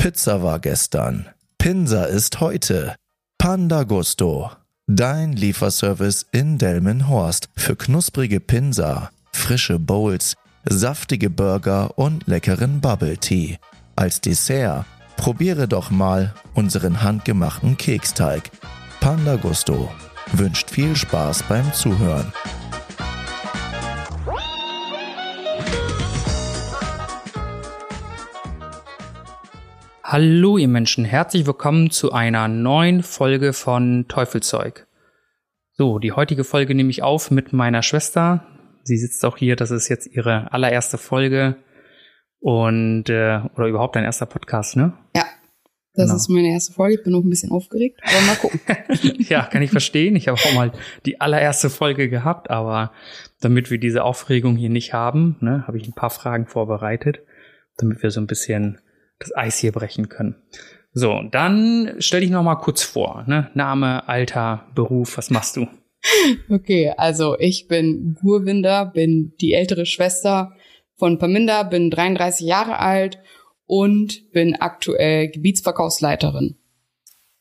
Pizza 0.00 0.42
war 0.42 0.60
gestern. 0.60 1.26
Pinsa 1.58 2.04
ist 2.04 2.40
heute. 2.40 2.94
Panda 3.36 3.82
Gusto. 3.82 4.50
Dein 4.86 5.34
Lieferservice 5.34 6.24
in 6.32 6.56
Delmenhorst 6.56 7.50
für 7.54 7.76
knusprige 7.76 8.40
Pinsa, 8.40 9.10
frische 9.34 9.78
Bowls, 9.78 10.36
saftige 10.64 11.28
Burger 11.28 11.98
und 11.98 12.26
leckeren 12.26 12.80
Bubble 12.80 13.18
Tea. 13.18 13.58
Als 13.94 14.22
Dessert 14.22 14.86
probiere 15.18 15.68
doch 15.68 15.90
mal 15.90 16.32
unseren 16.54 17.02
handgemachten 17.02 17.76
Keksteig. 17.76 18.50
Panda 19.00 19.36
Gusto 19.36 19.90
wünscht 20.32 20.70
viel 20.70 20.96
Spaß 20.96 21.42
beim 21.42 21.74
Zuhören. 21.74 22.32
Hallo 30.12 30.58
ihr 30.58 30.66
Menschen, 30.66 31.04
herzlich 31.04 31.46
willkommen 31.46 31.92
zu 31.92 32.10
einer 32.10 32.48
neuen 32.48 33.04
Folge 33.04 33.52
von 33.52 34.06
Teufelzeug. 34.08 34.88
So, 35.74 36.00
die 36.00 36.10
heutige 36.10 36.42
Folge 36.42 36.74
nehme 36.74 36.90
ich 36.90 37.04
auf 37.04 37.30
mit 37.30 37.52
meiner 37.52 37.84
Schwester. 37.84 38.44
Sie 38.82 38.96
sitzt 38.96 39.24
auch 39.24 39.36
hier, 39.36 39.54
das 39.54 39.70
ist 39.70 39.88
jetzt 39.88 40.08
ihre 40.08 40.52
allererste 40.52 40.98
Folge 40.98 41.58
und 42.40 43.08
äh, 43.08 43.38
oder 43.54 43.68
überhaupt 43.68 43.94
dein 43.94 44.02
erster 44.02 44.26
Podcast, 44.26 44.74
ne? 44.74 44.94
Ja, 45.14 45.26
das 45.94 46.06
genau. 46.06 46.16
ist 46.16 46.28
meine 46.28 46.48
erste 46.48 46.72
Folge. 46.72 46.96
Ich 46.96 47.04
bin 47.04 47.12
noch 47.12 47.22
ein 47.22 47.30
bisschen 47.30 47.52
aufgeregt, 47.52 48.00
aber 48.02 48.26
mal 48.26 48.34
gucken. 48.34 48.60
ja, 49.28 49.44
kann 49.44 49.62
ich 49.62 49.70
verstehen. 49.70 50.16
Ich 50.16 50.26
habe 50.26 50.40
auch 50.44 50.54
mal 50.54 50.72
die 51.06 51.20
allererste 51.20 51.70
Folge 51.70 52.08
gehabt, 52.08 52.50
aber 52.50 52.90
damit 53.40 53.70
wir 53.70 53.78
diese 53.78 54.02
Aufregung 54.02 54.56
hier 54.56 54.70
nicht 54.70 54.92
haben, 54.92 55.36
ne, 55.38 55.68
habe 55.68 55.78
ich 55.78 55.86
ein 55.86 55.94
paar 55.94 56.10
Fragen 56.10 56.48
vorbereitet, 56.48 57.20
damit 57.76 58.02
wir 58.02 58.10
so 58.10 58.20
ein 58.20 58.26
bisschen 58.26 58.80
das 59.20 59.36
Eis 59.36 59.58
hier 59.58 59.70
brechen 59.70 60.08
können. 60.08 60.34
So, 60.92 61.20
dann 61.30 61.94
stell 61.98 62.22
dich 62.22 62.30
noch 62.30 62.42
mal 62.42 62.56
kurz 62.56 62.82
vor. 62.82 63.24
Ne? 63.28 63.50
Name, 63.54 64.08
Alter, 64.08 64.66
Beruf, 64.74 65.16
was 65.16 65.30
machst 65.30 65.56
du? 65.56 65.68
Okay, 66.48 66.92
also 66.96 67.38
ich 67.38 67.68
bin 67.68 68.16
Gurwinder, 68.20 68.86
bin 68.86 69.34
die 69.40 69.52
ältere 69.52 69.84
Schwester 69.86 70.52
von 70.96 71.18
Paminda, 71.18 71.62
bin 71.62 71.90
33 71.90 72.46
Jahre 72.46 72.78
alt 72.78 73.18
und 73.66 74.32
bin 74.32 74.56
aktuell 74.56 75.28
Gebietsverkaufsleiterin. 75.30 76.56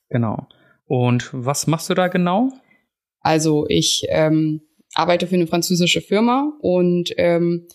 Genau. 0.10 0.48
Und 0.86 1.30
was 1.32 1.68
machst 1.68 1.90
du 1.90 1.94
da 1.94 2.08
genau? 2.08 2.52
Also 3.22 3.66
ich 3.70 4.06
ähm, 4.10 4.62
arbeite 4.94 5.28
für 5.28 5.36
eine 5.36 5.48
französische 5.48 6.02
Firma 6.02 6.52
und 6.62 7.14
ähm, 7.18 7.68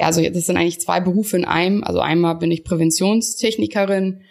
ja, 0.00 0.06
also 0.06 0.22
das 0.22 0.46
sind 0.46 0.56
eigentlich 0.56 0.80
zwei 0.80 0.98
Berufe 0.98 1.36
in 1.36 1.44
einem. 1.44 1.84
Also 1.84 2.00
einmal 2.00 2.36
bin 2.36 2.50
ich 2.50 2.64
Präventionstechnikerin, 2.64 4.22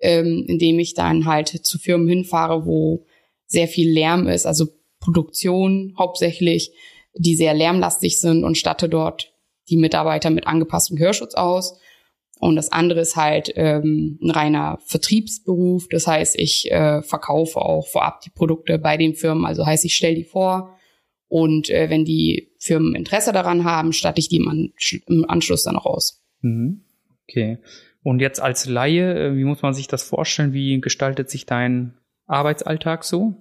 ähm, 0.00 0.44
indem 0.48 0.78
ich 0.78 0.94
dann 0.94 1.26
halt 1.26 1.48
zu 1.48 1.78
Firmen 1.78 2.08
hinfahre, 2.08 2.64
wo 2.64 3.04
sehr 3.46 3.68
viel 3.68 3.90
Lärm 3.92 4.26
ist, 4.26 4.46
also 4.46 4.68
Produktion 5.00 5.94
hauptsächlich, 5.98 6.72
die 7.14 7.36
sehr 7.36 7.52
lärmlastig 7.52 8.18
sind 8.18 8.42
und 8.42 8.56
statte 8.56 8.88
dort 8.88 9.34
die 9.68 9.76
Mitarbeiter 9.76 10.30
mit 10.30 10.46
angepasstem 10.46 10.98
Hörschutz 10.98 11.34
aus. 11.34 11.78
Und 12.40 12.56
das 12.56 12.72
andere 12.72 13.00
ist 13.00 13.16
halt 13.16 13.52
ähm, 13.54 14.18
ein 14.22 14.30
reiner 14.30 14.78
Vertriebsberuf. 14.86 15.88
Das 15.90 16.06
heißt, 16.06 16.38
ich 16.38 16.72
äh, 16.72 17.02
verkaufe 17.02 17.60
auch 17.60 17.86
vorab 17.86 18.22
die 18.22 18.30
Produkte 18.30 18.78
bei 18.78 18.96
den 18.96 19.14
Firmen. 19.14 19.44
Also 19.44 19.66
heißt, 19.66 19.84
ich 19.84 19.94
stelle 19.94 20.14
die 20.14 20.24
vor, 20.24 20.77
und 21.28 21.68
äh, 21.68 21.90
wenn 21.90 22.04
die 22.04 22.50
Firmen 22.58 22.94
Interesse 22.94 23.32
daran 23.32 23.64
haben, 23.64 23.92
statte 23.92 24.18
ich 24.18 24.28
die 24.28 24.36
im, 24.36 24.48
An 24.48 24.72
im 25.06 25.28
Anschluss 25.28 25.62
dann 25.62 25.76
auch 25.76 25.86
aus. 25.86 26.22
Mhm. 26.40 26.84
Okay. 27.28 27.58
Und 28.02 28.20
jetzt 28.20 28.40
als 28.40 28.66
Laie, 28.66 29.14
äh, 29.14 29.36
wie 29.36 29.44
muss 29.44 29.62
man 29.62 29.74
sich 29.74 29.86
das 29.86 30.02
vorstellen? 30.02 30.54
Wie 30.54 30.80
gestaltet 30.80 31.28
sich 31.28 31.44
dein 31.44 31.94
Arbeitsalltag 32.26 33.04
so? 33.04 33.34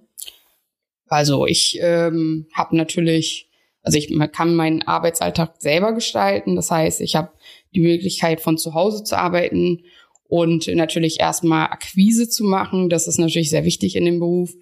Also 1.07 1.45
ich 1.45 1.79
ähm, 1.81 2.47
habe 2.53 2.75
natürlich, 2.75 3.49
also 3.81 3.97
ich 3.97 4.13
kann 4.33 4.55
meinen 4.55 4.81
Arbeitsalltag 4.81 5.55
selber 5.59 5.93
gestalten. 5.93 6.57
Das 6.57 6.69
heißt, 6.69 6.99
ich 6.99 7.15
habe 7.15 7.31
die 7.73 7.79
Möglichkeit 7.79 8.41
von 8.41 8.57
zu 8.57 8.73
Hause 8.73 9.05
zu 9.05 9.17
arbeiten 9.17 9.83
und 10.27 10.67
natürlich 10.67 11.21
erstmal 11.21 11.67
Akquise 11.67 12.27
zu 12.27 12.43
machen. 12.43 12.89
Das 12.89 13.07
ist 13.07 13.19
natürlich 13.19 13.49
sehr 13.49 13.63
wichtig 13.63 13.95
in 13.95 14.03
dem 14.03 14.19
Beruf. 14.19 14.53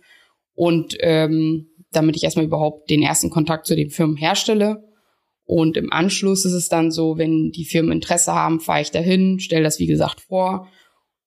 Und 0.53 0.96
ähm, 1.00 1.69
damit 1.96 2.16
ich 2.16 2.24
erstmal 2.24 2.46
überhaupt 2.46 2.90
den 2.90 3.02
ersten 3.02 3.30
Kontakt 3.30 3.66
zu 3.66 3.76
den 3.76 3.90
Firmen 3.90 4.18
herstelle. 4.18 4.84
Und 5.46 5.78
im 5.78 5.92
Anschluss 5.92 6.46
ist 6.46 6.54
es 6.54 6.70
dann 6.70 6.92
so, 6.92 7.18
wenn 7.18 7.52
die 7.52 7.66
Firmen 7.66 7.92
Interesse 7.92 8.34
haben, 8.34 8.60
fahre 8.60 8.82
ich 8.82 8.92
dahin, 8.92 9.40
stelle 9.40 9.64
das 9.64 9.80
wie 9.80 9.88
gesagt 9.88 10.22
vor. 10.22 10.68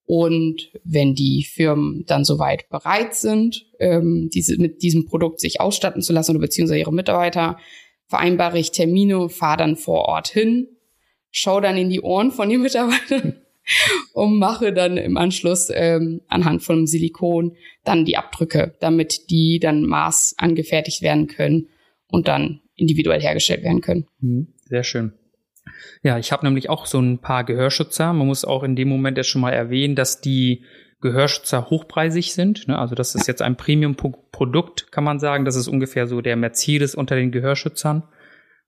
Und 0.04 0.72
wenn 0.84 1.14
die 1.14 1.44
Firmen 1.44 2.04
dann 2.06 2.24
soweit 2.24 2.68
bereit 2.70 3.14
sind, 3.14 3.66
ähm, 3.78 4.30
diese, 4.32 4.56
mit 4.58 4.82
diesem 4.82 5.06
Produkt 5.06 5.38
sich 5.38 5.60
ausstatten 5.60 6.02
zu 6.02 6.12
lassen 6.12 6.32
oder 6.32 6.40
beziehungsweise 6.40 6.80
ihre 6.80 6.94
Mitarbeiter, 6.94 7.58
vereinbare 8.06 8.58
ich 8.58 8.72
Termine 8.72 9.28
fahre 9.28 9.58
dann 9.58 9.76
vor 9.76 10.06
Ort 10.06 10.28
hin, 10.28 10.66
schaue 11.30 11.60
dann 11.60 11.76
in 11.76 11.90
die 11.90 12.00
Ohren 12.00 12.30
von 12.30 12.48
den 12.48 12.62
Mitarbeitern 12.62 13.42
und 14.12 14.38
mache 14.38 14.72
dann 14.72 14.96
im 14.96 15.16
Anschluss 15.16 15.70
ähm, 15.72 16.22
anhand 16.28 16.62
von 16.62 16.86
Silikon 16.86 17.56
dann 17.84 18.04
die 18.04 18.16
Abdrücke, 18.16 18.74
damit 18.80 19.30
die 19.30 19.58
dann 19.60 19.82
Maß 19.84 20.34
angefertigt 20.38 21.02
werden 21.02 21.26
können 21.26 21.68
und 22.08 22.28
dann 22.28 22.60
individuell 22.74 23.20
hergestellt 23.20 23.62
werden 23.62 23.80
können. 23.80 24.06
Mhm. 24.20 24.54
Sehr 24.64 24.84
schön. 24.84 25.12
Ja, 26.02 26.18
ich 26.18 26.32
habe 26.32 26.46
nämlich 26.46 26.70
auch 26.70 26.86
so 26.86 27.00
ein 27.00 27.18
paar 27.18 27.44
Gehörschützer. 27.44 28.12
Man 28.12 28.26
muss 28.26 28.44
auch 28.44 28.62
in 28.62 28.76
dem 28.76 28.88
Moment 28.88 29.16
ja 29.18 29.24
schon 29.24 29.40
mal 29.40 29.52
erwähnen, 29.52 29.94
dass 29.94 30.20
die 30.20 30.64
Gehörschützer 31.00 31.70
hochpreisig 31.70 32.32
sind. 32.32 32.68
Ne? 32.68 32.78
Also 32.78 32.94
das 32.94 33.14
ist 33.14 33.28
jetzt 33.28 33.42
ein 33.42 33.56
Premium-Produkt, 33.56 34.90
kann 34.90 35.04
man 35.04 35.20
sagen. 35.20 35.44
Das 35.44 35.56
ist 35.56 35.68
ungefähr 35.68 36.06
so 36.06 36.20
der 36.20 36.36
Mercedes 36.36 36.94
unter 36.94 37.16
den 37.16 37.30
Gehörschützern. 37.30 38.02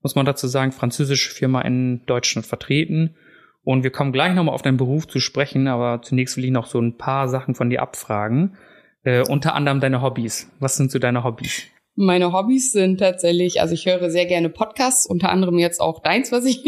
Muss 0.03 0.15
man 0.15 0.27
dazu 0.27 0.47
sagen, 0.47 0.73
französische 0.73 1.31
Firma 1.31 1.61
in 1.63 2.05
Deutschland 2.07 2.47
vertreten. 2.47 3.17
Und 3.63 3.83
wir 3.83 3.91
kommen 3.91 4.13
gleich 4.13 4.35
nochmal 4.35 4.55
auf 4.55 4.63
deinen 4.63 4.79
Beruf 4.79 5.07
zu 5.07 5.21
sprechen, 5.21 5.69
aber 5.69 6.03
zunächst 6.03 6.37
will 6.37 6.45
ich 6.45 6.51
noch 6.51 6.67
so 6.67 6.81
ein 6.81 6.97
paar 6.97 7.29
Sachen 7.29 7.55
von 7.55 7.71
dir 7.71 7.83
abfragen. 7.83 8.57
Äh, 9.03 9.23
unter 9.29 9.55
anderem 9.55 9.81
deine 9.81 10.03
Hobbys. 10.03 10.51
Was 10.61 10.77
sind 10.77 10.91
so 10.91 10.99
deine 10.99 11.25
Hobbys? 11.25 11.65
Meine 11.97 12.33
Hobbys 12.33 12.73
sind 12.73 12.99
tatsächlich, 12.99 13.61
also 13.61 13.75
ich 13.75 13.85
höre 13.85 14.11
sehr 14.11 14.27
gerne 14.27 14.49
Podcasts, 14.49 15.07
unter 15.07 15.31
anderem 15.31 15.59
jetzt 15.59 15.81
auch 15.81 16.01
deins, 16.01 16.33
was 16.33 16.45
ich. 16.45 16.65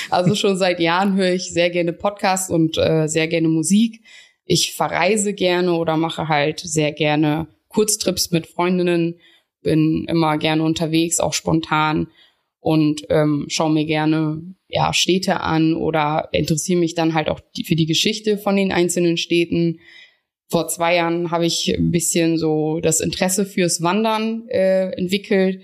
also 0.10 0.34
schon 0.34 0.56
seit 0.56 0.80
Jahren 0.80 1.14
höre 1.14 1.32
ich 1.32 1.52
sehr 1.52 1.70
gerne 1.70 1.92
Podcasts 1.92 2.50
und 2.50 2.78
äh, 2.78 3.06
sehr 3.06 3.28
gerne 3.28 3.48
Musik. 3.48 4.00
Ich 4.44 4.74
verreise 4.74 5.32
gerne 5.32 5.74
oder 5.74 5.96
mache 5.96 6.28
halt 6.28 6.60
sehr 6.60 6.92
gerne 6.92 7.46
Kurztrips 7.68 8.30
mit 8.30 8.46
Freundinnen, 8.46 9.20
bin 9.62 10.06
immer 10.08 10.38
gerne 10.38 10.62
unterwegs, 10.62 11.20
auch 11.20 11.32
spontan 11.32 12.08
und 12.64 13.02
ähm, 13.10 13.44
schaue 13.48 13.70
mir 13.70 13.84
gerne 13.84 14.40
ja, 14.68 14.94
Städte 14.94 15.40
an 15.40 15.74
oder 15.74 16.30
interessiere 16.32 16.80
mich 16.80 16.94
dann 16.94 17.12
halt 17.12 17.28
auch 17.28 17.40
die, 17.54 17.62
für 17.62 17.76
die 17.76 17.84
Geschichte 17.84 18.38
von 18.38 18.56
den 18.56 18.72
einzelnen 18.72 19.18
Städten. 19.18 19.80
Vor 20.48 20.68
zwei 20.68 20.96
Jahren 20.96 21.30
habe 21.30 21.44
ich 21.44 21.74
ein 21.76 21.90
bisschen 21.90 22.38
so 22.38 22.80
das 22.80 23.00
Interesse 23.00 23.44
fürs 23.44 23.82
Wandern 23.82 24.48
äh, 24.48 24.88
entwickelt. 24.92 25.60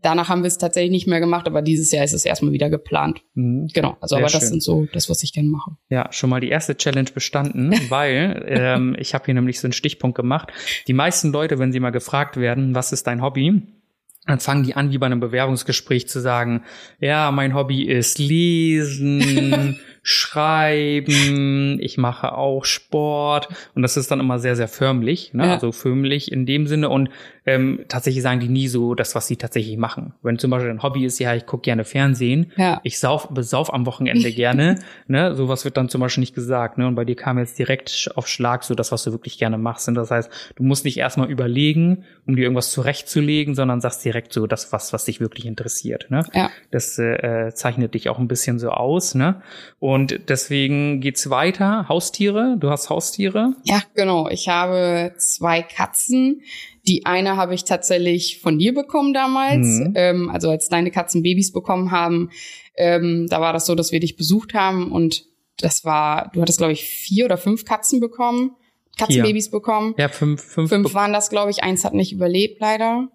Danach 0.00 0.30
haben 0.30 0.42
wir 0.42 0.48
es 0.48 0.56
tatsächlich 0.56 0.90
nicht 0.90 1.06
mehr 1.06 1.20
gemacht, 1.20 1.46
aber 1.46 1.60
dieses 1.60 1.92
Jahr 1.92 2.02
ist 2.02 2.14
es 2.14 2.24
erstmal 2.24 2.52
wieder 2.52 2.70
geplant. 2.70 3.20
Mhm. 3.34 3.68
Genau, 3.74 3.98
also 4.00 4.16
Sehr 4.16 4.24
aber 4.24 4.32
das 4.32 4.40
schön. 4.40 4.48
sind 4.48 4.62
so 4.62 4.86
das, 4.90 5.10
was 5.10 5.22
ich 5.22 5.34
gerne 5.34 5.50
mache. 5.50 5.72
Ja, 5.90 6.10
schon 6.12 6.30
mal 6.30 6.40
die 6.40 6.48
erste 6.48 6.78
Challenge 6.78 7.10
bestanden, 7.12 7.72
weil 7.90 8.42
ähm, 8.48 8.96
ich 8.98 9.12
habe 9.12 9.26
hier 9.26 9.34
nämlich 9.34 9.60
so 9.60 9.66
einen 9.66 9.74
Stichpunkt 9.74 10.16
gemacht. 10.16 10.48
Die 10.88 10.94
meisten 10.94 11.30
Leute, 11.30 11.58
wenn 11.58 11.72
sie 11.72 11.80
mal 11.80 11.90
gefragt 11.90 12.38
werden, 12.38 12.74
was 12.74 12.90
ist 12.90 13.06
dein 13.06 13.20
Hobby, 13.20 13.81
dann 14.26 14.38
fangen 14.38 14.62
die 14.62 14.76
an, 14.76 14.92
wie 14.92 14.98
bei 14.98 15.06
einem 15.06 15.20
Bewerbungsgespräch 15.20 16.08
zu 16.08 16.20
sagen, 16.20 16.62
ja, 17.00 17.30
mein 17.32 17.54
Hobby 17.54 17.82
ist 17.82 18.18
lesen, 18.18 19.80
schreiben, 20.02 21.78
ich 21.80 21.96
mache 21.96 22.32
auch 22.36 22.64
Sport 22.64 23.48
und 23.74 23.82
das 23.82 23.96
ist 23.96 24.10
dann 24.10 24.20
immer 24.20 24.40
sehr, 24.40 24.56
sehr 24.56 24.68
förmlich, 24.68 25.32
ne? 25.32 25.46
Ja. 25.46 25.52
also 25.54 25.70
förmlich 25.70 26.32
in 26.32 26.44
dem 26.44 26.66
Sinne 26.66 26.88
und 26.88 27.08
ähm, 27.44 27.84
tatsächlich 27.88 28.22
sagen 28.22 28.40
die 28.40 28.48
nie 28.48 28.68
so 28.68 28.94
das, 28.94 29.14
was 29.14 29.26
sie 29.26 29.36
tatsächlich 29.36 29.76
machen. 29.76 30.14
Wenn 30.22 30.38
zum 30.38 30.50
Beispiel 30.50 30.70
ein 30.70 30.82
Hobby 30.82 31.04
ist, 31.04 31.18
ja, 31.18 31.34
ich 31.34 31.46
gucke 31.46 31.62
gerne 31.62 31.84
Fernsehen, 31.84 32.52
ja. 32.56 32.80
ich 32.84 33.00
sauf, 33.00 33.28
besauf 33.30 33.72
am 33.72 33.86
Wochenende 33.86 34.32
gerne, 34.32 34.78
ne, 35.08 35.34
sowas 35.34 35.64
wird 35.64 35.76
dann 35.76 35.88
zum 35.88 36.00
Beispiel 36.00 36.22
nicht 36.22 36.34
gesagt, 36.34 36.78
ne, 36.78 36.86
und 36.86 36.94
bei 36.94 37.04
dir 37.04 37.16
kam 37.16 37.38
jetzt 37.38 37.58
direkt 37.58 38.10
auf 38.14 38.28
Schlag 38.28 38.64
so 38.64 38.74
das, 38.74 38.92
was 38.92 39.04
du 39.04 39.12
wirklich 39.12 39.38
gerne 39.38 39.58
machst. 39.58 39.88
Und 39.88 39.94
das 39.94 40.10
heißt, 40.10 40.30
du 40.56 40.62
musst 40.62 40.84
nicht 40.84 40.98
erstmal 40.98 41.30
überlegen, 41.30 42.04
um 42.26 42.36
dir 42.36 42.42
irgendwas 42.42 42.70
zurechtzulegen, 42.70 43.54
sondern 43.54 43.80
sagst 43.80 44.04
direkt 44.04 44.32
so 44.32 44.46
das, 44.46 44.72
was, 44.72 44.92
was 44.92 45.04
dich 45.04 45.20
wirklich 45.20 45.46
interessiert, 45.46 46.10
ne. 46.10 46.24
Ja. 46.34 46.50
Das 46.70 46.98
äh, 46.98 47.52
zeichnet 47.54 47.94
dich 47.94 48.08
auch 48.08 48.18
ein 48.18 48.28
bisschen 48.28 48.58
so 48.58 48.70
aus, 48.70 49.14
ne. 49.14 49.42
Und 49.80 49.91
deswegen 49.98 51.00
geht's 51.00 51.30
weiter. 51.30 51.88
Haustiere, 51.88 52.56
du 52.58 52.70
hast 52.70 52.90
Haustiere? 52.90 53.54
Ja, 53.64 53.82
genau. 53.94 54.28
Ich 54.28 54.48
habe 54.48 55.14
zwei 55.16 55.62
Katzen 55.62 56.42
die 56.86 57.06
eine 57.06 57.36
habe 57.36 57.54
ich 57.54 57.64
tatsächlich 57.64 58.40
von 58.40 58.58
dir 58.58 58.74
bekommen 58.74 59.14
damals. 59.14 59.66
Mhm. 59.66 59.92
Ähm, 59.94 60.30
also 60.30 60.50
als 60.50 60.68
deine 60.68 60.90
Katzen 60.90 61.22
Babys 61.22 61.52
bekommen 61.52 61.90
haben, 61.90 62.30
ähm, 62.76 63.26
da 63.30 63.40
war 63.40 63.52
das 63.52 63.66
so, 63.66 63.74
dass 63.74 63.92
wir 63.92 64.00
dich 64.00 64.16
besucht 64.16 64.54
haben 64.54 64.90
und 64.90 65.24
das 65.58 65.84
war, 65.84 66.30
du 66.32 66.40
hattest, 66.40 66.58
glaube 66.58 66.72
ich, 66.72 66.84
vier 66.84 67.26
oder 67.26 67.36
fünf 67.36 67.64
Katzen 67.64 68.00
bekommen, 68.00 68.56
Katzenbabys 68.98 69.50
bekommen. 69.50 69.94
Ja, 69.96 70.08
fünf, 70.08 70.42
fünf, 70.42 70.70
Fünf 70.70 70.94
waren 70.94 71.12
das, 71.12 71.30
glaube 71.30 71.50
ich. 71.50 71.62
Eins 71.62 71.84
hat 71.84 71.94
nicht 71.94 72.12
überlebt, 72.12 72.60
leider. 72.60 73.08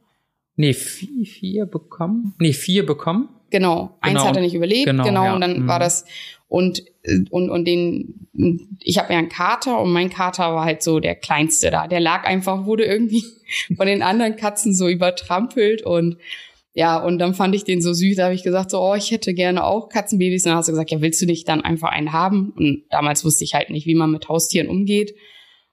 Nee, 0.56 0.74
vier, 0.74 1.26
vier 1.26 1.66
bekommen? 1.66 2.34
Nee, 2.40 2.54
vier 2.54 2.86
bekommen. 2.86 3.30
Genau, 3.50 3.98
eins 4.02 4.16
Genau, 4.16 4.26
hat 4.28 4.36
er 4.36 4.42
nicht 4.42 4.56
überlebt, 4.56 4.88
genau, 4.88 5.04
genau, 5.04 5.24
ja, 5.26 5.34
und 5.36 5.42
dann 5.42 5.64
mhm. 5.64 5.68
war 5.68 5.80
das 5.80 6.06
und 6.48 6.84
und 7.30 7.50
und 7.50 7.66
den 7.66 8.30
ich 8.82 8.98
habe 8.98 9.14
ja 9.14 9.20
einen 9.20 9.30
Kater 9.30 9.82
und 9.82 9.92
mein 9.92 10.10
Kater 10.10 10.54
war 10.54 10.66
halt 10.66 10.84
so 10.84 11.00
der 11.00 11.16
kleinste 11.16 11.72
da. 11.72 11.88
Der 11.88 12.00
lag 12.00 12.26
einfach 12.26 12.66
wurde 12.66 12.86
irgendwie 12.86 13.24
von 13.76 13.88
den 13.88 14.02
anderen 14.02 14.36
Katzen 14.36 14.74
so 14.74 14.88
übertrampelt 14.88 15.84
und 15.84 16.18
ja, 16.74 17.04
und 17.04 17.18
dann 17.18 17.34
fand 17.34 17.56
ich 17.56 17.64
den 17.64 17.82
so 17.82 17.92
süß, 17.92 18.18
da 18.18 18.26
habe 18.26 18.36
ich 18.36 18.44
gesagt 18.44 18.70
so, 18.70 18.80
oh, 18.80 18.94
ich 18.94 19.10
hätte 19.10 19.34
gerne 19.34 19.64
auch 19.64 19.90
Katzenbabys 19.90 20.46
und 20.46 20.52
dann 20.52 20.58
hast 20.58 20.68
du 20.68 20.74
gesagt, 20.74 20.92
ja, 20.92 21.02
willst 21.02 21.20
du 21.20 21.26
nicht 21.26 21.50
dann 21.50 21.62
einfach 21.62 21.90
einen 21.90 22.14
haben? 22.14 22.54
Und 22.56 22.84
damals 22.92 23.26
wusste 23.26 23.44
ich 23.46 23.56
halt 23.56 23.72
nicht, 23.72 23.88
wie 23.88 23.96
man 23.96 24.12
mit 24.12 24.30
Haustieren 24.30 24.70
umgeht. 24.70 25.16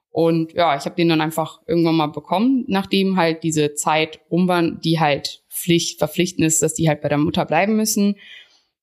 Und 0.08 0.54
ja, 0.54 0.74
ich 0.78 0.86
habe 0.86 0.94
den 0.94 1.10
dann 1.10 1.20
einfach 1.20 1.60
irgendwann 1.66 1.96
mal 1.96 2.06
bekommen, 2.06 2.64
nachdem 2.68 3.18
halt 3.18 3.42
diese 3.42 3.74
Zeit 3.74 4.20
rum 4.30 4.48
war, 4.48 4.62
die 4.62 4.98
halt 4.98 5.42
Pflicht, 5.50 5.98
verpflichtend 5.98 6.46
ist, 6.46 6.62
dass 6.62 6.72
die 6.72 6.88
halt 6.88 7.02
bei 7.02 7.10
der 7.10 7.18
Mutter 7.18 7.44
bleiben 7.44 7.76
müssen. 7.76 8.16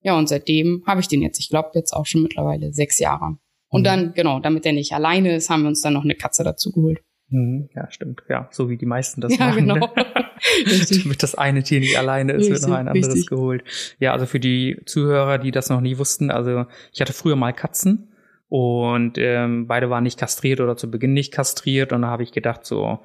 Ja, 0.02 0.18
und 0.18 0.28
seitdem 0.30 0.84
habe 0.88 1.00
ich 1.02 1.08
den 1.08 1.22
jetzt, 1.22 1.40
ich 1.40 1.50
glaube, 1.50 1.70
jetzt 1.76 1.94
auch 1.94 2.06
schon 2.06 2.24
mittlerweile 2.24 2.74
sechs 2.74 3.00
Jahre. 3.00 3.38
Und 3.70 3.82
Mhm. 3.82 3.86
dann, 3.86 4.14
genau, 4.14 4.40
damit 4.40 4.66
der 4.66 4.74
nicht 4.74 4.94
alleine 4.94 5.36
ist, 5.36 5.50
haben 5.50 5.62
wir 5.64 5.70
uns 5.70 5.82
dann 5.82 5.94
noch 5.94 6.04
eine 6.04 6.16
Katze 6.16 6.44
dazu 6.44 6.72
geholt. 6.72 7.00
Mhm, 7.30 7.70
Ja, 7.76 7.90
stimmt. 7.92 8.24
Ja, 8.28 8.50
so 8.52 8.70
wie 8.70 8.78
die 8.78 8.86
meisten 8.86 9.22
das 9.22 9.32
Ja, 9.38 9.48
machen. 9.48 9.60
genau. 9.68 9.76
Ne? 9.76 9.90
Richtig. 10.66 11.04
Damit 11.04 11.22
das 11.24 11.36
eine 11.36 11.64
Tier 11.64 11.80
nicht 11.80 11.98
alleine 11.98 12.34
ist, 12.34 12.44
wird 12.46 12.54
Richtig, 12.54 12.68
noch 12.70 12.76
ein 12.78 12.88
anderes 12.88 13.14
richtig. 13.14 13.30
geholt. 13.30 13.64
Ja, 14.00 14.12
also 14.12 14.26
für 14.26 14.40
die 14.40 14.82
Zuhörer, 14.86 15.38
die 15.38 15.52
das 15.52 15.70
noch 15.70 15.82
nie 15.82 15.98
wussten, 15.98 16.32
also 16.32 16.66
ich 16.92 17.00
hatte 17.00 17.14
früher 17.14 17.36
mal 17.36 17.54
Katzen 17.54 18.10
und 18.50 19.18
ähm, 19.18 19.68
beide 19.68 19.90
waren 19.90 20.04
nicht 20.04 20.20
kastriert 20.20 20.60
oder 20.60 20.76
zu 20.76 20.90
Beginn 20.92 21.14
nicht 21.14 21.32
kastriert 21.32 21.94
und 21.94 22.02
da 22.02 22.08
habe 22.10 22.24
ich 22.24 22.32
gedacht 22.32 22.66
so, 22.66 23.00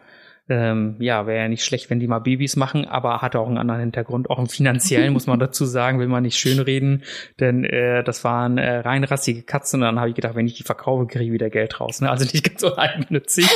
ähm, 0.49 0.97
ja, 1.01 1.27
wäre 1.27 1.43
ja 1.43 1.49
nicht 1.49 1.65
schlecht, 1.65 1.91
wenn 1.91 1.99
die 1.99 2.07
mal 2.07 2.21
Babys 2.21 2.55
machen, 2.55 2.85
aber 2.85 3.21
hatte 3.21 3.41
auch 3.41 3.49
einen 3.49 3.59
anderen 3.59 3.81
Hintergrund, 3.81 4.31
auch 4.31 4.39
im 4.39 4.47
finanziellen, 4.47 5.13
muss 5.13 5.27
man 5.27 5.41
dazu 5.41 5.65
sagen, 5.65 5.99
will 5.99 6.07
man 6.07 6.23
nicht 6.23 6.39
schönreden, 6.39 7.03
denn 7.41 7.65
äh, 7.65 8.05
das 8.05 8.23
waren 8.23 8.57
äh, 8.59 8.79
reinrassige 8.79 9.43
Katzen 9.43 9.81
und 9.81 9.87
dann 9.87 9.99
habe 9.99 10.09
ich 10.09 10.15
gedacht, 10.15 10.37
wenn 10.37 10.47
ich 10.47 10.55
die 10.55 10.63
verkaufe, 10.63 11.07
kriege 11.07 11.25
ich 11.25 11.33
wieder 11.33 11.51
Geld 11.51 11.81
raus. 11.81 12.01
Ne? 12.01 12.11
Also 12.11 12.25
nicht 12.25 12.45
ganz 12.45 12.61
so 12.61 12.77
eigennützig. 12.77 13.49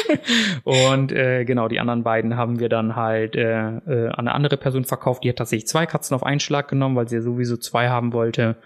und 0.65 1.13
äh, 1.13 1.45
genau, 1.45 1.69
die 1.69 1.79
anderen 1.79 2.03
beiden 2.03 2.37
haben 2.37 2.59
wir 2.59 2.69
dann 2.69 2.97
halt 2.97 3.37
äh, 3.37 3.69
äh, 3.69 4.09
an 4.09 4.27
eine 4.27 4.33
andere 4.33 4.57
Person 4.57 4.85
verkauft, 4.85 5.23
die 5.23 5.29
hat 5.29 5.37
tatsächlich 5.37 5.69
zwei 5.69 5.87
Katzen 5.87 6.15
auf 6.15 6.25
einen 6.25 6.41
Schlag 6.41 6.69
genommen, 6.69 6.97
weil 6.97 7.09
sie 7.09 7.17
ja 7.17 7.23
sowieso 7.23 7.57
zwei 7.57 7.89
haben 7.89 8.13
wollte. 8.13 8.57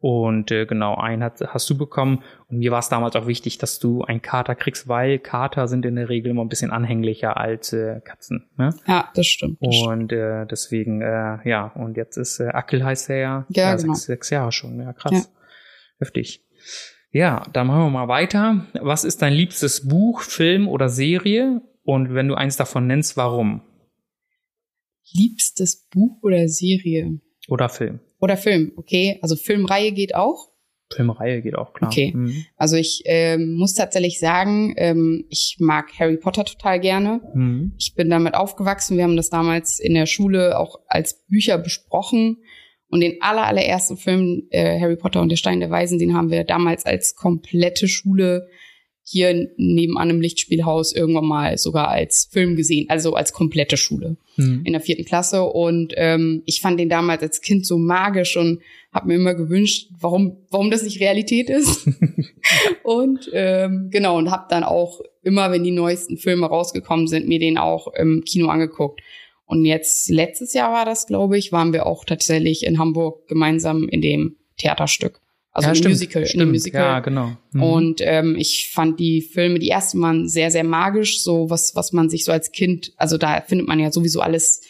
Und 0.00 0.50
äh, 0.50 0.64
genau, 0.64 0.94
einen 0.94 1.22
hat, 1.22 1.40
hast 1.48 1.68
du 1.68 1.76
bekommen. 1.76 2.24
Und 2.48 2.58
mir 2.58 2.70
war 2.70 2.78
es 2.78 2.88
damals 2.88 3.16
auch 3.16 3.26
wichtig, 3.26 3.58
dass 3.58 3.78
du 3.78 4.02
einen 4.02 4.22
Kater 4.22 4.54
kriegst, 4.54 4.88
weil 4.88 5.18
Kater 5.18 5.68
sind 5.68 5.84
in 5.84 5.96
der 5.96 6.08
Regel 6.08 6.30
immer 6.30 6.42
ein 6.42 6.48
bisschen 6.48 6.70
anhänglicher 6.70 7.36
als 7.36 7.74
äh, 7.74 8.00
Katzen. 8.02 8.48
Ne? 8.56 8.74
Ja, 8.86 9.10
das 9.14 9.26
stimmt. 9.26 9.58
Das. 9.60 9.76
Und 9.86 10.10
äh, 10.10 10.46
deswegen, 10.46 11.02
äh, 11.02 11.46
ja, 11.46 11.66
und 11.74 11.98
jetzt 11.98 12.16
ist 12.16 12.40
äh, 12.40 12.48
Ackel 12.48 12.82
heißt 12.82 13.10
er 13.10 13.16
ja, 13.18 13.46
Ja, 13.50 13.76
genau. 13.76 13.92
sechs, 13.92 14.06
sechs 14.06 14.30
Jahre 14.30 14.52
schon. 14.52 14.80
Ja, 14.80 14.94
krass. 14.94 15.12
Ja. 15.12 15.40
Heftig. 15.98 16.46
Ja, 17.12 17.42
dann 17.52 17.66
machen 17.66 17.82
wir 17.82 17.90
mal 17.90 18.08
weiter. 18.08 18.66
Was 18.80 19.04
ist 19.04 19.20
dein 19.20 19.34
liebstes 19.34 19.86
Buch, 19.86 20.22
Film 20.22 20.66
oder 20.66 20.88
Serie? 20.88 21.60
Und 21.82 22.14
wenn 22.14 22.28
du 22.28 22.36
eins 22.36 22.56
davon 22.56 22.86
nennst, 22.86 23.18
warum? 23.18 23.62
Liebstes 25.12 25.88
Buch 25.90 26.22
oder 26.22 26.48
Serie? 26.48 27.20
Oder 27.48 27.68
Film? 27.68 28.00
Oder 28.20 28.36
Film, 28.36 28.72
okay. 28.76 29.18
Also 29.22 29.36
Filmreihe 29.36 29.92
geht 29.92 30.14
auch. 30.14 30.50
Filmreihe 30.92 31.40
geht 31.40 31.56
auch 31.56 31.72
klar. 31.72 31.90
Okay. 31.90 32.12
Mhm. 32.14 32.44
Also 32.56 32.76
ich 32.76 33.02
ähm, 33.04 33.54
muss 33.54 33.74
tatsächlich 33.74 34.18
sagen, 34.18 34.74
ähm, 34.76 35.24
ich 35.28 35.56
mag 35.60 35.86
Harry 35.98 36.16
Potter 36.16 36.44
total 36.44 36.80
gerne. 36.80 37.20
Mhm. 37.34 37.74
Ich 37.78 37.94
bin 37.94 38.10
damit 38.10 38.34
aufgewachsen. 38.34 38.96
Wir 38.96 39.04
haben 39.04 39.16
das 39.16 39.30
damals 39.30 39.78
in 39.78 39.94
der 39.94 40.06
Schule 40.06 40.58
auch 40.58 40.80
als 40.86 41.24
Bücher 41.26 41.58
besprochen. 41.58 42.38
Und 42.88 43.00
den 43.00 43.22
aller, 43.22 43.46
allerersten 43.46 43.96
Film, 43.96 44.48
äh, 44.50 44.80
Harry 44.80 44.96
Potter 44.96 45.20
und 45.20 45.28
der 45.28 45.36
Stein 45.36 45.60
der 45.60 45.70
Weisen, 45.70 46.00
den 46.00 46.12
haben 46.12 46.30
wir 46.30 46.42
damals 46.42 46.84
als 46.84 47.14
komplette 47.14 47.86
Schule 47.86 48.48
hier 49.10 49.50
nebenan 49.56 50.10
im 50.10 50.20
Lichtspielhaus 50.20 50.92
irgendwann 50.94 51.26
mal 51.26 51.58
sogar 51.58 51.88
als 51.88 52.28
Film 52.30 52.56
gesehen, 52.56 52.86
also 52.88 53.14
als 53.14 53.32
komplette 53.32 53.76
Schule 53.76 54.16
Mhm. 54.40 54.62
in 54.64 54.72
der 54.72 54.80
vierten 54.80 55.04
Klasse. 55.04 55.42
Und 55.42 55.92
ähm, 55.96 56.42
ich 56.46 56.60
fand 56.60 56.80
den 56.80 56.88
damals 56.88 57.22
als 57.22 57.40
Kind 57.40 57.66
so 57.66 57.78
magisch 57.78 58.36
und 58.36 58.60
habe 58.92 59.08
mir 59.08 59.14
immer 59.14 59.34
gewünscht, 59.34 59.88
warum, 59.98 60.38
warum 60.50 60.70
das 60.70 60.82
nicht 60.82 61.00
Realität 61.00 61.48
ist. 61.50 61.88
und 62.82 63.30
ähm, 63.32 63.88
genau, 63.90 64.18
und 64.18 64.30
habe 64.30 64.46
dann 64.48 64.64
auch 64.64 65.00
immer, 65.22 65.52
wenn 65.52 65.64
die 65.64 65.70
neuesten 65.70 66.16
Filme 66.16 66.46
rausgekommen 66.46 67.06
sind, 67.06 67.28
mir 67.28 67.38
den 67.38 67.58
auch 67.58 67.92
im 67.94 68.22
Kino 68.24 68.48
angeguckt. 68.48 69.00
Und 69.46 69.64
jetzt, 69.64 70.08
letztes 70.10 70.54
Jahr 70.54 70.72
war 70.72 70.84
das, 70.84 71.06
glaube 71.06 71.36
ich, 71.36 71.52
waren 71.52 71.72
wir 71.72 71.86
auch 71.86 72.04
tatsächlich 72.04 72.64
in 72.64 72.78
Hamburg 72.78 73.26
gemeinsam 73.28 73.88
in 73.88 74.00
dem 74.00 74.36
Theaterstück. 74.58 75.20
Also 75.52 75.66
ja, 75.66 75.70
im 75.72 75.76
stimmt, 75.76 75.94
Musical. 75.94 76.22
In 76.22 76.28
Stimmt. 76.28 76.40
dem 76.42 76.50
Musical. 76.50 76.82
Ja, 76.82 77.00
genau. 77.00 77.32
Mhm. 77.52 77.62
Und 77.62 78.00
ähm, 78.04 78.36
ich 78.38 78.70
fand 78.72 79.00
die 79.00 79.20
Filme, 79.20 79.58
die 79.58 79.68
ersten 79.68 80.00
waren 80.00 80.28
sehr, 80.28 80.50
sehr 80.50 80.64
magisch, 80.64 81.22
so 81.22 81.50
was, 81.50 81.74
was 81.74 81.92
man 81.92 82.08
sich 82.08 82.24
so 82.24 82.30
als 82.32 82.52
Kind, 82.52 82.92
also 82.96 83.18
da 83.18 83.40
findet 83.40 83.66
man 83.66 83.78
ja 83.80 83.90
sowieso 83.90 84.20
alles 84.20 84.62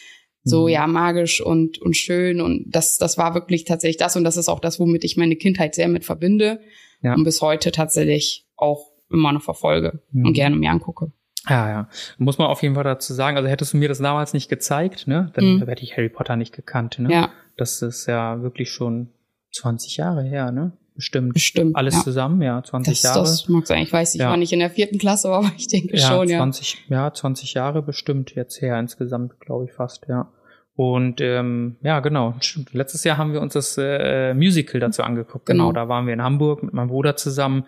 so, 0.42 0.62
Mhm. 0.62 0.68
ja, 0.70 0.86
magisch 0.86 1.42
und, 1.42 1.78
und 1.82 1.96
schön. 1.98 2.40
Und 2.40 2.64
das, 2.68 2.96
das 2.96 3.18
war 3.18 3.34
wirklich 3.34 3.64
tatsächlich 3.64 3.98
das. 3.98 4.16
Und 4.16 4.24
das 4.24 4.38
ist 4.38 4.48
auch 4.48 4.60
das, 4.60 4.80
womit 4.80 5.04
ich 5.04 5.18
meine 5.18 5.36
Kindheit 5.36 5.74
sehr 5.74 5.86
mit 5.88 6.04
verbinde. 6.06 6.60
Ja. 7.02 7.14
Und 7.14 7.24
bis 7.24 7.42
heute 7.42 7.72
tatsächlich 7.72 8.46
auch 8.56 8.86
immer 9.10 9.32
noch 9.32 9.42
verfolge 9.42 10.00
Mhm. 10.12 10.26
und 10.26 10.32
gerne 10.32 10.56
mir 10.56 10.70
angucke. 10.70 11.12
Ja, 11.48 11.68
ja. 11.68 11.88
Muss 12.18 12.38
man 12.38 12.46
auf 12.48 12.62
jeden 12.62 12.74
Fall 12.74 12.84
dazu 12.84 13.12
sagen, 13.12 13.36
also 13.36 13.48
hättest 13.50 13.72
du 13.74 13.76
mir 13.78 13.88
das 13.88 13.98
damals 13.98 14.32
nicht 14.32 14.48
gezeigt, 14.48 15.06
ne, 15.06 15.30
dann 15.34 15.56
Mhm. 15.56 15.66
hätte 15.66 15.82
ich 15.82 15.96
Harry 15.96 16.08
Potter 16.08 16.36
nicht 16.36 16.54
gekannt, 16.54 16.98
ne? 16.98 17.12
Ja, 17.12 17.30
Das 17.58 17.82
ist 17.82 18.06
ja 18.06 18.42
wirklich 18.42 18.70
schon 18.70 19.08
20 19.52 19.96
Jahre 19.96 20.22
her, 20.22 20.52
ne? 20.52 20.72
Bestimmt. 20.94 21.32
bestimmt. 21.32 21.76
Alles 21.76 21.94
ja. 21.94 22.02
zusammen, 22.02 22.42
ja, 22.42 22.62
20 22.62 22.92
Das, 22.92 23.02
Jahre. 23.02 23.20
das 23.20 23.48
mag 23.48 23.66
sein. 23.66 23.82
Ich 23.82 23.92
weiß, 23.92 24.14
ich 24.14 24.20
Ja. 24.20 24.28
war 24.28 24.36
nicht 24.36 24.52
in 24.52 24.58
der 24.58 24.70
vierten 24.70 24.98
Klasse, 24.98 25.28
aber 25.32 25.50
ich 25.56 25.66
denke 25.68 25.96
ja, 25.96 26.06
schon, 26.06 26.28
ja. 26.28 26.38
20, 26.38 26.84
ja, 26.88 27.12
20 27.12 27.54
Jahre 27.54 27.82
bestimmt 27.82 28.34
jetzt 28.34 28.60
her 28.60 28.78
insgesamt, 28.78 29.40
glaube 29.40 29.64
ich 29.64 29.72
fast, 29.72 30.06
ja. 30.08 30.30
Und 30.76 31.20
ähm, 31.20 31.76
ja, 31.82 32.00
genau, 32.00 32.34
stimmt. 32.40 32.72
Letztes 32.72 33.04
Jahr 33.04 33.18
haben 33.18 33.32
wir 33.32 33.40
uns 33.40 33.52
das 33.52 33.76
äh, 33.78 34.32
Musical 34.34 34.80
dazu 34.80 35.02
angeguckt. 35.02 35.46
Genau. 35.46 35.68
Genau. 35.68 35.72
da 35.72 35.88
waren 35.88 36.06
wir 36.06 36.14
in 36.14 36.22
Hamburg 36.22 36.62
mit 36.62 36.72
meinem 36.72 36.88
Bruder 36.88 37.16
zusammen. 37.16 37.64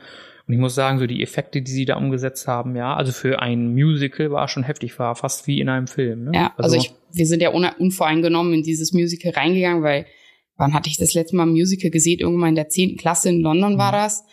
Und 0.47 0.55
ich 0.55 0.59
muss 0.59 0.75
sagen, 0.75 0.99
so 0.99 1.07
die 1.07 1.23
Effekte, 1.23 1.63
die 1.63 1.71
sie 1.71 1.85
da 1.85 1.97
umgesetzt 1.97 2.49
haben, 2.49 2.75
ja, 2.75 2.95
also 2.97 3.13
für 3.13 3.41
ein 3.41 3.73
Musical 3.75 4.31
war 4.31 4.49
schon 4.49 4.63
heftig, 4.63 4.99
war 4.99 5.15
fast 5.15 5.47
wie 5.47 5.61
in 5.61 5.69
einem 5.69 5.87
Film. 5.87 6.25
Ne? 6.25 6.31
Ja, 6.35 6.53
also, 6.57 6.77
ich, 6.77 6.95
wir 7.13 7.27
sind 7.27 7.43
ja 7.43 7.53
un 7.53 7.67
unvoreingenommen 7.79 8.55
in 8.55 8.63
dieses 8.63 8.93
Musical 8.93 9.33
reingegangen, 9.33 9.83
weil 9.83 10.07
wann 10.57 10.75
hatte 10.75 10.89
ich 10.89 10.97
das 10.97 11.15
letzte 11.15 11.37
Mal 11.37 11.45
ein 11.45 11.51
Musical 11.51 11.91
gesehen? 11.91 12.21
Irgendwann 12.21 12.51
in 12.51 12.55
der 12.57 12.69
zehnten 12.69 12.97
Klasse 12.97 13.29
in 13.31 13.41
London 13.41 13.79
war 13.79 13.93
Mhm. 13.93 13.97
das. 13.97 14.25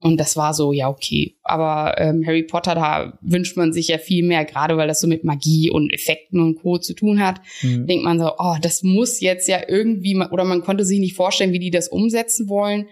Und 0.00 0.20
das 0.20 0.36
war 0.36 0.54
so, 0.54 0.72
ja, 0.72 0.88
okay. 0.88 1.34
Aber 1.42 2.00
ähm, 2.00 2.22
Harry 2.24 2.44
Potter, 2.44 2.76
da 2.76 3.18
wünscht 3.20 3.56
man 3.56 3.72
sich 3.72 3.88
ja 3.88 3.98
viel 3.98 4.24
mehr, 4.24 4.44
gerade 4.44 4.76
weil 4.76 4.86
das 4.86 5.00
so 5.00 5.08
mit 5.08 5.24
Magie 5.24 5.70
und 5.70 5.92
Effekten 5.92 6.40
und 6.40 6.54
Co. 6.62 6.78
zu 6.78 6.94
tun 6.94 7.20
hat. 7.20 7.40
Mhm. 7.62 7.86
Denkt 7.88 8.04
man 8.04 8.20
so, 8.20 8.30
oh, 8.38 8.54
das 8.62 8.84
muss 8.84 9.20
jetzt 9.20 9.48
ja 9.48 9.58
irgendwie, 9.66 10.14
oder 10.30 10.44
man 10.44 10.62
konnte 10.62 10.84
sich 10.84 11.00
nicht 11.00 11.16
vorstellen, 11.16 11.52
wie 11.52 11.58
die 11.58 11.72
das 11.72 11.88
umsetzen 11.88 12.48
wollen. 12.48 12.86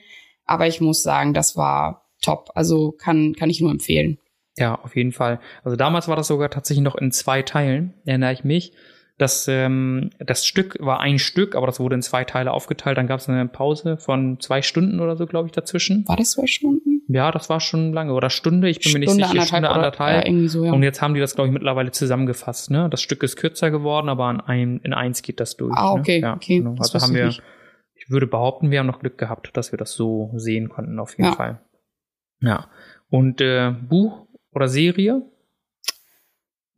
Aber 0.47 0.67
ich 0.67 0.81
muss 0.81 1.05
sagen, 1.05 1.33
das 1.33 1.57
war 1.57 2.09
top. 2.23 2.51
Also 2.57 2.91
kann, 2.91 3.35
kann 3.35 3.51
ich 3.51 3.61
nur 3.61 3.71
empfehlen. 3.71 4.19
Ja, 4.59 4.75
auf 4.83 4.97
jeden 4.97 5.13
Fall. 5.13 5.39
Also 5.63 5.77
damals 5.77 6.09
war 6.09 6.17
das 6.17 6.27
sogar 6.27 6.51
tatsächlich 6.51 6.83
noch 6.83 6.97
in 6.97 7.13
zwei 7.13 7.43
Teilen, 7.43 7.95
erinnere 8.05 8.33
ich 8.33 8.43
mich. 8.43 8.73
Das, 9.19 9.49
ähm, 9.49 10.11
das 10.19 10.47
Stück 10.47 10.77
war 10.81 11.01
ein 11.01 11.19
Stück, 11.19 11.55
aber 11.55 11.67
das 11.67 11.81
wurde 11.81 11.95
in 11.95 12.03
zwei 12.03 12.25
Teile 12.25 12.53
aufgeteilt. 12.53 12.99
Dann 12.99 13.07
gab 13.07 13.19
es 13.21 13.29
eine 13.31 13.49
Pause 13.49 13.97
von 13.97 14.39
zwei 14.41 14.61
Stunden 14.61 15.01
oder 15.01 15.17
so, 15.17 15.27
glaube 15.27 15.47
ich, 15.49 15.53
dazwischen. 15.53 16.07
War 16.07 16.17
das 16.17 16.33
zwei 16.33 16.47
Stunden? 16.47 17.01
Ja, 17.09 17.31
das 17.31 17.49
war 17.49 17.61
schon 17.61 17.95
lange. 17.95 18.13
Oder 18.13 18.29
Stunde, 18.29 18.69
ich 18.69 18.81
bin 18.81 18.93
mir 18.93 18.99
nicht 18.99 19.09
Stunde, 19.11 19.29
sicher. 19.29 19.43
Stunde, 19.47 19.69
oder- 19.69 19.77
anderthalb. 19.77 20.25
Ja, 20.25 20.31
irgendwie 20.31 20.49
so, 20.49 20.65
ja. 20.67 20.73
Und 20.73 20.83
jetzt 20.83 21.01
haben 21.01 21.15
die 21.15 21.21
das, 21.21 21.35
glaube 21.35 21.49
ich, 21.49 21.55
mittlerweile 21.55 21.93
zusammengefasst. 21.93 22.71
Ne? 22.71 22.89
Das 22.91 23.01
Stück 23.01 23.23
ist 23.23 23.37
kürzer 23.37 23.71
geworden, 23.71 24.11
aber 24.11 24.31
in, 24.31 24.41
ein, 24.41 24.81
in 24.83 24.93
eins 24.93 25.23
geht 25.23 25.41
das 25.41 25.57
durch. 25.57 25.75
Ah, 25.75 25.93
okay, 25.93 26.21
ne? 26.21 26.27
ja, 26.27 26.35
okay. 26.35 26.59
Genau. 26.59 26.75
Das 26.75 26.93
Also 26.95 27.07
haben 27.07 27.15
ich 27.15 27.19
wir, 27.21 27.27
nicht. 27.27 27.43
ich 27.95 28.11
würde 28.11 28.27
behaupten, 28.27 28.71
wir 28.71 28.81
haben 28.81 28.87
noch 28.87 29.01
Glück 29.01 29.17
gehabt, 29.17 29.57
dass 29.57 29.73
wir 29.73 29.79
das 29.79 29.93
so 29.95 30.31
sehen 30.35 30.69
konnten, 30.69 30.99
auf 30.99 31.17
jeden 31.17 31.31
Ja. 31.31 31.33
Fall. 31.37 31.61
Ja. 32.41 32.67
Und 33.09 33.41
äh, 33.41 33.71
Buch 33.71 34.27
oder 34.53 34.69
Serie? 34.69 35.23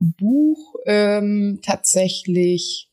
Buch 0.00 0.75
ähm, 0.87 1.61
tatsächlich 1.62 2.90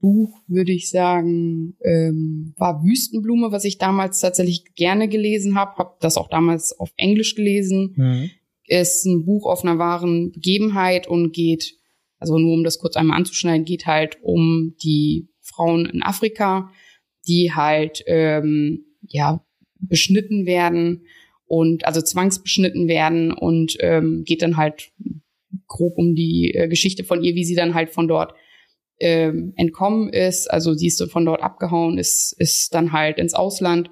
Buch 0.00 0.38
würde 0.46 0.72
ich 0.72 0.88
sagen 0.88 1.76
ähm, 1.84 2.54
war 2.56 2.82
Wüstenblume, 2.82 3.52
was 3.52 3.64
ich 3.64 3.76
damals 3.76 4.20
tatsächlich 4.20 4.74
gerne 4.74 5.08
gelesen 5.08 5.56
habe, 5.56 5.76
habe 5.76 5.96
das 6.00 6.16
auch 6.16 6.28
damals 6.28 6.78
auf 6.78 6.90
Englisch 6.96 7.34
gelesen. 7.34 7.94
Mhm. 7.96 8.30
Ist 8.66 9.04
ein 9.04 9.24
Buch 9.24 9.46
auf 9.46 9.62
einer 9.62 9.78
wahren 9.78 10.32
Begebenheit 10.32 11.06
und 11.06 11.32
geht 11.32 11.74
also 12.20 12.38
nur 12.38 12.52
um 12.52 12.64
das 12.64 12.78
kurz 12.78 12.96
einmal 12.96 13.16
anzuschneiden, 13.16 13.64
geht 13.64 13.86
halt 13.86 14.18
um 14.22 14.76
die 14.82 15.28
Frauen 15.40 15.86
in 15.86 16.02
Afrika, 16.02 16.70
die 17.26 17.52
halt 17.52 18.04
ähm, 18.06 18.84
ja 19.02 19.44
beschnitten 19.78 20.46
werden 20.46 21.06
und 21.46 21.86
also 21.86 22.02
zwangsbeschnitten 22.02 22.86
werden 22.86 23.32
und 23.32 23.76
ähm, 23.80 24.22
geht 24.24 24.42
dann 24.42 24.58
halt 24.58 24.92
grob 25.70 25.96
um 25.96 26.14
die 26.14 26.52
äh, 26.54 26.68
Geschichte 26.68 27.04
von 27.04 27.22
ihr, 27.22 27.34
wie 27.34 27.44
sie 27.44 27.54
dann 27.54 27.72
halt 27.72 27.90
von 27.90 28.08
dort 28.08 28.34
ähm, 28.98 29.54
entkommen 29.56 30.10
ist. 30.10 30.50
Also 30.50 30.74
sie 30.74 30.88
ist 30.88 31.02
von 31.10 31.24
dort 31.24 31.42
abgehauen, 31.42 31.96
ist, 31.96 32.34
ist 32.38 32.74
dann 32.74 32.92
halt 32.92 33.18
ins 33.18 33.32
Ausland 33.32 33.88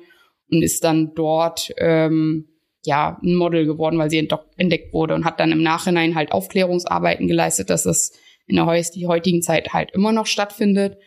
und 0.51 0.63
ist 0.63 0.85
dann 0.85 1.13
dort 1.15 1.73
ähm, 1.79 2.49
ja 2.85 3.19
ein 3.23 3.35
Model 3.35 3.65
geworden, 3.65 3.99
weil 3.99 4.11
sie 4.11 4.29
entdeckt 4.57 4.93
wurde 4.93 5.15
und 5.15 5.25
hat 5.25 5.41
dann 5.41 5.53
im 5.53 5.63
Nachhinein 5.63 6.15
halt 6.15 6.33
Aufklärungsarbeiten 6.33 7.27
geleistet, 7.27 7.71
dass 7.71 7.85
das 7.85 8.13
in 8.47 8.57
der 8.57 8.67
heutigen 8.67 9.43
Zeit 9.43 9.73
halt 9.73 9.91
immer 9.93 10.13
noch 10.13 10.27
stattfindet. 10.27 10.99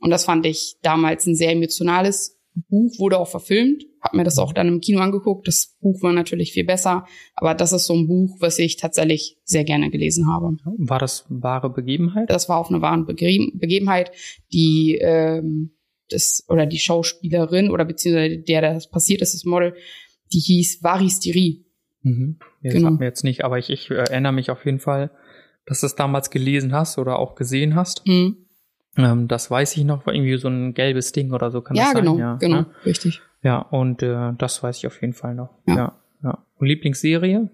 Und 0.00 0.10
das 0.10 0.24
fand 0.24 0.46
ich 0.46 0.76
damals 0.82 1.26
ein 1.26 1.34
sehr 1.34 1.52
emotionales 1.52 2.37
Buch, 2.68 2.98
wurde 2.98 3.18
auch 3.18 3.28
verfilmt, 3.28 3.84
hab 4.00 4.14
mir 4.14 4.24
das 4.24 4.38
auch 4.38 4.52
dann 4.52 4.68
im 4.68 4.80
Kino 4.80 5.00
angeguckt. 5.00 5.46
Das 5.48 5.76
Buch 5.80 6.02
war 6.02 6.12
natürlich 6.12 6.52
viel 6.52 6.64
besser, 6.64 7.06
aber 7.34 7.54
das 7.54 7.72
ist 7.72 7.86
so 7.86 7.94
ein 7.94 8.06
Buch, 8.06 8.36
was 8.40 8.58
ich 8.58 8.76
tatsächlich 8.76 9.38
sehr 9.44 9.64
gerne 9.64 9.90
gelesen 9.90 10.26
habe. 10.26 10.56
War 10.78 10.98
das 10.98 11.26
wahre 11.28 11.70
Begebenheit? 11.70 12.30
Das 12.30 12.48
war 12.48 12.58
auf 12.58 12.68
eine 12.68 12.80
wahre 12.80 13.04
Begebenheit, 13.04 14.12
die 14.52 14.98
ähm, 15.00 15.72
das 16.10 16.44
oder 16.48 16.66
die 16.66 16.78
Schauspielerin 16.78 17.70
oder 17.70 17.84
beziehungsweise 17.84 18.38
der, 18.38 18.60
der 18.60 18.74
das 18.74 18.88
passiert 18.88 19.22
ist, 19.22 19.34
das 19.34 19.44
Model, 19.44 19.74
die 20.32 20.40
hieß 20.40 20.82
Varis 20.82 21.20
Diri. 21.20 21.64
Mhm. 22.02 22.38
Ja, 22.62 22.72
genau. 22.72 22.90
Das 22.90 22.98
mir 22.98 23.06
jetzt 23.06 23.24
nicht, 23.24 23.44
aber 23.44 23.58
ich, 23.58 23.70
ich 23.70 23.90
erinnere 23.90 24.32
mich 24.32 24.50
auf 24.50 24.64
jeden 24.64 24.80
Fall, 24.80 25.10
dass 25.66 25.80
du 25.80 25.86
es 25.86 25.94
damals 25.94 26.30
gelesen 26.30 26.72
hast 26.72 26.98
oder 26.98 27.18
auch 27.18 27.34
gesehen 27.34 27.74
hast. 27.74 28.06
Mhm. 28.06 28.47
Ähm, 28.98 29.28
das 29.28 29.50
weiß 29.50 29.76
ich 29.76 29.84
noch, 29.84 30.04
war 30.06 30.12
irgendwie 30.12 30.36
so 30.36 30.48
ein 30.48 30.74
gelbes 30.74 31.12
Ding 31.12 31.32
oder 31.32 31.50
so 31.50 31.62
kann 31.62 31.76
ja, 31.76 31.84
das 31.84 31.92
sein. 31.92 32.02
Genau, 32.02 32.18
ja, 32.18 32.34
genau, 32.34 32.56
ja, 32.56 32.66
richtig. 32.84 33.22
Ja, 33.42 33.58
und 33.60 34.02
äh, 34.02 34.32
das 34.36 34.62
weiß 34.62 34.78
ich 34.78 34.86
auf 34.88 35.00
jeden 35.00 35.12
Fall 35.12 35.34
noch. 35.34 35.50
Ja, 35.66 35.74
ja. 35.76 35.98
ja. 36.24 36.44
Und 36.58 36.66
Lieblingsserie? 36.66 37.48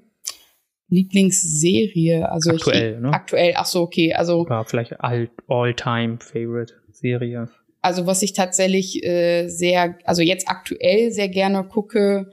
Lieblingsserie, 0.89 2.31
also 2.31 2.51
aktuell, 2.51 2.95
ich, 2.95 3.01
ne? 3.01 3.13
Aktuell, 3.13 3.55
ach 3.57 3.67
so, 3.67 3.83
okay, 3.83 4.15
also 4.15 4.41
oder 4.41 4.65
vielleicht 4.65 4.97
all-time 5.01 6.19
Favorite 6.21 6.75
Serie. 6.91 7.49
Also 7.83 8.07
was 8.07 8.23
ich 8.23 8.33
tatsächlich 8.33 9.05
äh, 9.05 9.49
sehr, 9.49 9.99
also 10.05 10.23
jetzt 10.23 10.49
aktuell 10.49 11.11
sehr 11.11 11.29
gerne 11.29 11.65
gucke, 11.65 12.31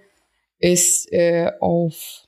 ist 0.60 1.12
äh, 1.12 1.51
auf, 1.60 2.27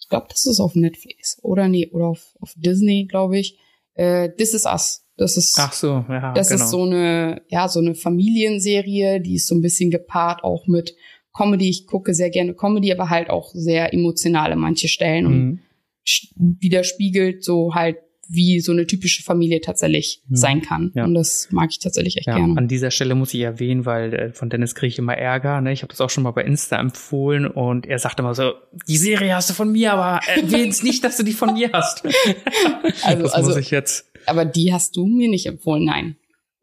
ich 0.00 0.08
glaube, 0.08 0.26
das 0.30 0.46
ist 0.46 0.58
auf 0.58 0.74
Netflix 0.74 1.38
oder 1.42 1.68
nee, 1.68 1.88
oder 1.92 2.06
auf, 2.06 2.34
auf 2.40 2.54
Disney, 2.56 3.06
glaube 3.06 3.38
ich. 3.38 3.58
Äh, 3.94 4.30
This 4.30 4.54
is 4.54 4.64
Us. 4.64 5.04
Das 5.18 5.36
ist, 5.36 5.56
Ach 5.58 5.72
so, 5.72 6.04
ja, 6.08 6.32
das 6.32 6.48
genau. 6.48 6.64
ist 6.64 6.70
so 6.70 6.82
eine, 6.84 7.42
ja, 7.48 7.68
so 7.68 7.80
eine 7.80 7.94
Familienserie, 7.94 9.20
die 9.20 9.34
ist 9.34 9.46
so 9.48 9.54
ein 9.54 9.60
bisschen 9.62 9.90
gepaart 9.90 10.44
auch 10.44 10.66
mit 10.66 10.94
Comedy. 11.36 11.68
Ich 11.68 11.86
gucke 11.86 12.14
sehr 12.14 12.30
gerne 12.30 12.54
Comedy, 12.54 12.92
aber 12.92 13.10
halt 13.10 13.28
auch 13.28 13.50
sehr 13.52 13.92
emotional 13.92 14.52
an 14.52 14.58
manche 14.60 14.88
Stellen 14.88 15.24
Mhm. 15.26 15.50
und 15.50 15.60
widerspiegelt 16.60 17.44
so 17.44 17.74
halt 17.74 17.98
wie 18.30 18.60
so 18.60 18.72
eine 18.72 18.86
typische 18.86 19.22
Familie 19.22 19.62
tatsächlich 19.62 20.22
Mhm. 20.28 20.36
sein 20.36 20.60
kann. 20.60 20.92
Ja. 20.94 21.04
Und 21.04 21.14
das 21.14 21.48
mag 21.50 21.70
ich 21.70 21.78
tatsächlich 21.78 22.18
echt 22.18 22.26
Ja, 22.26 22.36
gerne. 22.36 22.58
an 22.58 22.68
dieser 22.68 22.90
Stelle 22.90 23.14
muss 23.14 23.32
ich 23.32 23.40
erwähnen, 23.40 23.86
weil 23.86 24.12
äh, 24.12 24.32
von 24.34 24.50
Dennis 24.50 24.74
kriege 24.74 24.88
ich 24.88 24.98
immer 24.98 25.14
Ärger. 25.16 25.62
Ne? 25.62 25.72
Ich 25.72 25.80
habe 25.80 25.88
das 25.90 26.00
auch 26.02 26.10
schon 26.10 26.24
mal 26.24 26.32
bei 26.32 26.44
Insta 26.44 26.78
empfohlen 26.78 27.46
und 27.46 27.86
er 27.86 27.98
sagt 27.98 28.20
immer 28.20 28.34
so, 28.34 28.52
die 28.86 28.98
Serie 28.98 29.34
hast 29.34 29.48
du 29.48 29.54
von 29.54 29.72
mir, 29.72 29.94
aber 29.94 30.20
erwähn's 30.28 30.82
nicht, 30.82 31.02
dass 31.04 31.16
du 31.16 31.22
die 31.22 31.32
von 31.32 31.54
mir 31.54 31.70
hast. 31.72 32.04
Also- 33.02 33.22
das 33.22 33.32
also- 33.32 33.48
muss 33.48 33.58
ich 33.58 33.70
jetzt. 33.70 34.07
Aber 34.28 34.44
die 34.44 34.72
hast 34.72 34.96
du 34.96 35.06
mir 35.06 35.28
nicht 35.28 35.46
empfohlen, 35.46 35.84
nein. 35.84 36.16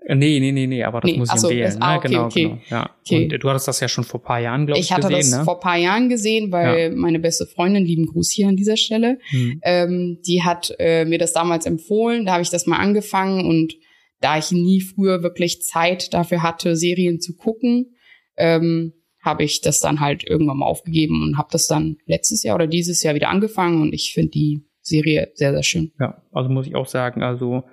Nee, 0.08 0.40
nee, 0.40 0.52
nee, 0.52 0.68
nee, 0.68 0.84
aber 0.84 1.02
das 1.02 1.10
Nee, 1.12 1.18
muss 1.18 1.34
ich 1.34 1.40
so, 1.40 1.48
empfehlen. 1.50 1.66
das- 1.66 1.82
ah, 1.82 1.94
ne? 1.94 1.98
okay, 1.98 2.08
genau, 2.10 2.26
okay. 2.26 2.44
genau. 2.44 2.58
Ja. 2.70 2.90
Okay. 3.04 3.24
Und 3.34 3.40
du 3.44 3.50
hattest 3.50 3.68
das 3.68 3.80
ja 3.80 3.88
schon 3.88 4.04
vor 4.04 4.22
paar 4.22 4.40
Jahren, 4.40 4.68
glaube 4.68 4.80
ich, 4.80 4.86
Ich 4.86 4.92
hatte 4.92 5.08
gesehen, 5.08 5.32
das 5.32 5.40
ne? 5.40 5.46
vor 5.46 5.60
paar 5.60 5.78
Jahren 5.78 6.10
gesehen, 6.10 6.52
weil 6.52 6.92
meine 6.92 7.18
beste 7.20 7.48
Freundin, 7.48 7.86
lieben 7.86 8.06
Gruß 8.06 8.30
hier 8.32 8.48
an 8.48 8.56
dieser 8.56 8.78
Stelle, 8.78 9.18
Hm. 9.30 9.60
ähm, 9.64 10.20
die 10.28 10.44
hat 10.44 10.72
äh, 10.78 11.06
mir 11.06 11.18
das 11.18 11.34
damals 11.34 11.66
empfohlen. 11.66 12.26
Da 12.28 12.34
habe 12.34 12.44
ich 12.44 12.52
das 12.52 12.68
mal 12.68 12.78
angefangen 12.78 13.48
und 13.48 13.74
da 14.22 14.38
ich 14.38 14.52
nie 14.52 14.80
früher 14.82 15.24
wirklich 15.24 15.64
Zeit 15.64 16.14
dafür 16.14 16.44
hatte, 16.44 16.76
Serien 16.76 17.20
zu 17.20 17.36
gucken, 17.36 17.96
ähm, 18.38 18.94
habe 19.24 19.44
ich 19.44 19.62
das 19.62 19.80
dann 19.80 20.02
halt 20.02 20.24
irgendwann 20.24 20.58
mal 20.60 20.68
aufgegeben 20.68 21.24
und 21.24 21.38
habe 21.40 21.48
das 21.52 21.66
dann 21.66 21.98
letztes 22.06 22.44
Jahr 22.44 22.54
oder 22.56 22.68
dieses 22.68 23.02
Jahr 23.02 23.16
wieder 23.16 23.30
angefangen 23.30 23.82
und 23.82 23.92
ich 23.92 24.14
finde 24.14 24.30
die 24.30 24.62
Serie 24.86 25.32
sehr, 25.34 25.52
sehr 25.52 25.64
schön. 25.64 25.92
Ja, 26.00 26.22
also 26.32 26.50
muss 26.50 26.68
ich 26.68 26.76
auch 26.76 26.86
sagen, 26.86 27.24
also 27.24 27.64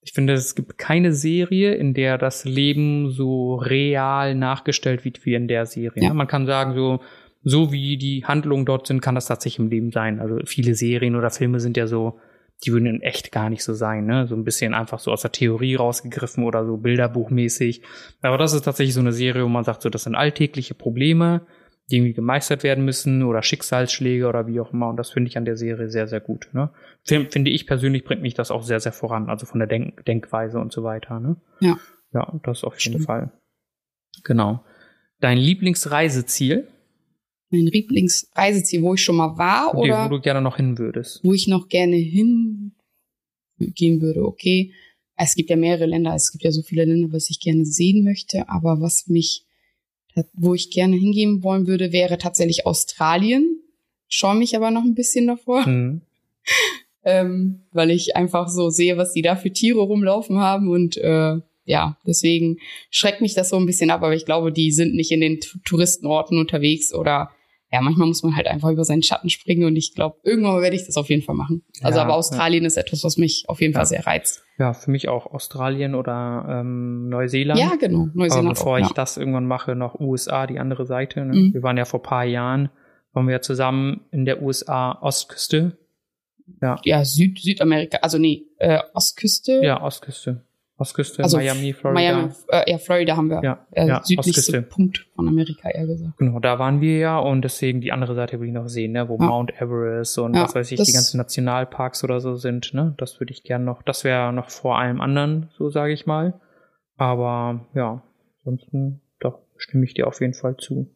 ich 0.00 0.12
finde, 0.12 0.32
es 0.32 0.54
gibt 0.54 0.78
keine 0.78 1.12
Serie, 1.12 1.74
in 1.74 1.94
der 1.94 2.18
das 2.18 2.44
Leben 2.44 3.10
so 3.10 3.56
real 3.56 4.34
nachgestellt 4.34 5.04
wird 5.04 5.24
wie 5.24 5.34
in 5.34 5.48
der 5.48 5.66
Serie. 5.66 6.02
Ja. 6.02 6.14
Man 6.14 6.26
kann 6.26 6.46
sagen, 6.46 6.74
so, 6.74 7.00
so 7.44 7.72
wie 7.72 7.96
die 7.96 8.24
Handlungen 8.24 8.64
dort 8.64 8.86
sind, 8.86 9.00
kann 9.00 9.14
das 9.14 9.26
tatsächlich 9.26 9.60
im 9.60 9.70
Leben 9.70 9.90
sein. 9.90 10.20
Also 10.20 10.38
viele 10.44 10.74
Serien 10.74 11.16
oder 11.16 11.30
Filme 11.30 11.60
sind 11.60 11.76
ja 11.76 11.86
so, 11.86 12.18
die 12.64 12.72
würden 12.72 12.86
in 12.86 13.02
echt 13.02 13.32
gar 13.32 13.50
nicht 13.50 13.64
so 13.64 13.74
sein, 13.74 14.06
ne? 14.06 14.26
So 14.28 14.36
ein 14.36 14.44
bisschen 14.44 14.74
einfach 14.74 15.00
so 15.00 15.10
aus 15.10 15.22
der 15.22 15.32
Theorie 15.32 15.74
rausgegriffen 15.74 16.44
oder 16.44 16.64
so 16.64 16.76
bilderbuchmäßig. 16.76 17.82
Aber 18.22 18.38
das 18.38 18.54
ist 18.54 18.62
tatsächlich 18.62 18.94
so 18.94 19.00
eine 19.00 19.12
Serie, 19.12 19.44
wo 19.44 19.48
man 19.48 19.64
sagt, 19.64 19.82
so, 19.82 19.88
das 19.88 20.04
sind 20.04 20.14
alltägliche 20.14 20.74
Probleme, 20.74 21.42
die 21.90 21.96
irgendwie 21.96 22.12
gemeistert 22.14 22.62
werden 22.62 22.84
müssen 22.84 23.22
oder 23.22 23.42
Schicksalsschläge 23.42 24.26
oder 24.28 24.46
wie 24.46 24.60
auch 24.60 24.72
immer. 24.72 24.88
Und 24.88 24.96
das 24.96 25.10
finde 25.10 25.28
ich 25.28 25.36
an 25.36 25.44
der 25.44 25.56
Serie 25.56 25.88
sehr, 25.90 26.06
sehr 26.08 26.20
gut. 26.20 26.48
Ne? 26.52 26.70
Find- 27.04 27.32
Finde 27.32 27.50
ich 27.50 27.66
persönlich 27.66 28.04
bringt 28.04 28.22
mich 28.22 28.34
das 28.34 28.50
auch 28.50 28.62
sehr, 28.62 28.80
sehr 28.80 28.92
voran, 28.92 29.28
also 29.28 29.46
von 29.46 29.58
der 29.58 29.68
Denk 29.68 30.04
Denkweise 30.06 30.58
und 30.58 30.72
so 30.72 30.82
weiter. 30.84 31.18
Ne? 31.20 31.36
Ja. 31.60 31.78
Ja, 32.14 32.40
das 32.44 32.62
auf 32.64 32.74
jeden 32.74 32.94
Stimmt. 32.94 33.04
Fall. 33.06 33.32
Genau. 34.24 34.64
Dein 35.20 35.38
Lieblingsreiseziel, 35.38 36.68
Mein 37.50 37.66
Lieblingsreiseziel, 37.66 38.82
wo 38.82 38.94
ich 38.94 39.02
schon 39.02 39.16
mal 39.16 39.36
war 39.38 39.72
dir- 39.72 39.78
oder 39.78 40.04
wo 40.06 40.08
du 40.16 40.20
gerne 40.20 40.40
noch 40.42 40.56
hin 40.56 40.78
würdest. 40.78 41.20
wo 41.22 41.32
ich 41.32 41.48
noch 41.48 41.68
gerne 41.68 41.96
hingehen 41.96 42.72
würde, 44.00 44.24
okay. 44.24 44.72
Es 45.16 45.34
gibt 45.34 45.50
ja 45.50 45.56
mehrere 45.56 45.86
Länder, 45.86 46.14
es 46.14 46.32
gibt 46.32 46.42
ja 46.44 46.50
so 46.50 46.62
viele 46.62 46.84
Länder, 46.84 47.12
was 47.12 47.28
ich 47.30 47.38
gerne 47.40 47.64
sehen 47.66 48.02
möchte, 48.04 48.48
aber 48.48 48.80
was 48.80 49.06
mich, 49.08 49.44
wo 50.34 50.54
ich 50.54 50.70
gerne 50.70 50.96
hingehen 50.96 51.42
wollen 51.42 51.66
würde, 51.66 51.92
wäre 51.92 52.18
tatsächlich 52.18 52.66
Australien. 52.66 53.60
Schaue 54.08 54.36
mich 54.36 54.56
aber 54.56 54.70
noch 54.70 54.84
ein 54.84 54.94
bisschen 54.94 55.26
davor, 55.26 55.66
Mhm. 55.66 56.02
ähm, 57.04 57.62
weil 57.72 57.90
ich 57.90 58.16
einfach 58.16 58.48
so 58.48 58.70
sehe, 58.70 58.96
was 58.96 59.12
die 59.12 59.22
da 59.22 59.36
für 59.36 59.52
Tiere 59.52 59.80
rumlaufen 59.80 60.38
haben 60.38 60.68
und 60.68 60.96
äh, 60.96 61.36
ja, 61.64 61.96
deswegen 62.06 62.58
schreckt 62.90 63.20
mich 63.20 63.34
das 63.34 63.48
so 63.48 63.56
ein 63.56 63.66
bisschen 63.66 63.90
ab, 63.90 64.02
aber 64.02 64.14
ich 64.14 64.24
glaube, 64.24 64.52
die 64.52 64.72
sind 64.72 64.94
nicht 64.94 65.12
in 65.12 65.20
den 65.20 65.40
Touristenorten 65.64 66.38
unterwegs 66.38 66.92
oder 66.92 67.30
ja, 67.72 67.80
manchmal 67.80 68.06
muss 68.06 68.22
man 68.22 68.36
halt 68.36 68.46
einfach 68.46 68.70
über 68.70 68.84
seinen 68.84 69.02
Schatten 69.02 69.30
springen 69.30 69.64
und 69.64 69.76
ich 69.76 69.94
glaube, 69.94 70.18
irgendwann 70.24 70.60
werde 70.60 70.76
ich 70.76 70.84
das 70.84 70.96
auf 70.96 71.08
jeden 71.08 71.22
Fall 71.22 71.34
machen. 71.34 71.64
Also 71.80 71.98
Ja, 71.98 72.04
aber 72.04 72.14
Australien 72.14 72.66
ist 72.66 72.76
etwas, 72.76 73.02
was 73.02 73.16
mich 73.16 73.44
auf 73.48 73.60
jeden 73.62 73.72
Ja. 73.72 73.78
Fall 73.78 73.86
sehr 73.86 74.06
reizt. 74.06 74.42
Ja, 74.58 74.74
für 74.74 74.90
mich 74.90 75.08
auch 75.08 75.26
Australien 75.26 75.94
oder 75.94 76.46
ähm, 76.48 77.08
Neuseeland. 77.08 77.58
Ja, 77.58 77.72
genau. 77.80 78.02
Aber 78.02 78.10
Neuseeland 78.14 78.50
bevor 78.50 78.74
auch, 78.74 78.78
ich 78.78 78.88
ja. 78.88 78.92
das 78.94 79.16
irgendwann 79.16 79.46
mache, 79.46 79.74
noch 79.74 79.98
USA, 79.98 80.46
die 80.46 80.58
andere 80.58 80.84
Seite. 80.84 81.24
Ne? 81.24 81.34
Mhm. 81.34 81.54
Wir 81.54 81.62
waren 81.62 81.78
ja 81.78 81.86
vor 81.86 82.02
paar 82.02 82.24
Jahren, 82.24 82.68
waren 83.14 83.26
wir 83.26 83.32
ja 83.32 83.40
zusammen 83.40 84.02
in 84.10 84.26
der 84.26 84.42
USA 84.42 84.98
Ostküste. 85.00 85.78
Ja, 86.60 86.76
ja, 86.84 87.04
Süd 87.04 87.38
Südamerika, 87.40 87.98
also 88.02 88.18
nee, 88.18 88.44
äh, 88.58 88.80
Ostküste. 88.92 89.60
ja, 89.64 89.82
Ostküste. 89.82 90.44
Ostküste, 90.78 91.22
Also 91.22 91.36
Miami, 91.36 91.72
Florida. 91.74 92.00
Miami, 92.00 92.32
äh, 92.48 92.70
ja, 92.70 92.78
Florida 92.78 93.16
haben 93.16 93.28
wir. 93.30 93.40
Ja, 93.44 93.66
äh, 93.72 93.86
ja, 93.86 94.00
südlichste 94.02 94.40
Ostküste. 94.40 94.62
Punkt 94.62 95.06
von 95.14 95.28
Amerika, 95.28 95.68
eher 95.68 95.86
gesagt. 95.86 96.16
Genau, 96.18 96.40
da 96.40 96.58
waren 96.58 96.80
wir 96.80 96.98
ja 96.98 97.18
und 97.18 97.42
deswegen 97.42 97.80
die 97.80 97.92
andere 97.92 98.14
Seite 98.14 98.40
will 98.40 98.48
ich 98.48 98.54
noch 98.54 98.68
sehen, 98.68 98.92
ne, 98.92 99.08
wo 99.08 99.16
Ja. 99.18 99.26
Mount 99.26 99.52
Everest 99.60 100.18
und 100.18 100.34
Ja, 100.34 100.44
was 100.44 100.54
weiß 100.54 100.72
ich, 100.72 100.80
die 100.82 100.92
ganzen 100.92 101.18
Nationalparks 101.18 102.02
oder 102.04 102.20
so 102.20 102.34
sind, 102.36 102.72
ne? 102.74 102.94
Das 102.98 103.20
würde 103.20 103.32
ich 103.32 103.44
gern 103.44 103.64
noch, 103.64 103.82
das 103.82 104.02
wäre 104.04 104.32
noch 104.32 104.50
vor 104.50 104.78
allem 104.78 105.00
anderen, 105.00 105.50
so 105.56 105.68
sage 105.70 105.92
ich 105.92 106.06
mal. 106.06 106.40
Aber 106.96 107.66
ja, 107.74 108.02
ansonsten 108.44 109.02
doch 109.20 109.40
stimme 109.58 109.84
ich 109.84 109.94
dir 109.94 110.06
auf 110.08 110.20
jeden 110.20 110.34
Fall 110.34 110.56
zu. 110.56 110.94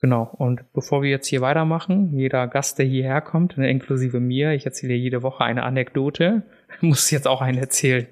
Genau, 0.00 0.32
und 0.38 0.60
bevor 0.72 1.02
wir 1.02 1.10
jetzt 1.10 1.26
hier 1.26 1.40
weitermachen, 1.40 2.12
jeder 2.16 2.46
Gast, 2.46 2.78
der 2.78 2.86
hierher 2.86 3.20
kommt, 3.20 3.58
ne, 3.58 3.68
inklusive 3.68 4.20
mir, 4.20 4.52
ich 4.52 4.64
erzähle 4.64 4.94
jede 4.94 5.24
Woche 5.24 5.42
eine 5.42 5.64
Anekdote, 5.64 6.44
muss 6.80 7.10
jetzt 7.10 7.26
auch 7.26 7.40
eine 7.40 7.60
erzählen. 7.60 8.08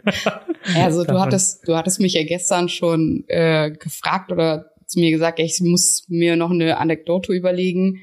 Also 0.75 1.05
du 1.05 1.21
hattest, 1.21 1.67
du 1.69 1.77
hattest 1.77 2.01
mich 2.01 2.15
ja 2.15 2.25
gestern 2.25 2.69
schon 2.69 3.25
äh, 3.29 3.71
gefragt 3.71 4.33
oder 4.33 4.73
zu 4.87 5.01
mir 5.01 5.11
gesagt, 5.11 5.39
ich 5.39 5.61
muss 5.61 6.05
mir 6.09 6.37
noch 6.37 6.51
eine 6.51 6.79
Anekdote 6.79 7.33
überlegen. 7.33 8.01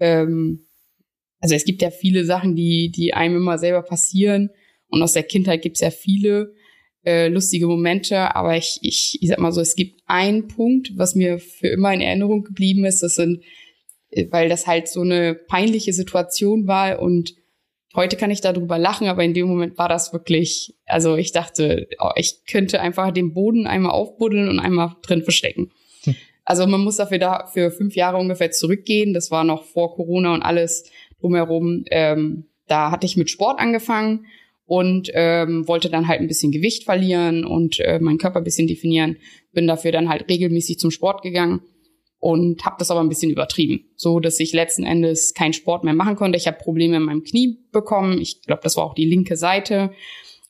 Ähm, 0.00 0.66
also 1.40 1.54
es 1.54 1.64
gibt 1.64 1.82
ja 1.82 1.90
viele 1.90 2.24
Sachen, 2.24 2.56
die, 2.56 2.90
die 2.90 3.14
einem 3.14 3.36
immer 3.36 3.58
selber 3.58 3.82
passieren. 3.82 4.50
Und 4.88 5.02
aus 5.02 5.12
der 5.12 5.22
Kindheit 5.22 5.62
gibt's 5.62 5.80
ja 5.80 5.90
viele 5.90 6.54
äh, 7.04 7.28
lustige 7.28 7.66
Momente. 7.66 8.34
Aber 8.34 8.56
ich, 8.56 8.78
ich, 8.82 9.18
ich 9.20 9.28
sag 9.28 9.38
mal 9.38 9.52
so, 9.52 9.60
es 9.60 9.76
gibt 9.76 10.00
einen 10.06 10.48
Punkt, 10.48 10.92
was 10.96 11.14
mir 11.14 11.38
für 11.38 11.68
immer 11.68 11.92
in 11.92 12.00
Erinnerung 12.00 12.44
geblieben 12.44 12.84
ist. 12.84 13.02
Das 13.02 13.16
sind, 13.16 13.42
äh, 14.10 14.26
weil 14.30 14.48
das 14.48 14.66
halt 14.66 14.88
so 14.88 15.02
eine 15.02 15.34
peinliche 15.34 15.92
Situation 15.92 16.66
war 16.66 17.00
und 17.00 17.34
Heute 17.94 18.16
kann 18.16 18.30
ich 18.32 18.40
darüber 18.40 18.76
lachen, 18.78 19.06
aber 19.06 19.22
in 19.22 19.34
dem 19.34 19.46
Moment 19.46 19.78
war 19.78 19.88
das 19.88 20.12
wirklich, 20.12 20.74
also 20.84 21.16
ich 21.16 21.30
dachte, 21.30 21.88
oh, 22.00 22.10
ich 22.16 22.44
könnte 22.44 22.80
einfach 22.80 23.12
den 23.12 23.34
Boden 23.34 23.66
einmal 23.66 23.92
aufbuddeln 23.92 24.48
und 24.48 24.58
einmal 24.58 24.96
drin 25.02 25.22
verstecken. 25.22 25.70
Hm. 26.02 26.16
Also 26.44 26.66
man 26.66 26.80
muss 26.80 26.96
dafür 26.96 27.18
da 27.18 27.46
für 27.46 27.70
fünf 27.70 27.94
Jahre 27.94 28.16
ungefähr 28.16 28.50
zurückgehen. 28.50 29.14
Das 29.14 29.30
war 29.30 29.44
noch 29.44 29.64
vor 29.64 29.94
Corona 29.94 30.34
und 30.34 30.42
alles 30.42 30.90
drumherum. 31.20 31.84
Ähm, 31.90 32.46
da 32.66 32.90
hatte 32.90 33.06
ich 33.06 33.16
mit 33.16 33.30
Sport 33.30 33.60
angefangen 33.60 34.26
und 34.66 35.10
ähm, 35.14 35.68
wollte 35.68 35.88
dann 35.88 36.08
halt 36.08 36.20
ein 36.20 36.26
bisschen 36.26 36.50
Gewicht 36.50 36.84
verlieren 36.84 37.44
und 37.44 37.78
äh, 37.78 38.00
meinen 38.00 38.18
Körper 38.18 38.38
ein 38.38 38.44
bisschen 38.44 38.66
definieren. 38.66 39.18
Bin 39.52 39.68
dafür 39.68 39.92
dann 39.92 40.08
halt 40.08 40.28
regelmäßig 40.28 40.80
zum 40.80 40.90
Sport 40.90 41.22
gegangen 41.22 41.60
und 42.24 42.64
habe 42.64 42.76
das 42.78 42.90
aber 42.90 43.00
ein 43.00 43.10
bisschen 43.10 43.30
übertrieben, 43.30 43.84
so 43.96 44.18
dass 44.18 44.40
ich 44.40 44.54
letzten 44.54 44.84
Endes 44.84 45.34
keinen 45.34 45.52
Sport 45.52 45.84
mehr 45.84 45.92
machen 45.92 46.16
konnte. 46.16 46.38
Ich 46.38 46.46
habe 46.46 46.56
Probleme 46.56 46.96
in 46.96 47.02
meinem 47.02 47.22
Knie 47.22 47.58
bekommen. 47.70 48.18
Ich 48.18 48.40
glaube, 48.40 48.62
das 48.62 48.78
war 48.78 48.84
auch 48.84 48.94
die 48.94 49.04
linke 49.04 49.36
Seite. 49.36 49.90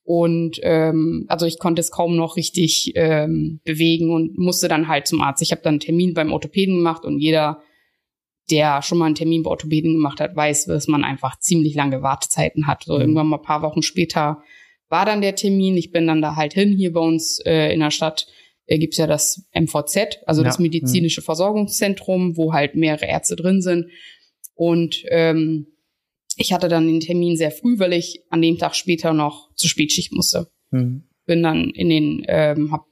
Und 0.05 0.61
ähm, 0.63 1.25
also 1.27 1.47
ich 1.47 1.59
konnte 1.59 1.81
es 1.81 1.91
kaum 1.91 2.15
noch 2.15 2.37
richtig 2.37 2.93
ähm, 2.95 3.59
bewegen 3.65 4.13
und 4.13 4.39
musste 4.39 4.69
dann 4.69 4.87
halt 4.87 5.09
zum 5.09 5.21
Arzt. 5.21 5.43
Ich 5.43 5.51
habe 5.51 5.63
dann 5.63 5.73
einen 5.73 5.81
Termin 5.81 6.15
beim 6.15 6.33
Orthopäden 6.33 6.77
gemacht 6.77 7.05
und 7.05 7.19
jeder, 7.19 7.61
der 8.53 8.81
schon 8.81 8.99
mal 8.99 9.07
einen 9.07 9.17
Termin 9.17 9.43
bei 9.43 9.51
Orthopäden 9.51 9.95
gemacht 9.95 10.21
hat, 10.21 10.37
weiß, 10.37 10.67
dass 10.67 10.87
man 10.87 11.03
einfach 11.03 11.41
ziemlich 11.41 11.75
lange 11.75 12.03
Wartezeiten 12.03 12.69
hat. 12.69 12.85
So 12.85 12.95
mhm. 12.95 13.01
irgendwann 13.01 13.27
mal 13.27 13.39
ein 13.39 13.43
paar 13.43 13.63
Wochen 13.63 13.83
später 13.83 14.45
war 14.89 15.05
dann 15.05 15.23
der 15.23 15.35
Termin. 15.35 15.77
Ich 15.77 15.91
bin 15.91 16.07
dann 16.07 16.23
da 16.23 16.37
halt 16.37 16.53
hin 16.53 16.71
hier 16.77 16.93
bei 16.93 17.01
uns 17.01 17.41
äh, 17.45 17.75
in 17.75 17.81
der 17.81 17.91
Stadt 17.91 18.29
äh, 18.67 18.79
gibt's 18.79 18.97
ja 18.97 19.07
das 19.07 19.49
MVZ, 19.55 20.19
also 20.27 20.43
ja. 20.43 20.49
das 20.49 20.59
medizinische 20.59 21.21
mhm. 21.21 21.25
Versorgungszentrum, 21.25 22.37
wo 22.37 22.53
halt 22.53 22.75
mehrere 22.75 23.07
Ärzte 23.07 23.37
drin 23.37 23.63
sind. 23.63 23.87
Und 24.55 25.03
ähm, 25.09 25.67
ich 26.37 26.53
hatte 26.53 26.69
dann 26.69 26.87
den 26.87 27.01
Termin 27.01 27.37
sehr 27.37 27.51
früh, 27.51 27.79
weil 27.79 27.93
ich 27.93 28.25
an 28.31 28.43
dem 28.43 28.59
Tag 28.59 28.75
später 28.75 29.13
noch 29.13 29.55
zur 29.55 29.71
Spätschicht 29.71 30.13
musste. 30.13 30.51
Mhm. 30.71 31.05
Bin 31.27 31.43
dann 31.43 31.71
in 31.71 31.89
den, 31.89 32.25
ähm, 32.29 32.73
hab 32.73 32.87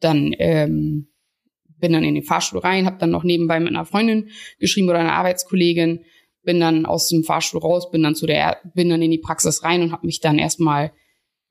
dann 0.00 0.34
ähm, 0.38 1.08
bin 1.84 1.92
dann 1.92 2.04
in 2.04 2.14
den 2.14 2.24
Fahrstuhl 2.24 2.60
rein, 2.60 2.86
habe 2.86 2.98
dann 2.98 3.10
noch 3.10 3.24
nebenbei 3.24 3.60
mit 3.60 3.68
einer 3.68 3.84
Freundin 3.84 4.30
geschrieben 4.58 4.88
oder 4.88 5.00
einer 5.00 5.12
Arbeitskollegin, 5.12 6.00
bin 6.42 6.58
dann 6.58 6.86
aus 6.86 7.08
dem 7.08 7.24
Fahrstuhl 7.24 7.60
raus, 7.60 7.90
bin 7.90 8.02
dann 8.02 8.14
zu 8.14 8.26
der, 8.26 8.58
bin 8.74 8.88
dann 8.88 9.02
in 9.02 9.10
die 9.10 9.18
Praxis 9.18 9.62
rein 9.64 9.82
und 9.82 9.92
habe 9.92 10.06
mich 10.06 10.20
dann 10.20 10.38
erstmal 10.38 10.92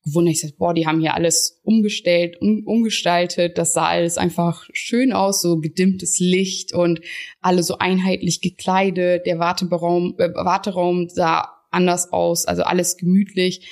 gewundert. 0.04 0.36
Ich 0.36 0.42
sag, 0.42 0.58
boah, 0.58 0.74
die 0.74 0.86
haben 0.86 1.00
hier 1.00 1.14
alles 1.14 1.60
umgestellt, 1.64 2.38
um, 2.42 2.66
umgestaltet. 2.66 3.58
Das 3.58 3.74
sah 3.74 3.88
alles 3.88 4.18
einfach 4.18 4.68
schön 4.74 5.14
aus, 5.14 5.42
so 5.42 5.60
gedimmtes 5.60 6.20
Licht 6.20 6.74
und 6.74 7.02
alle 7.42 7.64
so 7.64 7.78
einheitlich 7.78 8.42
gekleidet. 8.42 9.26
Der 9.26 9.40
Warteraum, 9.40 10.16
äh, 10.18 10.34
Warteraum 10.34 11.10
sah 11.10 11.50
anders 11.72 12.12
aus, 12.12 12.46
also 12.46 12.64
alles 12.64 12.98
gemütlich. 12.98 13.68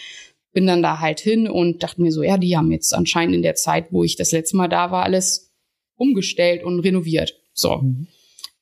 Bin 0.53 0.67
dann 0.67 0.81
da 0.81 0.99
halt 0.99 1.19
hin 1.19 1.47
und 1.47 1.83
dachte 1.83 2.01
mir 2.01 2.11
so, 2.11 2.23
ja, 2.23 2.37
die 2.37 2.57
haben 2.57 2.71
jetzt 2.71 2.93
anscheinend 2.93 3.35
in 3.35 3.41
der 3.41 3.55
Zeit, 3.55 3.87
wo 3.91 4.03
ich 4.03 4.15
das 4.15 4.31
letzte 4.31 4.57
Mal 4.57 4.67
da 4.67 4.91
war, 4.91 5.03
alles 5.03 5.53
umgestellt 5.95 6.63
und 6.63 6.79
renoviert. 6.79 7.35
So. 7.53 7.77
Mhm. 7.77 8.07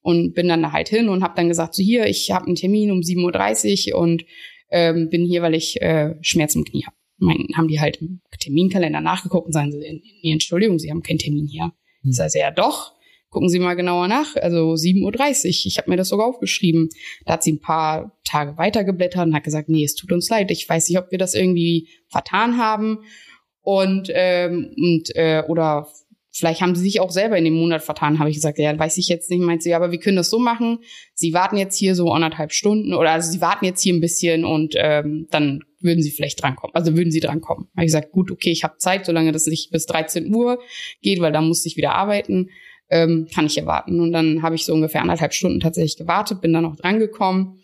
Und 0.01 0.33
bin 0.33 0.47
dann 0.47 0.61
da 0.61 0.71
halt 0.71 0.89
hin 0.89 1.09
und 1.09 1.23
habe 1.23 1.33
dann 1.35 1.49
gesagt, 1.49 1.75
so 1.75 1.83
hier, 1.83 2.05
ich 2.05 2.31
habe 2.31 2.45
einen 2.45 2.55
Termin 2.55 2.91
um 2.91 2.99
7.30 2.99 3.93
Uhr 3.93 3.99
und 3.99 4.25
ähm, 4.71 5.09
bin 5.09 5.25
hier, 5.25 5.41
weil 5.41 5.55
ich 5.55 5.81
äh, 5.81 6.15
Schmerzen 6.21 6.59
im 6.59 6.65
Knie 6.65 6.85
habe 6.85 6.95
mein, 7.19 7.47
haben 7.55 7.67
die 7.67 7.79
halt 7.79 7.97
im 7.97 8.21
Terminkalender 8.39 9.01
nachgeguckt 9.01 9.47
und 9.47 9.53
sagen 9.53 9.71
sie, 9.71 10.01
nee, 10.23 10.31
Entschuldigung, 10.31 10.79
Sie 10.79 10.89
haben 10.89 11.03
keinen 11.03 11.19
Termin 11.19 11.47
hier. 11.47 11.71
Hm. 12.01 12.09
Ich 12.11 12.15
sage, 12.15 12.39
ja 12.39 12.51
doch, 12.51 12.93
gucken 13.29 13.49
Sie 13.49 13.59
mal 13.59 13.75
genauer 13.75 14.07
nach. 14.07 14.35
Also 14.35 14.73
7.30 14.73 15.03
Uhr, 15.03 15.45
ich 15.45 15.77
habe 15.77 15.89
mir 15.89 15.97
das 15.97 16.09
sogar 16.09 16.27
aufgeschrieben. 16.27 16.89
Da 17.25 17.33
hat 17.33 17.43
sie 17.43 17.53
ein 17.53 17.61
paar 17.61 18.17
Tage 18.23 18.57
weitergeblättert 18.57 19.27
und 19.27 19.35
hat 19.35 19.43
gesagt, 19.43 19.69
nee, 19.69 19.83
es 19.83 19.95
tut 19.95 20.11
uns 20.11 20.29
leid, 20.29 20.51
ich 20.51 20.67
weiß 20.67 20.89
nicht, 20.89 20.97
ob 20.97 21.11
wir 21.11 21.17
das 21.17 21.33
irgendwie 21.33 21.89
vertan 22.07 22.57
haben. 22.57 22.99
Und, 23.61 24.09
ähm, 24.13 24.73
und 24.77 25.15
äh, 25.15 25.43
oder 25.47 25.88
vielleicht 26.31 26.61
haben 26.61 26.75
sie 26.75 26.83
sich 26.83 27.01
auch 27.01 27.11
selber 27.11 27.38
in 27.38 27.43
dem 27.43 27.55
Monat 27.55 27.83
vertan, 27.83 28.19
habe 28.19 28.29
ich 28.29 28.38
gesagt, 28.38 28.57
ja, 28.57 28.77
weiß 28.77 28.97
ich 28.97 29.09
jetzt 29.09 29.29
nicht. 29.29 29.41
Meint 29.41 29.61
sie, 29.61 29.73
aber 29.73 29.91
wir 29.91 29.99
können 29.99 30.17
das 30.17 30.29
so 30.29 30.39
machen. 30.39 30.79
Sie 31.13 31.33
warten 31.33 31.57
jetzt 31.57 31.77
hier 31.77 31.95
so 31.95 32.11
anderthalb 32.11 32.51
Stunden 32.51 32.93
oder 32.93 33.11
also 33.11 33.31
sie 33.31 33.41
warten 33.41 33.65
jetzt 33.65 33.81
hier 33.81 33.93
ein 33.93 34.01
bisschen 34.01 34.45
und 34.45 34.73
ähm, 34.77 35.27
dann 35.29 35.63
würden 35.81 36.01
sie 36.03 36.12
vielleicht 36.12 36.41
drankommen. 36.41 36.75
Also 36.75 36.95
würden 36.95 37.12
sie 37.12 37.19
drankommen. 37.19 37.67
Habe 37.75 37.86
ich 37.86 37.88
gesagt, 37.88 38.12
gut, 38.12 38.32
okay, 38.32 38.51
ich 38.51 38.63
habe 38.63 38.77
Zeit, 38.77 39.06
solange 39.06 39.32
das 39.32 39.45
nicht 39.45 39.71
bis 39.71 39.86
13 39.86 40.34
Uhr 40.34 40.60
geht, 41.01 41.21
weil 41.21 41.32
da 41.32 41.41
musste 41.41 41.67
ich 41.67 41.77
wieder 41.77 41.95
arbeiten, 41.95 42.49
ähm, 42.89 43.27
kann 43.34 43.45
ich 43.45 43.58
erwarten. 43.58 43.99
Und 43.99 44.12
dann 44.12 44.41
habe 44.41 44.56
ich 44.56 44.65
so 44.65 44.73
ungefähr 44.73 45.01
anderthalb 45.01 45.34
Stunden 45.34 45.60
tatsächlich 45.60 45.97
gewartet, 45.97 46.41
bin 46.41 46.54
dann 46.54 46.63
noch 46.63 46.75
drangekommen 46.75 47.60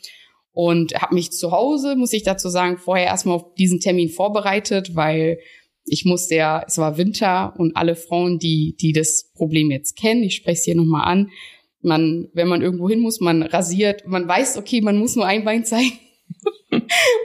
und 0.51 0.95
habe 0.95 1.15
mich 1.15 1.31
zu 1.31 1.51
Hause, 1.51 1.95
muss 1.95 2.13
ich 2.13 2.23
dazu 2.23 2.49
sagen, 2.49 2.77
vorher 2.77 3.07
erstmal 3.07 3.35
auf 3.35 3.53
diesen 3.55 3.79
Termin 3.79 4.09
vorbereitet, 4.09 4.95
weil 4.95 5.39
ich 5.85 6.05
musste 6.05 6.35
ja, 6.35 6.63
es 6.65 6.77
war 6.77 6.97
Winter 6.97 7.53
und 7.57 7.75
alle 7.75 7.95
Frauen, 7.95 8.39
die, 8.39 8.75
die 8.79 8.93
das 8.93 9.31
Problem 9.35 9.69
jetzt 9.69 9.97
kennen, 9.97 10.23
ich 10.23 10.35
spreche 10.35 10.59
es 10.59 10.63
hier 10.63 10.75
nochmal 10.75 11.05
an, 11.05 11.29
man, 11.81 12.29
wenn 12.33 12.47
man 12.47 12.61
irgendwo 12.61 12.89
hin 12.89 12.99
muss, 12.99 13.19
man 13.19 13.43
rasiert, 13.43 14.07
man 14.07 14.27
weiß, 14.27 14.57
okay, 14.57 14.81
man 14.81 14.97
muss 14.97 15.15
nur 15.15 15.25
ein 15.25 15.45
Bein 15.45 15.65
zeigen. 15.65 15.99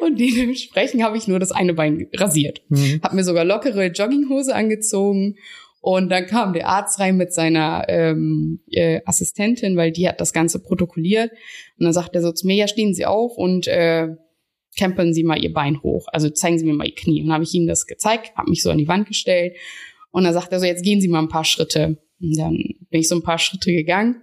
Und 0.00 0.18
dementsprechend 0.18 1.02
habe 1.02 1.16
ich 1.16 1.28
nur 1.28 1.38
das 1.38 1.52
eine 1.52 1.74
Bein 1.74 2.08
rasiert. 2.14 2.62
Mhm. 2.68 3.00
Hab 3.02 3.12
mir 3.12 3.24
sogar 3.24 3.44
lockere 3.44 3.86
Jogginghose 3.86 4.54
angezogen 4.54 5.36
und 5.80 6.10
dann 6.10 6.26
kam 6.26 6.52
der 6.52 6.68
Arzt 6.68 7.00
rein 7.00 7.16
mit 7.16 7.32
seiner 7.32 7.86
ähm, 7.88 8.60
äh, 8.70 9.00
Assistentin, 9.06 9.76
weil 9.76 9.92
die 9.92 10.08
hat 10.08 10.20
das 10.20 10.32
Ganze 10.32 10.62
protokolliert. 10.62 11.30
Und 11.78 11.84
dann 11.84 11.92
sagt 11.94 12.14
er 12.14 12.22
so 12.22 12.32
zu 12.32 12.46
mir, 12.46 12.54
ja, 12.54 12.68
stehen 12.68 12.92
Sie 12.92 13.06
auf 13.06 13.38
und 13.38 13.66
äh, 13.66 14.08
krempeln 14.76 15.14
Sie 15.14 15.24
mal 15.24 15.42
Ihr 15.42 15.54
Bein 15.54 15.82
hoch. 15.82 16.06
Also 16.12 16.28
zeigen 16.28 16.58
Sie 16.58 16.66
mir 16.66 16.74
mal 16.74 16.86
Ihr 16.86 16.94
Knie. 16.94 17.20
Und 17.22 17.28
dann 17.28 17.34
habe 17.34 17.44
ich 17.44 17.54
ihm 17.54 17.66
das 17.66 17.86
gezeigt, 17.86 18.36
habe 18.36 18.50
mich 18.50 18.62
so 18.62 18.70
an 18.70 18.78
die 18.78 18.88
Wand 18.88 19.08
gestellt. 19.08 19.56
Und 20.10 20.24
dann 20.24 20.34
sagt 20.34 20.52
er 20.52 20.60
so, 20.60 20.66
jetzt 20.66 20.84
gehen 20.84 21.00
Sie 21.00 21.08
mal 21.08 21.20
ein 21.20 21.28
paar 21.28 21.44
Schritte. 21.44 21.98
Und 22.20 22.38
dann 22.38 22.56
bin 22.90 23.00
ich 23.00 23.08
so 23.08 23.14
ein 23.14 23.22
paar 23.22 23.38
Schritte 23.38 23.72
gegangen. 23.72 24.22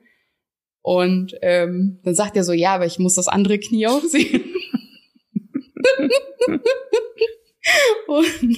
Und 0.83 1.33
ähm, 1.41 1.99
dann 2.03 2.13
sagt 2.13 2.37
er 2.37 2.43
so, 2.43 2.53
ja, 2.53 2.75
aber 2.75 2.85
ich 2.85 2.99
muss 2.99 3.15
das 3.15 3.27
andere 3.27 3.57
Knie 3.57 3.87
auch 3.87 4.03
sehen. 4.03 4.43
und 8.07 8.57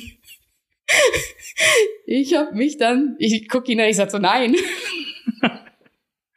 ich 2.05 2.35
habe 2.35 2.55
mich 2.55 2.77
dann, 2.77 3.15
ich 3.19 3.47
gucke 3.49 3.71
ihn 3.71 3.81
an, 3.81 3.89
ich 3.89 3.97
sag 3.97 4.11
so, 4.11 4.17
nein. 4.17 4.55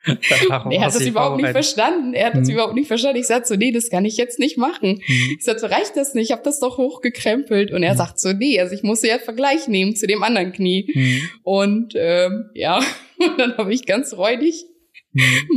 er 0.04 0.84
hat 0.84 0.94
das 0.94 1.06
überhaupt 1.06 1.40
nicht 1.40 1.50
verstanden. 1.50 2.12
Er 2.14 2.26
hat 2.26 2.34
das 2.34 2.48
mhm. 2.48 2.54
überhaupt 2.54 2.74
nicht 2.74 2.88
verstanden. 2.88 3.18
Ich 3.18 3.26
sag 3.26 3.46
so, 3.46 3.54
nee, 3.54 3.70
das 3.70 3.88
kann 3.88 4.04
ich 4.04 4.16
jetzt 4.16 4.38
nicht 4.38 4.58
machen. 4.58 5.00
Mhm. 5.06 5.36
Ich 5.38 5.44
sag 5.44 5.60
so, 5.60 5.66
reicht 5.66 5.96
das 5.96 6.14
nicht? 6.14 6.26
Ich 6.26 6.32
habe 6.32 6.42
das 6.42 6.58
doch 6.58 6.76
hochgekrempelt. 6.76 7.70
Und 7.70 7.82
er 7.82 7.92
mhm. 7.92 7.98
sagt 7.98 8.18
so, 8.18 8.32
nee, 8.32 8.58
also 8.58 8.74
ich 8.74 8.82
muss 8.82 9.02
ja 9.02 9.18
Vergleich 9.18 9.68
nehmen 9.68 9.94
zu 9.94 10.06
dem 10.06 10.22
anderen 10.22 10.52
Knie. 10.52 10.90
Mhm. 10.92 11.28
Und 11.44 11.94
ähm, 11.96 12.50
ja, 12.54 12.78
und 13.18 13.38
dann 13.38 13.56
habe 13.56 13.72
ich 13.72 13.86
ganz 13.86 14.14
räudig. 14.14 14.66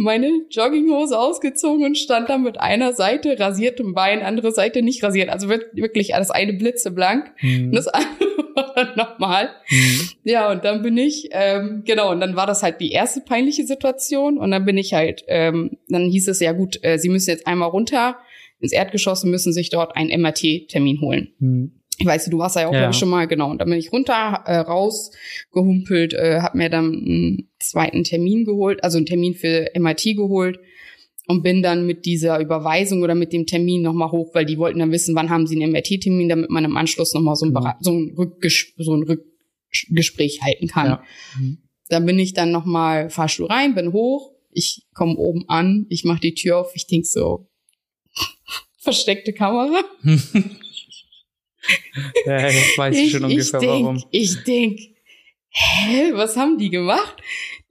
Meine 0.01 0.29
Jogginghose 0.49 1.17
ausgezogen 1.17 1.85
und 1.85 1.97
stand 1.97 2.29
da 2.29 2.37
mit 2.37 2.59
einer 2.59 2.93
Seite 2.93 3.39
rasiertem 3.39 3.93
Bein, 3.93 4.21
andere 4.21 4.51
Seite 4.51 4.81
nicht 4.81 5.03
rasiert. 5.03 5.29
Also 5.29 5.49
wirklich 5.49 6.15
alles 6.15 6.31
eine 6.31 6.53
blitzeblank 6.53 7.31
mhm. 7.41 7.67
und 7.67 7.75
das 7.75 7.87
andere 7.87 8.53
war 8.53 8.73
dann 8.75 8.95
nochmal. 8.95 9.49
Mhm. 9.69 10.09
Ja, 10.23 10.51
und 10.51 10.65
dann 10.65 10.81
bin 10.81 10.97
ich, 10.97 11.29
ähm, 11.31 11.83
genau, 11.85 12.11
und 12.11 12.19
dann 12.19 12.35
war 12.35 12.47
das 12.47 12.63
halt 12.63 12.81
die 12.81 12.91
erste 12.91 13.21
peinliche 13.21 13.65
Situation 13.65 14.37
und 14.37 14.51
dann 14.51 14.65
bin 14.65 14.77
ich 14.77 14.93
halt, 14.93 15.23
ähm, 15.27 15.77
dann 15.87 16.09
hieß 16.09 16.27
es 16.27 16.39
ja 16.39 16.51
gut, 16.51 16.79
äh, 16.83 16.97
Sie 16.97 17.09
müssen 17.09 17.29
jetzt 17.29 17.47
einmal 17.47 17.69
runter 17.69 18.17
ins 18.59 18.73
Erdgeschoss 18.73 19.23
und 19.23 19.31
müssen 19.31 19.53
sich 19.53 19.69
dort 19.69 19.95
einen 19.95 20.21
MRT-Termin 20.21 21.01
holen. 21.01 21.33
Mhm 21.39 21.71
ich 21.97 22.05
weiß, 22.05 22.25
du 22.25 22.37
warst 22.37 22.55
ja 22.55 22.67
auch 22.67 22.73
ja. 22.73 22.91
schon 22.91 23.09
mal, 23.09 23.27
genau. 23.27 23.49
Und 23.51 23.59
dann 23.59 23.69
bin 23.69 23.79
ich 23.79 23.91
runter, 23.91 24.43
äh, 24.45 24.57
rausgehumpelt, 24.57 26.13
äh, 26.13 26.39
hab 26.41 26.55
mir 26.55 26.69
dann 26.69 26.85
einen 26.85 27.49
zweiten 27.59 28.03
Termin 28.03 28.45
geholt, 28.45 28.83
also 28.83 28.97
einen 28.97 29.05
Termin 29.05 29.33
für 29.33 29.69
MIT 29.75 30.15
geholt 30.15 30.59
und 31.27 31.41
bin 31.41 31.63
dann 31.63 31.85
mit 31.85 32.05
dieser 32.05 32.39
Überweisung 32.39 33.01
oder 33.01 33.15
mit 33.15 33.33
dem 33.33 33.45
Termin 33.45 33.81
nochmal 33.81 34.11
hoch, 34.11 34.33
weil 34.33 34.45
die 34.45 34.57
wollten 34.57 34.79
dann 34.79 34.91
wissen, 34.91 35.15
wann 35.15 35.29
haben 35.29 35.47
sie 35.47 35.55
einen 35.55 35.71
MRT-Termin, 35.71 36.29
damit 36.29 36.49
man 36.49 36.65
im 36.65 36.77
Anschluss 36.77 37.13
nochmal 37.13 37.35
so 37.35 37.45
ein, 37.45 37.53
mhm. 37.53 37.73
so 37.79 37.91
ein, 37.91 38.13
Rückges 38.17 38.73
so 38.77 38.95
ein 38.95 39.03
Rückgespräch 39.03 40.41
halten 40.41 40.67
kann. 40.67 40.87
Ja. 40.87 41.03
Mhm. 41.39 41.57
Dann 41.89 42.05
bin 42.05 42.19
ich 42.19 42.33
dann 42.33 42.51
nochmal 42.51 43.09
Fahrstuhl 43.09 43.47
rein, 43.47 43.75
bin 43.75 43.93
hoch, 43.93 44.31
ich 44.51 44.85
komme 44.93 45.15
oben 45.15 45.47
an, 45.47 45.85
ich 45.89 46.03
mache 46.03 46.21
die 46.21 46.33
Tür 46.33 46.59
auf, 46.59 46.71
ich 46.75 46.87
denk 46.87 47.05
so, 47.05 47.47
versteckte 48.79 49.33
Kamera. 49.33 49.83
ja, 52.25 52.47
jetzt 52.47 52.77
weiß 52.77 52.95
ich, 52.95 53.05
ich 53.05 53.11
schon 53.11 53.23
ungefähr 53.25 53.61
ich 53.61 53.67
denk, 53.67 53.83
warum. 53.83 54.03
Ich 54.11 54.43
denk, 54.43 54.79
hä, 55.49 56.11
was 56.13 56.35
haben 56.35 56.57
die 56.57 56.69
gemacht? 56.69 57.21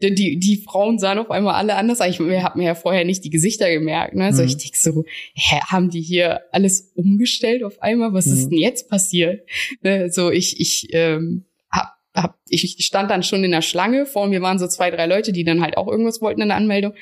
Die, 0.03 0.15
die, 0.15 0.39
die 0.39 0.57
Frauen 0.57 0.99
sahen 0.99 1.19
auf 1.19 1.31
einmal 1.31 1.55
alle 1.55 1.77
anders. 1.77 2.01
Ich 2.01 2.19
habe 2.19 2.59
mir 2.59 2.65
ja 2.65 2.75
vorher 2.75 3.05
nicht 3.05 3.25
die 3.25 3.31
Gesichter 3.31 3.71
gemerkt. 3.71 4.15
Ne? 4.15 4.25
Also 4.25 4.43
mhm. 4.43 4.49
ich 4.49 4.57
denk 4.57 4.77
so, 4.77 5.05
hä, 5.35 5.61
haben 5.67 5.91
die 5.91 6.01
hier 6.01 6.41
alles 6.53 6.93
umgestellt 6.95 7.63
auf 7.63 7.81
einmal? 7.83 8.13
Was 8.13 8.27
mhm. 8.27 8.33
ist 8.33 8.49
denn 8.49 8.59
jetzt 8.59 8.89
passiert? 8.89 9.47
Ne? 9.83 10.11
So, 10.11 10.31
ich, 10.31 10.61
ich, 10.61 10.89
ähm, 10.93 11.45
hab, 11.71 11.97
hab, 12.15 12.39
ich 12.49 12.77
stand 12.85 13.11
dann 13.11 13.23
schon 13.23 13.45
in 13.45 13.53
der 13.53 13.63
Schlange. 13.63 14.07
Vor 14.07 14.27
mir 14.27 14.43
waren 14.43 14.59
so 14.59 14.67
zwei, 14.67 14.91
drei 14.91 15.07
Leute, 15.07 15.33
die 15.33 15.45
dann 15.45 15.63
halt 15.63 15.77
auch 15.77 15.89
irgendwas 15.89 16.21
wollten 16.21 16.41
in 16.41 16.49
der 16.49 16.57
Anmeldung. 16.57 16.95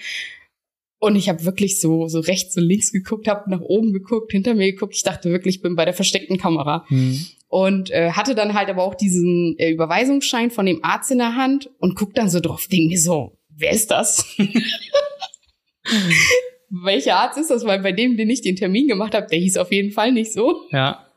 Und 1.03 1.17
ich 1.17 1.29
habe 1.29 1.45
wirklich 1.45 1.81
so, 1.81 2.07
so 2.07 2.21
rechts 2.21 2.57
und 2.57 2.63
links 2.63 2.93
geguckt, 2.93 3.27
habe 3.27 3.51
nach 3.51 3.61
oben 3.61 3.93
geguckt, 3.93 4.31
hinter 4.31 4.55
mir 4.55 4.71
geguckt. 4.71 4.95
Ich 4.95 5.03
dachte 5.03 5.31
wirklich, 5.31 5.57
ich 5.57 5.61
bin 5.61 5.75
bei 5.75 5.85
der 5.85 5.95
versteckten 5.95 6.39
Kamera. 6.39 6.87
Mhm. 6.91 7.27
Und 7.49 7.91
äh, 7.91 8.13
hatte 8.13 8.37
dann 8.37 8.55
halt 8.55 8.69
aber 8.69 8.85
auch 8.85 8.95
diesen 8.95 9.57
äh, 9.59 9.71
Überweisungsschein 9.71 10.53
von 10.53 10.65
dem 10.65 10.85
Arzt 10.85 11.11
in 11.11 11.19
der 11.19 11.35
Hand 11.35 11.71
und 11.81 11.97
guck 11.97 12.15
dann 12.15 12.31
so 12.31 12.39
drauf, 12.39 12.69
denk 12.71 12.87
mir 12.87 13.01
so, 13.01 13.37
wer 13.49 13.73
ist 13.73 13.91
das? 13.91 14.25
Welcher 16.71 17.17
Arzt 17.17 17.37
ist 17.37 17.51
das? 17.51 17.65
Weil 17.65 17.81
bei 17.81 17.91
dem, 17.91 18.17
den 18.17 18.31
ich 18.31 18.43
den 18.43 18.55
Termin 18.55 18.87
gemacht 18.87 19.17
habe, 19.17 19.27
der 19.27 19.41
hieß 19.41 19.57
auf 19.57 19.73
jeden 19.73 19.91
Fall 19.91 20.13
nicht 20.13 20.33
so. 20.33 20.69
Ja. 20.71 21.09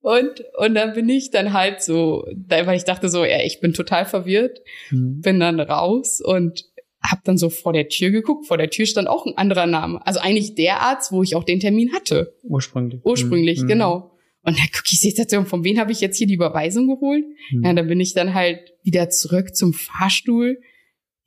Und, 0.00 0.44
und 0.58 0.76
dann 0.76 0.94
bin 0.94 1.08
ich 1.08 1.32
dann 1.32 1.52
halt 1.52 1.82
so, 1.82 2.24
weil 2.48 2.76
ich 2.76 2.84
dachte 2.84 3.08
so, 3.08 3.24
ja, 3.24 3.42
ich 3.42 3.58
bin 3.58 3.72
total 3.72 4.04
verwirrt, 4.04 4.60
Mhm. 4.90 5.22
bin 5.22 5.40
dann 5.40 5.58
raus 5.58 6.20
und 6.20 6.66
hab 7.02 7.24
dann 7.24 7.36
so 7.38 7.50
vor 7.50 7.72
der 7.72 7.88
Tür 7.88 8.10
geguckt. 8.10 8.46
Vor 8.46 8.58
der 8.58 8.70
Tür 8.70 8.86
stand 8.86 9.08
auch 9.08 9.26
ein 9.26 9.36
anderer 9.36 9.66
Name. 9.66 10.04
Also 10.06 10.20
eigentlich 10.20 10.54
der 10.54 10.80
Arzt, 10.80 11.12
wo 11.12 11.22
ich 11.22 11.34
auch 11.34 11.44
den 11.44 11.60
Termin 11.60 11.92
hatte. 11.92 12.34
Ursprünglich. 12.44 13.00
Ursprünglich, 13.04 13.62
Mhm. 13.62 13.66
genau. 13.68 14.08
Und 14.44 14.58
dann 14.58 14.66
gucke 14.72 14.88
ich 14.90 15.00
Situation, 15.00 15.46
von 15.46 15.62
wem 15.64 15.78
habe 15.78 15.92
ich 15.92 16.00
jetzt 16.00 16.16
hier 16.18 16.26
die 16.26 16.34
Überweisung 16.34 16.88
geholt? 16.88 17.24
Mhm. 17.52 17.64
Ja, 17.64 17.72
dann 17.74 17.86
bin 17.86 18.00
ich 18.00 18.12
dann 18.14 18.34
halt 18.34 18.58
wieder 18.82 19.08
zurück 19.10 19.54
zum 19.54 19.72
Fahrstuhl. 19.72 20.60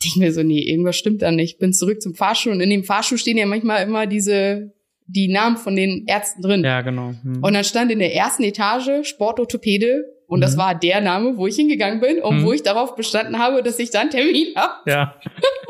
Denke 0.04 0.20
mir 0.20 0.34
so, 0.34 0.44
nee, 0.44 0.60
irgendwas 0.62 0.98
stimmt 0.98 1.22
da 1.22 1.32
nicht. 1.32 1.60
Bin 1.60 1.72
zurück 1.72 2.02
zum 2.02 2.16
Fahrstuhl 2.16 2.52
und 2.54 2.62
in 2.62 2.70
dem 2.70 2.84
Fahrstuhl 2.84 3.18
stehen 3.18 3.38
ja 3.38 3.46
manchmal 3.46 3.84
immer 3.84 4.06
diese, 4.06 4.74
die 5.08 5.28
Namen 5.30 5.56
von 5.58 5.76
den 5.76 6.06
Ärzten 6.08 6.42
drin. 6.42 6.64
Ja, 6.64 6.82
genau. 6.82 7.14
Mhm. 7.24 7.42
Und 7.42 7.54
dann 7.54 7.64
stand 7.64 7.92
in 7.92 8.00
der 8.00 8.14
ersten 8.14 8.44
Etage 8.44 9.08
Sportorthopäde 9.08 10.04
und 10.28 10.42
das 10.42 10.56
Mhm. 10.56 10.60
war 10.60 10.76
der 10.76 11.02
Name, 11.02 11.38
wo 11.38 11.48
ich 11.48 11.56
hingegangen 11.56 12.00
bin 12.00 12.20
und 12.22 12.40
Mhm. 12.42 12.46
wo 12.46 12.54
ich 12.54 12.64
darauf 12.64 12.96
bestanden 12.96 13.38
habe, 13.40 13.62
dass 13.64 13.78
ich 13.80 13.90
da 13.92 14.02
einen 14.02 14.10
Termin 14.10 14.48
habe 14.56 14.90
ja. 14.90 15.16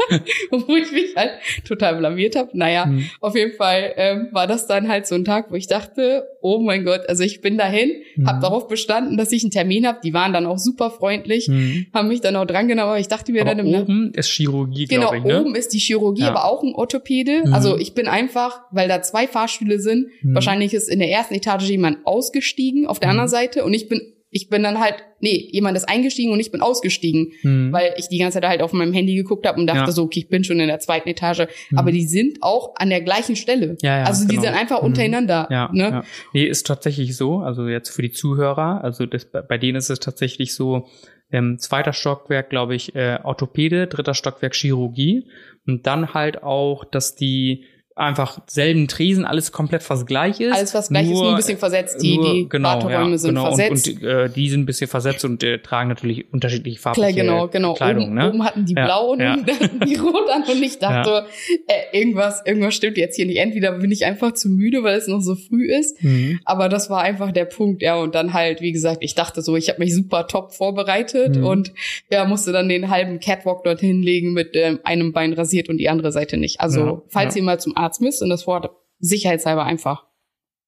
und 0.52 0.68
wo 0.68 0.76
ich 0.76 0.92
mich 0.92 1.16
halt 1.16 1.32
total 1.68 1.96
blamiert 1.98 2.36
habe. 2.36 2.50
Naja, 2.54 2.86
Mhm. 2.86 3.10
auf 3.22 3.36
jeden 3.36 3.56
Fall 3.56 3.94
ähm, 3.98 4.30
war 4.32 4.48
das 4.48 4.68
dann 4.68 4.88
halt 4.88 5.08
so 5.08 5.16
ein 5.16 5.26
Tag, 5.26 5.52
wo 5.52 5.56
ich 5.56 5.68
dachte, 5.68 6.28
oh 6.42 6.60
mein 6.60 6.86
Gott, 6.86 7.02
also 7.10 7.24
ich 7.24 7.42
bin 7.42 7.58
dahin, 7.58 7.92
Mhm. 8.16 8.28
habe 8.28 8.42
darauf 8.42 8.68
bestanden, 8.68 9.18
dass 9.18 9.32
ich 9.32 9.44
einen 9.44 9.52
Termin 9.52 9.86
habe. 9.88 10.00
Die 10.04 10.14
waren 10.14 10.34
dann 10.34 10.46
auch 10.46 10.58
super 10.60 10.92
freundlich, 10.92 11.48
Mhm. 11.48 11.88
haben 11.94 12.08
mich 12.08 12.22
dann 12.22 12.36
auch 12.36 12.46
drangenommen, 12.46 12.90
aber 12.90 13.00
ich 13.00 13.08
dachte 13.08 13.32
mir 13.32 13.42
Aber 13.42 13.56
dann 13.56 13.66
im 13.68 13.74
oben 13.82 14.12
ist 14.14 14.30
Chirurgie, 14.30 14.86
Genau, 14.86 15.10
glaube 15.12 15.18
ich, 15.18 15.24
ne? 15.24 15.42
oben 15.42 15.56
ist 15.56 15.74
die 15.74 15.80
Chirurgie, 15.80 16.22
Ja. 16.22 16.30
aber 16.30 16.46
auch 16.46 16.64
ein 16.64 16.74
Orthopäde. 16.76 17.44
Mhm. 17.46 17.54
Also 17.54 17.78
ich 17.78 17.94
bin 17.94 18.08
einfach, 18.08 18.62
weil 18.72 18.88
da 18.88 19.02
zwei 19.02 19.28
Fahrstühle 19.28 19.80
sind, 19.80 20.08
Mhm. 20.22 20.36
wahrscheinlich 20.36 20.74
ist 20.74 20.88
in 20.90 21.00
der 21.00 21.10
ersten 21.10 21.34
Etage 21.34 21.70
jemand 21.70 22.06
ausgestiegen 22.06 22.86
auf 22.88 23.00
der 23.00 23.08
Mhm. 23.08 23.12
anderen 23.12 23.30
Seite 23.30 23.64
und 23.66 23.74
ich 23.74 23.90
bin, 23.90 24.02
ich 24.38 24.50
bin 24.50 24.64
dann 24.64 24.82
halt, 24.82 24.96
nee, 25.22 25.48
jemand 25.54 25.78
ist 25.78 25.88
eingestiegen 25.88 26.34
und 26.34 26.42
ich 26.42 26.52
bin 26.52 26.60
ausgestiegen, 26.60 27.32
Mhm. 27.42 27.72
weil 27.72 27.94
ich 27.96 28.10
die 28.10 28.18
ganze 28.18 28.42
Zeit 28.42 28.50
halt 28.50 28.62
auf 28.62 28.74
meinem 28.74 28.92
Handy 28.92 29.16
geguckt 29.16 29.48
habe 29.48 29.58
und 29.62 29.66
dachte 29.66 29.80
Ja. 29.80 29.92
so, 29.92 30.04
okay, 30.04 30.20
ich 30.20 30.28
bin 30.28 30.44
schon 30.44 30.60
in 30.60 30.68
der 30.68 30.80
zweiten 30.80 31.08
Etage. 31.08 31.48
Mhm. 31.70 31.78
Aber 31.78 31.94
die 31.94 32.06
sind 32.06 32.40
auch 32.42 32.76
an 32.76 32.90
der 32.90 33.00
gleichen 33.00 33.38
Stelle. 33.38 33.78
Ja, 33.82 34.00
ja, 34.00 34.04
also 34.04 34.24
die 34.28 34.36
genau. 34.36 34.42
sind 34.42 34.54
einfach 34.56 34.82
Mhm. 34.82 34.88
untereinander. 34.88 35.48
Ja, 35.50 35.70
ne? 35.72 35.84
ja. 35.84 36.04
Nee, 36.34 36.44
ist 36.44 36.68
tatsächlich 36.68 37.16
so. 37.16 37.38
Also 37.38 37.66
jetzt 37.70 37.90
für 37.92 38.02
die 38.02 38.12
Zuhörer, 38.12 38.84
also 38.84 39.06
das, 39.06 39.24
bei 39.24 39.42
bei 39.42 39.58
denen 39.58 39.78
ist 39.78 39.90
es 39.90 40.00
tatsächlich 40.02 40.54
so, 40.54 40.86
ähm, 41.32 41.58
zweiter 41.58 41.94
Stockwerk, 41.94 42.50
glaube 42.50 42.76
ich, 42.76 42.94
äh, 42.94 43.18
Orthopäde, 43.24 43.88
dritter 43.88 44.14
Stockwerk 44.14 44.54
Chirurgie 44.54 45.28
und 45.66 45.88
dann 45.88 46.14
halt 46.14 46.44
auch, 46.44 46.84
dass 46.84 47.16
die 47.16 47.64
einfach 47.98 48.40
selben 48.48 48.88
Tresen, 48.90 49.24
alles 49.24 49.54
komplett 49.54 49.82
fast 49.82 50.06
gleich 50.06 50.42
ist. 50.42 50.54
Alles 50.54 50.74
was 50.74 50.90
gleich 50.90 51.06
ist, 51.06 51.12
nur 51.12 51.30
ein 51.30 51.36
bisschen 51.38 51.58
versetzt. 51.58 52.02
Die, 52.02 52.18
nur- 52.18 52.34
die 52.34 52.50
genau, 52.50 52.70
Warteräume 52.70 53.12
ja, 53.12 53.18
sind 53.18 53.30
genau. 53.36 53.46
versetzt. 53.48 53.88
Und, 53.88 53.96
und 54.02 54.04
äh, 54.04 54.30
die 54.30 54.50
sind 54.50 54.62
ein 54.62 54.66
bisschen 54.66 54.88
versetzt 54.90 55.24
und 55.24 55.42
äh, 55.44 55.60
tragen 55.60 55.88
natürlich 55.88 56.26
unterschiedliche 56.34 56.78
farbliche 56.78 57.14
genau, 57.22 57.48
genau. 57.48 57.74
Kleidung. 57.74 58.06
oben, 58.08 58.14
ne? 58.16 58.30
oben 58.30 58.44
hatten 58.44 58.66
die 58.66 58.74
Ja, 58.74 58.84
blau 58.86 59.12
und 59.14 59.22
ja. 59.22 59.38
die 59.88 59.96
rot 59.96 60.30
an 60.30 60.44
und 60.44 60.62
ich 60.62 60.78
dachte, 60.80 61.26
äh, 61.68 61.98
irgendwas, 61.98 62.42
irgendwas 62.46 62.76
stimmt 62.76 62.98
jetzt 62.98 63.16
hier 63.16 63.28
nicht. 63.28 63.38
Entweder 63.38 63.72
bin 63.80 63.92
ich 63.92 64.04
einfach 64.06 64.34
zu 64.34 64.50
müde, 64.50 64.84
weil 64.84 64.98
es 64.98 65.08
noch 65.08 65.22
so 65.22 65.36
früh 65.36 65.66
ist, 65.72 66.04
Mhm. 66.04 66.42
aber 66.44 66.68
das 66.68 66.90
war 66.90 67.02
einfach 67.02 67.32
der 67.32 67.46
Punkt, 67.46 67.82
ja. 67.82 67.96
Und 67.96 68.14
dann 68.14 68.34
halt, 68.34 68.60
wie 68.60 68.74
gesagt, 68.74 68.98
ich 69.02 69.16
dachte 69.16 69.42
so, 69.42 69.56
ich 69.56 69.70
habe 69.70 69.80
mich 69.80 69.96
super 69.96 70.28
top 70.28 70.52
vorbereitet 70.54 71.38
Mhm. 71.38 71.46
und 71.46 71.72
ja, 72.12 72.26
musste 72.26 72.52
dann 72.52 72.68
den 72.68 72.90
halben 72.90 73.22
Catwalk 73.22 73.64
dorthin 73.64 74.02
legen 74.04 74.34
mit 74.34 74.50
ähm, 74.56 74.80
einem 74.84 75.14
Bein 75.14 75.32
rasiert 75.32 75.70
und 75.70 75.78
die 75.78 75.88
andere 75.88 76.12
Seite 76.12 76.36
nicht. 76.36 76.60
Also, 76.60 77.04
falls 77.08 77.36
ihr 77.38 77.44
mal 77.44 77.58
zum 77.60 77.78
Arzt 77.78 77.85
müsst, 78.00 78.22
und 78.22 78.30
das 78.30 78.46
Wort 78.48 78.70
sicherheitshalber 79.00 79.64
einfach 79.64 80.06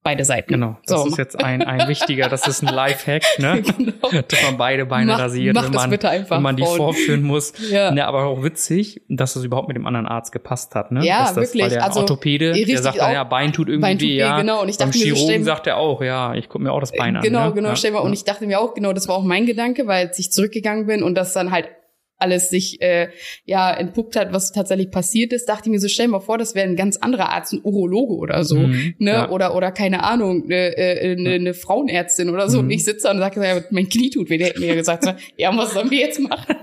beide 0.04 0.24
Seiten. 0.24 0.54
Genau, 0.54 0.78
das 0.86 1.02
So. 1.02 1.08
ist 1.08 1.18
jetzt 1.18 1.44
ein, 1.44 1.62
ein 1.62 1.90
wichtiger, 1.90 2.30
das 2.30 2.48
ist 2.48 2.62
ein 2.64 2.74
Lifehack, 2.74 3.24
ne? 3.40 3.62
genau. 3.78 3.92
dass 4.26 4.42
man 4.44 4.56
beide 4.56 4.86
Beine 4.86 5.12
Mach- 5.12 5.20
rasiert, 5.20 5.54
mach 5.56 5.66
wenn 5.66 5.72
man, 5.74 5.90
bitte 5.90 6.08
einfach, 6.08 6.38
wenn 6.38 6.44
man 6.44 6.56
die 6.56 6.64
Frauen. 6.64 6.78
vorführen 6.78 7.24
muss. 7.24 7.52
Ja. 7.70 7.92
Ne, 7.92 8.06
aber 8.08 8.24
auch 8.26 8.42
witzig, 8.42 9.02
dass 9.10 9.36
es 9.36 9.44
überhaupt 9.44 9.68
mit 9.68 9.76
dem 9.76 9.86
anderen 9.86 10.06
Arzt 10.08 10.32
gepasst 10.32 10.76
hat. 10.76 10.94
Ne? 10.94 11.06
Ja, 11.06 11.26
das, 11.26 11.36
wirklich, 11.36 11.64
Weil 11.64 11.70
der 11.72 11.84
also, 11.84 12.02
Orthopäde, 12.02 12.54
der 12.54 12.82
sagt 12.82 13.00
dann, 13.00 13.10
auch- 13.10 13.14
ja, 13.14 13.24
Bein 13.26 13.52
tut 13.52 13.68
irgendwie 13.68 13.82
Bein 13.82 13.98
tut 13.98 14.08
weh, 14.08 14.14
weh, 14.14 14.20
ja. 14.20 14.40
genau. 14.40 14.62
Und 14.62 14.70
ich 14.70 14.78
Beim 14.78 14.92
dachte 14.92 15.00
mir 15.04 15.10
so, 15.10 15.16
Chirurgen 15.16 15.44
sagt 15.44 15.68
er 15.68 15.76
auch, 15.78 16.02
ja, 16.02 16.34
ich 16.36 16.48
gucke 16.48 16.64
mir 16.64 16.72
auch 16.72 16.80
das 16.80 16.94
Bein 16.94 17.18
an. 17.18 17.24
Genau, 17.24 17.48
ne? 17.48 17.54
genau, 17.54 17.70
ja, 17.70 17.76
stell 17.76 17.92
mal. 17.92 18.00
Und 18.00 18.14
ich 18.14 18.24
dachte 18.24 18.46
mir 18.48 18.62
auch, 18.62 18.74
genau, 18.76 18.94
das 18.94 19.10
war 19.10 19.16
auch 19.16 19.24
mein 19.24 19.46
Gedanke, 19.46 19.88
weil 19.88 20.08
als 20.08 20.18
ich 20.20 20.32
zurückgegangen 20.32 20.86
bin 20.86 21.04
und 21.04 21.16
das 21.16 21.34
dann 21.34 21.52
halt 21.52 21.68
alles 22.20 22.50
sich 22.50 22.82
äh, 22.82 23.10
ja 23.46 23.72
entpuppt 23.74 24.16
hat, 24.16 24.34
was 24.34 24.52
tatsächlich 24.52 24.92
passiert 24.92 25.34
ist, 25.34 25.48
dachte 25.50 25.64
ich 25.66 25.72
mir 25.72 25.80
so, 25.80 25.88
stell 25.88 26.08
mal 26.08 26.20
vor, 26.20 26.38
das 26.38 26.56
wäre 26.56 26.68
ein 26.68 26.76
ganz 26.76 26.98
anderer 26.98 27.30
Arzt, 27.30 27.54
ein 27.54 27.62
Urologe 27.64 28.16
oder 28.16 28.44
so, 28.44 28.58
Mhm, 28.58 28.96
ne, 28.98 29.12
ja. 29.12 29.30
oder 29.30 29.56
oder 29.56 29.72
keine 29.72 30.04
Ahnung, 30.04 30.44
eine, 30.46 30.78
äh, 30.78 31.12
eine, 31.12 31.32
eine 31.32 31.54
Frauenärztin 31.54 32.30
oder 32.30 32.50
so. 32.50 32.58
Mhm. 32.60 32.66
Und 32.66 32.72
ich 32.72 32.84
sitze 32.86 33.04
da 33.08 33.12
und 33.12 33.20
sage, 33.20 33.44
ja, 33.46 33.62
mein 33.72 33.88
Knie 33.90 34.10
tut 34.10 34.30
weh. 34.30 34.38
Der 34.38 34.48
hätte 34.48 34.60
mir 34.60 34.68
ja 34.68 34.76
gesagt, 34.76 35.06
ja, 35.38 35.56
was 35.56 35.74
sollen 35.74 35.92
wir 35.92 36.00
jetzt 36.00 36.20
machen? 36.20 36.56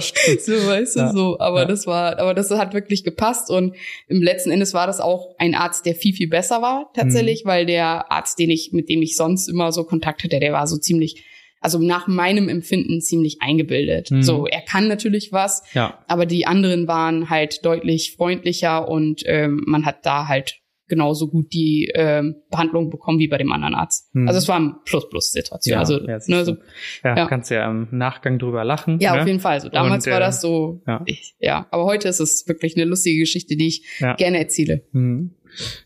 Stimmt. 0.00 0.40
so, 0.42 0.52
weißt 0.66 0.96
du, 0.96 1.00
Ja. 1.00 1.12
so. 1.12 1.38
Aber 1.38 1.60
Ja. 1.60 1.64
das 1.66 1.86
war, 1.86 2.18
aber 2.18 2.34
das 2.34 2.50
hat 2.50 2.74
wirklich 2.74 3.04
gepasst 3.04 3.50
und 3.50 3.74
im 4.08 4.22
letzten 4.22 4.50
Endes 4.50 4.74
war 4.74 4.86
das 4.86 5.00
auch 5.00 5.34
ein 5.38 5.54
Arzt, 5.54 5.86
der 5.86 5.94
viel, 5.94 6.14
viel 6.14 6.28
besser 6.28 6.62
war, 6.62 6.90
tatsächlich, 6.94 7.44
Mhm. 7.44 7.48
weil 7.48 7.66
der 7.66 8.10
Arzt, 8.12 8.38
den 8.38 8.50
ich, 8.50 8.72
mit 8.72 8.88
dem 8.88 9.02
ich 9.02 9.16
sonst 9.16 9.48
immer 9.48 9.72
so 9.72 9.84
Kontakt 9.84 10.22
hatte, 10.24 10.38
der 10.38 10.52
war 10.52 10.66
so 10.66 10.76
ziemlich, 10.76 11.24
also 11.60 11.78
nach 11.78 12.06
meinem 12.06 12.48
Empfinden 12.48 13.00
ziemlich 13.00 13.38
eingebildet. 13.40 14.10
Mhm. 14.10 14.22
So, 14.22 14.46
er 14.46 14.60
kann 14.62 14.88
natürlich 14.88 15.32
was, 15.32 15.62
Ja, 15.72 15.98
aber 16.06 16.26
die 16.26 16.46
anderen 16.46 16.88
waren 16.88 17.30
halt 17.30 17.64
deutlich 17.64 18.14
freundlicher 18.16 18.88
und 18.88 19.22
ähm, 19.26 19.62
man 19.66 19.84
hat 19.84 20.04
da 20.06 20.28
halt 20.28 20.56
genauso 20.88 21.28
gut 21.28 21.52
die 21.52 21.90
ähm, 21.94 22.36
Behandlung 22.50 22.88
bekommen 22.88 23.18
wie 23.18 23.28
bei 23.28 23.36
dem 23.36 23.52
anderen 23.52 23.74
Arzt. 23.74 24.08
Mhm. 24.14 24.26
Also 24.26 24.38
es 24.38 24.48
war 24.48 24.56
eine 24.56 24.74
Plus-Plus-Situation. 24.86 25.74
ja, 25.74 25.78
also, 25.80 26.00
ja, 26.00 26.18
ne, 26.26 26.38
du. 26.38 26.44
so, 26.44 26.56
ja, 27.04 27.14
ja. 27.16 27.26
kannst 27.26 27.50
ja 27.50 27.70
im 27.70 27.88
Nachgang 27.90 28.38
drüber 28.38 28.64
lachen. 28.64 28.98
ja, 28.98 29.14
ne? 29.14 29.20
auf 29.20 29.26
jeden 29.26 29.40
Fall. 29.40 29.60
So, 29.60 29.68
damals 29.68 30.06
Und, 30.06 30.12
war 30.12 30.18
äh, 30.18 30.24
das 30.24 30.40
so, 30.40 30.82
ja. 30.86 31.02
ich, 31.04 31.34
ja. 31.38 31.66
Aber 31.70 31.84
heute 31.84 32.08
ist 32.08 32.20
es 32.20 32.48
wirklich 32.48 32.74
eine 32.76 32.86
lustige 32.86 33.20
Geschichte, 33.20 33.56
die 33.56 33.66
ich 33.68 33.84
Ja. 34.00 34.14
gerne 34.14 34.38
erzähle. 34.38 34.82
Mhm. 34.92 35.34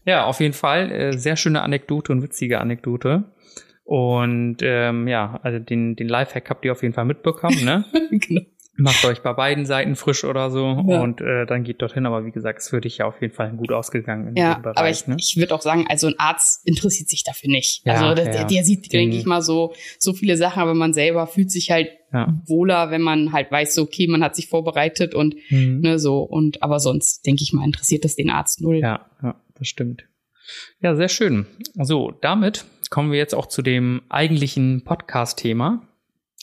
Ja, 0.04 0.24
auf 0.26 0.40
jeden 0.40 0.54
Fall. 0.54 0.90
Äh, 0.92 1.18
sehr 1.18 1.37
schöne 1.37 1.62
Anekdote 1.62 2.12
und 2.12 2.22
witzige 2.22 2.61
Anekdote. 2.61 3.24
Und 3.85 4.59
ähm, 4.62 5.09
ja, 5.09 5.40
also 5.42 5.59
den, 5.59 5.97
den 5.97 6.09
Lifehack 6.09 6.49
habt 6.51 6.64
ihr 6.64 6.73
auf 6.73 6.83
jeden 6.83 6.95
Fall 6.95 7.05
mitbekommen, 7.05 7.64
ne? 7.64 7.85
genau. 8.11 8.42
Macht 8.79 9.05
euch 9.05 9.21
bei 9.21 9.35
beiden 9.35 9.66
Seiten 9.66 9.97
frisch 9.97 10.25
oder 10.25 10.51
so 10.51 10.64
Ja. 10.88 11.03
und 11.03 11.21
äh, 11.21 11.45
dann 11.45 11.62
geht 11.62 11.83
dorthin. 11.83 12.07
Aber 12.07 12.25
wie 12.25 12.31
gesagt, 12.31 12.59
es 12.61 12.64
ist 12.64 12.71
für 12.71 12.81
dich 12.81 12.99
ja 12.99 13.05
auf 13.07 13.21
jeden 13.21 13.35
Fall 13.35 13.53
gut 13.53 13.71
ausgegangen 13.71 14.29
in 14.29 14.37
Ja, 14.37 14.55
dem 14.55 14.62
Bereich. 14.62 14.79
aber 14.79 14.88
ich, 14.88 15.07
ne? 15.07 15.16
ich 15.18 15.37
würde 15.37 15.55
auch 15.55 15.61
sagen, 15.61 15.85
also 15.90 16.07
ein 16.07 16.14
Arzt 16.16 16.66
interessiert 16.66 17.11
sich 17.11 17.23
dafür 17.23 17.51
nicht. 17.51 17.85
Ja, 17.85 17.92
also 17.95 18.14
das, 18.14 18.31
der, 18.35 18.45
der 18.47 18.64
sieht, 18.64 18.87
Den- 18.90 19.01
denke 19.01 19.16
ich 19.16 19.27
mal, 19.27 19.42
so 19.42 19.75
so 19.99 20.14
viele 20.14 20.38
Sachen, 20.38 20.62
aber 20.62 20.73
man 20.75 20.95
selber 20.95 21.27
fühlt 21.27 21.51
sich 21.51 21.71
halt 21.71 21.90
wohler, 22.47 22.90
wenn 22.90 23.03
man 23.03 23.33
halt 23.33 23.51
weiß, 23.51 23.75
so, 23.75 23.83
okay, 23.83 24.07
man 24.07 24.23
hat 24.23 24.37
sich 24.37 24.49
vorbereitet 24.49 25.14
und 25.14 25.35
Mhm. 25.51 25.81
ne, 25.81 25.99
so 25.99 26.21
und 26.23 26.62
aber 26.62 26.79
sonst 26.81 27.27
denke 27.27 27.42
ich 27.42 27.53
mal 27.53 27.64
interessiert 27.64 28.05
das 28.05 28.16
den 28.16 28.31
Arzt 28.31 28.61
null. 28.62 28.77
Ja, 28.79 29.07
ja, 29.23 29.35
das 29.59 29.68
stimmt. 29.68 30.05
Ja, 30.81 30.95
sehr 30.95 31.09
schön. 31.09 31.47
So, 31.75 32.12
damit 32.21 32.65
kommen 32.91 33.11
wir 33.11 33.19
jetzt 33.19 33.35
auch 33.35 33.47
zu 33.47 33.62
dem 33.62 34.03
eigentlichen 34.09 34.85
Podcast-Thema. 34.85 35.88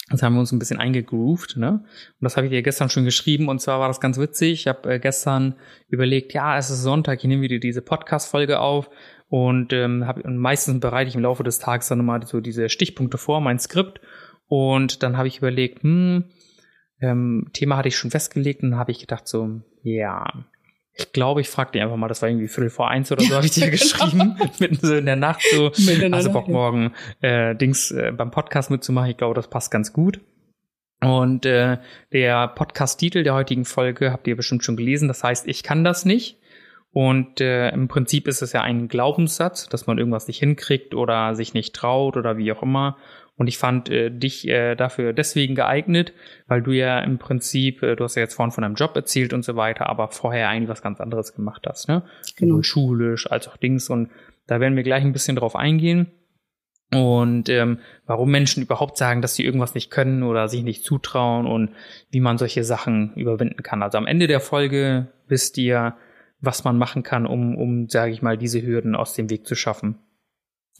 Das 0.10 0.24
haben 0.24 0.34
wir 0.34 0.40
uns 0.40 0.52
ein 0.52 0.60
bisschen 0.60 0.80
eingegroovt, 0.80 1.58
ne? 1.58 1.72
Und 1.72 2.22
das 2.22 2.36
habe 2.36 2.48
ich 2.48 2.52
dir 2.52 2.64
gestern 2.64 2.90
schon 2.90 3.06
geschrieben. 3.06 3.48
Und 3.48 3.62
zwar 3.62 3.80
war 3.80 3.88
das 3.88 4.00
ganz 4.00 4.18
witzig. 4.18 4.62
Ich 4.62 4.68
habe 4.68 4.96
äh, 4.96 5.00
gestern 5.00 5.56
überlegt, 5.88 6.34
ja, 6.34 6.58
es 6.58 6.72
ist 6.72 6.82
Sonntag, 6.82 7.20
ich 7.20 7.26
nehme 7.26 7.44
wieder 7.44 7.60
diese 7.60 7.84
Podcast-Folge 7.84 8.60
auf. 8.60 8.90
Und, 9.28 9.72
ähm, 9.74 10.08
hab, 10.08 10.26
und 10.26 10.38
meistens 10.38 10.80
bereite 10.80 11.10
ich 11.10 11.16
im 11.16 11.22
Laufe 11.22 11.44
des 11.44 11.60
Tages 11.60 11.90
dann 11.90 12.00
immer 12.00 12.26
so 12.26 12.40
diese 12.42 12.70
Stichpunkte 12.70 13.20
vor, 13.20 13.42
mein 13.42 13.60
Skript. 13.60 14.02
Und 14.48 15.04
dann 15.04 15.18
habe 15.18 15.28
ich 15.28 15.38
überlegt, 15.38 15.84
hm, 15.84 16.26
ähm, 17.02 17.50
Thema 17.54 17.78
hatte 17.78 17.90
ich 17.90 17.96
schon 17.96 18.12
festgelegt 18.12 18.64
und 18.64 18.72
dann 18.72 18.80
habe 18.80 18.92
ich 18.92 19.00
gedacht 19.00 19.28
so, 19.28 19.62
ja, 19.84 20.26
ich 21.00 21.14
glaube, 21.14 21.42
ich 21.42 21.50
frage 21.50 21.72
dich 21.72 21.82
einfach 21.82 21.96
mal, 21.96 22.08
das 22.08 22.22
war 22.22 22.30
irgendwie 22.30 22.48
Viertel 22.48 22.70
vor 22.70 22.90
eins 22.90 23.12
oder 23.12 23.24
so, 23.24 23.36
habe 23.36 23.46
ich 23.46 23.52
dir 23.54 23.70
genau. 23.70 23.72
geschrieben, 23.72 24.38
mitten 24.60 24.86
so 24.86 24.96
in 24.96 25.06
der 25.06 25.16
Nacht 25.16 25.42
so, 25.52 25.72
also 26.12 26.32
Bock 26.32 26.48
morgen 26.48 26.94
äh, 27.22 27.56
Dings 27.56 27.92
äh, 27.92 28.12
beim 28.12 28.32
Podcast 28.32 28.70
mitzumachen. 28.70 29.10
Ich 29.10 29.18
glaube, 29.18 29.36
das 29.36 29.50
passt 29.50 29.72
ganz 29.72 29.94
gut. 29.94 30.20
Und 31.02 31.46
äh, 31.46 31.78
der 32.12 32.50
Podcast-Titel 32.50 33.24
der 33.24 33.34
heutigen 33.34 33.64
Folge 33.64 34.12
habt 34.12 34.28
ihr 34.28 34.36
bestimmt 34.36 34.66
schon 34.66 34.76
gelesen. 34.76 35.08
Das 35.08 35.24
heißt, 35.24 35.48
ich 35.48 35.64
kann 35.64 35.86
das 35.86 36.04
nicht. 36.04 36.38
Und 36.92 37.40
äh, 37.40 37.70
im 37.70 37.88
Prinzip 37.88 38.28
ist 38.28 38.42
es 38.42 38.52
ja 38.52 38.62
ein 38.62 38.88
Glaubenssatz, 38.88 39.70
dass 39.70 39.88
man 39.88 39.98
irgendwas 39.98 40.28
nicht 40.28 40.40
hinkriegt 40.40 40.96
oder 40.96 41.36
sich 41.36 41.54
nicht 41.54 41.76
traut 41.76 42.18
oder 42.18 42.38
wie 42.38 42.52
auch 42.52 42.64
immer. 42.64 42.98
Und 43.40 43.48
ich 43.48 43.58
fand 43.58 43.90
äh, 43.90 44.12
dich 44.12 44.48
äh, 44.50 44.76
dafür 44.76 45.14
deswegen 45.14 45.56
geeignet, 45.56 46.12
weil 46.48 46.62
du 46.62 46.72
ja 46.72 47.00
im 47.00 47.20
Prinzip, 47.20 47.82
äh, 47.82 47.96
du 47.96 48.04
hast 48.04 48.16
ja 48.16 48.22
jetzt 48.22 48.34
vorhin 48.34 48.52
von 48.52 48.64
deinem 48.64 48.76
Job 48.76 48.94
erzählt 48.98 49.32
und 49.32 49.46
so 49.46 49.56
weiter, 49.56 49.88
aber 49.88 50.10
vorher 50.10 50.50
eigentlich 50.50 50.68
was 50.68 50.82
ganz 50.82 51.00
anderes 51.00 51.34
gemacht 51.34 51.66
hast, 51.66 51.88
ne? 51.88 52.04
Genau. 52.36 52.56
Sowohl 52.56 52.64
schulisch 52.66 53.32
als 53.32 53.48
auch 53.48 53.56
Dings. 53.56 53.90
Und 53.90 54.10
da 54.46 54.60
werden 54.60 54.76
wir 54.76 54.84
gleich 54.84 55.06
ein 55.06 55.14
bisschen 55.14 55.38
drauf 55.38 55.56
eingehen. 55.56 56.08
und 56.92 57.48
ähm, 57.48 57.80
warum 58.08 58.30
Menschen 58.30 58.62
überhaupt 58.64 58.98
sagen, 58.98 59.22
dass 59.22 59.36
sie 59.36 59.46
irgendwas 59.46 59.74
nicht 59.74 59.90
können 59.90 60.24
oder 60.24 60.50
sich 60.50 60.64
nicht 60.64 60.84
zutrauen 60.84 61.46
und 61.46 61.70
wie 62.12 62.20
man 62.20 62.38
solche 62.38 62.66
Sachen 62.66 63.14
überwinden 63.16 63.64
kann. 63.64 63.84
Also 63.84 63.98
am 63.98 64.08
Ende 64.08 64.28
der 64.28 64.42
Folge 64.42 65.08
wisst 65.30 65.58
ihr, 65.58 65.96
was 66.42 66.66
man 66.66 66.78
machen 66.78 67.04
kann, 67.04 67.26
um, 67.26 67.56
um 67.56 67.88
sage 67.88 68.12
ich 68.12 68.22
mal, 68.22 68.38
diese 68.38 68.62
Hürden 68.62 68.96
aus 68.96 69.14
dem 69.14 69.30
Weg 69.30 69.46
zu 69.46 69.56
schaffen. 69.56 70.00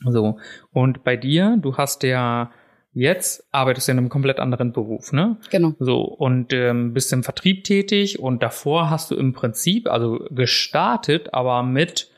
So 0.06 0.38
und 0.72 1.04
bei 1.04 1.18
dir, 1.18 1.58
du 1.62 1.78
hast 1.78 2.04
ja 2.04 2.52
jetzt 2.92 3.48
arbeitest 3.52 3.88
du 3.88 3.92
in 3.92 3.98
einem 4.00 4.10
komplett 4.10 4.40
anderen 4.40 4.74
Beruf, 4.74 5.12
ne? 5.12 5.38
Genau. 5.52 5.74
So 5.80 6.02
und 6.02 6.54
ähm, 6.54 6.94
bist 6.94 7.14
im 7.14 7.24
Vertrieb 7.24 7.64
tätig 7.64 8.20
und 8.20 8.42
davor 8.42 8.90
hast 8.90 9.12
du 9.12 9.16
im 9.16 9.34
Prinzip 9.34 9.88
also 9.90 10.26
gestartet, 10.32 11.34
aber 11.34 11.64
mit 11.64 12.10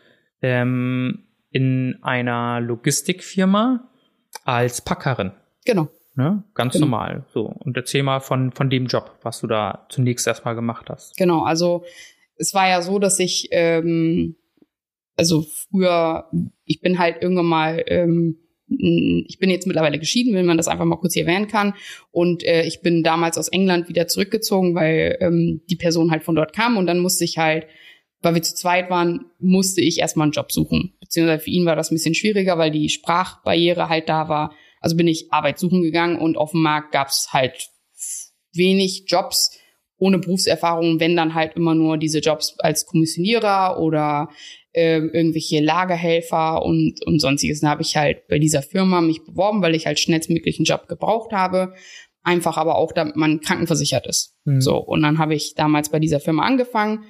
ähm, 0.42 1.26
in 1.50 2.00
einer 2.02 2.62
Logistikfirma 2.62 3.90
als 4.46 4.82
Packerin. 4.82 5.32
Genau. 5.66 5.90
Ne? 6.16 6.44
Ganz 6.56 6.74
Genau. 6.74 6.86
normal. 6.86 7.26
So. 7.34 7.46
Und 7.46 7.78
erzähl 7.78 8.04
mal 8.04 8.20
von, 8.20 8.52
von 8.52 8.70
dem 8.70 8.88
Job, 8.88 9.18
was 9.22 9.42
du 9.42 9.48
da 9.48 9.86
zunächst 9.90 10.28
erstmal 10.28 10.56
gemacht 10.56 10.90
hast. 10.90 11.16
Genau, 11.18 11.44
also 11.44 11.84
es 12.38 12.54
war 12.54 12.68
ja 12.68 12.82
so, 12.82 13.00
dass 13.00 13.20
ich, 13.20 13.50
ähm, 13.52 14.36
also 15.22 15.46
früher, 15.70 16.32
ich 16.66 16.82
bin 16.82 16.98
halt 16.98 17.22
irgendwann 17.22 17.46
mal, 17.46 17.84
ähm, 17.86 18.40
ich 18.68 19.38
bin 19.38 19.52
jetzt 19.52 19.68
mittlerweile 19.68 20.00
geschieden, 20.00 20.34
wenn 20.34 20.48
man 20.48 20.58
das 20.58 20.68
einfach 20.68 20.86
mal 20.86 20.96
kurz 20.96 21.14
hier 21.14 21.28
erwähnen 21.28 21.48
kann. 21.48 21.76
Und 22.10 22.44
äh, 22.44 22.64
ich 22.64 22.82
bin 22.82 23.04
damals 23.04 23.38
aus 23.38 23.48
England 23.48 23.88
wieder 23.88 24.08
zurückgezogen, 24.08 24.74
weil 24.74 25.20
ähm, 25.22 25.62
die 25.70 25.76
Person 25.76 26.10
halt 26.10 26.24
von 26.24 26.34
dort 26.34 26.54
kam 26.54 26.76
und 26.76 26.88
dann 26.88 26.98
musste 26.98 27.24
ich 27.24 27.38
halt, 27.38 27.68
weil 28.24 28.34
wir 28.34 28.42
zu 28.42 28.56
zweit 28.56 28.90
waren, 28.90 29.26
musste 29.38 29.82
ich 29.82 30.00
erstmal 30.00 30.26
einen 30.26 30.32
Job 30.32 30.52
suchen. 30.52 30.96
Beziehungsweise 31.00 31.44
für 31.44 31.52
ihn 31.52 31.68
war 31.68 31.76
das 31.76 31.92
ein 31.92 31.96
bisschen 31.96 32.16
schwieriger, 32.16 32.58
weil 32.58 32.72
die 32.72 32.90
Sprachbarriere 32.90 33.90
halt 33.90 34.10
da 34.10 34.28
war. 34.28 34.56
Also 34.80 34.98
bin 34.98 35.08
ich 35.08 35.32
Arbeit 35.32 35.60
suchen 35.60 35.84
gegangen 35.84 36.18
und 36.18 36.36
auf 36.36 36.50
dem 36.50 36.64
Markt 36.64 36.94
gab's 36.94 37.32
halt 37.32 37.70
wenig 38.54 39.04
Jobs 39.06 39.56
ohne 40.02 40.18
Berufserfahrung, 40.18 41.00
wenn 41.00 41.16
dann 41.16 41.36
halt 41.36 41.56
immer 41.56 41.76
nur 41.76 41.98
diese 41.98 42.20
Jobs 42.20 42.56
als 42.58 42.88
Kommissionierer 42.88 43.80
oder 43.80 44.30
ähm, 44.74 45.12
irgendwelche 45.14 45.62
Lagerhelfer 45.62 46.66
und, 46.66 47.06
und 47.06 47.20
sonstiges. 47.20 47.62
Dann 47.62 47.70
habe 47.70 47.84
ich 47.84 47.96
halt 47.96 48.28
bei 48.28 48.40
dieser 48.40 48.64
Firma 48.64 49.00
mich 49.02 49.24
beworben, 49.24 49.62
weil 49.62 49.76
ich 49.76 49.86
halt 49.86 50.00
schnellstmöglich 50.00 50.58
einen 50.58 50.66
Job 50.66 50.88
gebraucht 50.88 51.32
habe. 51.34 51.76
Einfach 52.24 52.58
aber 52.58 52.76
auch, 52.76 52.94
damit 52.94 53.16
man 53.16 53.42
krankenversichert 53.42 54.08
ist. 54.08 54.36
Mhm. 54.46 54.62
So, 54.62 54.78
und 54.78 55.04
dann 55.04 55.20
habe 55.20 55.36
ich 55.36 55.54
damals 55.54 55.90
bei 55.90 56.00
dieser 56.00 56.20
Firma 56.20 56.44
angefangen 56.44 57.06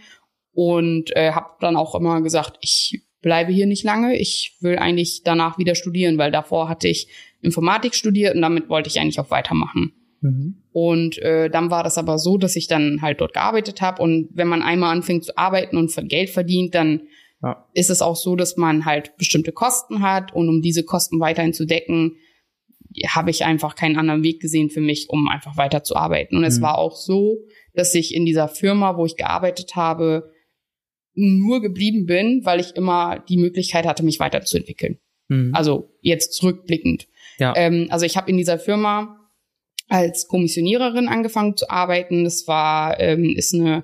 und 0.52 1.16
äh, 1.16 1.32
habe 1.32 1.52
dann 1.62 1.78
auch 1.78 1.96
immer 1.96 2.22
gesagt, 2.22 2.58
ich 2.60 3.04
bleibe 3.22 3.54
hier 3.54 3.68
nicht 3.68 3.86
lange. 3.86 4.18
Ich 4.18 4.58
will 4.60 4.78
eigentlich 4.78 5.22
danach 5.24 5.58
wieder 5.58 5.76
studieren, 5.76 6.18
weil 6.18 6.32
davor 6.32 6.68
hatte 6.68 6.90
ich 6.90 7.08
Informatik 7.42 7.96
studiert 7.96 8.36
und 8.36 8.42
damit 8.42 8.68
wollte 8.68 8.90
ich 8.90 9.00
eigentlich 9.00 9.20
auch 9.20 9.32
weitermachen. 9.32 9.94
Mhm. 10.22 10.64
Und 10.72 11.18
äh, 11.20 11.50
dann 11.50 11.70
war 11.72 11.84
das 11.84 11.98
aber 11.98 12.18
so, 12.20 12.38
dass 12.38 12.56
ich 12.56 12.68
dann 12.68 13.02
halt 13.02 13.20
dort 13.22 13.34
gearbeitet 13.34 13.82
habe. 13.82 14.02
Und 14.02 14.30
wenn 14.34 14.48
man 14.48 14.62
einmal 14.62 14.96
anfängt 14.96 15.26
zu 15.26 15.36
arbeiten 15.38 15.78
und 15.78 15.94
Geld 16.10 16.30
verdient, 16.30 16.74
dann 16.76 17.02
Ja. 17.44 17.68
ist 17.74 17.90
es 17.90 18.02
auch 18.02 18.16
so, 18.16 18.36
dass 18.36 18.56
man 18.56 18.86
halt 18.86 19.18
bestimmte 19.18 19.52
Kosten 19.52 20.02
hat. 20.02 20.34
Und 20.34 20.48
um 20.48 20.62
diese 20.62 20.84
Kosten 20.84 21.20
weiterhin 21.20 21.54
zu 21.54 21.66
decken, 21.66 22.18
habe 23.08 23.32
ich 23.32 23.46
einfach 23.46 23.76
keinen 23.76 23.98
anderen 23.98 24.22
Weg 24.24 24.42
gesehen 24.42 24.70
für 24.70 24.82
mich, 24.82 25.08
um 25.10 25.28
einfach 25.28 25.58
weiter 25.58 25.84
zu 25.84 25.96
arbeiten. 25.96 26.36
Und 26.38 26.44
es 26.44 26.60
Mhm. 26.60 26.64
war 26.64 26.78
auch 26.78 26.96
so, 26.96 27.38
dass 27.74 27.96
ich 27.96 28.14
in 28.14 28.26
dieser 28.26 28.48
Firma, 28.48 28.96
wo 28.98 29.06
ich 29.06 29.16
gearbeitet 29.16 29.76
habe, 29.76 30.30
nur 31.14 31.62
geblieben 31.62 32.06
bin, 32.06 32.42
weil 32.46 32.60
ich 32.60 32.76
immer 32.76 33.20
die 33.28 33.38
Möglichkeit 33.38 33.86
hatte, 33.86 34.04
mich 34.04 34.20
weiterzuentwickeln. 34.20 35.00
Mhm. 35.30 35.52
Also 35.54 35.90
jetzt 36.02 36.34
zurückblickend. 36.34 37.08
ja. 37.40 37.54
Ähm, 37.56 37.88
also 37.90 38.06
ich 38.06 38.18
habe 38.18 38.30
in 38.30 38.38
dieser 38.38 38.60
Firma 38.60 39.18
als 39.92 40.28
Kommissioniererin 40.28 41.10
angefangen 41.10 41.58
zu 41.58 41.70
arbeiten. 41.70 42.24
Das 42.24 42.48
war 42.48 42.98
ähm, 43.00 43.36
ist 43.36 43.54
eine 43.54 43.84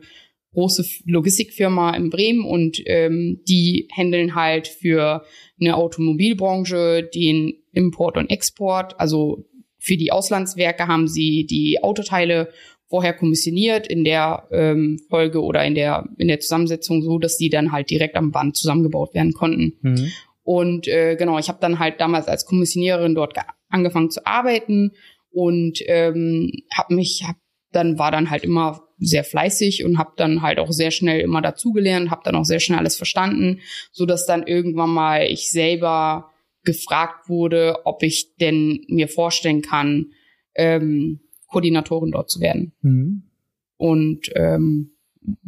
große 0.54 0.86
Logistikfirma 1.06 1.94
in 1.96 2.10
Bremen 2.10 2.46
und 2.46 2.82
ähm, 2.86 3.42
die 3.48 3.90
handeln 3.96 4.34
halt 4.34 4.68
für 4.70 5.24
eine 5.60 5.76
Automobilbranche 5.76 7.04
den 7.14 7.54
Import 7.74 8.16
und 8.16 8.30
Export. 8.30 8.98
Also 9.00 9.46
für 9.78 9.98
die 9.98 10.12
Auslandswerke 10.14 10.88
haben 10.88 11.08
sie 11.10 11.46
die 11.46 11.84
Autoteile 11.84 12.50
vorher 12.90 13.14
kommissioniert 13.14 13.86
in 13.86 14.06
der 14.06 14.48
ähm, 14.52 15.02
Folge 15.10 15.44
oder 15.44 15.66
in 15.66 15.76
der 15.76 16.08
in 16.18 16.30
der 16.30 16.40
Zusammensetzung 16.40 17.04
so, 17.04 17.20
dass 17.20 17.36
die 17.38 17.50
dann 17.50 17.74
halt 17.74 17.90
direkt 17.90 18.16
am 18.16 18.32
Band 18.32 18.56
zusammengebaut 18.56 19.14
werden 19.14 19.34
konnten. 19.34 19.74
Mhm. 19.82 20.12
Und 20.44 20.88
äh, 20.88 21.18
genau, 21.18 21.38
ich 21.38 21.50
habe 21.50 21.60
dann 21.60 21.80
halt 21.80 22.00
damals 22.00 22.30
als 22.30 22.46
Kommissioniererin 22.46 23.14
dort 23.14 23.34
ge- 23.34 23.44
angefangen 23.68 24.10
zu 24.10 24.26
arbeiten 24.26 24.94
und 25.38 25.84
ähm, 25.86 26.52
habe 26.76 26.96
mich, 26.96 27.24
hab, 27.28 27.36
dann 27.72 28.00
war 28.00 28.10
dann 28.10 28.32
halt 28.32 28.44
immer 28.44 28.88
sehr 28.98 29.24
fleißig 29.24 29.86
und 29.86 30.00
habe 30.00 30.14
dann 30.18 30.42
halt 30.42 30.58
auch 30.58 30.72
sehr 30.72 30.90
schnell 30.90 31.22
immer 31.22 31.44
dazugelernt, 31.44 32.10
habe 32.10 32.24
dann 32.26 32.34
auch 32.34 32.44
sehr 32.44 32.60
schnell 32.60 32.80
alles 32.80 32.98
verstanden, 32.98 33.60
so 33.92 34.08
dass 34.08 34.26
dann 34.26 34.48
irgendwann 34.48 34.90
mal 34.90 35.28
ich 35.30 35.52
selber 35.52 36.32
gefragt 36.64 37.30
wurde, 37.30 37.86
ob 37.86 38.02
ich 38.02 38.36
denn 38.38 38.84
mir 38.88 39.08
vorstellen 39.08 39.62
kann, 39.62 40.08
ähm, 40.56 41.20
Koordinatorin 41.46 42.14
dort 42.14 42.32
zu 42.32 42.42
werden. 42.42 42.74
Mhm. 42.82 43.30
Und 43.78 44.32
ähm, 44.34 44.96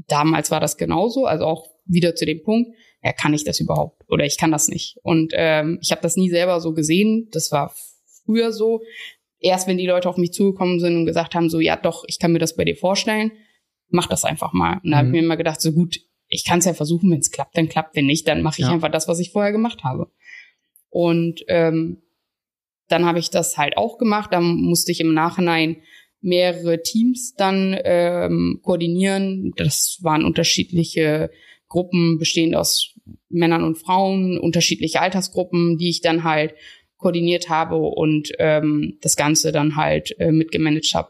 damals 0.07 0.51
war 0.51 0.59
das 0.59 0.77
genauso, 0.77 1.25
also 1.25 1.45
auch 1.45 1.65
wieder 1.85 2.13
zu 2.13 2.27
dem 2.27 2.43
Punkt, 2.43 2.75
ja, 3.03 3.11
kann 3.11 3.33
ich 3.33 3.43
das 3.43 3.59
überhaupt 3.59 4.03
oder 4.07 4.23
ich 4.23 4.37
kann 4.37 4.51
das 4.51 4.67
nicht. 4.67 4.97
Und 5.01 5.33
ähm, 5.35 5.79
ich 5.81 5.89
habe 5.89 6.01
das 6.03 6.15
nie 6.15 6.29
selber 6.29 6.61
so 6.61 6.75
gesehen, 6.75 7.27
das 7.31 7.51
war 7.51 7.73
früher 8.29 8.51
so. 8.51 8.81
Erst 9.39 9.67
wenn 9.67 9.77
die 9.77 9.87
Leute 9.87 10.09
auf 10.09 10.17
mich 10.17 10.33
zugekommen 10.33 10.79
sind 10.79 10.95
und 10.97 11.05
gesagt 11.05 11.33
haben, 11.35 11.49
so 11.49 11.59
ja 11.59 11.75
doch, 11.77 12.03
ich 12.07 12.19
kann 12.19 12.31
mir 12.33 12.39
das 12.39 12.55
bei 12.55 12.65
dir 12.65 12.75
vorstellen, 12.75 13.31
mach 13.89 14.07
das 14.07 14.25
einfach 14.25 14.53
mal. 14.53 14.79
Und 14.83 14.91
da 14.91 14.97
habe 14.97 15.07
ich 15.07 15.11
Mhm. 15.13 15.19
mir 15.19 15.23
immer 15.25 15.37
gedacht, 15.37 15.61
so 15.61 15.71
gut, 15.71 15.99
ich 16.27 16.45
kann 16.45 16.59
es 16.59 16.65
ja 16.65 16.73
versuchen, 16.73 17.09
wenn 17.11 17.19
es 17.19 17.31
klappt, 17.31 17.57
dann 17.57 17.69
klappt, 17.69 17.95
wenn 17.95 18.05
nicht, 18.05 18.27
dann 18.27 18.41
mache 18.43 18.61
ich 18.61 18.67
Ja. 18.67 18.73
einfach 18.73 18.91
das, 18.91 19.07
was 19.07 19.19
ich 19.19 19.31
vorher 19.31 19.51
gemacht 19.51 19.83
habe. 19.83 20.11
Und 20.89 21.43
ähm, 21.47 22.01
dann 22.87 23.05
habe 23.05 23.19
ich 23.19 23.29
das 23.29 23.57
halt 23.57 23.77
auch 23.77 23.97
gemacht. 23.97 24.33
Dann 24.33 24.55
musste 24.61 24.91
ich 24.91 24.99
im 24.99 25.13
Nachhinein 25.13 25.77
mehrere 26.21 26.81
Teams 26.81 27.33
dann 27.35 27.77
ähm, 27.83 28.59
koordinieren. 28.63 29.53
Das 29.57 29.99
waren 30.01 30.25
unterschiedliche 30.25 31.29
Gruppen, 31.67 32.17
bestehend 32.17 32.55
aus 32.55 32.95
Männern 33.29 33.63
und 33.63 33.77
Frauen, 33.77 34.39
unterschiedliche 34.39 35.01
Altersgruppen, 35.01 35.77
die 35.77 35.89
ich 35.89 36.01
dann 36.01 36.23
halt 36.23 36.53
koordiniert 36.99 37.49
habe 37.49 37.77
und 37.77 38.31
ähm, 38.37 38.99
das 39.01 39.15
Ganze 39.15 39.51
dann 39.51 39.75
halt 39.75 40.15
äh, 40.19 40.31
mitgemanagt 40.31 40.91
habe. 40.93 41.09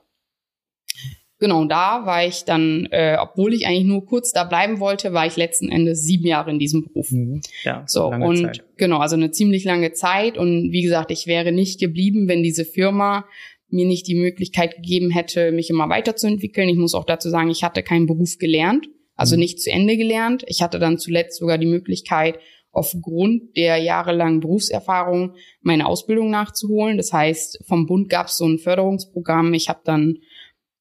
Genau, 1.41 1.63
da 1.65 2.05
war 2.05 2.25
ich 2.27 2.43
dann, 2.43 2.87
äh, 2.91 3.15
obwohl 3.17 3.53
ich 3.53 3.65
eigentlich 3.65 3.85
nur 3.85 4.05
kurz 4.05 4.33
da 4.33 4.43
bleiben 4.43 4.81
wollte, 4.81 5.13
war 5.13 5.25
ich 5.25 5.37
letzten 5.37 5.69
Endes 5.69 6.01
sieben 6.03 6.27
Jahre 6.27 6.51
in 6.51 6.59
diesem 6.59 6.83
Beruf. 6.83 7.09
Mhm. 7.11 7.39
Ja, 7.63 7.83
So, 7.87 8.07
und 8.07 8.43
Zeit. 8.43 8.65
genau, 8.75 8.97
also 8.97 9.15
eine 9.15 9.31
ziemlich 9.31 9.63
lange 9.63 9.93
Zeit. 9.93 10.37
Und 10.37 10.71
wie 10.73 10.81
gesagt, 10.81 11.11
ich 11.11 11.27
wäre 11.27 11.53
nicht 11.53 11.79
geblieben, 11.79 12.27
wenn 12.27 12.43
diese 12.43 12.65
Firma 12.65 13.25
mir 13.69 13.85
nicht 13.85 14.05
die 14.07 14.15
Möglichkeit 14.15 14.75
gegeben 14.75 15.11
hätte, 15.11 15.53
mich 15.53 15.69
immer 15.69 15.87
weiterzuentwickeln. 15.87 16.67
Ich 16.67 16.75
muss 16.77 16.93
auch 16.93 17.05
dazu 17.05 17.29
sagen, 17.29 17.49
ich 17.49 17.63
hatte 17.63 17.83
keinen 17.83 18.05
Beruf 18.07 18.37
gelernt, 18.37 18.87
also 19.15 19.35
Mhm. 19.35 19.39
nicht 19.39 19.61
zu 19.61 19.71
Ende 19.71 19.95
gelernt. 19.95 20.43
Ich 20.47 20.61
hatte 20.61 20.77
dann 20.77 20.97
zuletzt 20.97 21.39
sogar 21.39 21.57
die 21.57 21.67
Möglichkeit, 21.67 22.37
aufgrund 22.71 23.55
der 23.57 23.77
jahrelangen 23.77 24.39
Berufserfahrung 24.39 25.35
meine 25.61 25.85
Ausbildung 25.87 26.29
nachzuholen. 26.29 26.97
Das 26.97 27.11
heißt, 27.11 27.63
vom 27.67 27.85
Bund 27.85 28.09
gab 28.09 28.27
es 28.27 28.37
so 28.37 28.47
ein 28.47 28.59
Förderungsprogramm. 28.59 29.53
Ich 29.53 29.69
habe 29.69 29.81
dann 29.83 30.17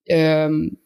ähm, 0.07 0.79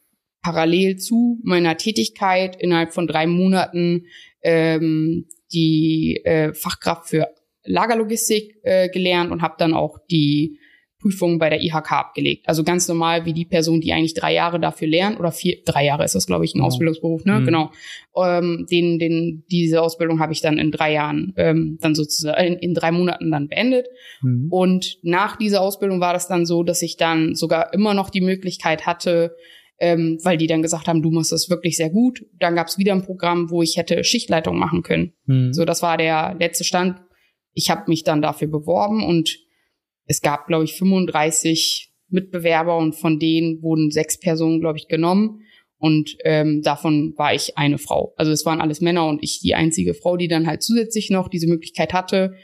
parallel 0.42 0.96
zu 0.96 1.40
meiner 1.42 1.76
Tätigkeit 1.76 2.56
innerhalb 2.60 2.92
von 2.92 3.06
drei 3.06 3.26
Monaten 3.26 4.06
ähm, 4.42 5.28
die 5.52 6.20
äh, 6.24 6.52
Fachkraft 6.54 7.08
für 7.08 7.28
Lagerlogistik 7.64 8.56
äh, 8.62 8.88
gelernt 8.88 9.30
und 9.30 9.42
habe 9.42 9.54
dann 9.58 9.74
auch 9.74 9.98
die 10.10 10.58
Prüfung 11.02 11.38
bei 11.38 11.50
der 11.50 11.60
IHK 11.60 11.92
abgelegt. 11.92 12.48
Also 12.48 12.62
ganz 12.64 12.86
normal 12.88 13.26
wie 13.26 13.32
die 13.32 13.44
Person, 13.44 13.80
die 13.80 13.92
eigentlich 13.92 14.14
drei 14.14 14.32
Jahre 14.32 14.60
dafür 14.60 14.86
lernt 14.88 15.18
oder 15.18 15.32
vier, 15.32 15.58
drei 15.64 15.84
Jahre 15.84 16.04
ist 16.04 16.14
das, 16.14 16.26
glaube 16.26 16.44
ich, 16.44 16.54
ein 16.54 16.58
Genau. 16.58 16.66
Ausbildungsberuf, 16.68 17.24
ne? 17.24 17.40
Mhm. 17.40 17.44
Genau. 17.44 17.70
Ähm, 18.16 18.66
den, 18.70 18.98
den, 18.98 19.44
diese 19.50 19.82
Ausbildung 19.82 20.20
habe 20.20 20.32
ich 20.32 20.40
dann 20.40 20.58
in 20.58 20.70
drei 20.70 20.92
Jahren, 20.92 21.32
ähm, 21.36 21.78
dann 21.80 21.94
sozusagen 21.94 22.46
in, 22.46 22.54
in 22.54 22.74
drei 22.74 22.92
Monaten 22.92 23.30
dann 23.30 23.48
beendet. 23.48 23.88
Mhm. 24.22 24.46
Und 24.50 24.98
nach 25.02 25.36
dieser 25.36 25.60
Ausbildung 25.60 26.00
war 26.00 26.12
das 26.12 26.28
dann 26.28 26.46
so, 26.46 26.62
dass 26.62 26.80
ich 26.82 26.96
dann 26.96 27.34
sogar 27.34 27.74
immer 27.74 27.94
noch 27.94 28.10
die 28.10 28.20
Möglichkeit 28.20 28.86
hatte, 28.86 29.34
ähm, 29.80 30.18
weil 30.22 30.36
die 30.36 30.46
dann 30.46 30.62
gesagt 30.62 30.86
haben, 30.86 31.02
du 31.02 31.10
machst 31.10 31.32
das 31.32 31.50
wirklich 31.50 31.76
sehr 31.76 31.90
gut. 31.90 32.24
Dann 32.38 32.54
gab 32.54 32.68
es 32.68 32.78
wieder 32.78 32.92
ein 32.92 33.02
Programm, 33.02 33.50
wo 33.50 33.62
ich 33.62 33.76
hätte 33.76 34.04
Schichtleitung 34.04 34.56
machen 34.56 34.82
können. 34.82 35.12
Mhm. 35.26 35.52
So, 35.52 35.64
das 35.64 35.82
war 35.82 35.96
der 35.96 36.36
letzte 36.38 36.62
Stand. 36.62 37.00
Ich 37.54 37.68
habe 37.68 37.82
mich 37.88 38.04
dann 38.04 38.22
dafür 38.22 38.48
beworben 38.48 39.04
und 39.04 39.38
es 40.06 40.20
gab, 40.20 40.46
glaube 40.46 40.64
ich, 40.64 40.74
35 40.74 41.92
Mitbewerber 42.08 42.76
und 42.76 42.94
von 42.94 43.18
denen 43.18 43.62
wurden 43.62 43.90
sechs 43.90 44.18
Personen, 44.18 44.60
glaube 44.60 44.78
ich, 44.78 44.88
genommen. 44.88 45.42
Und 45.78 46.16
ähm, 46.24 46.62
davon 46.62 47.14
war 47.16 47.34
ich 47.34 47.58
eine 47.58 47.78
Frau. 47.78 48.14
Also 48.16 48.30
es 48.30 48.46
waren 48.46 48.60
alles 48.60 48.80
Männer 48.80 49.08
und 49.08 49.22
ich 49.22 49.40
die 49.40 49.54
einzige 49.54 49.94
Frau, 49.94 50.16
die 50.16 50.28
dann 50.28 50.46
halt 50.46 50.62
zusätzlich 50.62 51.10
noch 51.10 51.28
diese 51.28 51.48
Möglichkeit 51.48 51.92
hatte. 51.92 52.34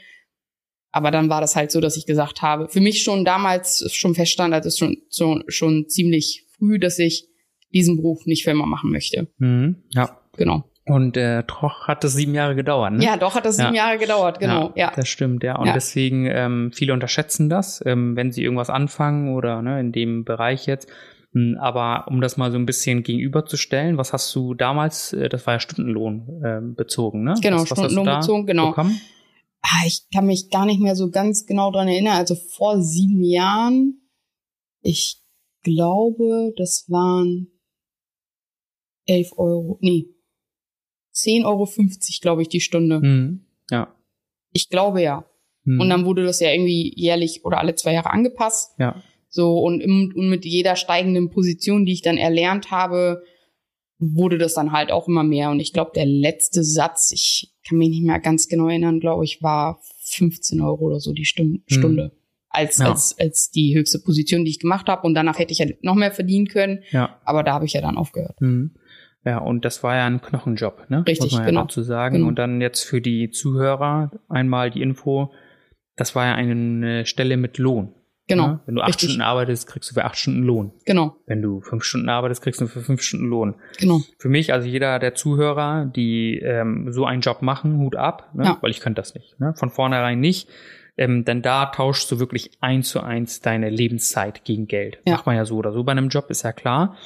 Aber 0.91 1.11
dann 1.11 1.29
war 1.29 1.39
das 1.39 1.55
halt 1.55 1.71
so, 1.71 1.79
dass 1.79 1.95
ich 1.95 2.05
gesagt 2.05 2.41
habe, 2.41 2.67
für 2.67 2.81
mich 2.81 3.03
schon 3.03 3.23
damals 3.23 3.89
schon 3.93 4.15
feststand, 4.15 4.53
also 4.53 4.69
schon, 4.69 4.97
schon, 5.09 5.43
schon 5.47 5.87
ziemlich 5.87 6.45
früh, 6.57 6.79
dass 6.79 6.99
ich 6.99 7.27
diesen 7.73 7.97
Beruf 7.97 8.25
nicht 8.25 8.43
für 8.43 8.51
immer 8.51 8.65
machen 8.65 8.91
möchte. 8.91 9.27
Mhm. 9.37 9.83
Ja. 9.93 10.19
Genau. 10.35 10.68
Und 10.89 11.17
äh, 11.17 11.43
doch 11.43 11.87
hat 11.87 12.03
es 12.03 12.13
sieben 12.13 12.33
Jahre 12.33 12.55
gedauert. 12.55 12.93
Ne? 12.93 13.03
Ja, 13.03 13.17
doch 13.17 13.35
hat 13.35 13.45
das 13.45 13.57
sieben 13.57 13.75
Ja. 13.75 13.85
Jahre 13.87 13.97
gedauert, 13.99 14.39
genau. 14.39 14.71
Ja. 14.75 14.91
Das 14.95 15.07
stimmt, 15.07 15.43
ja. 15.43 15.57
Und 15.57 15.67
Ja. 15.67 15.73
deswegen, 15.73 16.25
ähm, 16.25 16.71
viele 16.73 16.93
unterschätzen 16.93 17.47
das, 17.49 17.83
ähm, 17.85 18.15
wenn 18.15 18.31
sie 18.31 18.43
irgendwas 18.43 18.69
anfangen 18.69 19.35
oder 19.35 19.61
ne, 19.61 19.79
in 19.79 19.91
dem 19.91 20.23
Bereich 20.25 20.65
jetzt. 20.65 20.89
Mm, 21.31 21.57
Aber 21.59 22.05
um 22.07 22.21
das 22.21 22.37
mal 22.37 22.51
so 22.51 22.57
ein 22.57 22.65
bisschen 22.65 23.03
gegenüberzustellen, 23.03 23.97
was 23.97 24.13
hast 24.13 24.33
du 24.35 24.55
damals, 24.55 25.13
äh, 25.13 25.29
das 25.29 25.45
war 25.45 25.53
ja 25.55 25.59
Stundenlohn 25.59 26.41
ähm, 26.43 26.73
bezogen, 26.75 27.23
ne? 27.23 27.35
Genau, 27.41 27.57
was, 27.61 27.69
was 27.71 27.77
Stundenlohn 27.77 28.19
bezogen, 28.19 28.45
genau. 28.47 28.69
Bekommen? 28.69 28.99
Ah, 29.61 29.85
ich 29.85 30.07
kann 30.13 30.25
mich 30.25 30.49
gar 30.49 30.65
nicht 30.65 30.79
mehr 30.79 30.95
so 30.95 31.11
ganz 31.11 31.45
genau 31.45 31.71
dran 31.71 31.87
erinnern. 31.87 32.15
Also 32.17 32.33
vor 32.35 32.81
sieben 32.81 33.23
Jahren, 33.23 34.01
ich 34.81 35.21
glaube, 35.63 36.53
das 36.57 36.85
waren 36.87 37.47
elf 39.05 39.31
Euro, 39.37 39.77
nee, 39.81 40.07
10,50 41.13 41.45
Euro, 41.45 41.67
glaube 42.21 42.41
ich, 42.41 42.49
die 42.49 42.61
Stunde. 42.61 42.99
Mhm. 42.99 43.45
Ja. 43.69 43.93
Ich 44.51 44.69
glaube 44.69 45.01
ja. 45.01 45.25
Mhm. 45.63 45.81
Und 45.81 45.89
dann 45.89 46.05
wurde 46.05 46.23
das 46.23 46.39
ja 46.39 46.51
irgendwie 46.51 46.93
jährlich 46.95 47.45
oder 47.45 47.59
alle 47.59 47.75
zwei 47.75 47.93
Jahre 47.93 48.11
angepasst. 48.11 48.73
ja. 48.79 49.01
So, 49.31 49.59
und, 49.59 49.79
im, 49.79 50.11
und 50.15 50.27
mit 50.29 50.43
jeder 50.43 50.75
steigenden 50.75 51.29
Position, 51.29 51.85
die 51.85 51.93
ich 51.93 52.01
dann 52.01 52.17
erlernt 52.17 52.71
habe, 52.71 53.21
wurde 53.99 54.39
das 54.39 54.55
dann 54.55 54.71
halt 54.71 54.91
auch 54.91 55.07
immer 55.07 55.23
mehr. 55.23 55.51
Und 55.51 55.59
ich 55.59 55.71
glaube, 55.71 55.91
der 55.93 56.07
letzte 56.07 56.63
Satz, 56.63 57.11
ich 57.11 57.53
kann 57.67 57.77
mich 57.77 57.89
nicht 57.89 58.03
mehr 58.03 58.19
ganz 58.19 58.47
genau 58.47 58.69
erinnern, 58.69 58.99
glaube 58.99 59.25
ich, 59.25 59.43
war 59.43 59.79
15 60.05 60.61
Euro 60.61 60.85
oder 60.85 60.99
so 60.99 61.13
die 61.13 61.25
Stunde. 61.25 61.61
Stunde. 61.67 62.11
Als, 62.49 62.79
Ja. 62.79 62.87
als, 62.89 63.19
als 63.19 63.51
die 63.51 63.75
höchste 63.77 63.99
Position, 63.99 64.45
die 64.45 64.49
ich 64.49 64.59
gemacht 64.59 64.87
habe. 64.87 65.05
Und 65.05 65.13
danach 65.13 65.37
hätte 65.37 65.51
ich 65.51 65.59
ja 65.59 65.67
noch 65.83 65.93
mehr 65.93 66.11
verdienen 66.11 66.47
können. 66.47 66.79
Ja. 66.89 67.19
Aber 67.23 67.43
da 67.43 67.53
habe 67.53 67.65
ich 67.65 67.73
ja 67.73 67.81
dann 67.81 67.97
aufgehört. 67.97 68.41
Mhm. 68.41 68.71
Ja, 69.25 69.39
und 69.39 69.65
das 69.65 69.83
war 69.83 69.95
ja 69.95 70.05
ein 70.05 70.21
Knochenjob, 70.21 70.89
ne? 70.89 71.03
Richtig, 71.05 71.31
Muss 71.31 71.33
man 71.33 71.41
ja 71.41 71.49
genau. 71.49 71.61
dazu 71.63 71.81
sagen. 71.81 72.15
Genau. 72.15 72.27
Und 72.29 72.39
dann 72.39 72.61
jetzt 72.61 72.83
für 72.83 73.01
die 73.01 73.29
Zuhörer 73.29 74.11
einmal 74.29 74.71
die 74.71 74.81
Info, 74.81 75.31
das 75.95 76.15
war 76.15 76.25
ja 76.25 76.35
eine 76.35 77.05
Stelle 77.05 77.35
mit 77.37 77.57
Lohn. 77.57 77.93
Genau. 78.29 78.47
Ne? 78.47 78.59
Wenn 78.65 78.75
du 78.75 78.81
acht 78.81 78.89
Richtig. 78.89 79.09
Stunden 79.09 79.21
arbeitest, 79.23 79.67
kriegst 79.67 79.89
du 79.89 79.95
für 79.95 80.05
acht 80.05 80.15
Stunden 80.15 80.43
Lohn. 80.43 80.71
Genau. 80.85 81.15
Wenn 81.25 81.41
du 81.41 81.61
fünf 81.61 81.83
Stunden 81.83 82.09
arbeitest, 82.09 82.43
kriegst 82.43 82.61
du 82.61 82.67
für 82.67 82.81
fünf 82.81 83.01
Stunden 83.01 83.25
Lohn. 83.25 83.55
Genau. 83.77 84.01
Für 84.17 84.29
mich, 84.29 84.53
also 84.53 84.67
jeder 84.67 84.99
der 84.99 85.15
Zuhörer, 85.15 85.85
die 85.85 86.37
ähm, 86.39 86.93
so 86.93 87.05
einen 87.05 87.21
Job 87.21 87.41
machen, 87.41 87.79
Hut 87.79 87.95
ab, 87.95 88.29
ne? 88.33 88.45
Ja. 88.45 88.57
weil 88.61 88.69
ich 88.69 88.79
könnte 88.79 89.01
das 89.01 89.15
nicht. 89.15 89.39
Ne? 89.39 89.53
Von 89.55 89.71
vornherein 89.71 90.19
nicht. 90.19 90.47
Ähm, 90.95 91.25
denn 91.25 91.41
da 91.41 91.65
tauschst 91.67 92.11
du 92.11 92.19
wirklich 92.19 92.51
eins 92.61 92.89
zu 92.89 93.01
eins 93.01 93.41
deine 93.41 93.69
Lebenszeit 93.69 94.43
gegen 94.43 94.67
Geld. 94.67 94.99
Ja. 95.05 95.13
Macht 95.13 95.25
man 95.25 95.35
ja 95.35 95.45
so 95.45 95.55
oder 95.55 95.71
so 95.71 95.83
bei 95.83 95.93
einem 95.93 96.09
Job, 96.09 96.29
ist 96.29 96.43
ja 96.43 96.51
klar. 96.53 96.97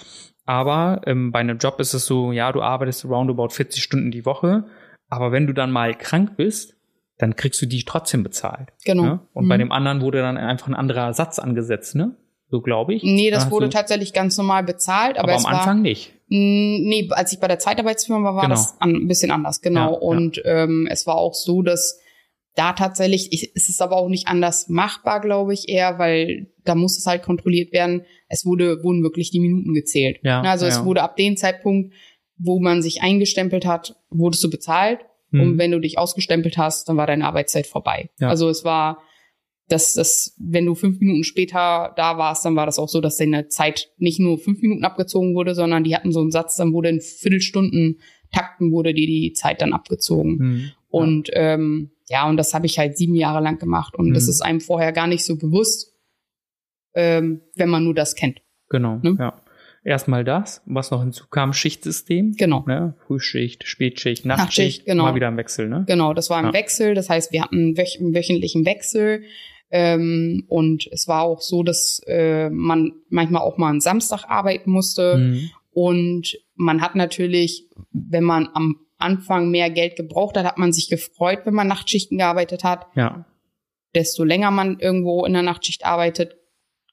Aber 0.46 1.02
ähm, 1.06 1.32
bei 1.32 1.40
einem 1.40 1.58
Job 1.58 1.80
ist 1.80 1.94
es 1.94 2.06
so, 2.06 2.32
ja, 2.32 2.52
du 2.52 2.62
arbeitest 2.62 3.06
roundabout 3.06 3.50
40 3.50 3.82
Stunden 3.82 4.12
die 4.12 4.26
Woche, 4.26 4.66
aber 5.10 5.32
wenn 5.32 5.48
du 5.48 5.54
dann 5.54 5.72
mal 5.72 5.94
krank 5.96 6.36
bist, 6.36 6.76
dann 7.18 7.36
kriegst 7.36 7.62
du 7.62 7.66
die 7.66 7.84
trotzdem 7.86 8.24
bezahlt. 8.24 8.70
Genau. 8.84 9.04
Ne? 9.04 9.20
Und 9.34 9.46
Mhm. 9.46 9.50
bei 9.50 9.58
dem 9.58 9.72
anderen 9.72 10.02
wurde 10.02 10.20
dann 10.22 10.38
einfach 10.38 10.68
ein 10.68 10.74
anderer 10.74 11.14
Satz 11.14 11.40
angesetzt, 11.40 11.96
ne? 11.96 12.16
So 12.50 12.62
glaube 12.62 12.94
ich. 12.94 13.04
Nee, 13.04 13.32
das 13.32 13.50
wurde 13.50 13.70
tatsächlich 13.70 14.14
ganz 14.14 14.38
normal 14.38 14.64
bezahlt, 14.64 15.18
aber, 15.18 15.30
aber 15.30 15.38
es 15.38 15.46
am 15.46 15.54
war, 15.54 15.60
Anfang 15.62 15.82
nicht. 15.82 16.14
Mm, 16.28 16.84
Nee, 16.88 17.08
als 17.12 17.32
ich 17.32 17.40
bei 17.40 17.48
der 17.48 17.58
Zeitarbeitsfirma 17.60 18.24
war, 18.24 18.36
war 18.36 18.42
Genau. 18.44 18.56
das 18.56 18.76
ein 18.80 19.08
bisschen 19.08 19.32
anders, 19.32 19.62
genau. 19.62 19.86
Ja, 19.88 19.92
ja. 19.94 19.98
Und 20.00 20.42
ähm, 20.46 20.88
es 20.92 21.08
war 21.08 21.16
auch 21.16 21.34
so, 21.34 21.62
dass 21.64 22.00
da 22.56 22.74
tatsächlich, 22.74 23.32
ich, 23.32 23.52
es 23.56 23.70
ist 23.70 23.82
aber 23.82 23.98
auch 23.98 24.10
nicht 24.10 24.28
anders 24.28 24.70
machbar, 24.70 25.22
glaube 25.22 25.54
ich, 25.54 25.70
eher, 25.70 25.98
weil 25.98 26.52
da 26.63 26.76
muss 26.76 26.98
es 26.98 27.06
halt 27.06 27.24
kontrolliert 27.24 27.74
werden. 27.74 28.04
Es 28.28 28.46
wurde, 28.46 28.84
wurden 28.84 29.04
wirklich 29.04 29.32
die 29.32 29.39
Minuten 29.39 29.74
gezählt. 29.74 30.20
Ja, 30.24 30.42
also 30.42 30.66
es 30.66 30.78
ja. 30.78 30.86
wurde 30.86 31.02
ab 31.02 31.16
dem 31.18 31.36
Zeitpunkt, 31.36 31.94
wo 32.38 32.60
man 32.60 32.82
sich 32.82 33.02
eingestempelt 33.02 33.66
hat, 33.66 33.96
wurdest 34.10 34.44
du 34.44 34.50
bezahlt. 34.50 35.00
Mhm. 35.32 35.42
Und 35.42 35.58
wenn 35.58 35.72
du 35.72 35.80
dich 35.80 35.98
ausgestempelt 35.98 36.58
hast, 36.58 36.88
dann 36.88 36.98
war 36.98 37.08
deine 37.08 37.26
Arbeitszeit 37.26 37.66
vorbei. 37.66 38.10
Ja. 38.20 38.30
Also 38.30 38.50
es 38.50 38.63
war, 38.63 39.02
dass 39.68 39.94
das, 39.94 40.36
wenn 40.38 40.66
du 40.66 40.76
fünf 40.76 41.00
Minuten 41.00 41.24
später 41.24 41.94
da 41.96 42.18
warst, 42.18 42.46
dann 42.46 42.56
war 42.56 42.68
das 42.68 42.78
auch 42.78 42.89
so, 42.89 43.02
dass 43.02 43.18
deine 43.18 43.48
Zeit 43.48 43.89
nicht 43.98 44.20
nur 44.20 44.38
fünf 44.38 44.62
Minuten 44.62 44.86
abgezogen 44.86 45.34
wurde, 45.34 45.56
sondern 45.56 45.84
die 45.84 45.96
hatten 45.96 46.12
so 46.12 46.22
einen 46.22 46.32
Satz, 46.32 46.56
dann 46.56 46.74
wurde 46.74 46.89
in 46.89 47.02
Viertelstunden 47.02 48.00
Takten 48.32 48.72
wurde 48.72 48.94
dir 48.94 49.08
die 49.08 49.34
Zeit 49.34 49.62
dann 49.62 49.74
abgezogen. 49.74 50.38
Mhm. 50.38 50.72
Und 50.89 51.30
ähm, 51.34 51.92
ja, 52.10 52.28
und 52.28 52.38
das 52.38 52.54
habe 52.54 52.66
ich 52.66 52.80
halt 52.80 52.98
sieben 52.98 53.16
Jahre 53.16 53.42
lang 53.42 53.60
gemacht. 53.60 53.96
Und 53.96 54.13
das 54.13 54.24
Mhm. 54.26 54.30
ist 54.30 54.42
einem 54.42 54.62
vorher 54.62 54.92
gar 54.92 55.08
nicht 55.08 55.24
so 55.26 55.38
bewusst, 55.38 55.94
ähm, 56.94 57.42
wenn 57.56 57.70
man 57.70 57.84
nur 57.84 57.94
das 57.94 58.16
kennt. 58.16 58.42
Genau, 58.70 59.00
Ne? 59.04 59.16
ja. 59.20 59.39
Erstmal 59.86 60.24
das, 60.24 60.62
was 60.66 60.92
noch 60.92 61.02
hinzukam, 61.02 61.52
Schichtsystem. 61.52 62.36
Genau. 62.38 62.63
Ne? 62.66 62.96
Frühschicht, 63.06 63.68
Spätschicht, 63.68 64.26
Nachtschicht, 64.26 64.48
Nachtschicht, 64.48 64.86
genau. 64.86 65.04
mal 65.04 65.16
wieder 65.16 65.28
im 65.28 65.36
Wechsel, 65.36 65.68
ne? 65.68 65.84
Genau, 65.88 66.13
das 66.13 66.30
war 66.30 66.39
im 66.39 66.48
Ja. 66.48 66.54
Wechsel. 66.54 66.96
Das 66.96 67.10
heißt, 67.10 67.34
wir 67.34 67.42
hatten 67.44 67.76
wöch 67.78 67.98
einen 68.00 68.16
wöchentlichen 68.16 68.66
Wechsel. 68.66 69.24
Ähm, 69.72 70.46
und 70.48 70.88
es 70.94 71.10
war 71.10 71.24
auch 71.24 71.42
so, 71.42 71.63
dass 71.63 72.00
äh, 72.08 72.50
man 72.50 72.94
manchmal 73.10 73.42
auch 73.42 73.58
mal 73.58 73.72
am 73.72 73.82
Samstag 73.82 74.24
arbeiten 74.30 74.72
musste. 74.72 75.18
Mhm. 75.18 75.50
Und 75.72 76.38
man 76.56 76.80
hat 76.82 76.96
natürlich, 76.96 77.68
wenn 77.92 78.24
man 78.24 78.48
am 78.54 78.78
Anfang 79.04 79.50
mehr 79.52 79.70
Geld 79.70 79.96
gebraucht 79.96 80.36
hat, 80.38 80.46
hat 80.46 80.58
man 80.58 80.74
sich 80.74 80.89
gefreut, 80.89 81.42
wenn 81.46 81.54
man 81.54 81.68
Nachtschichten 81.68 82.18
gearbeitet 82.18 82.63
hat. 82.63 82.88
Ja, 82.96 83.26
Desto 83.96 84.24
länger 84.24 84.50
man 84.50 84.80
irgendwo 84.80 85.24
in 85.26 85.34
der 85.34 85.44
Nachtschicht 85.44 85.86
arbeitet, 85.86 86.36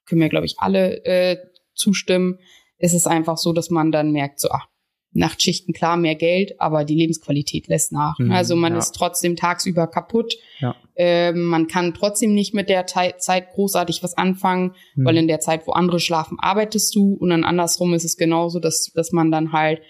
können 0.05 0.21
wir, 0.21 0.29
glaube 0.29 0.45
ich, 0.47 0.57
alle 0.59 1.03
äh, 1.07 1.39
zustimmen, 1.75 2.39
ist 2.79 2.93
es 2.95 3.07
einfach 3.07 3.39
so, 3.39 3.53
dass 3.55 3.71
man 3.71 3.91
dann 3.91 4.13
merkt, 4.13 4.41
so, 4.41 4.49
ah, 4.51 4.65
Nachtschichten, 5.13 5.75
klar, 5.75 5.97
mehr 5.97 6.15
Geld, 6.15 6.61
aber 6.61 6.85
die 6.85 6.95
Lebensqualität 6.95 7.67
lässt 7.67 7.91
nach. 7.91 8.17
Mhm, 8.19 8.31
also 8.31 8.55
man 8.55 8.75
ja. 8.75 8.79
ist 8.79 8.93
trotzdem 8.93 9.35
tagsüber 9.35 9.87
kaputt. 9.89 10.35
Ja. 10.61 10.77
Ähm, 10.95 11.47
man 11.47 11.67
kann 11.67 11.95
trotzdem 11.95 12.33
nicht 12.33 12.55
mit 12.55 12.69
der 12.69 12.87
Tei- 12.87 13.15
Zeit 13.19 13.51
großartig 13.55 14.03
was 14.05 14.17
anfangen, 14.17 14.75
Mhm. 14.95 15.05
weil 15.05 15.17
in 15.17 15.27
der 15.27 15.41
Zeit, 15.41 15.67
wo 15.67 15.73
andere 15.73 15.99
schlafen, 15.99 16.39
arbeitest 16.41 16.95
du. 16.95 17.15
Und 17.15 17.31
dann 17.31 17.43
andersrum 17.45 17.93
ist 17.95 18.05
es 18.05 18.17
genauso, 18.17 18.61
dass, 18.61 18.93
dass 18.95 19.11
man 19.11 19.31
dann 19.33 19.53
halt 19.53 19.81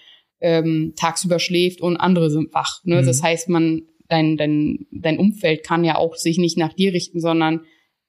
ähm, 0.41 0.93
tagsüber 0.95 1.39
schläft 1.39 1.81
und 1.81 1.97
andere 1.97 2.29
sind 2.29 2.53
wach. 2.53 2.81
Ne? 2.83 3.01
Mhm. 3.01 3.05
Das 3.05 3.23
heißt, 3.23 3.49
man, 3.49 3.83
dein, 4.09 4.37
dein, 4.37 4.87
dein 4.91 5.17
Umfeld 5.17 5.63
kann 5.63 5.83
ja 5.83 5.95
auch 5.97 6.15
sich 6.15 6.37
nicht 6.37 6.57
nach 6.57 6.73
dir 6.73 6.93
richten, 6.93 7.19
sondern 7.19 7.61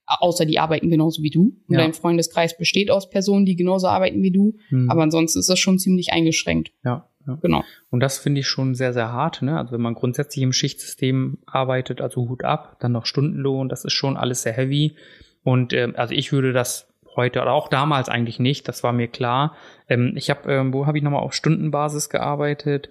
außer 0.06 0.44
die 0.44 0.58
arbeiten 0.58 0.90
genauso 0.90 1.22
wie 1.22 1.30
du. 1.30 1.56
Und 1.68 1.74
Ja. 1.74 1.78
dein 1.78 1.94
Freundeskreis 1.94 2.56
besteht 2.58 2.90
aus 2.90 3.08
Personen, 3.08 3.46
die 3.46 3.56
genauso 3.56 3.86
arbeiten 3.86 4.22
wie 4.22 4.32
du. 4.32 4.56
Mhm. 4.70 4.90
Aber 4.90 5.02
ansonsten 5.02 5.38
ist 5.38 5.48
das 5.48 5.58
schon 5.58 5.78
ziemlich 5.78 6.12
eingeschränkt. 6.12 6.72
ja, 6.84 7.08
ja. 7.26 7.38
Genau. 7.40 7.62
Und 7.90 8.00
das 8.00 8.18
finde 8.18 8.40
ich 8.40 8.48
schon 8.48 8.74
sehr, 8.74 8.92
sehr 8.92 9.12
hart, 9.12 9.42
ne? 9.42 9.56
Also 9.56 9.72
wenn 9.72 9.80
man 9.80 9.94
grundsätzlich 9.94 10.42
im 10.42 10.52
Schichtsystem 10.52 11.38
arbeitet, 11.46 12.00
also 12.00 12.28
Hut 12.28 12.42
ab, 12.42 12.78
dann 12.80 12.90
noch 12.92 13.06
Stundenlohn, 13.06 13.68
das 13.68 13.84
ist 13.84 13.92
schon 13.92 14.16
alles 14.16 14.42
sehr 14.42 14.54
heavy. 14.54 14.96
Und 15.44 15.72
ähm, 15.72 15.94
also 15.96 16.14
ich 16.14 16.32
würde 16.32 16.52
das 16.52 16.88
heute 17.16 17.40
oder 17.42 17.52
auch 17.52 17.68
damals 17.68 18.08
eigentlich 18.08 18.38
nicht, 18.38 18.68
das 18.68 18.82
war 18.82 18.92
mir 18.92 19.08
klar. 19.08 19.56
Ähm, 19.88 20.12
ich 20.16 20.30
habe, 20.30 20.52
ähm, 20.52 20.72
wo 20.72 20.86
habe 20.86 20.98
ich 20.98 21.04
nochmal 21.04 21.22
auf 21.22 21.34
Stundenbasis 21.34 22.08
gearbeitet? 22.08 22.90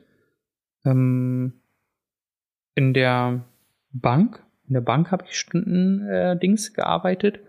Ähm, 0.85 1.61
in 2.75 2.93
der 2.93 3.45
Bank. 3.91 4.43
In 4.67 4.73
der 4.73 4.81
Bank 4.81 5.11
habe 5.11 5.25
ich 5.27 5.37
Stunden 5.37 6.07
äh, 6.07 6.37
gearbeitet 6.73 7.39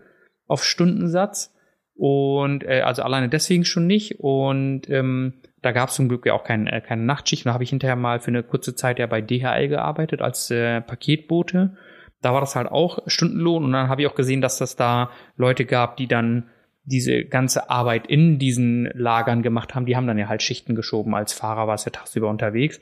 auf 0.47 0.65
Stundensatz. 0.65 1.55
Und 1.95 2.65
äh, 2.65 2.81
also 2.81 3.03
alleine 3.03 3.29
deswegen 3.29 3.65
schon 3.65 3.87
nicht. 3.87 4.21
Und 4.21 4.89
ähm, 4.89 5.35
da 5.61 5.73
gab 5.73 5.91
es 5.91 5.95
zum 5.95 6.09
Glück 6.09 6.27
ja 6.27 6.35
auch 6.35 6.45
kein, 6.45 6.67
äh, 6.67 6.81
keine 6.81 7.03
Nachtschicht. 7.03 7.45
Und 7.45 7.51
da 7.51 7.55
habe 7.55 7.65
ich 7.65 7.71
hinterher 7.71 7.97
mal 7.97 8.21
für 8.21 8.29
eine 8.29 8.43
kurze 8.43 8.75
Zeit 8.75 8.99
ja 8.99 9.07
bei 9.07 9.21
DHL 9.21 9.69
gearbeitet 9.69 10.21
als 10.21 10.51
äh, 10.51 10.81
Paketbote. 10.81 11.77
Da 12.21 12.33
war 12.33 12.41
das 12.41 12.57
halt 12.57 12.69
auch 12.69 12.99
Stundenlohn. 13.07 13.65
Und 13.65 13.73
dann 13.73 13.89
habe 13.89 14.03
ich 14.03 14.09
auch 14.09 14.15
gesehen, 14.15 14.41
dass 14.41 14.59
das 14.59 14.77
da 14.77 15.11
Leute 15.37 15.65
gab, 15.65 15.97
die 15.97 16.09
dann 16.09 16.49
diese 16.85 17.25
ganze 17.25 17.71
Arbeit 17.71 18.07
in 18.07 18.39
diesen 18.39 18.91
Lagern 18.95 19.43
gemacht 19.43 19.75
haben. 19.75 19.87
Die 19.87 19.97
haben 19.97 20.07
dann 20.07 20.19
ja 20.19 20.29
halt 20.29 20.43
Schichten 20.43 20.75
geschoben. 20.75 21.15
Als 21.15 21.33
Fahrer 21.33 21.67
war 21.69 21.75
es 21.75 21.85
ja 21.85 21.91
tagsüber 21.93 22.29
unterwegs. 22.29 22.81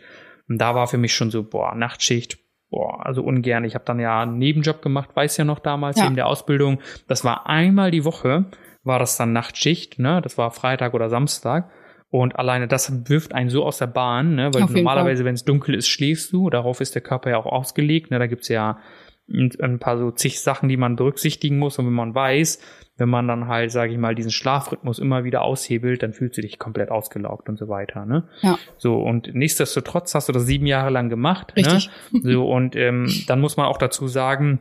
Und 0.49 0.59
da 0.59 0.75
war 0.75 0.87
für 0.87 0.99
mich 0.99 1.15
schon 1.15 1.31
so, 1.31 1.43
boah, 1.43 1.75
Nachtschicht, 1.75 2.39
boah, 2.71 3.05
also 3.05 3.23
ungern. 3.23 3.65
Ich 3.65 3.75
habe 3.75 3.85
dann 3.85 4.01
ja 4.01 4.23
einen 4.23 4.39
Nebenjob 4.39 4.83
gemacht, 4.83 5.11
weiß 5.15 5.37
ja 5.37 5.45
noch 5.45 5.59
damals, 5.59 5.99
Ja. 5.99 6.05
neben 6.05 6.17
der 6.17 6.27
Ausbildung. 6.27 6.81
Das 7.09 7.25
war 7.25 7.47
einmal 7.47 7.91
die 7.91 8.05
Woche, 8.05 8.47
war 8.83 8.99
das 8.99 9.17
dann 9.17 9.33
Nachtschicht, 9.33 9.99
ne? 9.99 10.21
Das 10.23 10.39
war 10.39 10.51
Freitag 10.51 10.95
oder 10.95 11.11
Samstag. 11.11 11.71
Und 12.09 12.37
alleine 12.37 12.67
das 12.67 13.09
wirft 13.09 13.35
einen 13.35 13.51
so 13.51 13.65
aus 13.65 13.79
der 13.79 13.87
Bahn, 13.87 14.35
ne? 14.35 14.53
Weil 14.53 14.65
Auf 14.65 14.71
normalerweise, 14.71 15.25
wenn 15.25 15.35
es 15.35 15.45
dunkel 15.45 15.75
ist, 15.77 15.89
schläfst 15.89 16.33
du. 16.33 16.51
Darauf 16.51 16.81
ist 16.81 16.95
der 16.95 17.03
Körper 17.03 17.31
ja 17.31 17.37
auch 17.37 17.47
ausgelegt. 17.47 18.11
Ne? 18.11 18.19
Da 18.19 18.27
gibt's 18.27 18.49
ja 18.49 18.79
ein 19.33 19.79
paar 19.79 19.97
so 19.97 20.11
zig 20.11 20.41
Sachen, 20.41 20.69
die 20.69 20.77
man 20.77 20.97
berücksichtigen 20.97 21.59
muss. 21.59 21.79
Und 21.79 21.87
wenn 21.87 21.93
man 21.93 22.13
weiß, 22.15 22.61
wenn 23.01 23.09
man 23.09 23.27
dann 23.27 23.49
halt, 23.49 23.73
sage 23.73 23.93
ich 23.93 23.99
mal, 23.99 24.15
diesen 24.15 24.31
Schlafrhythmus 24.31 24.99
immer 24.99 25.25
wieder 25.25 25.41
aushebelt, 25.43 26.03
dann 26.03 26.13
fühlst 26.13 26.37
du 26.37 26.43
dich 26.43 26.59
komplett 26.59 26.91
ausgelaugt 26.91 27.49
und 27.49 27.59
so 27.59 27.69
weiter. 27.69 28.05
Ne? 28.05 28.25
Ja. 28.43 28.59
So, 28.77 29.01
und 29.01 29.35
nichtsdestotrotz 29.35 30.15
hast 30.15 30.29
du 30.29 30.33
das 30.33 30.45
sieben 30.45 30.67
Jahre 30.67 30.91
lang 30.91 31.09
gemacht. 31.09 31.55
Richtig. 31.57 31.91
Ne? 32.13 32.21
So, 32.33 32.49
und 32.49 32.77
ähm, 32.77 33.11
dann 33.27 33.41
muss 33.41 33.57
man 33.57 33.67
auch 33.67 33.79
dazu 33.79 34.07
sagen, 34.07 34.61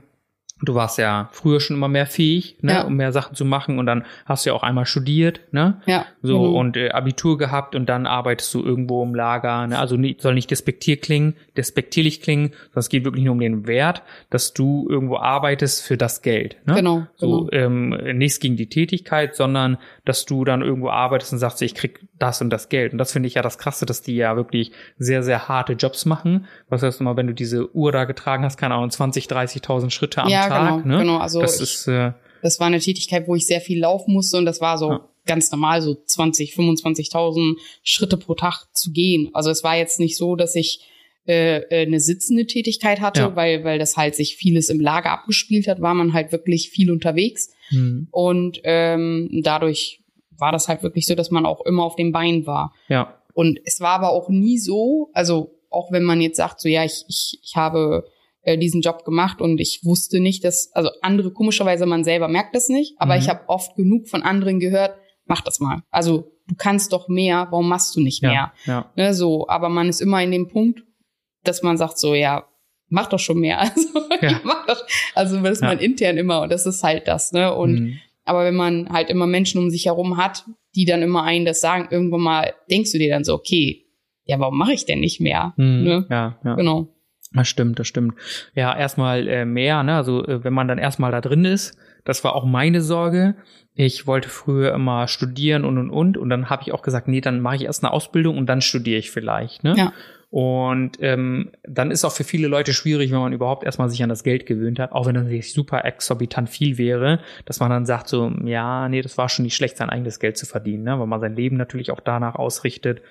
du 0.62 0.76
warst 0.76 0.97
ja 0.97 1.30
früher 1.32 1.60
schon 1.60 1.78
immer 1.78 1.88
mehr 1.88 2.05
fähig, 2.05 2.57
ne, 2.62 2.74
Ja. 2.74 2.82
um 2.84 2.95
mehr 2.95 3.12
Sachen 3.12 3.36
zu 3.36 3.45
machen 3.45 3.80
und 3.80 3.86
dann 3.86 4.05
hast 4.26 4.45
du 4.45 4.49
ja 4.49 4.55
auch 4.55 4.64
einmal 4.64 4.86
studiert, 4.86 5.39
ne? 5.51 5.82
Ja. 5.86 6.05
So 6.22 6.38
genau. 6.41 6.60
und 6.60 6.76
äh, 6.78 6.89
Abitur 6.89 7.38
gehabt 7.38 7.76
und 7.76 7.88
dann 7.88 8.05
arbeitest 8.05 8.53
du 8.53 8.64
irgendwo 8.64 9.03
im 9.03 9.16
Lager, 9.16 9.68
ne? 9.68 9.80
Also 9.80 9.95
nie, 9.95 10.18
soll 10.20 10.34
nicht 10.34 10.51
despektier 10.51 10.97
klingen, 10.97 11.36
despektierlich 11.55 12.22
klingen, 12.22 12.49
sondern 12.49 12.80
es 12.80 12.89
geht 12.89 13.05
wirklich 13.05 13.24
nur 13.24 13.34
um 13.34 13.39
den 13.39 13.68
Wert, 13.68 14.03
dass 14.30 14.53
du 14.53 14.88
irgendwo 14.89 15.18
arbeitest 15.18 15.84
für 15.86 15.97
das 15.97 16.22
Geld, 16.22 16.57
ne? 16.66 16.76
Genau, 16.76 17.07
So 17.16 17.45
genau. 17.45 17.49
ähm, 17.51 17.89
nichts 18.18 18.39
gegen 18.39 18.57
die 18.57 18.68
Tätigkeit, 18.68 19.36
sondern 19.36 19.78
dass 20.05 20.26
du 20.26 20.43
dann 20.43 20.62
irgendwo 20.62 20.89
arbeitest 20.89 21.34
und 21.34 21.39
sagst, 21.39 21.62
ich 21.62 21.76
krieg 21.76 21.99
das 22.18 22.41
und 22.41 22.49
das 22.49 22.68
Geld. 22.70 22.91
Und 22.91 22.97
das 22.97 23.14
finde 23.14 23.28
ich 23.28 23.36
ja 23.36 23.41
das 23.41 23.57
Krasse, 23.57 23.86
dass 23.86 24.01
die 24.01 24.16
ja 24.16 24.36
wirklich 24.36 24.72
sehr, 24.97 25.24
sehr 25.24 25.47
harte 25.47 25.74
Jobs 25.74 26.05
machen. 26.05 26.47
Was 26.68 26.84
heißt 26.84 26.99
immer, 26.99 27.16
wenn 27.16 27.28
du 27.28 27.34
diese 27.34 27.74
Uhr 27.74 27.91
da 27.93 28.03
getragen 28.03 28.43
hast, 28.43 28.57
keine 28.57 28.74
Ahnung, 28.74 28.89
20, 28.89 29.28
30.000 29.28 29.89
Schritte 29.91 30.24
am 30.24 30.28
Ja, 30.30 30.48
Tag, 30.49 30.83
genau, 30.83 30.95
ne? 30.97 31.01
genau. 31.03 31.17
Also 31.17 31.41
das 31.41 31.55
ich- 31.55 31.61
ist 31.61 31.87
äh, 31.87 32.11
Das 32.41 32.59
war 32.59 32.67
eine 32.67 32.79
Tätigkeit, 32.79 33.27
wo 33.27 33.35
ich 33.35 33.45
sehr 33.47 33.61
viel 33.61 33.79
laufen 33.79 34.13
musste 34.13 34.37
und 34.37 34.45
das 34.45 34.61
war 34.61 34.77
so 34.77 34.89
Ja. 34.91 35.09
ganz 35.25 35.51
normal, 35.51 35.81
so 35.81 35.95
20, 36.05 36.53
25.000 36.53 37.55
Schritte 37.83 38.17
pro 38.17 38.33
Tag 38.35 38.65
zu 38.73 38.91
gehen. 38.91 39.29
Also 39.33 39.49
es 39.49 39.63
war 39.63 39.77
jetzt 39.77 39.99
nicht 39.99 40.17
so, 40.17 40.35
dass 40.35 40.55
ich 40.55 40.81
äh, 41.27 41.57
äh, 41.69 41.85
eine 41.85 41.99
sitzende 41.99 42.47
Tätigkeit 42.47 43.01
hatte, 43.01 43.21
Ja. 43.21 43.35
weil, 43.35 43.63
weil 43.63 43.77
das 43.77 43.95
halt 43.97 44.15
sich 44.15 44.35
vieles 44.35 44.69
im 44.69 44.79
Lager 44.79 45.11
abgespielt 45.11 45.67
hat, 45.67 45.79
war 45.79 45.93
man 45.93 46.13
halt 46.13 46.31
wirklich 46.31 46.69
viel 46.71 46.89
unterwegs. 46.91 47.51
hm, 47.67 48.07
Und 48.09 48.61
ähm, 48.63 49.29
dadurch 49.43 50.01
war 50.37 50.51
das 50.51 50.67
halt 50.69 50.81
wirklich 50.81 51.05
so, 51.05 51.13
dass 51.13 51.29
man 51.29 51.45
auch 51.45 51.63
immer 51.65 51.83
auf 51.83 51.95
dem 51.97 52.11
Bein 52.11 52.47
war. 52.47 52.73
ja, 52.87 53.13
Und 53.33 53.59
es 53.65 53.79
war 53.79 53.91
aber 53.91 54.09
auch 54.09 54.29
nie 54.29 54.57
so, 54.57 55.09
also 55.13 55.51
auch 55.69 55.91
wenn 55.91 56.03
man 56.03 56.19
jetzt 56.19 56.37
sagt, 56.37 56.61
so 56.61 56.67
ja, 56.69 56.83
ich, 56.83 57.03
ich, 57.07 57.37
ich 57.43 57.55
habe 57.55 58.05
äh, 58.41 58.57
diesen 58.57 58.81
Job 58.81 59.03
gemacht 59.05 59.41
und 59.41 59.59
ich 59.59 59.81
wusste 59.83 60.19
nicht, 60.19 60.43
dass, 60.43 60.71
also 60.73 60.89
andere, 61.01 61.31
komischerweise 61.31 61.85
man 61.85 62.03
selber 62.03 62.27
merkt 62.27 62.55
das 62.55 62.69
nicht, 62.69 62.95
aber 62.97 63.15
Mhm. 63.15 63.19
ich 63.21 63.29
habe 63.29 63.41
oft 63.47 63.75
genug 63.75 64.07
von 64.07 64.21
anderen 64.23 64.59
gehört, 64.59 64.95
mach 65.25 65.41
das 65.41 65.59
mal. 65.59 65.83
Also 65.91 66.31
du 66.47 66.55
kannst 66.57 66.93
doch 66.93 67.07
mehr, 67.09 67.47
warum 67.51 67.67
machst 67.69 67.95
du 67.95 68.01
nicht 68.01 68.21
mehr? 68.23 68.31
ja, 68.31 68.53
ja, 68.65 68.91
Ne, 68.95 69.13
so, 69.13 69.47
aber 69.47 69.69
man 69.69 69.87
ist 69.89 70.01
immer 70.01 70.23
in 70.23 70.31
dem 70.31 70.47
Punkt, 70.47 70.83
dass 71.43 71.61
man 71.63 71.77
sagt 71.77 71.97
so, 71.99 72.15
ja, 72.15 72.47
mach 72.89 73.07
doch 73.07 73.19
schon 73.19 73.39
mehr. 73.39 73.59
Also, 73.71 73.89
Ja. 74.21 74.41
mach 74.43 74.65
doch, 74.65 74.81
also 75.15 75.39
das 75.41 75.51
ist 75.59 75.61
man 75.61 75.79
intern 75.79 76.17
immer 76.17 76.41
und 76.41 76.51
das 76.51 76.65
ist 76.65 76.83
halt 76.83 77.07
das, 77.07 77.31
ne? 77.31 77.53
Und 77.55 77.77
hm, 77.77 77.93
aber 78.25 78.43
wenn 78.45 78.55
man 78.55 78.89
halt 78.89 79.09
immer 79.09 79.27
Menschen 79.27 79.59
um 79.61 79.69
sich 79.69 79.85
herum 79.85 80.17
hat, 80.17 80.45
die 80.75 80.85
dann 80.85 81.01
immer 81.01 81.23
einen 81.23 81.45
das 81.45 81.61
sagen, 81.61 81.87
irgendwann 81.91 82.21
mal 82.21 82.53
denkst 82.69 82.91
du 82.91 82.97
dir 82.99 83.09
dann 83.09 83.23
so, 83.23 83.33
okay, 83.33 83.85
ja, 84.25 84.39
warum 84.39 84.57
mache 84.57 84.73
ich 84.73 84.85
denn 84.85 84.99
nicht 84.99 85.19
mehr? 85.21 85.53
hm, 85.57 85.83
Ne? 85.83 86.07
ja, 86.09 86.37
ja. 86.43 86.55
Genau. 86.55 86.87
Das 87.32 87.47
stimmt, 87.47 87.80
das 87.80 87.88
stimmt. 87.88 88.15
Ja, 88.55 88.75
erstmal 88.75 89.27
äh, 89.27 89.45
mehr, 89.45 89.84
ne? 89.84 89.95
Also 89.95 90.25
äh, 90.25 90.43
wenn 90.43 90.53
man 90.53 90.67
dann 90.67 90.77
erstmal 90.77 91.11
da 91.11 91.21
drin 91.21 91.45
ist, 91.45 91.77
das 92.05 92.23
war 92.23 92.36
auch 92.36 92.45
meine 92.45 92.82
Sorge. 92.82 93.36
Ich 93.75 94.07
wollte 94.07 94.30
früher 94.30 94.73
immer 94.73 95.07
studieren 95.07 95.63
und 95.63 95.77
und 95.77 95.89
und 95.91 96.17
und 96.17 96.30
dann 96.30 96.49
habe 96.49 96.63
ich 96.63 96.71
auch 96.73 96.82
gesagt, 96.82 97.07
nee, 97.07 97.21
dann 97.21 97.39
mache 97.39 97.57
ich 97.57 97.65
erst 97.65 97.84
eine 97.84 97.93
Ausbildung 97.93 98.38
und 98.38 98.47
dann 98.47 98.61
studiere 98.61 98.99
ich 98.99 99.11
vielleicht, 99.11 99.63
ne? 99.63 99.75
Ja. 99.77 99.93
Und 100.32 100.97
ähm, 101.01 101.51
dann 101.63 101.89
ist 101.89 102.05
auch 102.05 102.11
für 102.11 102.23
viele 102.23 102.47
Leute 102.47 102.71
schwierig, 102.73 103.11
wenn 103.11 103.19
man 103.19 103.34
überhaupt 103.34 103.63
erstmal 103.63 103.89
sich 103.89 104.03
an 104.03 104.09
das 104.09 104.23
Geld 104.23 104.45
gewöhnt 104.45 104.77
hat, 104.77 104.91
auch 104.91 105.07
wenn 105.07 105.15
das 105.15 105.25
nicht 105.25 105.51
super 105.51 105.86
exorbitant 105.86 106.49
viel 106.49 106.77
wäre, 106.77 107.19
dass 107.45 107.59
man 107.59 107.71
dann 107.71 107.88
sagt 107.88 108.07
so, 108.07 108.32
ja, 108.43 108.88
nee, 108.89 109.01
das 109.01 109.17
war 109.17 109.27
schon 109.27 109.43
nicht 109.43 109.55
schlecht, 109.55 109.77
sein 109.77 109.89
eigenes 109.89 110.19
Geld 110.19 110.38
zu 110.38 110.45
verdienen, 110.45 110.84
ne? 110.84 110.99
weil 110.99 111.07
man 111.07 111.19
sein 111.19 111.36
Leben 111.36 111.57
natürlich 111.57 111.89
auch 111.89 111.99
danach 111.99 112.36
ausrichtet. 112.36 113.01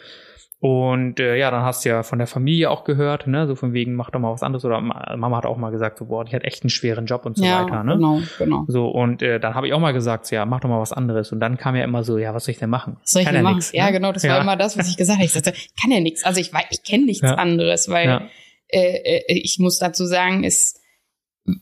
Und 0.60 1.20
äh, 1.20 1.36
ja, 1.36 1.52
dann 1.52 1.62
hast 1.62 1.84
du 1.84 1.88
ja 1.90 2.02
von 2.02 2.18
der 2.18 2.26
Familie 2.26 2.68
auch 2.70 2.82
gehört, 2.82 3.28
ne, 3.28 3.46
so 3.46 3.54
von 3.54 3.72
wegen, 3.72 3.94
mach 3.94 4.10
doch 4.10 4.18
mal 4.18 4.32
was 4.32 4.42
anderes. 4.42 4.64
Oder 4.64 4.80
Ma- 4.80 5.14
Mama 5.16 5.36
hat 5.36 5.46
auch 5.46 5.56
mal 5.56 5.70
gesagt, 5.70 5.98
so, 5.98 6.06
boah, 6.06 6.24
die 6.24 6.34
hat 6.34 6.42
echt 6.42 6.64
einen 6.64 6.70
schweren 6.70 7.06
Job 7.06 7.26
und 7.26 7.36
so 7.36 7.44
ja, 7.44 7.62
weiter, 7.62 7.84
ne? 7.84 7.94
genau, 7.94 8.20
genau. 8.38 8.64
So, 8.66 8.88
und 8.88 9.22
äh, 9.22 9.38
dann 9.38 9.54
habe 9.54 9.68
ich 9.68 9.72
auch 9.72 9.78
mal 9.78 9.92
gesagt, 9.92 10.26
so, 10.26 10.34
ja, 10.34 10.44
mach 10.46 10.58
doch 10.58 10.68
mal 10.68 10.80
was 10.80 10.92
anderes. 10.92 11.30
Und 11.30 11.38
dann 11.38 11.58
kam 11.58 11.76
ja 11.76 11.84
immer 11.84 12.02
so, 12.02 12.18
ja, 12.18 12.34
was 12.34 12.44
soll 12.44 12.52
ich 12.52 12.58
denn 12.58 12.70
machen? 12.70 12.96
Was 13.02 13.12
soll 13.12 13.20
ich 13.22 13.26
Kann 13.26 13.34
denn 13.34 13.44
ja 13.44 13.50
machen? 13.50 13.56
nix, 13.58 13.72
ja, 13.72 13.86
ne? 13.86 13.92
genau, 13.92 14.10
das 14.10 14.24
Ja. 14.24 14.32
war 14.34 14.40
immer 14.40 14.56
das, 14.56 14.76
was 14.76 14.88
ich 14.88 14.96
gesagt 14.96 15.18
habe. 15.18 15.26
Ich 15.26 15.32
sagte, 15.32 15.52
ich 15.54 15.70
kann 15.80 15.92
ja 15.92 16.00
nichts. 16.00 16.24
Also 16.24 16.40
ich 16.40 16.52
weiß, 16.52 16.64
ich 16.70 16.82
kenne 16.82 17.04
nichts 17.04 17.22
Ja. 17.22 17.34
anderes, 17.36 17.88
weil 17.88 18.08
Ja, 18.08 18.22
äh, 18.66 19.18
äh, 19.18 19.22
ich 19.28 19.58
muss 19.60 19.78
dazu 19.78 20.06
sagen, 20.06 20.42
es 20.42 20.77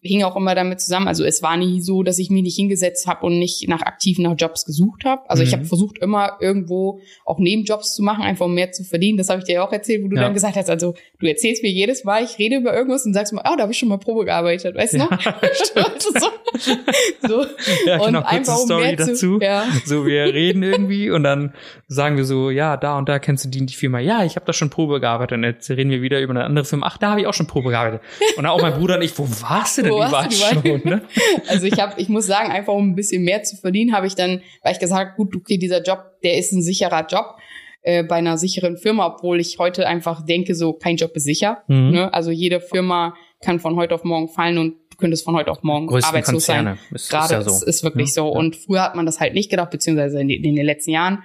hing 0.02 0.22
auch 0.22 0.36
immer 0.36 0.54
damit 0.54 0.80
zusammen. 0.80 1.08
Also 1.08 1.24
es 1.24 1.42
war 1.42 1.56
nie 1.56 1.80
so, 1.80 2.02
dass 2.02 2.18
ich 2.18 2.30
mich 2.30 2.42
nicht 2.42 2.56
hingesetzt 2.56 3.06
habe 3.06 3.26
und 3.26 3.38
nicht 3.38 3.68
nach 3.68 3.82
aktiv 3.82 4.18
nach 4.18 4.34
Jobs 4.38 4.64
gesucht 4.64 5.04
habe. 5.04 5.28
Also 5.28 5.42
ich 5.42 5.50
Mhm. 5.50 5.56
habe 5.56 5.64
versucht 5.66 5.98
immer 5.98 6.36
irgendwo 6.40 7.00
auch 7.24 7.38
Nebenjobs 7.38 7.94
zu 7.94 8.02
machen, 8.02 8.22
einfach 8.22 8.46
um 8.46 8.54
mehr 8.54 8.72
zu 8.72 8.84
verdienen. 8.84 9.18
Das 9.18 9.28
habe 9.28 9.40
ich 9.40 9.44
dir 9.46 9.54
ja 9.56 9.66
auch 9.66 9.72
erzählt, 9.72 10.04
wo 10.04 10.08
du 10.08 10.16
Ja. 10.16 10.22
dann 10.22 10.34
gesagt 10.34 10.56
hast, 10.56 10.68
also 10.70 10.94
du 11.20 11.26
erzählst 11.26 11.62
mir 11.62 11.70
jedes 11.70 12.04
Mal, 12.04 12.22
ich 12.24 12.38
rede 12.38 12.56
über 12.56 12.74
irgendwas 12.74 13.04
und 13.06 13.14
sagst 13.14 13.32
mir, 13.32 13.40
oh, 13.40 13.54
da 13.56 13.62
habe 13.62 13.72
ich 13.72 13.78
schon 13.78 13.88
mal 13.88 13.98
Probe 13.98 14.24
gearbeitet, 14.24 14.74
weißt 14.76 14.94
du 14.94 14.98
noch? 14.98 15.10
so. 16.00 16.28
so. 17.28 17.44
ja 17.86 17.98
und 17.98 18.06
genau, 18.06 18.20
kurze 18.22 18.26
einfach 18.28 18.58
um 18.58 18.64
Story 18.66 18.82
mehr 18.82 18.96
dazu. 18.96 19.14
zu, 19.14 19.40
ja. 19.40 19.64
So, 19.84 20.06
wir 20.06 20.24
reden 20.24 20.62
irgendwie 20.62 21.10
und 21.10 21.22
dann 21.22 21.52
sagen 21.88 22.16
wir 22.16 22.24
so, 22.24 22.50
ja, 22.50 22.76
da 22.76 22.98
und 22.98 23.08
da 23.08 23.18
kennst 23.18 23.44
du 23.44 23.48
die, 23.48 23.60
und 23.60 23.70
die 23.70 23.74
Firma. 23.74 23.98
Ja, 24.00 24.24
ich 24.24 24.36
habe 24.36 24.46
da 24.46 24.52
schon 24.52 24.70
Probe 24.70 25.00
gearbeitet. 25.00 25.36
Und 25.38 25.44
jetzt 25.44 25.68
reden 25.70 25.90
wir 25.90 26.02
wieder 26.02 26.20
über 26.20 26.32
eine 26.32 26.44
andere 26.44 26.64
Firma. 26.64 26.86
Ach, 26.88 26.98
da 26.98 27.10
habe 27.10 27.20
ich 27.20 27.26
auch 27.26 27.34
schon 27.34 27.46
Probe 27.46 27.70
gearbeitet. 27.70 28.00
Und 28.36 28.44
dann 28.44 28.52
auch 28.52 28.60
mein 28.62 28.74
Bruder 28.74 28.96
und 28.96 29.02
ich, 29.02 29.16
wo 29.18 29.26
warst 29.84 30.42
du 30.54 30.62
denn 30.62 30.72
überall? 30.72 30.80
schon? 30.80 30.90
Ne? 30.90 31.02
Also 31.48 31.66
ich 31.66 31.78
habe, 31.80 32.00
ich 32.00 32.08
muss 32.08 32.26
sagen, 32.26 32.50
einfach 32.50 32.72
um 32.72 32.90
ein 32.90 32.94
bisschen 32.94 33.22
mehr 33.22 33.42
zu 33.42 33.56
verdienen, 33.56 33.94
habe 33.94 34.06
ich 34.06 34.14
dann, 34.14 34.40
weil 34.62 34.72
ich 34.72 34.78
gesagt, 34.78 35.16
gut, 35.16 35.34
okay, 35.36 35.58
dieser 35.58 35.82
Job, 35.82 36.00
der 36.22 36.38
ist 36.38 36.52
ein 36.52 36.62
sicherer 36.62 37.06
Job 37.06 37.36
äh, 37.82 38.02
bei 38.02 38.16
einer 38.16 38.38
sicheren 38.38 38.76
Firma, 38.76 39.06
obwohl 39.06 39.40
ich 39.40 39.58
heute 39.58 39.86
einfach 39.86 40.24
denke, 40.24 40.54
so 40.54 40.72
kein 40.72 40.96
Job 40.96 41.12
ist 41.14 41.24
sicher. 41.24 41.62
Mhm. 41.68 41.90
Ne? 41.92 42.14
Also 42.14 42.30
jede 42.30 42.60
Firma 42.60 43.14
kann 43.42 43.60
von 43.60 43.76
heute 43.76 43.94
auf 43.94 44.02
morgen 44.04 44.28
fallen 44.28 44.58
und 44.58 44.74
du 44.90 44.96
könntest 44.96 45.24
von 45.24 45.36
heute 45.36 45.50
auf 45.50 45.62
morgen 45.62 45.86
Größten 45.86 46.08
arbeitslos 46.08 46.46
sein. 46.46 46.64
Konzerne. 46.64 46.78
Ist, 46.94 47.10
Gerade 47.10 47.24
ist 47.24 47.30
ja 47.32 47.38
ist, 47.40 47.60
so. 47.60 47.66
ist 47.66 47.84
wirklich 47.84 48.08
Ja, 48.08 48.14
so. 48.14 48.32
ja. 48.32 48.38
Und 48.38 48.56
früher 48.56 48.82
hat 48.82 48.94
man 48.96 49.04
das 49.06 49.20
halt 49.20 49.34
nicht 49.34 49.50
gedacht, 49.50 49.70
beziehungsweise 49.70 50.20
in, 50.20 50.28
den- 50.28 50.42
in 50.42 50.56
den 50.56 50.64
letzten 50.66 50.90
Jahren. 50.92 51.22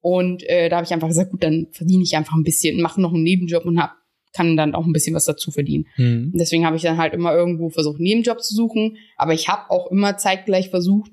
Und 0.00 0.42
äh, 0.48 0.68
da 0.68 0.76
habe 0.76 0.84
ich 0.86 0.92
einfach 0.92 1.08
gesagt, 1.08 1.30
gut, 1.32 1.42
dann 1.42 1.66
verdiene 1.72 2.02
ich 2.04 2.16
einfach 2.16 2.34
ein 2.34 2.44
bisschen, 2.44 2.80
mache 2.80 3.00
noch 3.00 3.12
einen 3.12 3.24
Nebenjob 3.24 3.64
und 3.64 3.80
hab, 3.82 3.94
kann 4.38 4.56
dann 4.56 4.76
auch 4.76 4.86
ein 4.86 4.92
bisschen 4.92 5.16
was 5.16 5.24
dazu 5.24 5.50
verdienen. 5.50 5.86
Mhm. 5.96 6.30
Deswegen 6.32 6.64
habe 6.64 6.76
ich 6.76 6.82
dann 6.82 6.96
halt 6.96 7.12
immer 7.12 7.34
irgendwo 7.34 7.70
versucht, 7.70 7.96
einen 7.96 8.04
Nebenjob 8.04 8.40
zu 8.40 8.54
suchen. 8.54 8.96
Aber 9.16 9.34
ich 9.34 9.48
habe 9.48 9.68
auch 9.68 9.90
immer 9.90 10.16
zeitgleich 10.16 10.70
versucht, 10.70 11.10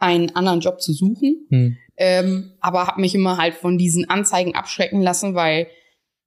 einen 0.00 0.34
anderen 0.34 0.58
Job 0.58 0.80
zu 0.80 0.92
suchen. 0.92 1.46
Mhm. 1.48 1.76
Ähm, 1.96 2.50
aber 2.60 2.88
habe 2.88 3.00
mich 3.00 3.14
immer 3.14 3.38
halt 3.38 3.54
von 3.54 3.78
diesen 3.78 4.10
Anzeigen 4.10 4.56
abschrecken 4.56 5.02
lassen, 5.02 5.36
weil 5.36 5.68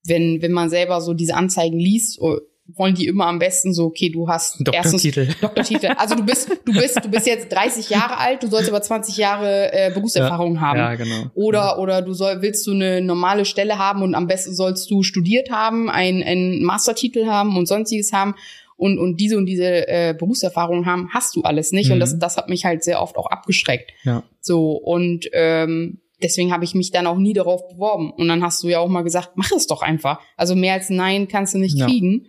wenn, 0.05 0.41
wenn 0.41 0.53
man 0.53 0.69
selber 0.69 1.01
so 1.01 1.13
diese 1.13 1.35
Anzeigen 1.35 1.77
liest, 1.77 2.21
oh, 2.21 2.39
wollen 2.75 2.95
die 2.95 3.07
immer 3.07 3.27
am 3.27 3.39
besten 3.39 3.73
so, 3.73 3.85
okay, 3.85 4.09
du 4.09 4.27
hast 4.27 4.61
erstens 4.71 5.03
Doktortitel. 5.03 5.35
Doktortitel. 5.41 5.87
Also 5.97 6.15
du 6.15 6.23
bist, 6.23 6.49
du 6.65 6.73
bist, 6.73 7.03
du 7.03 7.09
bist 7.09 7.27
jetzt 7.27 7.51
30 7.51 7.89
Jahre 7.89 8.17
alt, 8.17 8.43
du 8.43 8.47
sollst 8.47 8.69
aber 8.69 8.81
20 8.81 9.17
Jahre 9.17 9.71
äh, 9.73 9.91
Berufserfahrung 9.93 10.61
haben. 10.61 10.79
Ja, 10.79 10.95
genau. 10.95 11.25
Oder, 11.33 11.79
oder 11.79 12.01
du 12.01 12.13
soll, 12.13 12.41
willst 12.41 12.65
du 12.67 12.71
eine 12.71 13.01
normale 13.01 13.45
Stelle 13.45 13.77
haben 13.77 14.01
und 14.03 14.15
am 14.15 14.27
besten 14.27 14.53
sollst 14.53 14.89
du 14.91 15.03
studiert 15.03 15.49
haben, 15.51 15.89
einen, 15.89 16.23
einen 16.23 16.63
Mastertitel 16.63 17.25
haben 17.27 17.57
und 17.57 17.67
sonstiges 17.67 18.13
haben 18.13 18.35
und, 18.77 18.97
und 18.97 19.17
diese 19.17 19.37
und 19.37 19.45
diese 19.45 19.87
äh, 19.87 20.15
Berufserfahrung 20.17 20.85
haben, 20.85 21.09
hast 21.13 21.35
du 21.35 21.41
alles 21.41 21.71
nicht. 21.71 21.89
Und 21.91 21.97
Mhm. 21.97 22.01
das, 22.01 22.17
das 22.19 22.37
hat 22.37 22.49
mich 22.49 22.65
halt 22.65 22.83
sehr 22.83 23.01
oft 23.01 23.17
auch 23.17 23.27
abgeschreckt. 23.27 23.91
Ja. 24.03 24.23
So, 24.39 24.71
und 24.71 25.27
ähm, 25.33 25.99
deswegen 26.23 26.53
habe 26.53 26.63
ich 26.63 26.75
mich 26.75 26.91
dann 26.91 27.05
auch 27.07 27.17
nie 27.17 27.33
darauf 27.33 27.67
beworben. 27.67 28.11
Und 28.11 28.27
dann 28.29 28.41
hast 28.43 28.63
du 28.63 28.69
ja 28.69 28.79
auch 28.79 28.87
mal 28.87 29.01
gesagt, 29.03 29.31
mach 29.35 29.51
es 29.51 29.67
doch 29.67 29.81
einfach. 29.81 30.19
Also 30.37 30.55
mehr 30.55 30.73
als 30.73 30.89
Nein 30.89 31.27
kannst 31.27 31.53
du 31.53 31.57
nicht 31.57 31.77
Ja. 31.77 31.85
kriegen. 31.87 32.27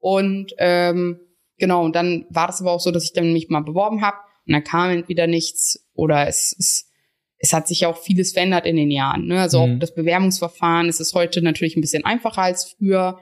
Und 0.00 0.52
ähm, 0.58 1.20
genau, 1.58 1.84
und 1.84 1.94
dann 1.96 2.26
war 2.30 2.46
das 2.46 2.60
aber 2.60 2.72
auch 2.72 2.80
so, 2.80 2.90
dass 2.90 3.04
ich 3.04 3.12
dann 3.12 3.32
mich 3.32 3.48
mal 3.48 3.62
beworben 3.62 4.02
habe 4.02 4.16
und 4.46 4.52
dann 4.52 4.64
kam 4.64 4.90
entweder 4.90 5.26
nichts 5.26 5.84
oder 5.94 6.26
es, 6.28 6.54
es, 6.58 6.90
es 7.38 7.52
hat 7.52 7.68
sich 7.68 7.80
ja 7.80 7.88
auch 7.88 7.98
vieles 7.98 8.32
verändert 8.32 8.66
in 8.66 8.76
den 8.76 8.90
Jahren. 8.90 9.26
Ne? 9.26 9.40
Also 9.40 9.66
Mhm. 9.66 9.74
auch 9.74 9.78
das 9.80 9.94
Bewerbungsverfahren 9.94 10.88
es 10.88 11.00
ist 11.00 11.14
heute 11.14 11.42
natürlich 11.42 11.76
ein 11.76 11.80
bisschen 11.80 12.04
einfacher 12.04 12.42
als 12.42 12.74
früher, 12.76 13.18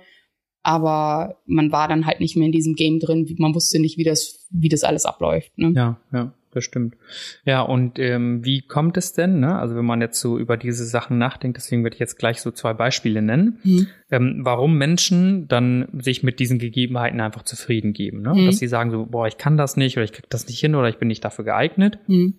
aber 0.63 1.37
man 1.47 1.71
war 1.73 1.89
dann 1.89 2.07
halt 2.07 2.21
nicht 2.21 2.37
mehr 2.37 2.47
in 2.47 2.53
diesem 2.53 2.75
Game 2.75 2.99
drin. 2.99 3.27
Man 3.39 3.55
wusste 3.55 3.79
nicht, 3.79 3.99
wie 3.99 4.05
das, 4.05 4.47
wie 4.51 4.69
das 4.69 4.85
alles 4.85 5.05
abläuft. 5.05 5.57
Ne? 5.57 5.73
Ja, 5.75 6.01
ja, 6.13 6.33
das 6.57 6.65
stimmt. 6.65 6.97
Ja, 7.45 7.61
und 7.61 7.99
ähm, 7.99 8.45
wie 8.45 8.63
kommt 8.63 8.97
es 8.97 9.13
denn, 9.13 9.39
ne? 9.41 9.59
Also 9.59 9.77
wenn 9.77 9.85
man 9.85 10.01
jetzt 10.01 10.21
so 10.21 10.39
über 10.39 10.57
diese 10.57 10.85
Sachen 10.85 11.19
nachdenkt, 11.19 11.57
deswegen 11.57 11.85
werde 11.85 11.95
ich 11.95 12.01
jetzt 12.01 12.19
gleich 12.19 12.41
so 12.41 12.51
zwei 12.51 12.73
Beispiele 12.75 13.23
nennen, 13.23 13.61
Mhm. 13.63 13.87
ähm, 14.11 14.41
warum 14.43 14.79
Menschen 14.79 15.47
dann 15.49 15.89
sich 15.93 16.23
mit 16.23 16.41
diesen 16.41 16.59
Gegebenheiten 16.59 17.21
einfach 17.21 17.43
zufrieden 17.43 17.93
geben. 17.93 18.23
Ne? 18.23 18.35
Mhm. 18.35 18.47
Dass 18.47 18.59
sie 18.59 18.69
sagen 18.69 18.91
so, 18.91 19.07
boah, 19.07 19.27
ich 19.29 19.39
kann 19.39 19.57
das 19.57 19.77
nicht 19.77 19.97
oder 19.97 20.05
ich 20.05 20.13
krieg 20.13 20.29
das 20.31 20.47
nicht 20.49 20.59
hin 20.59 20.75
oder 20.75 20.89
ich 20.89 20.99
bin 20.99 21.09
nicht 21.09 21.25
dafür 21.25 21.45
geeignet. 21.45 21.99
Mhm. 22.07 22.35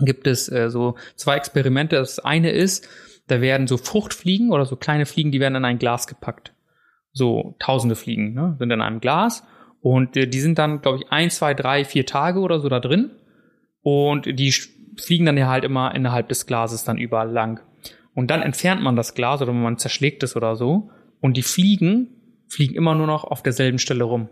Gibt 0.00 0.26
es 0.26 0.50
äh, 0.50 0.70
so 0.70 0.94
zwei 1.14 1.36
Experimente. 1.36 1.96
Das 1.96 2.18
eine 2.18 2.50
ist, 2.50 2.88
da 3.28 3.40
werden 3.40 3.66
so 3.66 3.76
Fruchtfliegen 3.76 4.52
oder 4.52 4.66
so 4.66 4.76
kleine 4.76 5.06
Fliegen, 5.06 5.32
die 5.32 5.40
werden 5.40 5.56
in 5.56 5.64
ein 5.64 5.78
Glas 5.78 6.06
gepackt. 6.06 6.52
So 7.12 7.56
tausende 7.58 7.96
Fliegen 7.96 8.34
ne? 8.34 8.56
sind 8.58 8.70
in 8.70 8.82
einem 8.82 9.00
Glas 9.00 9.42
und 9.80 10.16
äh, 10.16 10.26
die 10.26 10.40
sind 10.40 10.58
dann, 10.58 10.82
glaube 10.82 10.98
ich, 10.98 11.10
ein, 11.10 11.30
zwei, 11.30 11.54
drei, 11.54 11.84
vier 11.84 12.04
Tage 12.04 12.40
oder 12.40 12.60
so 12.60 12.68
da 12.68 12.78
drin 12.80 13.10
und 13.86 14.26
die 14.40 14.52
fliegen 14.96 15.26
dann 15.26 15.36
ja 15.36 15.46
halt 15.46 15.62
immer 15.62 15.94
innerhalb 15.94 16.28
des 16.28 16.46
Glases 16.46 16.82
dann 16.82 16.98
überall 16.98 17.30
lang. 17.30 17.60
Und 18.14 18.32
dann 18.32 18.42
entfernt 18.42 18.82
man 18.82 18.96
das 18.96 19.14
Glas 19.14 19.40
oder 19.42 19.52
man 19.52 19.78
zerschlägt 19.78 20.24
es 20.24 20.34
oder 20.34 20.56
so 20.56 20.90
und 21.20 21.36
die 21.36 21.44
Fliegen 21.44 22.08
fliegen 22.48 22.74
immer 22.74 22.96
nur 22.96 23.06
noch 23.06 23.22
auf 23.22 23.44
derselben 23.44 23.78
Stelle 23.78 24.02
rum. 24.02 24.28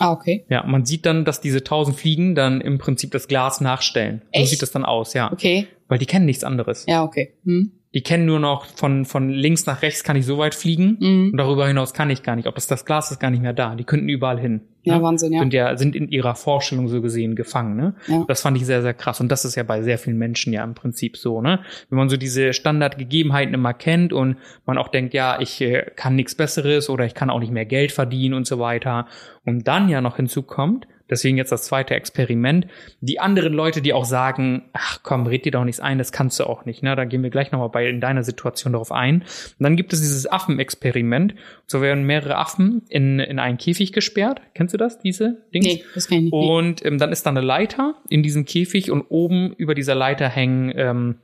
Ah, 0.00 0.10
okay. 0.10 0.46
Ja, 0.48 0.66
man 0.66 0.84
sieht 0.84 1.06
dann, 1.06 1.24
dass 1.24 1.40
diese 1.40 1.62
tausend 1.62 1.96
Fliegen 1.96 2.34
dann 2.34 2.60
im 2.60 2.78
Prinzip 2.78 3.12
das 3.12 3.28
Glas 3.28 3.60
nachstellen. 3.60 4.22
Echt? 4.32 4.46
So 4.46 4.50
sieht 4.50 4.62
das 4.62 4.72
dann 4.72 4.84
aus, 4.84 5.14
ja. 5.14 5.32
Okay. 5.32 5.68
Weil 5.86 5.98
die 5.98 6.06
kennen 6.06 6.26
nichts 6.26 6.42
anderes. 6.42 6.84
Ja, 6.88 7.04
okay. 7.04 7.34
Hm. 7.44 7.70
Die 7.94 8.02
kennen 8.02 8.24
nur 8.24 8.40
noch 8.40 8.64
von, 8.66 9.04
von 9.04 9.28
links 9.28 9.66
nach 9.66 9.82
rechts 9.82 10.02
kann 10.02 10.16
ich 10.16 10.24
so 10.24 10.38
weit 10.38 10.54
fliegen 10.54 10.96
Mhm. 10.98 11.30
und 11.32 11.36
darüber 11.36 11.66
hinaus 11.66 11.92
kann 11.92 12.08
ich 12.10 12.22
gar 12.22 12.36
nicht. 12.36 12.46
Ob 12.48 12.54
das 12.54 12.66
das 12.66 12.84
Glas 12.86 13.10
ist 13.10 13.20
gar 13.20 13.30
nicht 13.30 13.42
mehr 13.42 13.52
da. 13.52 13.74
Die 13.74 13.84
könnten 13.84 14.08
überall 14.08 14.40
hin. 14.40 14.62
Ja, 14.84 14.96
ne? 14.96 15.02
Wahnsinn, 15.02 15.32
ja. 15.32 15.40
Sind 15.40 15.52
ja, 15.52 15.76
sind 15.76 15.94
in 15.94 16.08
ihrer 16.08 16.34
Vorstellung 16.34 16.88
so 16.88 17.00
gesehen 17.02 17.36
gefangen, 17.36 17.76
ne? 17.76 17.94
Ja. 18.08 18.24
Das 18.26 18.40
fand 18.40 18.56
ich 18.56 18.66
sehr, 18.66 18.82
sehr 18.82 18.94
krass. 18.94 19.20
Und 19.20 19.28
das 19.30 19.44
ist 19.44 19.54
ja 19.54 19.62
bei 19.62 19.82
sehr 19.82 19.98
vielen 19.98 20.18
Menschen 20.18 20.52
ja 20.52 20.64
im 20.64 20.74
Prinzip 20.74 21.16
so, 21.16 21.40
ne? 21.40 21.60
Wenn 21.90 21.98
man 21.98 22.08
so 22.08 22.16
diese 22.16 22.52
Standardgegebenheiten 22.52 23.54
immer 23.54 23.74
kennt 23.74 24.12
und 24.12 24.36
man 24.66 24.78
auch 24.78 24.88
denkt, 24.88 25.14
ja, 25.14 25.38
ich 25.40 25.60
äh, 25.60 25.84
kann 25.94 26.16
nichts 26.16 26.34
Besseres 26.34 26.88
oder 26.90 27.04
ich 27.04 27.14
kann 27.14 27.30
auch 27.30 27.40
nicht 27.40 27.52
mehr 27.52 27.66
Geld 27.66 27.92
verdienen 27.92 28.34
und 28.34 28.46
so 28.46 28.58
weiter. 28.58 29.06
Und 29.44 29.68
dann 29.68 29.88
ja 29.88 30.00
noch 30.00 30.16
hinzukommt, 30.16 30.86
deswegen 31.12 31.36
jetzt 31.36 31.52
das 31.52 31.64
zweite 31.64 31.94
Experiment, 31.94 32.66
die 33.00 33.20
anderen 33.20 33.52
Leute, 33.52 33.80
die 33.82 33.92
auch 33.92 34.04
sagen, 34.04 34.64
ach 34.72 35.00
komm, 35.02 35.26
red 35.26 35.44
dir 35.44 35.52
doch 35.52 35.64
nichts 35.64 35.80
ein, 35.80 35.98
das 35.98 36.10
kannst 36.10 36.40
du 36.40 36.44
auch 36.44 36.64
nicht, 36.64 36.82
ne? 36.82 36.96
Da 36.96 37.04
gehen 37.04 37.22
wir 37.22 37.30
gleich 37.30 37.52
nochmal 37.52 37.68
bei 37.68 37.86
in 37.86 38.00
deiner 38.00 38.24
Situation 38.24 38.72
darauf 38.72 38.90
ein. 38.90 39.22
Und 39.22 39.60
dann 39.60 39.76
gibt 39.76 39.92
es 39.92 40.00
dieses 40.00 40.30
Affenexperiment. 40.30 41.34
So 41.66 41.80
werden 41.80 42.04
mehrere 42.04 42.36
Affen 42.36 42.82
in, 42.88 43.20
in 43.20 43.38
einen 43.38 43.58
Käfig 43.58 43.92
gesperrt. 43.92 44.40
Kennst 44.54 44.74
du 44.74 44.78
das, 44.78 44.98
diese 44.98 45.42
Dings? 45.54 45.66
Nee, 45.66 45.84
das 45.94 46.08
kann 46.08 46.18
ich 46.18 46.24
nicht. 46.24 46.32
Und 46.32 46.84
ähm, 46.84 46.98
dann 46.98 47.12
ist 47.12 47.24
da 47.24 47.30
eine 47.30 47.40
Leiter 47.40 47.94
in 48.08 48.22
diesem 48.22 48.44
Käfig 48.44 48.90
und 48.90 49.02
oben 49.02 49.52
über 49.54 49.74
dieser 49.74 49.94
Leiter 49.94 50.28
hängen 50.28 50.72
ähm, 50.74 51.18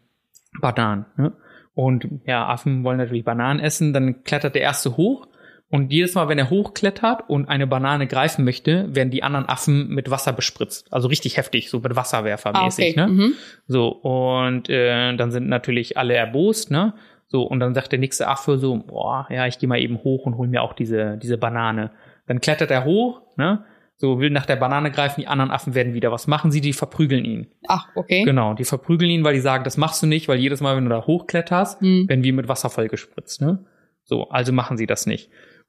Bananen. 0.60 1.06
Ne? 1.16 1.32
Und 1.74 2.08
ja, 2.26 2.46
Affen 2.46 2.84
wollen 2.84 2.98
natürlich 2.98 3.24
Bananen 3.24 3.60
essen. 3.60 3.92
Dann 3.92 4.24
klettert 4.24 4.54
der 4.54 4.62
erste 4.62 4.96
hoch. 4.96 5.28
Und 5.70 5.92
jedes 5.92 6.14
Mal, 6.14 6.28
wenn 6.28 6.38
er 6.38 6.48
hochklettert 6.48 7.28
und 7.28 7.48
eine 7.48 7.66
Banane 7.66 8.06
greifen 8.06 8.44
möchte, 8.44 8.94
werden 8.94 9.10
die 9.10 9.22
anderen 9.22 9.46
Affen 9.46 9.88
mit 9.88 10.10
Wasser 10.10 10.32
bespritzt. 10.32 10.90
Also 10.90 11.08
richtig 11.08 11.36
heftig, 11.36 11.68
so 11.68 11.80
mit 11.80 11.94
Wasserwerfer 11.94 12.54
ah, 12.54 12.66
okay. 12.66 12.94
Ne? 12.96 13.06
Mhm. 13.08 13.34
So, 13.66 13.88
und 13.88 14.70
äh, 14.70 15.14
dann 15.16 15.30
sind 15.30 15.48
natürlich 15.48 15.98
alle 15.98 16.14
erbost, 16.14 16.70
ne? 16.70 16.94
So, 17.26 17.42
und 17.42 17.60
dann 17.60 17.74
sagt 17.74 17.92
der 17.92 17.98
nächste 17.98 18.26
Affe 18.28 18.56
so, 18.56 18.76
boah, 18.78 19.26
ja, 19.30 19.46
ich 19.46 19.58
gehe 19.58 19.68
mal 19.68 19.78
eben 19.78 19.98
hoch 19.98 20.24
und 20.24 20.38
hol 20.38 20.48
mir 20.48 20.62
auch 20.62 20.72
diese, 20.72 21.18
diese 21.18 21.36
Banane. 21.36 21.90
Dann 22.26 22.40
klettert 22.40 22.70
er 22.70 22.86
hoch, 22.86 23.20
ne? 23.36 23.64
So, 24.00 24.20
will 24.20 24.30
nach 24.30 24.46
der 24.46 24.56
Banane 24.56 24.90
greifen, 24.90 25.20
die 25.20 25.26
anderen 25.26 25.50
Affen 25.50 25.74
werden 25.74 25.92
wieder. 25.92 26.10
Was 26.12 26.28
machen 26.28 26.52
sie? 26.52 26.60
Die 26.62 26.72
verprügeln 26.72 27.24
ihn. 27.24 27.48
Ach, 27.66 27.88
okay. 27.96 28.22
Genau, 28.22 28.54
die 28.54 28.64
verprügeln 28.64 29.10
ihn, 29.10 29.24
weil 29.24 29.34
die 29.34 29.40
sagen, 29.40 29.64
das 29.64 29.76
machst 29.76 30.02
du 30.02 30.06
nicht, 30.06 30.28
weil 30.28 30.38
jedes 30.38 30.60
Mal, 30.60 30.76
wenn 30.76 30.84
du 30.84 30.90
da 30.90 31.04
hochkletterst, 31.04 31.80
Hm. 31.82 32.08
werden 32.08 32.22
wir 32.22 32.32
mit 32.32 32.48
Wasser 32.48 32.70
vollgespritzt, 32.70 33.42
ne? 33.42 33.66
So, 34.04 34.30
also 34.30 34.52
machen 34.54 34.78
sie 34.78 34.86
das 34.86 35.04
nicht. 35.04 35.28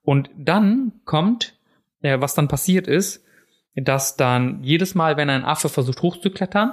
Und 0.10 0.32
dann 0.36 0.94
kommt, 1.06 1.54
äh, 2.02 2.20
was 2.20 2.34
dann 2.34 2.48
passiert 2.48 2.88
ist, 2.88 3.24
dass 3.76 4.18
dann 4.18 4.64
jedes 4.64 4.96
Mal, 4.96 5.18
wenn 5.18 5.30
ein 5.30 5.46
Affe 5.46 5.70
versucht 5.70 6.02
hochzuklettern, 6.02 6.72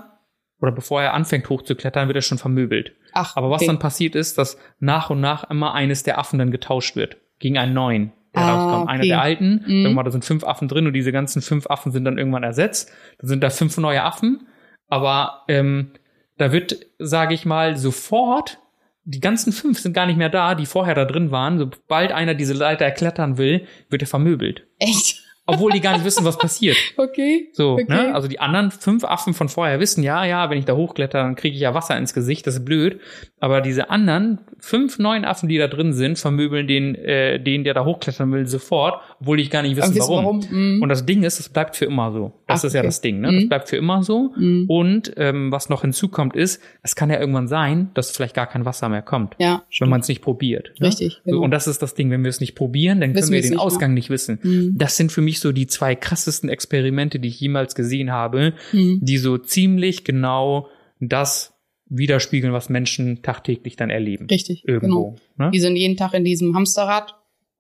oder 0.59 0.73
bevor 0.73 1.03
er 1.03 1.13
anfängt 1.13 1.47
hochzuklettern, 1.51 2.09
wird 2.09 2.17
er 2.17 2.23
schon 2.23 2.39
vermöbelt. 2.39 2.93
Ach, 3.13 3.37
Aber 3.37 3.51
was 3.51 3.61
okay. 3.61 3.67
dann 3.67 3.79
passiert 3.79 4.15
ist, 4.15 4.39
dass 4.39 4.57
nach 4.81 5.11
und 5.11 5.21
nach 5.21 5.51
immer 5.51 5.75
eines 5.75 6.03
der 6.03 6.19
Affen 6.19 6.39
dann 6.39 6.51
getauscht 6.51 6.97
wird 6.97 7.19
gegen 7.39 7.59
einen 7.59 7.75
neuen, 7.75 8.13
der 8.35 8.43
Ah, 8.43 8.55
rauskommt. 8.55 8.89
Einer 8.89 9.01
okay. 9.01 9.09
der 9.09 9.21
alten, 9.21 9.65
Mhm. 9.67 9.85
irgendwann 9.85 10.07
da 10.07 10.11
sind 10.13 10.25
fünf 10.25 10.43
Affen 10.43 10.69
drin 10.69 10.87
und 10.87 10.95
diese 10.95 11.13
ganzen 11.13 11.43
fünf 11.43 11.67
Affen 11.67 11.93
sind 11.93 12.07
dann 12.07 12.17
irgendwann 12.17 12.43
ersetzt. 12.43 12.91
Dann 13.19 13.29
sind 13.29 13.43
da 13.45 13.51
fünf 13.51 13.77
neue 13.77 14.03
Affen, 14.03 14.47
aber 14.89 15.43
ähm, 15.49 15.91
da 16.39 16.53
wird, 16.53 16.87
sage 16.99 17.35
ich 17.35 17.45
mal, 17.45 17.77
sofort 17.77 18.61
die 19.07 19.21
ganzen 19.21 19.53
fünf 19.53 19.79
sind 19.79 19.93
gar 19.93 20.07
nicht 20.07 20.17
mehr 20.17 20.29
da, 20.29 20.57
die 20.57 20.67
vorher 20.67 20.95
da 20.95 21.05
drin 21.05 21.31
waren. 21.31 21.59
Sobald 21.59 22.11
einer 22.11 22.35
diese 22.35 22.55
Leiter 22.55 22.91
klettern 22.91 23.39
will, 23.39 23.67
wird 23.89 24.03
er 24.03 24.09
vermöbelt. 24.09 24.67
Echt? 24.79 25.23
Obwohl 25.47 25.73
die 25.73 25.81
gar 25.81 25.93
nicht 25.95 26.05
wissen, 26.05 26.25
was 26.25 26.39
passiert. 26.39 26.77
Okay. 26.97 27.49
So, 27.53 27.73
Okay. 27.75 27.87
ne? 27.89 28.15
Also 28.15 28.27
die 28.29 28.41
anderen 28.41 28.71
fünf 28.71 29.05
Affen 29.05 29.33
von 29.35 29.49
vorher 29.49 29.81
wissen, 29.81 30.03
ja, 30.03 30.25
ja, 30.25 30.51
wenn 30.51 30.59
ich 30.59 30.65
da 30.65 30.75
hochkletter, 30.75 31.19
dann 31.23 31.35
kriege 31.37 31.55
ich 31.55 31.61
ja 31.61 31.73
Wasser 31.75 31.97
ins 31.97 32.15
Gesicht, 32.15 32.47
das 32.47 32.57
ist 32.57 32.65
blöd. 32.65 33.01
Aber 33.39 33.61
diese 33.61 33.91
anderen 33.91 34.41
fünf 34.59 34.99
neuen 34.99 35.25
Affen, 35.25 35.49
die 35.49 35.59
da 35.59 35.69
drin 35.69 35.93
sind, 35.93 36.19
vermöbeln 36.19 36.67
den, 36.67 36.95
äh, 36.95 37.39
den, 37.39 37.65
der 37.65 37.75
da 37.75 37.85
hochklettern 37.85 38.33
will, 38.33 38.47
sofort, 38.47 39.01
obwohl 39.21 39.37
die 39.37 39.49
gar 39.49 39.63
nicht 39.63 39.77
wissen, 39.77 39.95
wissen 39.95 40.09
warum. 40.09 40.43
Mhm. 40.51 40.83
Und 40.83 40.89
das 40.89 41.05
Ding 41.07 41.23
ist, 41.23 41.39
es 41.39 41.49
bleibt 41.49 41.77
für 41.77 41.85
immer 41.85 42.13
so. 42.13 42.33
Das 42.47 42.61
Ach, 42.61 42.65
ist 42.65 42.73
ja 42.73 42.81
okay. 42.81 42.89
das 42.89 43.01
Ding, 43.03 43.21
ne? 43.21 43.33
Das 43.33 43.45
Mhm. 43.45 43.49
bleibt 43.49 43.69
für 43.69 43.77
immer 43.77 44.03
so. 44.03 44.33
Mhm. 44.37 44.65
Und 44.69 45.13
ähm, 45.17 45.53
was 45.53 45.69
noch 45.69 45.83
hinzukommt, 45.83 46.35
ist, 46.35 46.63
es 46.83 46.97
kann 46.97 47.11
ja 47.11 47.21
irgendwann 47.21 47.47
sein, 47.49 47.91
dass 47.95 48.11
vielleicht 48.11 48.35
gar 48.35 48.47
kein 48.47 48.65
Wasser 48.65 48.89
mehr 48.89 49.03
kommt, 49.03 49.35
ja, 49.39 49.63
wenn 49.79 49.89
man 49.91 50.01
es 50.01 50.09
nicht 50.09 50.23
probiert. 50.23 50.73
Ne? 50.81 50.89
richtig. 50.89 51.21
So, 51.25 51.31
Genau. 51.33 51.43
und 51.45 51.51
das 51.51 51.67
ist 51.67 51.83
das 51.83 51.95
Ding, 51.95 52.11
wenn 52.11 52.23
wir 52.25 52.31
es 52.31 52.41
nicht 52.41 52.55
probieren, 52.55 53.01
dann 53.01 53.15
Wissen 53.15 53.25
können 53.27 53.33
wir 53.35 53.43
den 53.43 53.51
nicht, 53.51 53.59
ne? 53.59 53.63
Ausgang 53.63 53.95
nicht 53.95 54.11
wissen. 54.11 54.39
Mhm. 54.43 54.75
Das 54.77 54.97
sind 54.97 55.13
für 55.13 55.21
mich 55.21 55.36
so 55.41 55.53
die 55.53 55.67
zwei 55.67 55.95
krassesten 55.95 56.49
Experimente, 56.49 57.19
die 57.19 57.29
ich 57.29 57.41
jemals 57.41 57.75
gesehen 57.75 58.13
habe, 58.13 58.55
Mhm. 58.73 59.01
die 59.03 59.19
so 59.19 59.39
ziemlich 59.39 60.05
genau 60.05 60.69
das 61.01 61.53
widerspiegeln, 61.89 62.53
was 62.53 62.69
Menschen 62.69 63.23
tagtäglich 63.23 63.77
dann 63.77 63.91
erleben. 63.91 64.27
Richtig. 64.31 64.63
Genau. 64.63 64.75
Irgendwo. 64.75 65.17
Ne? 65.39 65.51
Die 65.53 65.61
sind 65.61 65.77
jeden 65.77 65.97
Tag 65.97 66.15
in 66.15 66.25
diesem 66.25 66.55
Hamsterrad 66.55 67.15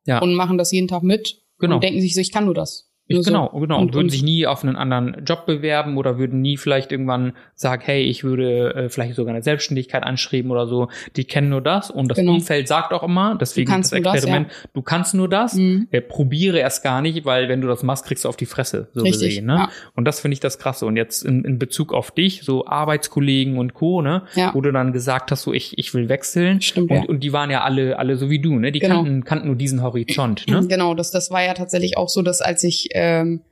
Ja. 0.04 0.18
und 0.20 0.34
machen 0.34 0.58
das 0.58 0.72
jeden 0.72 0.88
Tag 0.88 1.02
mit 1.02 1.42
Genau. 1.58 1.76
und 1.76 1.84
denken 1.84 2.00
sich 2.00 2.14
so, 2.14 2.20
ich 2.20 2.32
kann 2.32 2.44
nur 2.46 2.54
das. 2.54 2.85
Ich, 3.08 3.14
Nur 3.14 3.22
so. 3.22 3.30
genau, 3.30 3.48
genau. 3.60 3.78
Und, 3.80 3.94
würden 3.94 4.08
sich 4.10 4.22
nie 4.24 4.46
auf 4.46 4.64
einen 4.64 4.74
anderen 4.74 5.24
Job 5.24 5.46
bewerben 5.46 5.96
oder 5.96 6.18
würden 6.18 6.40
nie 6.42 6.56
vielleicht 6.56 6.90
irgendwann 6.90 7.34
sagen, 7.54 7.82
hey, 7.84 8.02
ich 8.02 8.24
würde 8.24 8.74
äh, 8.74 8.88
vielleicht 8.88 9.14
sogar 9.14 9.32
eine 9.32 9.42
Selbstständigkeit 9.44 10.02
anschreiben 10.02 10.50
oder 10.50 10.66
so. 10.66 10.88
Die 11.14 11.24
kennen 11.24 11.48
nur 11.48 11.60
das 11.60 11.90
und 11.90 12.08
das 12.08 12.18
Genau. 12.18 12.32
Umfeld 12.34 12.66
sagt 12.66 12.92
auch 12.92 13.04
immer, 13.04 13.36
deswegen 13.40 13.70
das 13.70 13.92
nur 13.92 14.00
das, 14.00 14.14
Experiment, 14.14 14.50
du 14.74 14.82
kannst 14.82 15.14
nur 15.14 15.28
das, 15.28 15.54
Mhm. 15.54 15.86
äh, 15.92 16.00
probiere 16.00 16.58
erst 16.58 16.82
gar 16.82 17.00
nicht, 17.00 17.24
weil 17.24 17.48
wenn 17.48 17.60
du 17.60 17.68
das 17.68 17.82
machst, 17.84 18.06
kriegst 18.06 18.24
du 18.24 18.28
auf 18.28 18.36
die 18.36 18.46
Fresse, 18.46 18.88
so 18.92 19.02
Richtig, 19.02 19.28
gesehen. 19.28 19.46
Ne? 19.46 19.54
ja. 19.54 19.68
Und 19.94 20.04
das 20.04 20.18
finde 20.20 20.32
ich 20.34 20.40
das 20.40 20.58
Krasse. 20.58 20.84
Und 20.86 20.96
jetzt 20.96 21.22
in, 21.24 21.44
in 21.44 21.58
Bezug 21.60 21.94
auf 21.94 22.10
dich, 22.10 22.42
so 22.42 22.66
Arbeitskollegen 22.66 23.58
und 23.58 23.74
Co., 23.74 24.02
ne, 24.02 24.22
Ja. 24.34 24.52
wo 24.54 24.60
du 24.60 24.72
dann 24.72 24.92
gesagt 24.92 25.30
hast, 25.30 25.42
so 25.42 25.52
ich, 25.52 25.78
ich 25.78 25.94
will 25.94 26.08
wechseln. 26.08 26.60
Stimmt, 26.60 26.90
und, 26.90 26.96
ja. 26.96 27.02
und 27.08 27.20
die 27.20 27.32
waren 27.32 27.50
ja 27.50 27.62
alle, 27.62 27.98
alle 27.98 28.16
so 28.16 28.30
wie 28.30 28.40
du, 28.40 28.58
ne? 28.58 28.72
Die 28.72 28.80
Genau. 28.80 28.96
kannten, 28.96 29.24
kannten 29.24 29.46
nur 29.46 29.56
diesen 29.56 29.82
Horizont, 29.82 30.46
ne? 30.48 30.66
Genau, 30.68 30.94
das, 30.94 31.10
das 31.10 31.30
war 31.30 31.44
ja 31.44 31.54
tatsächlich 31.54 31.96
auch 31.96 32.08
so, 32.08 32.22
dass 32.22 32.40
als 32.40 32.64
ich 32.64 32.94
ähm, 32.96 33.42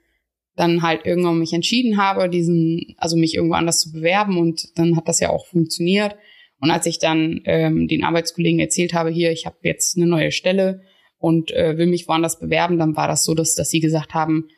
dann 0.57 0.83
halt 0.83 1.05
irgendwann 1.05 1.39
mich 1.39 1.53
entschieden 1.53 1.97
habe, 1.97 2.29
diesen, 2.29 2.95
also 2.97 3.17
mich 3.17 3.35
irgendwo 3.35 3.55
anders 3.55 3.81
zu 3.81 3.93
bewerben 3.93 4.39
und 4.39 4.79
dann 4.79 4.97
hat 4.97 5.09
das 5.09 5.21
ja 5.21 5.31
auch 5.31 5.47
funktioniert. 5.47 6.17
Und 6.61 6.71
als 6.71 6.87
ich 6.87 6.99
dann 6.99 7.41
ähm, 7.45 7.89
den 7.89 8.05
Arbeitskollegen 8.05 8.61
erzählt 8.61 8.95
habe, 8.95 9.11
hier, 9.11 9.33
ich 9.33 9.47
habe 9.47 9.57
jetzt 9.63 9.97
eine 9.97 10.07
neue 10.07 10.31
Stelle 10.31 10.83
und 11.19 11.51
äh, 11.51 11.77
will 11.77 11.87
mich 11.87 12.09
woanders 12.09 12.39
bewerben, 12.39 12.79
dann 12.79 12.97
war 12.97 13.09
das 13.09 13.25
so, 13.25 13.35
dass, 13.35 13.55
dass 13.55 13.71
sie 13.71 13.81
gesagt 13.81 14.15
haben, 14.15 14.49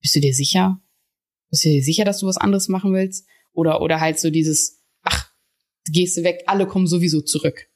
bist 0.00 0.14
du 0.14 0.20
dir 0.20 0.34
sicher? 0.34 0.80
Bist 1.50 1.64
du 1.64 1.68
dir 1.68 1.82
sicher, 1.82 2.04
dass 2.04 2.20
du 2.20 2.26
was 2.26 2.36
anderes 2.36 2.68
machen 2.68 2.92
willst? 2.92 3.26
Oder, 3.52 3.80
oder 3.82 4.00
halt 4.00 4.18
so 4.18 4.30
dieses, 4.30 4.82
ach, 5.02 5.30
gehst 5.90 6.16
du 6.16 6.22
weg, 6.22 6.44
alle 6.46 6.66
kommen 6.66 6.86
sowieso 6.86 7.20
zurück. 7.20 7.66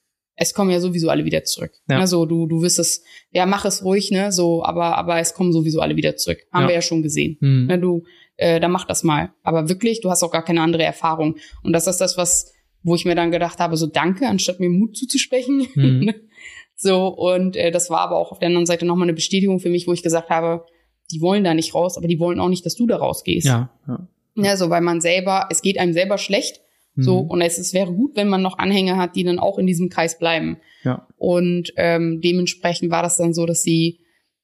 Es 0.40 0.54
kommen 0.54 0.70
ja 0.70 0.80
sowieso 0.80 1.10
alle 1.10 1.24
wieder 1.24 1.42
zurück. 1.44 1.72
Ja. 1.88 1.98
Ne, 1.98 2.06
so, 2.06 2.24
du, 2.24 2.46
du 2.46 2.62
wirst 2.62 2.78
es, 2.78 3.02
ja, 3.32 3.44
mach 3.44 3.64
es 3.64 3.84
ruhig, 3.84 4.10
ne, 4.12 4.30
so, 4.30 4.64
aber, 4.64 4.96
aber 4.96 5.18
es 5.18 5.34
kommen 5.34 5.52
sowieso 5.52 5.80
alle 5.80 5.96
wieder 5.96 6.16
zurück. 6.16 6.38
Haben 6.52 6.62
Ja. 6.62 6.68
wir 6.68 6.74
ja 6.76 6.82
schon 6.82 7.02
gesehen. 7.02 7.36
Hm. 7.40 7.66
Ne, 7.66 7.78
du, 7.78 8.04
äh, 8.36 8.60
dann 8.60 8.70
mach 8.70 8.86
das 8.86 9.02
mal. 9.02 9.32
Aber 9.42 9.68
wirklich, 9.68 10.00
du 10.00 10.10
hast 10.10 10.22
auch 10.22 10.30
gar 10.30 10.44
keine 10.44 10.62
andere 10.62 10.84
Erfahrung. 10.84 11.36
Und 11.64 11.72
das 11.72 11.86
ist 11.88 11.98
das, 11.98 12.16
was, 12.16 12.52
wo 12.84 12.94
ich 12.94 13.04
mir 13.04 13.16
dann 13.16 13.32
gedacht 13.32 13.58
habe, 13.58 13.76
so 13.76 13.86
danke, 13.86 14.28
anstatt 14.28 14.60
mir 14.60 14.70
Mut 14.70 14.96
zuzusprechen. 14.96 15.66
Mhm. 15.74 16.14
so, 16.76 17.08
und 17.08 17.56
äh, 17.56 17.72
das 17.72 17.90
war 17.90 18.00
aber 18.00 18.16
auch 18.16 18.30
auf 18.30 18.38
der 18.38 18.46
anderen 18.46 18.66
Seite 18.66 18.86
nochmal 18.86 19.06
eine 19.06 19.14
Bestätigung 19.14 19.58
für 19.58 19.70
mich, 19.70 19.88
wo 19.88 19.92
ich 19.92 20.04
gesagt 20.04 20.30
habe, 20.30 20.64
die 21.10 21.20
wollen 21.20 21.42
da 21.42 21.54
nicht 21.54 21.74
raus, 21.74 21.96
aber 21.96 22.06
die 22.06 22.20
wollen 22.20 22.38
auch 22.38 22.48
nicht, 22.48 22.64
dass 22.64 22.76
du 22.76 22.86
da 22.86 22.96
rausgehst. 22.96 23.46
Ja, 23.46 23.70
ja. 23.88 24.08
Ja, 24.36 24.56
so, 24.56 24.70
weil 24.70 24.82
man 24.82 25.00
selber, 25.00 25.48
es 25.50 25.62
geht 25.62 25.78
einem 25.78 25.92
selber 25.92 26.16
schlecht. 26.16 26.60
So, 27.00 27.22
Mhm. 27.24 27.30
und 27.30 27.40
es, 27.42 27.58
es 27.58 27.72
wäre 27.74 27.92
gut, 27.92 28.16
wenn 28.16 28.28
man 28.28 28.42
noch 28.42 28.58
Anhänger 28.58 28.96
hat, 28.96 29.14
die 29.16 29.24
dann 29.24 29.38
auch 29.38 29.58
in 29.58 29.66
diesem 29.66 29.88
Kreis 29.88 30.18
bleiben. 30.18 30.58
Ja. 30.82 31.06
Und 31.16 31.72
ähm, 31.76 32.20
dementsprechend 32.22 32.90
war 32.90 33.02
das 33.02 33.16
dann 33.16 33.32
so, 33.34 33.46
dass 33.46 33.62
sie, 33.62 34.00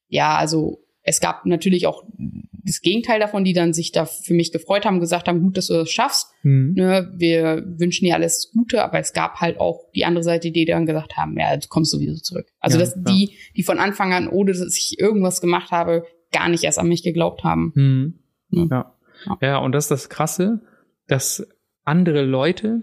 ja, 0.07 0.35
also 0.37 0.79
es 1.03 1.19
gab 1.19 1.45
natürlich 1.45 1.85
auch 1.85 2.03
das 2.63 2.81
Gegenteil 2.81 3.19
davon, 3.19 3.43
die 3.43 3.53
dann 3.53 3.73
sich 3.73 3.91
da 3.91 4.05
für 4.05 4.33
mich 4.33 4.51
gefreut 4.51 4.85
haben, 4.85 4.99
gesagt 4.99 5.27
haben, 5.27 5.41
gut, 5.41 5.55
dass 5.55 5.67
du 5.67 5.73
das 5.75 5.91
schaffst. 5.91 6.27
Mhm. 6.41 6.73
Ne, 6.75 7.11
wir 7.15 7.63
wünschen 7.77 8.05
dir 8.05 8.15
alles 8.15 8.49
Gute, 8.53 8.83
aber 8.83 8.97
es 8.99 9.13
gab 9.13 9.35
halt 9.39 9.59
auch 9.59 9.81
die 9.93 10.03
andere 10.05 10.23
Seite, 10.23 10.49
die 10.51 10.65
dann 10.65 10.85
gesagt 10.87 11.15
haben, 11.15 11.37
ja, 11.37 11.55
du 11.57 11.67
kommst 11.67 11.91
sowieso 11.91 12.15
zurück. 12.21 12.47
Also 12.59 12.79
Ja, 12.79 12.85
dass 12.85 12.95
ja. 12.95 13.01
die, 13.03 13.31
die 13.55 13.61
von 13.63 13.77
Anfang 13.77 14.13
an, 14.13 14.27
ohne 14.27 14.53
dass 14.53 14.75
ich 14.75 14.99
irgendwas 14.99 15.41
gemacht 15.41 15.69
habe, 15.71 16.05
gar 16.31 16.49
nicht 16.49 16.63
erst 16.63 16.79
an 16.79 16.87
mich 16.87 17.03
geglaubt 17.03 17.43
haben. 17.43 17.71
Mhm. 17.75 18.19
Ja. 18.49 18.65
Ja. 18.71 18.95
Ja. 19.27 19.37
ja, 19.41 19.57
und 19.59 19.73
das 19.73 19.85
ist 19.85 19.91
das 19.91 20.09
Krasse, 20.09 20.61
dass 21.07 21.47
andere 21.85 22.23
Leute, 22.23 22.81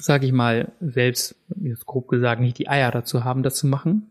sag 0.00 0.22
ich 0.24 0.32
mal, 0.32 0.72
selbst, 0.80 1.36
jetzt 1.62 1.86
grob 1.86 2.08
gesagt, 2.08 2.40
nicht 2.40 2.58
die 2.58 2.68
Eier 2.68 2.90
dazu 2.90 3.24
haben, 3.24 3.42
das 3.42 3.56
zu 3.56 3.66
machen. 3.66 4.10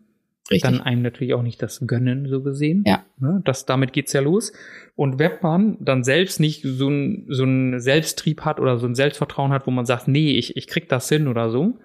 Richtig. 0.51 0.61
Dann 0.69 0.81
einem 0.81 1.01
natürlich 1.01 1.33
auch 1.33 1.41
nicht 1.41 1.61
das 1.61 1.81
gönnen, 1.87 2.27
so 2.27 2.43
gesehen. 2.43 2.83
Ja. 2.85 3.03
Ne, 3.17 3.41
das, 3.45 3.65
damit 3.65 3.93
geht's 3.93 4.11
ja 4.11 4.19
los. 4.19 4.51
Und 4.95 5.17
wenn 5.17 5.31
man 5.41 5.77
dann 5.79 6.03
selbst 6.03 6.39
nicht 6.41 6.63
so 6.63 6.89
ein, 6.89 7.25
so 7.29 7.45
ein 7.45 7.79
Selbsttrieb 7.79 8.41
hat 8.41 8.59
oder 8.59 8.77
so 8.77 8.85
ein 8.85 8.93
Selbstvertrauen 8.95 9.51
hat, 9.51 9.65
wo 9.67 9.71
man 9.71 9.85
sagt, 9.85 10.07
nee, 10.09 10.31
ich, 10.37 10.57
ich 10.57 10.67
krieg 10.67 10.89
das 10.89 11.07
hin 11.07 11.29
oder 11.29 11.49
so, 11.49 11.77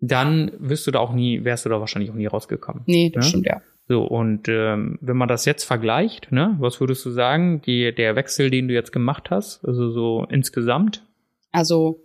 dann 0.00 0.52
wirst 0.60 0.86
du 0.86 0.92
da 0.92 1.00
auch 1.00 1.12
nie, 1.12 1.42
wärst 1.44 1.64
du 1.64 1.70
da 1.70 1.80
wahrscheinlich 1.80 2.10
auch 2.12 2.14
nie 2.14 2.26
rausgekommen. 2.26 2.84
nee, 2.86 3.10
das 3.12 3.24
Ja. 3.26 3.28
stimmt 3.30 3.46
ja. 3.46 3.62
So, 3.88 4.04
und 4.04 4.48
ähm, 4.48 4.98
wenn 5.00 5.16
man 5.16 5.28
das 5.28 5.44
jetzt 5.46 5.64
vergleicht, 5.64 6.30
ne, 6.30 6.56
was 6.60 6.78
würdest 6.78 7.04
du 7.06 7.10
sagen, 7.10 7.62
die, 7.62 7.92
der 7.92 8.14
Wechsel, 8.16 8.50
den 8.50 8.68
du 8.68 8.74
jetzt 8.74 8.92
gemacht 8.92 9.30
hast, 9.30 9.64
also 9.64 9.90
so 9.90 10.26
insgesamt? 10.30 11.02
Also 11.50 12.04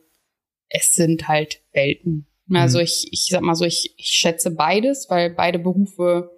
es 0.70 0.94
sind 0.94 1.28
halt 1.28 1.62
Welten. 1.72 2.28
Also 2.52 2.80
mhm. 2.80 2.86
ich, 2.86 3.08
ich 3.12 3.26
sag 3.30 3.42
mal 3.42 3.56
so, 3.56 3.66
ich, 3.66 3.94
ich 3.98 4.08
schätze 4.08 4.52
beides, 4.52 5.08
weil 5.10 5.30
beide 5.30 5.60
Berufe 5.60 6.30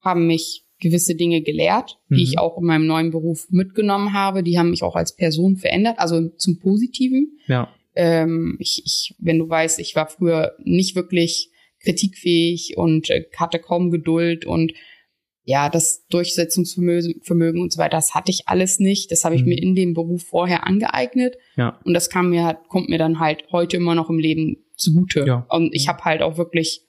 haben 0.00 0.26
mich 0.26 0.64
gewisse 0.80 1.14
Dinge 1.14 1.42
gelehrt, 1.42 1.98
mhm. 2.08 2.16
die 2.16 2.22
ich 2.24 2.38
auch 2.38 2.58
in 2.58 2.64
meinem 2.64 2.86
neuen 2.86 3.10
Beruf 3.10 3.46
mitgenommen 3.50 4.12
habe. 4.12 4.42
Die 4.42 4.58
haben 4.58 4.70
mich 4.70 4.82
auch 4.82 4.96
als 4.96 5.14
Person 5.14 5.56
verändert, 5.56 5.98
also 5.98 6.28
zum 6.30 6.58
Positiven. 6.58 7.38
Ja. 7.46 7.72
Ähm, 7.94 8.56
ich, 8.58 8.82
ich, 8.84 9.14
wenn 9.18 9.38
du 9.38 9.48
weißt, 9.48 9.78
ich 9.78 9.94
war 9.94 10.08
früher 10.08 10.56
nicht 10.64 10.96
wirklich 10.96 11.50
kritikfähig 11.80 12.76
und 12.76 13.10
äh, 13.10 13.24
hatte 13.36 13.58
kaum 13.58 13.90
Geduld 13.90 14.44
und 14.44 14.72
ja, 15.44 15.68
das 15.68 16.06
Durchsetzungsvermögen 16.06 17.60
und 17.60 17.72
so 17.72 17.78
weiter, 17.78 17.96
das 17.96 18.14
hatte 18.14 18.30
ich 18.30 18.46
alles 18.46 18.78
nicht. 18.78 19.10
Das 19.10 19.24
habe 19.24 19.34
ich 19.34 19.42
mhm. 19.42 19.48
mir 19.48 19.62
in 19.62 19.74
dem 19.74 19.94
Beruf 19.94 20.22
vorher 20.24 20.66
angeeignet. 20.66 21.36
Ja. 21.56 21.80
Und 21.84 21.94
das 21.94 22.10
kam 22.10 22.30
mir, 22.30 22.58
kommt 22.68 22.88
mir 22.88 22.98
dann 22.98 23.18
halt 23.18 23.44
heute 23.50 23.76
immer 23.76 23.94
noch 23.94 24.08
im 24.08 24.18
Leben 24.18 24.58
zugute. 24.76 25.24
Ja. 25.26 25.46
Und 25.48 25.74
ich 25.74 25.88
habe 25.88 26.04
halt 26.04 26.22
auch 26.22 26.38
wirklich 26.38 26.86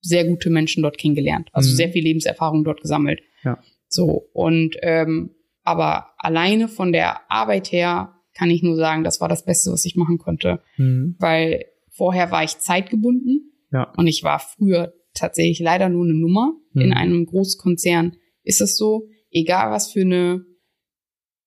sehr 0.00 0.24
gute 0.24 0.50
Menschen 0.50 0.82
dort 0.82 0.98
kennengelernt. 0.98 1.48
Also 1.52 1.70
mhm. 1.70 1.76
sehr 1.76 1.88
viel 1.90 2.04
Lebenserfahrung 2.04 2.62
dort 2.64 2.82
gesammelt. 2.82 3.20
Ja. 3.42 3.58
So. 3.88 4.28
Und 4.32 4.76
ähm, 4.82 5.34
aber 5.64 6.10
alleine 6.18 6.68
von 6.68 6.92
der 6.92 7.30
Arbeit 7.30 7.72
her 7.72 8.14
kann 8.34 8.50
ich 8.50 8.62
nur 8.62 8.76
sagen, 8.76 9.02
das 9.02 9.20
war 9.20 9.28
das 9.28 9.44
Beste, 9.44 9.72
was 9.72 9.84
ich 9.84 9.96
machen 9.96 10.18
konnte. 10.18 10.60
Mhm. 10.76 11.16
Weil 11.18 11.64
vorher 11.90 12.30
war 12.30 12.44
ich 12.44 12.58
zeitgebunden. 12.58 13.52
Ja. 13.72 13.92
Und 13.96 14.06
ich 14.06 14.22
war 14.22 14.38
früher 14.38 14.92
tatsächlich 15.18 15.60
leider 15.60 15.88
nur 15.88 16.04
eine 16.04 16.14
Nummer. 16.14 16.52
Mhm. 16.72 16.82
In 16.82 16.92
einem 16.92 17.26
Großkonzern 17.26 18.16
ist 18.42 18.60
es 18.60 18.76
so, 18.76 19.08
egal 19.30 19.70
was 19.70 19.92
für 19.92 20.00
eine 20.02 20.44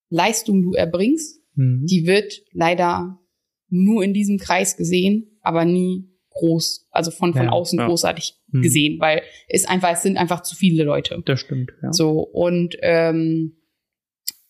Leistung 0.08 0.62
du 0.62 0.72
erbringst, 0.72 1.40
mhm. 1.54 1.86
die 1.86 2.06
wird 2.06 2.42
leider 2.52 3.18
nur 3.68 4.04
in 4.04 4.12
diesem 4.12 4.38
Kreis 4.38 4.76
gesehen, 4.76 5.38
aber 5.40 5.64
nie 5.64 6.08
groß, 6.30 6.86
also 6.90 7.10
von, 7.10 7.32
von 7.32 7.46
ja, 7.46 7.50
außen 7.50 7.78
ja. 7.78 7.86
großartig 7.86 8.34
mhm. 8.48 8.62
gesehen, 8.62 9.00
weil 9.00 9.22
es 9.48 9.64
einfach, 9.64 9.92
es 9.92 10.02
sind 10.02 10.16
einfach 10.16 10.42
zu 10.42 10.54
viele 10.54 10.84
Leute. 10.84 11.22
Das 11.24 11.40
stimmt, 11.40 11.72
ja. 11.82 11.92
So, 11.92 12.20
und, 12.20 12.76
ähm, 12.80 13.56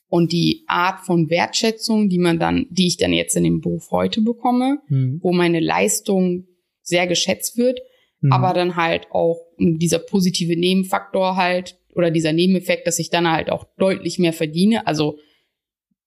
und 0.09 0.33
die 0.33 0.65
Art 0.67 1.01
von 1.01 1.31
Wertschätzung, 1.31 2.09
die 2.09 2.19
man 2.19 2.39
dann, 2.39 2.67
die 2.71 2.87
ich 2.87 2.99
dann 2.99 3.13
jetzt 3.13 3.37
in 3.37 3.45
dem 3.45 3.61
Beruf 3.61 3.91
heute 3.91 4.21
bekomme, 4.21 4.79
mhm. 4.89 5.21
wo 5.23 5.33
meine 5.33 5.61
Leistung 5.61 6.47
sehr 6.83 7.07
geschätzt 7.07 7.57
wird, 7.57 7.81
mhm. 8.23 8.33
aber 8.33 8.55
dann 8.55 8.77
halt 8.77 9.09
auch 9.11 9.41
dieser 9.59 9.99
positive 9.99 10.57
Nebenfaktor 10.59 11.37
halt 11.37 11.79
oder 11.95 12.11
dieser 12.11 12.33
Nebeneffekt, 12.33 12.87
dass 12.87 12.99
ich 12.99 13.11
dann 13.11 13.31
halt 13.31 13.51
auch 13.51 13.67
deutlich 13.77 14.19
mehr 14.19 14.33
verdiene. 14.33 14.87
Also 14.87 15.19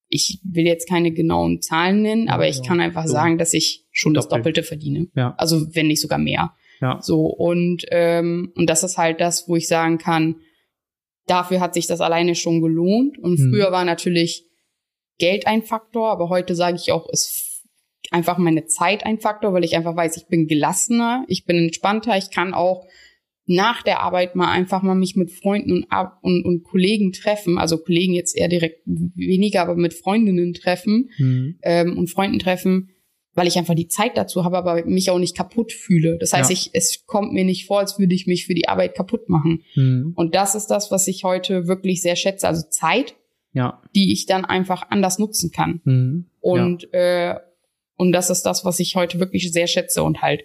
ich 0.07 0.39
will 0.43 0.65
jetzt 0.65 0.89
keine 0.89 1.11
genauen 1.11 1.61
Zahlen 1.61 2.01
nennen, 2.01 2.29
aber 2.29 2.47
ich 2.47 2.63
kann 2.63 2.79
einfach 2.79 3.05
so. 3.05 3.13
sagen, 3.13 3.37
dass 3.37 3.53
ich 3.53 3.85
schon 3.91 4.13
Doppelt. 4.13 4.31
das 4.31 4.37
Doppelte 4.37 4.63
verdiene. 4.63 5.07
Ja. 5.15 5.35
Also 5.37 5.73
wenn 5.75 5.87
nicht 5.87 6.01
sogar 6.01 6.19
mehr. 6.19 6.53
Ja. 6.81 6.99
So 7.01 7.25
und 7.25 7.85
ähm, 7.91 8.51
und 8.55 8.69
das 8.69 8.83
ist 8.83 8.97
halt 8.97 9.21
das, 9.21 9.47
wo 9.47 9.55
ich 9.55 9.67
sagen 9.67 9.97
kann, 9.97 10.35
dafür 11.27 11.59
hat 11.59 11.73
sich 11.73 11.87
das 11.87 12.01
alleine 12.01 12.35
schon 12.35 12.61
gelohnt. 12.61 13.17
Und 13.17 13.37
hm. 13.37 13.51
früher 13.51 13.71
war 13.71 13.85
natürlich 13.85 14.45
Geld 15.17 15.47
ein 15.47 15.63
Faktor, 15.63 16.11
aber 16.11 16.29
heute 16.29 16.55
sage 16.55 16.77
ich 16.77 16.91
auch, 16.91 17.09
ist 17.09 17.54
einfach 18.11 18.37
meine 18.37 18.65
Zeit 18.65 19.05
ein 19.05 19.19
Faktor, 19.19 19.53
weil 19.53 19.63
ich 19.63 19.75
einfach 19.75 19.95
weiß, 19.95 20.17
ich 20.17 20.27
bin 20.27 20.47
gelassener, 20.47 21.25
ich 21.27 21.45
bin 21.45 21.57
entspannter, 21.57 22.17
ich 22.17 22.31
kann 22.31 22.53
auch 22.53 22.85
nach 23.47 23.83
der 23.83 24.01
Arbeit 24.01 24.35
mal 24.35 24.51
einfach 24.51 24.81
mal 24.81 24.95
mich 24.95 25.15
mit 25.15 25.31
Freunden 25.31 25.71
und, 25.71 25.85
und, 26.21 26.45
und 26.45 26.63
Kollegen 26.63 27.11
treffen, 27.11 27.57
also 27.57 27.77
Kollegen 27.77 28.13
jetzt 28.13 28.35
eher 28.35 28.47
direkt 28.47 28.81
weniger, 28.85 29.61
aber 29.61 29.75
mit 29.75 29.93
Freundinnen 29.93 30.53
treffen 30.53 31.09
mhm. 31.17 31.59
ähm, 31.61 31.97
und 31.97 32.09
Freunden 32.09 32.39
treffen, 32.39 32.89
weil 33.33 33.47
ich 33.47 33.57
einfach 33.57 33.75
die 33.75 33.87
Zeit 33.87 34.17
dazu 34.17 34.43
habe, 34.45 34.57
aber 34.57 34.85
mich 34.85 35.11
auch 35.11 35.19
nicht 35.19 35.37
kaputt 35.37 35.71
fühle. 35.73 36.17
Das 36.17 36.33
heißt, 36.33 36.49
ja. 36.49 36.53
ich, 36.53 36.71
es 36.73 37.05
kommt 37.05 37.33
mir 37.33 37.43
nicht 37.43 37.67
vor, 37.67 37.79
als 37.79 37.99
würde 37.99 38.15
ich 38.15 38.25
mich 38.25 38.45
für 38.45 38.55
die 38.55 38.67
Arbeit 38.67 38.95
kaputt 38.95 39.29
machen. 39.29 39.63
Mhm. 39.75 40.13
Und 40.15 40.33
das 40.33 40.55
ist 40.55 40.67
das, 40.67 40.89
was 40.89 41.07
ich 41.07 41.23
heute 41.23 41.67
wirklich 41.67 42.01
sehr 42.01 42.15
schätze, 42.15 42.47
also 42.47 42.67
Zeit, 42.69 43.15
ja. 43.53 43.81
die 43.93 44.11
ich 44.11 44.25
dann 44.25 44.45
einfach 44.45 44.89
anders 44.89 45.19
nutzen 45.19 45.51
kann. 45.51 45.81
Mhm. 45.83 46.25
Und 46.39 46.87
ja. 46.93 47.33
äh, 47.33 47.39
und 47.97 48.11
das 48.11 48.29
ist 48.29 48.43
das, 48.43 48.65
was 48.65 48.79
ich 48.79 48.95
heute 48.95 49.19
wirklich 49.19 49.51
sehr 49.51 49.67
schätze 49.67 50.03
und 50.03 50.21
halt, 50.21 50.43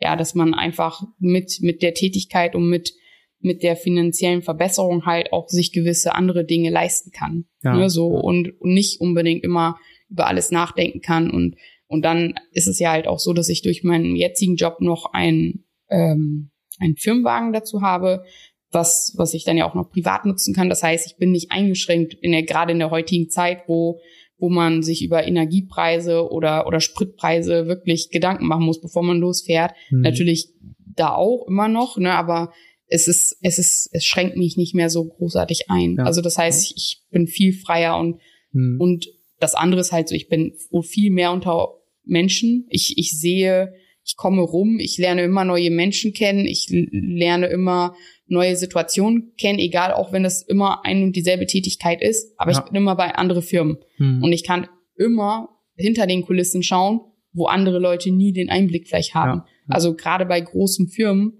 ja, 0.00 0.16
dass 0.16 0.34
man 0.34 0.54
einfach 0.54 1.02
mit, 1.18 1.58
mit 1.60 1.82
der 1.82 1.94
Tätigkeit 1.94 2.54
und 2.54 2.68
mit, 2.68 2.92
mit 3.38 3.62
der 3.62 3.76
finanziellen 3.76 4.42
Verbesserung 4.42 5.06
halt 5.06 5.32
auch 5.32 5.48
sich 5.48 5.72
gewisse 5.72 6.14
andere 6.14 6.44
Dinge 6.44 6.70
leisten 6.70 7.10
kann. 7.10 7.46
Ja. 7.62 7.74
Ne, 7.74 7.90
so 7.90 8.08
und, 8.08 8.60
und 8.60 8.74
nicht 8.74 9.00
unbedingt 9.00 9.44
immer 9.44 9.78
über 10.08 10.26
alles 10.26 10.50
nachdenken 10.50 11.00
kann. 11.00 11.30
Und, 11.30 11.56
und 11.86 12.02
dann 12.02 12.34
ist 12.52 12.68
es 12.68 12.78
ja 12.78 12.90
halt 12.90 13.06
auch 13.06 13.18
so, 13.18 13.32
dass 13.32 13.48
ich 13.48 13.62
durch 13.62 13.82
meinen 13.82 14.16
jetzigen 14.16 14.56
Job 14.56 14.80
noch 14.80 15.12
ein, 15.12 15.64
ähm, 15.88 16.50
einen 16.78 16.96
Firmenwagen 16.96 17.52
dazu 17.52 17.80
habe, 17.80 18.24
was, 18.70 19.14
was 19.16 19.34
ich 19.34 19.44
dann 19.44 19.56
ja 19.56 19.68
auch 19.68 19.74
noch 19.74 19.90
privat 19.90 20.26
nutzen 20.26 20.54
kann. 20.54 20.68
Das 20.68 20.82
heißt, 20.82 21.06
ich 21.06 21.16
bin 21.16 21.32
nicht 21.32 21.50
eingeschränkt 21.50 22.14
in 22.14 22.32
der, 22.32 22.42
gerade 22.42 22.72
in 22.72 22.78
der 22.78 22.90
heutigen 22.90 23.28
Zeit, 23.28 23.62
wo 23.66 24.00
wo 24.40 24.48
man 24.48 24.82
sich 24.82 25.04
über 25.04 25.26
Energiepreise 25.26 26.30
oder, 26.30 26.66
oder 26.66 26.80
Spritpreise 26.80 27.66
wirklich 27.66 28.10
Gedanken 28.10 28.46
machen 28.46 28.64
muss, 28.64 28.80
bevor 28.80 29.02
man 29.02 29.18
losfährt. 29.18 29.72
Mhm. 29.90 30.00
Natürlich 30.00 30.48
da 30.96 31.14
auch 31.14 31.46
immer 31.46 31.68
noch, 31.68 31.98
ne, 31.98 32.14
aber 32.14 32.52
es 32.88 33.06
ist, 33.06 33.38
es 33.42 33.58
ist, 33.58 33.88
es 33.92 34.04
schränkt 34.04 34.36
mich 34.36 34.56
nicht 34.56 34.74
mehr 34.74 34.90
so 34.90 35.04
großartig 35.04 35.70
ein. 35.70 35.96
Ja. 35.96 36.04
Also 36.04 36.20
das 36.22 36.36
heißt, 36.36 36.72
ich 36.76 37.02
bin 37.10 37.26
viel 37.28 37.52
freier 37.52 37.96
und, 37.98 38.20
mhm. 38.52 38.80
und 38.80 39.06
das 39.38 39.54
andere 39.54 39.80
ist 39.80 39.92
halt 39.92 40.08
so, 40.08 40.14
ich 40.14 40.28
bin 40.28 40.54
viel 40.82 41.10
mehr 41.10 41.32
unter 41.32 41.68
Menschen. 42.04 42.66
Ich, 42.68 42.98
ich 42.98 43.18
sehe, 43.18 43.72
ich 44.04 44.16
komme 44.16 44.42
rum, 44.42 44.78
ich 44.80 44.98
lerne 44.98 45.22
immer 45.22 45.44
neue 45.44 45.70
Menschen 45.70 46.12
kennen, 46.12 46.46
ich 46.46 46.66
lerne 46.70 47.46
immer 47.46 47.94
neue 48.30 48.56
Situationen 48.56 49.32
kennen, 49.38 49.58
egal 49.58 49.92
auch 49.92 50.12
wenn 50.12 50.24
es 50.24 50.42
immer 50.42 50.84
ein 50.84 51.02
und 51.02 51.16
dieselbe 51.16 51.46
Tätigkeit 51.46 52.00
ist, 52.00 52.34
aber 52.38 52.52
ja. 52.52 52.58
ich 52.58 52.64
bin 52.64 52.76
immer 52.76 52.96
bei 52.96 53.14
andere 53.14 53.42
Firmen 53.42 53.78
hm. 53.96 54.22
und 54.22 54.32
ich 54.32 54.44
kann 54.44 54.68
immer 54.96 55.48
hinter 55.74 56.06
den 56.06 56.22
Kulissen 56.22 56.62
schauen, 56.62 57.00
wo 57.32 57.46
andere 57.46 57.78
Leute 57.78 58.10
nie 58.10 58.32
den 58.32 58.50
Einblick 58.50 58.88
vielleicht 58.88 59.14
haben. 59.14 59.40
Ja. 59.40 59.46
Also 59.68 59.94
gerade 59.94 60.26
bei 60.26 60.40
großen 60.40 60.88
Firmen, 60.88 61.38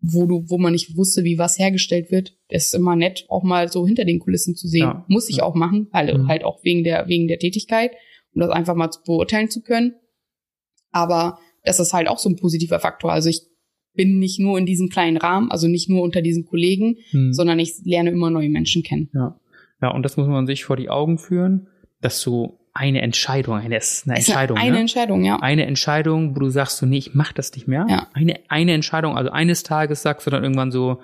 wo 0.00 0.26
du, 0.26 0.44
wo 0.48 0.58
man 0.58 0.72
nicht 0.72 0.96
wusste, 0.96 1.24
wie 1.24 1.38
was 1.38 1.58
hergestellt 1.58 2.10
wird, 2.10 2.36
ist 2.48 2.74
immer 2.74 2.96
nett, 2.96 3.24
auch 3.28 3.42
mal 3.42 3.68
so 3.68 3.86
hinter 3.86 4.04
den 4.04 4.20
Kulissen 4.20 4.54
zu 4.54 4.68
sehen. 4.68 4.82
Ja. 4.82 5.04
Muss 5.08 5.28
ich 5.28 5.42
auch 5.42 5.54
machen, 5.54 5.88
halt, 5.92 6.16
mhm. 6.16 6.28
halt 6.28 6.44
auch 6.44 6.62
wegen 6.62 6.84
der, 6.84 7.08
wegen 7.08 7.28
der 7.28 7.38
Tätigkeit, 7.38 7.92
um 8.34 8.40
das 8.40 8.50
einfach 8.50 8.74
mal 8.74 8.90
zu 8.90 9.00
beurteilen 9.04 9.50
zu 9.50 9.62
können. 9.62 9.94
Aber 10.92 11.38
das 11.64 11.80
ist 11.80 11.92
halt 11.92 12.08
auch 12.08 12.18
so 12.18 12.28
ein 12.28 12.36
positiver 12.36 12.78
Faktor. 12.78 13.12
Also 13.12 13.28
ich 13.28 13.42
bin 13.96 14.18
nicht 14.18 14.38
nur 14.38 14.58
in 14.58 14.66
diesem 14.66 14.88
kleinen 14.88 15.16
Rahmen, 15.16 15.50
also 15.50 15.68
nicht 15.68 15.88
nur 15.88 16.02
unter 16.02 16.22
diesen 16.22 16.44
Kollegen, 16.44 16.96
hm. 17.10 17.32
sondern 17.32 17.58
ich 17.58 17.74
lerne 17.84 18.10
immer 18.10 18.30
neue 18.30 18.48
Menschen 18.48 18.82
kennen. 18.82 19.08
Ja. 19.14 19.38
Ja, 19.82 19.90
und 19.90 20.02
das 20.02 20.16
muss 20.16 20.26
man 20.26 20.46
sich 20.46 20.64
vor 20.64 20.76
die 20.76 20.88
Augen 20.88 21.18
führen, 21.18 21.68
dass 22.00 22.22
du 22.22 22.58
eine 22.72 23.00
Entscheidung, 23.02 23.56
eine, 23.56 23.76
ist 23.76 24.06
eine 24.06 24.16
Entscheidung. 24.16 24.58
Eine, 24.58 24.72
ne? 24.72 24.80
Entscheidung, 24.80 25.24
ja. 25.24 25.36
Eine 25.40 25.66
Entscheidung, 25.66 26.36
wo 26.36 26.40
du 26.40 26.50
sagst 26.50 26.78
so, 26.78 26.86
nee, 26.86 26.98
ich 26.98 27.14
mach 27.14 27.32
das 27.32 27.52
nicht 27.54 27.66
mehr. 27.66 27.86
Ja. 27.88 28.08
Eine, 28.12 28.40
eine 28.48 28.72
Entscheidung, 28.72 29.16
also 29.16 29.30
eines 29.30 29.62
Tages 29.62 30.02
sagst 30.02 30.26
du 30.26 30.30
dann 30.30 30.42
irgendwann 30.42 30.70
so, 30.70 31.00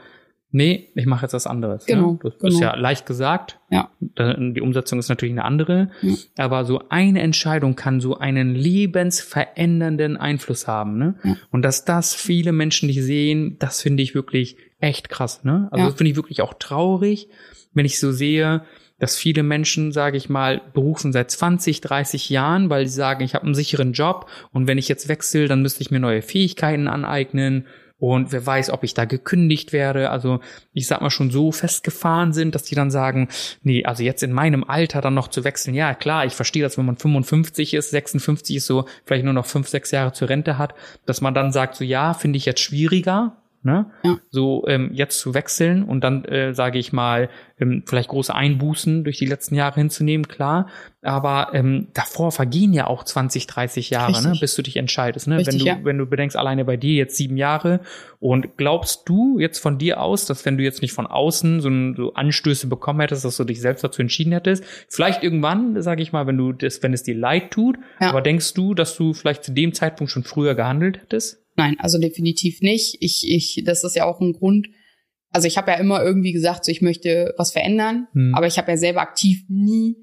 nee, 0.52 0.90
ich 0.94 1.06
mache 1.06 1.24
jetzt 1.24 1.32
was 1.32 1.46
anderes. 1.46 1.86
Genau. 1.86 2.12
Ja? 2.12 2.30
Das 2.30 2.38
genau. 2.38 2.54
ist 2.54 2.60
ja 2.60 2.76
leicht 2.76 3.06
gesagt. 3.06 3.58
Ja. 3.70 3.90
Die 4.00 4.60
Umsetzung 4.60 4.98
ist 4.98 5.08
natürlich 5.08 5.32
eine 5.32 5.44
andere. 5.44 5.90
Ja. 6.02 6.14
Aber 6.36 6.64
so 6.64 6.88
eine 6.90 7.20
Entscheidung 7.20 7.74
kann 7.74 8.00
so 8.00 8.18
einen 8.18 8.54
lebensverändernden 8.54 10.16
Einfluss 10.16 10.68
haben. 10.68 10.98
Ne? 10.98 11.16
Ja. 11.24 11.36
Und 11.50 11.62
dass 11.62 11.84
das 11.84 12.14
viele 12.14 12.52
Menschen 12.52 12.86
nicht 12.86 13.02
sehen, 13.02 13.56
das 13.58 13.82
finde 13.82 14.02
ich 14.02 14.14
wirklich 14.14 14.56
echt 14.78 15.08
krass. 15.08 15.42
Ne? 15.42 15.68
Also 15.70 15.82
ja. 15.82 15.88
das 15.88 15.98
finde 15.98 16.10
ich 16.10 16.16
wirklich 16.16 16.42
auch 16.42 16.54
traurig, 16.54 17.28
wenn 17.72 17.86
ich 17.86 17.98
so 17.98 18.12
sehe, 18.12 18.62
dass 18.98 19.16
viele 19.16 19.42
Menschen, 19.42 19.90
sage 19.90 20.16
ich 20.16 20.28
mal, 20.28 20.60
berufen 20.74 21.12
seit 21.12 21.28
20, 21.28 21.80
30 21.80 22.30
Jahren, 22.30 22.70
weil 22.70 22.86
sie 22.86 22.94
sagen, 22.94 23.24
ich 23.24 23.34
habe 23.34 23.46
einen 23.46 23.54
sicheren 23.54 23.94
Job 23.94 24.30
und 24.52 24.68
wenn 24.68 24.78
ich 24.78 24.86
jetzt 24.88 25.08
wechsle, 25.08 25.48
dann 25.48 25.60
müsste 25.60 25.82
ich 25.82 25.90
mir 25.90 25.98
neue 25.98 26.22
Fähigkeiten 26.22 26.86
aneignen 26.86 27.66
und 28.02 28.32
wer 28.32 28.44
weiß, 28.44 28.70
ob 28.70 28.82
ich 28.82 28.94
da 28.94 29.04
gekündigt 29.04 29.72
werde. 29.72 30.10
Also 30.10 30.40
ich 30.72 30.88
sag 30.88 31.02
mal 31.02 31.10
schon 31.10 31.30
so 31.30 31.52
festgefahren 31.52 32.32
sind, 32.32 32.52
dass 32.52 32.64
die 32.64 32.74
dann 32.74 32.90
sagen, 32.90 33.28
nee, 33.62 33.84
also 33.84 34.02
jetzt 34.02 34.24
in 34.24 34.32
meinem 34.32 34.64
Alter 34.64 35.00
dann 35.00 35.14
noch 35.14 35.28
zu 35.28 35.44
wechseln. 35.44 35.76
Ja, 35.76 35.94
klar, 35.94 36.26
ich 36.26 36.32
verstehe 36.32 36.64
das, 36.64 36.76
wenn 36.76 36.84
man 36.84 36.96
55 36.96 37.74
ist, 37.74 37.90
56 37.90 38.56
ist 38.56 38.66
so, 38.66 38.86
vielleicht 39.04 39.24
nur 39.24 39.34
noch 39.34 39.46
fünf, 39.46 39.68
sechs 39.68 39.92
Jahre 39.92 40.12
zur 40.12 40.28
Rente 40.28 40.58
hat, 40.58 40.74
dass 41.06 41.20
man 41.20 41.32
dann 41.32 41.52
sagt, 41.52 41.76
so 41.76 41.84
ja, 41.84 42.12
finde 42.12 42.38
ich 42.38 42.44
jetzt 42.44 42.60
schwieriger. 42.60 43.36
Ne? 43.64 43.86
Ja. 44.02 44.18
So 44.30 44.64
ähm, 44.66 44.90
jetzt 44.92 45.20
zu 45.20 45.34
wechseln 45.34 45.84
und 45.84 46.02
dann, 46.02 46.24
äh, 46.24 46.52
sage 46.52 46.78
ich 46.78 46.92
mal, 46.92 47.28
ähm, 47.60 47.84
vielleicht 47.86 48.08
große 48.08 48.34
Einbußen 48.34 49.04
durch 49.04 49.18
die 49.18 49.26
letzten 49.26 49.54
Jahre 49.54 49.76
hinzunehmen, 49.76 50.26
klar. 50.26 50.66
Aber 51.00 51.50
ähm, 51.52 51.88
davor 51.94 52.32
vergehen 52.32 52.72
ja 52.72 52.88
auch 52.88 53.04
20, 53.04 53.46
30 53.46 53.90
Jahre, 53.90 54.20
ne, 54.22 54.36
bis 54.40 54.56
du 54.56 54.62
dich 54.62 54.76
entscheidest. 54.76 55.28
Ne? 55.28 55.38
Richtig, 55.38 55.54
wenn 55.54 55.58
du, 55.60 55.66
ja. 55.66 55.78
wenn 55.84 55.98
du 55.98 56.06
bedenkst, 56.06 56.36
alleine 56.36 56.64
bei 56.64 56.76
dir 56.76 56.94
jetzt 56.94 57.16
sieben 57.16 57.36
Jahre. 57.36 57.80
Und 58.18 58.56
glaubst 58.56 59.08
du 59.08 59.38
jetzt 59.38 59.58
von 59.58 59.78
dir 59.78 60.00
aus, 60.00 60.26
dass 60.26 60.44
wenn 60.44 60.56
du 60.58 60.64
jetzt 60.64 60.82
nicht 60.82 60.92
von 60.92 61.06
außen 61.06 61.60
so, 61.60 61.70
so 61.94 62.14
Anstöße 62.14 62.66
bekommen 62.66 63.00
hättest, 63.00 63.24
dass 63.24 63.36
du 63.36 63.44
dich 63.44 63.60
selbst 63.60 63.84
dazu 63.84 64.02
entschieden 64.02 64.32
hättest, 64.32 64.64
vielleicht 64.88 65.22
irgendwann, 65.22 65.80
sage 65.82 66.02
ich 66.02 66.12
mal, 66.12 66.26
wenn 66.26 66.36
du 66.36 66.52
das, 66.52 66.82
wenn 66.82 66.92
es 66.92 67.02
dir 67.04 67.16
leid 67.16 67.52
tut, 67.52 67.78
Ja. 68.00 68.10
aber 68.10 68.22
denkst 68.22 68.54
du, 68.54 68.74
dass 68.74 68.96
du 68.96 69.12
vielleicht 69.12 69.44
zu 69.44 69.52
dem 69.52 69.72
Zeitpunkt 69.72 70.10
schon 70.10 70.24
früher 70.24 70.54
gehandelt 70.56 70.98
hättest? 71.00 71.41
Nein, 71.56 71.76
also 71.78 71.98
definitiv 71.98 72.60
nicht. 72.60 72.96
Ich, 73.00 73.28
ich, 73.28 73.62
das 73.64 73.84
ist 73.84 73.96
ja 73.96 74.04
auch 74.04 74.20
ein 74.20 74.32
Grund. 74.32 74.68
Also 75.30 75.46
ich 75.48 75.56
habe 75.56 75.70
ja 75.70 75.78
immer 75.78 76.02
irgendwie 76.02 76.32
gesagt, 76.32 76.64
so 76.64 76.72
ich 76.72 76.82
möchte 76.82 77.34
was 77.38 77.52
verändern, 77.52 78.08
Hm. 78.12 78.34
aber 78.34 78.46
ich 78.46 78.58
habe 78.58 78.70
ja 78.70 78.76
selber 78.76 79.00
aktiv 79.00 79.44
nie 79.48 79.96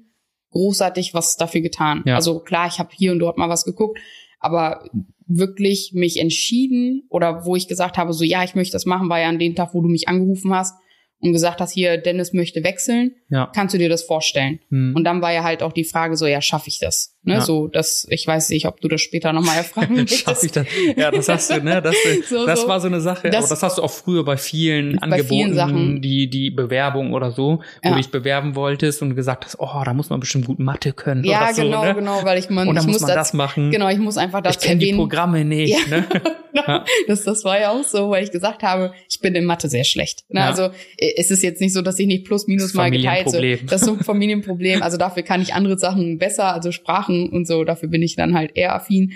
großartig 0.50 1.14
was 1.14 1.36
dafür 1.36 1.60
getan. 1.60 2.02
Ja. 2.06 2.16
Also 2.16 2.40
klar, 2.40 2.66
ich 2.66 2.78
habe 2.78 2.90
hier 2.92 3.12
und 3.12 3.20
dort 3.20 3.38
mal 3.38 3.48
was 3.48 3.64
geguckt, 3.64 3.98
aber 4.40 4.88
wirklich 5.26 5.92
mich 5.94 6.18
entschieden 6.18 7.04
oder 7.08 7.44
wo 7.44 7.54
ich 7.54 7.68
gesagt 7.68 7.96
habe, 7.98 8.12
so 8.12 8.24
ja, 8.24 8.42
ich 8.42 8.56
möchte 8.56 8.72
das 8.72 8.86
machen, 8.86 9.08
war 9.08 9.20
ja 9.20 9.28
an 9.28 9.38
dem 9.38 9.54
Tag, 9.54 9.74
wo 9.74 9.80
du 9.80 9.88
mich 9.88 10.08
angerufen 10.08 10.52
hast 10.52 10.74
und 11.20 11.32
gesagt 11.32 11.60
hast, 11.60 11.72
hier, 11.72 11.98
Dennis 11.98 12.32
möchte 12.32 12.64
wechseln, 12.64 13.12
Ja. 13.28 13.50
kannst 13.54 13.74
du 13.74 13.78
dir 13.78 13.88
das 13.88 14.02
vorstellen? 14.02 14.58
Hm. 14.70 14.94
Und 14.96 15.04
dann 15.04 15.20
war 15.22 15.32
ja 15.32 15.44
halt 15.44 15.62
auch 15.62 15.72
die 15.72 15.84
Frage 15.84 16.16
so, 16.16 16.26
ja, 16.26 16.40
schaffe 16.40 16.68
ich 16.68 16.78
das? 16.78 17.14
Ne, 17.22 17.34
Ja. 17.34 17.40
so, 17.42 17.66
das, 17.68 18.06
ich 18.08 18.26
weiß 18.26 18.48
nicht, 18.48 18.66
ob 18.66 18.80
du 18.80 18.88
das 18.88 19.02
später 19.02 19.32
nochmal 19.34 19.58
erfragen 19.58 19.94
möchtest. 19.96 20.24
Schaff 20.24 20.42
ich 20.42 20.52
das? 20.52 20.66
Ja, 20.96 21.10
das 21.10 21.28
hast 21.28 21.50
du, 21.50 21.62
ne? 21.62 21.82
Das, 21.82 21.94
So, 22.28 22.46
das 22.46 22.62
so. 22.62 22.68
war 22.68 22.80
so 22.80 22.86
eine 22.86 23.00
Sache. 23.02 23.28
Das- 23.28 23.44
aber 23.44 23.48
das 23.50 23.62
hast 23.62 23.76
du 23.78 23.82
auch 23.82 23.90
früher 23.90 24.24
bei 24.24 24.38
vielen 24.38 24.96
Bei 24.96 25.02
Angeboten, 25.02 25.28
vielen 25.28 25.54
Sachen. 25.54 26.00
die 26.00 26.30
die 26.30 26.50
Bewerbung 26.50 27.12
oder 27.12 27.30
so, 27.30 27.58
wo 27.82 27.88
Ja. 27.88 27.90
du 27.90 27.96
dich 27.98 28.10
bewerben 28.10 28.54
wolltest 28.54 29.02
und 29.02 29.14
gesagt 29.16 29.44
hast, 29.44 29.56
oh, 29.60 29.82
da 29.84 29.92
muss 29.92 30.08
man 30.08 30.20
bestimmt 30.20 30.46
gut 30.46 30.58
Mathe 30.58 30.94
können 30.94 31.24
Ja, 31.24 31.44
oder 31.44 31.54
so, 31.54 31.62
genau, 31.62 31.84
ne? 31.84 31.94
genau, 31.94 32.24
weil 32.24 32.38
ich 32.38 32.48
man, 32.48 32.66
Und 32.68 32.76
dann 32.76 32.84
ich 32.86 32.92
muss 32.92 33.02
man 33.02 33.08
das, 33.08 33.16
das 33.28 33.32
machen. 33.34 33.70
Genau, 33.70 33.88
ich 33.90 33.98
muss 33.98 34.16
einfach 34.16 34.38
ich 34.38 34.44
dazu 34.44 34.66
kenne 34.68 34.80
die 34.80 34.94
Programme 34.94 35.44
nicht. 35.44 35.88
Ne? 35.90 36.06
Ja. 36.52 36.84
das, 37.06 37.22
das 37.22 37.44
war 37.44 37.60
ja 37.60 37.70
auch 37.70 37.84
so, 37.84 38.10
weil 38.10 38.24
ich 38.24 38.32
gesagt 38.32 38.64
habe, 38.64 38.92
ich 39.08 39.20
bin 39.20 39.36
in 39.36 39.44
Mathe 39.44 39.68
sehr 39.68 39.84
schlecht. 39.84 40.24
Ne? 40.30 40.42
Also 40.44 40.70
äh, 40.98 41.09
es 41.16 41.30
ist 41.30 41.42
jetzt 41.42 41.60
nicht 41.60 41.72
so, 41.72 41.82
dass 41.82 41.98
ich 41.98 42.06
nicht 42.06 42.24
plus 42.26 42.46
minus 42.46 42.74
mal 42.74 42.90
geteilt 42.90 43.30
so. 43.30 43.40
Das 43.66 43.80
ist 43.82 43.86
so 43.86 43.94
ein 43.94 44.04
Familienproblem. 44.04 44.82
Also 44.82 44.96
dafür 44.96 45.22
kann 45.22 45.42
ich 45.42 45.54
andere 45.54 45.78
Sachen 45.78 46.18
besser, 46.18 46.52
also 46.54 46.72
Sprachen 46.72 47.28
und 47.30 47.46
so. 47.46 47.64
Dafür 47.64 47.88
bin 47.88 48.02
ich 48.02 48.16
dann 48.16 48.34
halt 48.34 48.52
eher 48.54 48.74
affin. 48.74 49.12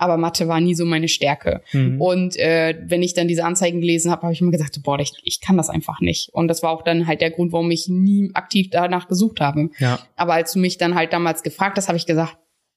Aber 0.00 0.16
Mathe 0.16 0.46
war 0.46 0.60
nie 0.60 0.76
so 0.76 0.84
meine 0.84 1.08
Stärke. 1.08 1.60
Mhm. 1.72 2.00
Und 2.00 2.36
äh, 2.36 2.78
wenn 2.86 3.02
ich 3.02 3.14
dann 3.14 3.26
diese 3.26 3.44
Anzeigen 3.44 3.80
gelesen 3.80 4.12
habe, 4.12 4.22
habe 4.22 4.32
ich 4.32 4.40
mir 4.40 4.52
gesagt, 4.52 4.80
boah, 4.84 4.96
ich, 5.00 5.10
ich 5.24 5.40
kann 5.40 5.56
das 5.56 5.70
einfach 5.70 6.00
nicht. 6.00 6.30
Und 6.32 6.46
das 6.46 6.62
war 6.62 6.70
auch 6.70 6.82
dann 6.82 7.08
halt 7.08 7.20
der 7.20 7.32
Grund, 7.32 7.52
warum 7.52 7.68
ich 7.72 7.88
nie 7.88 8.30
aktiv 8.34 8.68
danach 8.70 9.08
gesucht 9.08 9.40
habe. 9.40 9.70
Ja, 9.80 9.98
Aber 10.14 10.34
als 10.34 10.52
du 10.52 10.60
mich 10.60 10.78
dann 10.78 10.94
halt 10.94 11.12
damals 11.12 11.42
gefragt 11.42 11.76
hast, 11.78 11.88
habe 11.88 11.98
ich 11.98 12.06
gesagt, 12.06 12.36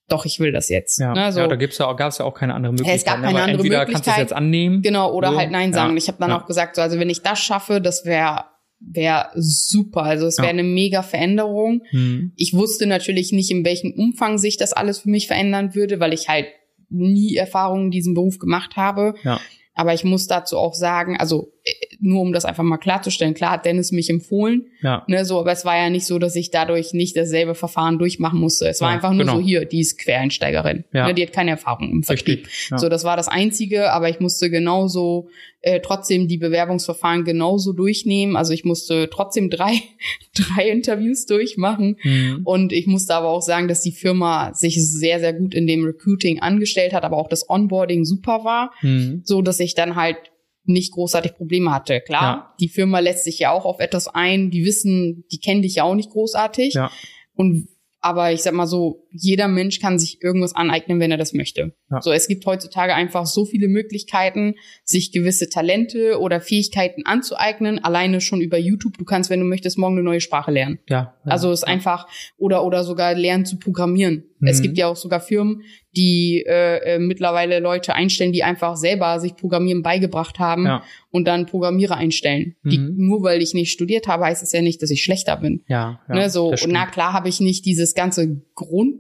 doch, 0.10 0.26
ich 0.26 0.40
will 0.40 0.52
das 0.52 0.68
jetzt. 0.68 1.00
ja. 1.00 1.14
Ne, 1.14 1.32
so. 1.32 1.42
ja 1.42 1.48
da 1.48 1.56
gibt's 1.56 1.78
ja, 1.78 1.86
auch- 1.88 1.96
gab's 1.96 2.18
ja 2.18 2.26
auch 2.26 2.34
keine 2.34 2.56
andere 2.56 2.74
Möglichkeit. 2.74 2.98
es 2.98 3.06
gab 3.06 3.20
ne? 3.20 3.28
keine 3.28 3.40
andere 3.44 3.58
Entweder 3.58 3.78
kannst 3.86 3.90
du 3.90 3.94
es 3.94 4.06
Möglichkeit. 4.08 4.20
jetzt 4.24 4.34
annehmen. 4.34 4.82
Genau, 4.82 5.14
oder 5.14 5.32
So, 5.32 5.38
halt 5.38 5.52
Nein 5.52 5.74
sagen. 5.74 5.90
ja, 5.90 5.92
Und 5.92 5.98
ich 5.98 6.08
habe 6.08 6.18
dann 6.20 6.32
ja. 6.32 6.42
auch 6.42 6.48
gesagt, 6.48 6.76
so, 6.76 6.82
also 6.82 7.00
wenn 7.00 7.10
ich 7.12 7.22
das 7.22 7.40
schaffe, 7.40 7.80
das 7.82 8.04
wäre 8.04 8.46
wär 8.82 9.30
super. 9.36 10.04
Also 10.04 10.26
es 10.28 10.38
wäre 10.38 10.48
Ja. 10.48 10.52
eine 10.54 10.64
mega 10.64 11.04
Veränderung. 11.04 11.84
Mhm. 11.92 12.34
Ich 12.36 12.54
wusste 12.54 12.88
natürlich 12.88 13.32
nicht, 13.32 13.52
in 13.52 13.64
welchem 13.64 13.92
Umfang 13.94 14.38
sich 14.38 14.58
das 14.58 14.74
alles 14.74 15.00
für 15.00 15.10
mich 15.10 15.28
verändern 15.28 15.76
würde, 15.76 16.00
weil 16.00 16.14
ich 16.14 16.28
halt 16.28 16.48
nie 16.90 17.36
Erfahrungen 17.36 17.86
in 17.86 17.92
diesem 17.92 18.14
Beruf 18.14 18.40
gemacht 18.40 18.76
habe. 18.76 19.14
Ja. 19.24 19.40
Aber 19.74 19.94
ich 19.94 20.04
muss 20.04 20.28
dazu 20.28 20.58
auch 20.58 20.74
sagen, 20.74 21.16
also 21.18 21.54
äh, 21.64 21.72
nur 22.02 22.22
um 22.22 22.34
das 22.34 22.46
einfach 22.46 22.64
mal 22.64 22.78
klarzustellen, 22.78 23.34
klar 23.34 23.52
hat 23.52 23.66
Dennis 23.66 23.92
mich 23.92 24.10
empfohlen, 24.10 24.66
Ja. 24.82 25.04
ne, 25.08 25.24
so, 25.24 25.40
aber 25.40 25.52
es 25.52 25.64
war 25.66 25.78
ja 25.78 25.90
nicht 25.90 26.06
so, 26.06 26.20
dass 26.20 26.36
ich 26.36 26.52
dadurch 26.52 26.94
nicht 26.94 27.16
dasselbe 27.16 27.56
Verfahren 27.56 28.00
durchmachen 28.00 28.40
musste. 28.40 28.68
Es 28.68 28.82
war 28.82 28.90
Ja, 28.90 28.96
einfach 28.96 29.12
nur 29.12 29.20
genau. 29.26 29.36
so 29.38 29.42
hier, 29.42 29.66
die 29.66 29.80
ist 29.82 29.98
Quereinsteigerin, 30.00 30.84
Ja. 30.94 31.08
ne, 31.08 31.14
die 31.14 31.22
hat 31.24 31.32
keine 31.34 31.52
Erfahrung 31.52 31.90
im 31.92 32.04
Vertrieb. 32.04 32.48
Ja. 32.70 32.78
So, 32.78 32.90
das 32.90 33.04
war 33.04 33.16
das 33.18 33.28
Einzige, 33.28 33.92
aber 33.94 34.10
ich 34.10 34.20
musste 34.20 34.50
genauso 34.50 35.30
äh, 35.64 35.80
trotzdem 35.80 36.28
die 36.28 36.40
Bewerbungsverfahren 36.40 37.24
genauso 37.24 37.72
durchnehmen. 37.74 38.36
Also 38.36 38.52
ich 38.52 38.66
musste 38.66 39.12
trotzdem 39.12 39.52
drei, 39.52 39.74
drei 40.34 40.68
Interviews 40.70 41.28
durchmachen. 41.28 41.98
Mhm. 42.04 42.42
Und 42.46 42.74
ich 42.74 42.88
musste 42.88 43.14
aber 43.14 43.30
auch 43.30 43.44
sagen, 43.44 43.68
dass 43.68 43.84
die 43.84 43.92
Firma 43.92 44.56
sich 44.56 44.84
sehr, 44.84 45.20
sehr 45.20 45.34
gut 45.34 45.54
in 45.54 45.68
dem 45.68 45.84
Recruiting 45.86 46.40
angestellt 46.40 46.94
hat, 46.94 47.04
aber 47.04 47.18
auch 47.18 47.28
das 47.30 47.48
Onboarding 47.48 48.06
super 48.06 48.44
war, 48.44 48.72
Mhm. 48.82 49.22
so 49.24 49.44
dass 49.44 49.60
ich 49.60 49.76
dann 49.76 49.96
halt 49.96 50.18
nicht 50.64 50.94
großartig 50.94 51.36
Probleme 51.36 51.72
hatte. 51.72 52.02
Klar, 52.02 52.22
Ja. 52.24 52.56
die 52.60 52.70
Firma 52.70 53.00
lässt 53.00 53.24
sich 53.24 53.40
ja 53.40 53.52
auch 53.52 53.66
auf 53.66 53.80
etwas 53.80 54.08
ein, 54.08 54.52
die 54.52 54.64
wissen, 54.66 55.26
die 55.32 55.40
kennen 55.40 55.62
dich 55.62 55.76
ja 55.76 55.84
auch 55.84 55.96
nicht 55.96 56.12
großartig. 56.12 56.74
Ja. 56.74 56.92
Und 57.34 57.68
aber 58.00 58.32
ich 58.32 58.42
sag 58.42 58.54
mal 58.54 58.68
so, 58.68 59.01
jeder 59.12 59.48
Mensch 59.48 59.80
kann 59.80 60.00
sich 60.00 60.22
irgendwas 60.22 60.56
aneignen, 60.56 61.00
wenn 61.00 61.12
er 61.12 61.18
das 61.18 61.34
möchte. 61.34 61.74
Ja. 61.90 62.02
So, 62.02 62.12
es 62.12 62.28
gibt 62.28 62.46
heutzutage 62.46 62.94
einfach 62.96 63.26
so 63.26 63.46
viele 63.46 63.68
Möglichkeiten, 63.68 64.56
sich 64.84 65.12
gewisse 65.12 65.50
Talente 65.50 66.20
oder 66.20 66.42
Fähigkeiten 66.42 67.06
anzueignen, 67.06 67.84
alleine 67.84 68.22
schon 68.22 68.42
über 68.42 68.58
YouTube. 68.58 68.98
Du 68.98 69.06
kannst, 69.06 69.30
wenn 69.30 69.40
du 69.40 69.46
möchtest, 69.46 69.78
morgen 69.78 69.96
eine 69.96 70.04
neue 70.04 70.22
Sprache 70.22 70.52
lernen. 70.52 70.80
Ja. 70.88 71.16
ja. 71.26 71.32
Also 71.32 71.52
es 71.52 71.60
ist 71.60 71.68
einfach 71.68 72.08
oder 72.38 72.64
oder 72.66 72.84
sogar 72.84 73.14
lernen 73.14 73.46
zu 73.46 73.58
programmieren. 73.60 74.24
Mhm. 74.40 74.48
Es 74.48 74.62
gibt 74.62 74.78
ja 74.78 74.88
auch 74.88 74.96
sogar 74.96 75.20
Firmen, 75.20 75.62
die 75.96 76.44
äh, 76.48 76.96
äh, 76.96 77.00
mittlerweile 77.00 77.60
Leute 77.60 77.94
einstellen, 77.94 78.32
die 78.32 78.44
einfach 78.44 78.78
selber 78.78 79.20
sich 79.20 79.36
Programmieren 79.36 79.82
beigebracht 79.84 80.40
haben 80.40 80.66
Ja. 80.66 80.84
und 81.10 81.28
dann 81.28 81.46
Programmierer 81.46 81.98
einstellen. 81.98 82.56
Die, 82.64 82.78
Mhm. 82.78 82.96
nur 82.96 83.24
weil 83.24 83.42
ich 83.42 83.54
nicht 83.54 83.72
studiert 83.72 84.08
habe, 84.08 84.24
heißt 84.26 84.42
es 84.42 84.54
ja 84.54 84.62
nicht, 84.62 84.82
dass 84.82 84.90
ich 84.90 85.04
schlechter 85.04 85.36
bin. 85.38 85.64
Ja. 85.68 86.00
ja 86.08 86.16
ne, 86.16 86.30
so 86.30 86.56
na 86.68 86.86
klar 86.86 87.14
habe 87.14 87.28
ich 87.30 87.42
nicht 87.42 87.66
dieses 87.66 87.94
ganze 87.94 88.42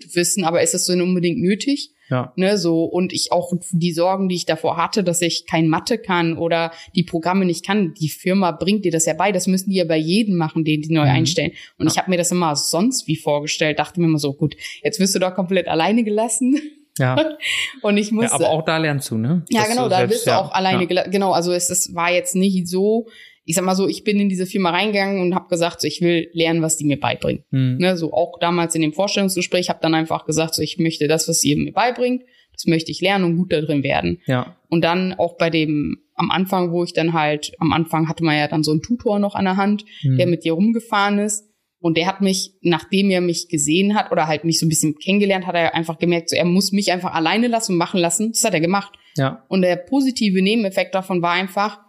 Grundwissen, 0.01 0.43
aber 0.43 0.61
ist 0.61 0.73
es 0.73 0.85
so 0.85 0.93
unbedingt 0.93 1.39
nötig? 1.39 1.91
Ja. 2.09 2.33
Ne, 2.35 2.57
so 2.57 2.83
und 2.83 3.13
ich 3.13 3.31
auch 3.31 3.53
die 3.71 3.93
Sorgen, 3.93 4.27
die 4.27 4.35
ich 4.35 4.45
davor 4.45 4.75
hatte, 4.75 5.01
dass 5.01 5.21
ich 5.21 5.45
kein 5.49 5.69
Mathe 5.69 5.97
kann 5.97 6.37
oder 6.37 6.71
die 6.93 7.03
Programme 7.03 7.45
nicht 7.45 7.65
kann, 7.65 7.93
die 7.93 8.09
Firma 8.09 8.51
bringt 8.51 8.83
dir 8.83 8.91
das 8.91 9.05
ja 9.05 9.13
bei, 9.13 9.31
das 9.31 9.47
müssen 9.47 9.69
die 9.69 9.77
ja 9.77 9.85
bei 9.85 9.95
jedem 9.95 10.35
machen, 10.35 10.65
den 10.65 10.81
die 10.81 10.93
neu 10.93 11.05
Mhm. 11.05 11.09
einstellen. 11.15 11.51
Und 11.77 11.87
ich 11.89 11.97
habe 11.97 12.09
mir 12.09 12.17
das 12.17 12.29
immer 12.31 12.53
sonst 12.57 13.07
wie 13.07 13.15
vorgestellt, 13.15 13.79
dachte 13.79 14.01
mir 14.01 14.07
immer 14.07 14.17
so, 14.19 14.33
gut, 14.33 14.57
jetzt 14.83 14.99
wirst 14.99 15.15
du 15.15 15.19
doch 15.19 15.33
komplett 15.35 15.69
alleine 15.69 16.03
gelassen 16.03 16.59
Ja. 16.99 17.15
und 17.81 17.95
ich 17.95 18.11
muss 18.11 18.25
ja. 18.25 18.31
Aber 18.33 18.49
auch 18.49 18.65
da 18.65 18.75
lernst 18.77 19.09
du, 19.11 19.17
ne? 19.17 19.45
ja, 19.49 19.61
Dass 19.61 19.69
genau, 19.69 19.87
da 19.87 19.97
selbst- 19.99 20.13
bist 20.13 20.25
du 20.27 20.31
ja, 20.31 20.41
auch 20.41 20.51
alleine 20.51 20.81
Ja. 20.81 20.87
gelassen. 20.87 21.11
Genau, 21.11 21.31
also 21.31 21.53
es, 21.53 21.69
es 21.69 21.95
war 21.95 22.11
jetzt 22.11 22.35
nicht 22.35 22.67
so, 22.67 23.07
ich 23.51 23.55
sag 23.55 23.65
mal 23.65 23.75
so, 23.75 23.85
ich 23.85 24.05
bin 24.05 24.17
in 24.17 24.29
diese 24.29 24.45
Firma 24.45 24.69
reingegangen 24.69 25.21
und 25.21 25.35
habe 25.35 25.49
gesagt, 25.49 25.81
so, 25.81 25.87
ich 25.87 25.99
will 25.99 26.29
lernen, 26.31 26.61
was 26.61 26.77
die 26.77 26.85
mir 26.85 26.97
beibringen. 26.97 27.43
Mhm. 27.51 27.75
Ne, 27.79 27.97
so 27.97 28.13
auch 28.13 28.39
damals 28.39 28.75
in 28.75 28.81
dem 28.81 28.93
Vorstellungsgespräch 28.93 29.67
habe 29.67 29.79
dann 29.81 29.93
einfach 29.93 30.25
gesagt, 30.25 30.55
so 30.55 30.61
ich 30.61 30.77
möchte 30.77 31.09
das, 31.09 31.27
was 31.27 31.43
ihr 31.43 31.57
mir 31.57 31.73
beibringt, 31.73 32.23
das 32.53 32.65
möchte 32.65 32.91
ich 32.91 33.01
lernen 33.01 33.25
und 33.25 33.35
gut 33.35 33.51
da 33.51 33.59
drin 33.59 33.83
werden. 33.83 34.21
Ja. 34.25 34.55
Und 34.69 34.85
dann 34.85 35.13
auch 35.15 35.35
bei 35.35 35.49
dem 35.49 35.97
am 36.15 36.31
Anfang, 36.31 36.71
wo 36.71 36.85
ich 36.85 36.93
dann 36.93 37.11
halt 37.11 37.51
am 37.59 37.73
Anfang 37.73 38.07
hatte 38.07 38.23
man 38.23 38.37
ja 38.37 38.47
dann 38.47 38.63
so 38.63 38.71
einen 38.71 38.81
Tutor 38.81 39.19
noch 39.19 39.35
an 39.35 39.43
der 39.43 39.57
Hand, 39.57 39.83
Mhm. 40.03 40.15
der 40.17 40.27
mit 40.27 40.45
dir 40.45 40.53
rumgefahren 40.53 41.19
ist 41.19 41.49
und 41.81 41.97
der 41.97 42.07
hat 42.07 42.21
mich, 42.21 42.53
nachdem 42.61 43.09
er 43.09 43.19
mich 43.19 43.49
gesehen 43.49 43.95
hat 43.95 44.13
oder 44.13 44.27
halt 44.27 44.45
mich 44.45 44.59
so 44.59 44.65
ein 44.65 44.69
bisschen 44.69 44.95
kennengelernt, 44.97 45.45
hat 45.45 45.55
er 45.55 45.75
einfach 45.75 45.99
gemerkt, 45.99 46.29
so 46.29 46.37
er 46.37 46.45
muss 46.45 46.71
mich 46.71 46.93
einfach 46.93 47.13
alleine 47.13 47.47
lassen 47.47 47.73
und 47.73 47.79
machen 47.79 47.99
lassen. 47.99 48.31
Das 48.31 48.45
hat 48.45 48.53
er 48.53 48.61
gemacht. 48.61 48.93
Ja. 49.17 49.43
Und 49.49 49.61
der 49.61 49.75
positive 49.75 50.41
Nebeneffekt 50.41 50.95
davon 50.95 51.21
war 51.21 51.33
einfach, 51.33 51.79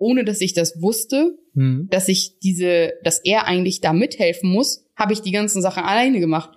ohne 0.00 0.24
dass 0.24 0.40
ich 0.40 0.52
das 0.54 0.82
wusste, 0.82 1.36
Mhm. 1.54 1.88
dass 1.90 2.08
ich 2.08 2.38
diese, 2.40 2.92
dass 3.04 3.18
er 3.24 3.46
eigentlich 3.46 3.80
da 3.80 3.92
mithelfen 3.92 4.50
muss, 4.50 4.84
habe 4.96 5.12
ich 5.12 5.20
die 5.22 5.32
ganzen 5.32 5.62
Sachen 5.62 5.82
alleine 5.82 6.20
gemacht. 6.20 6.50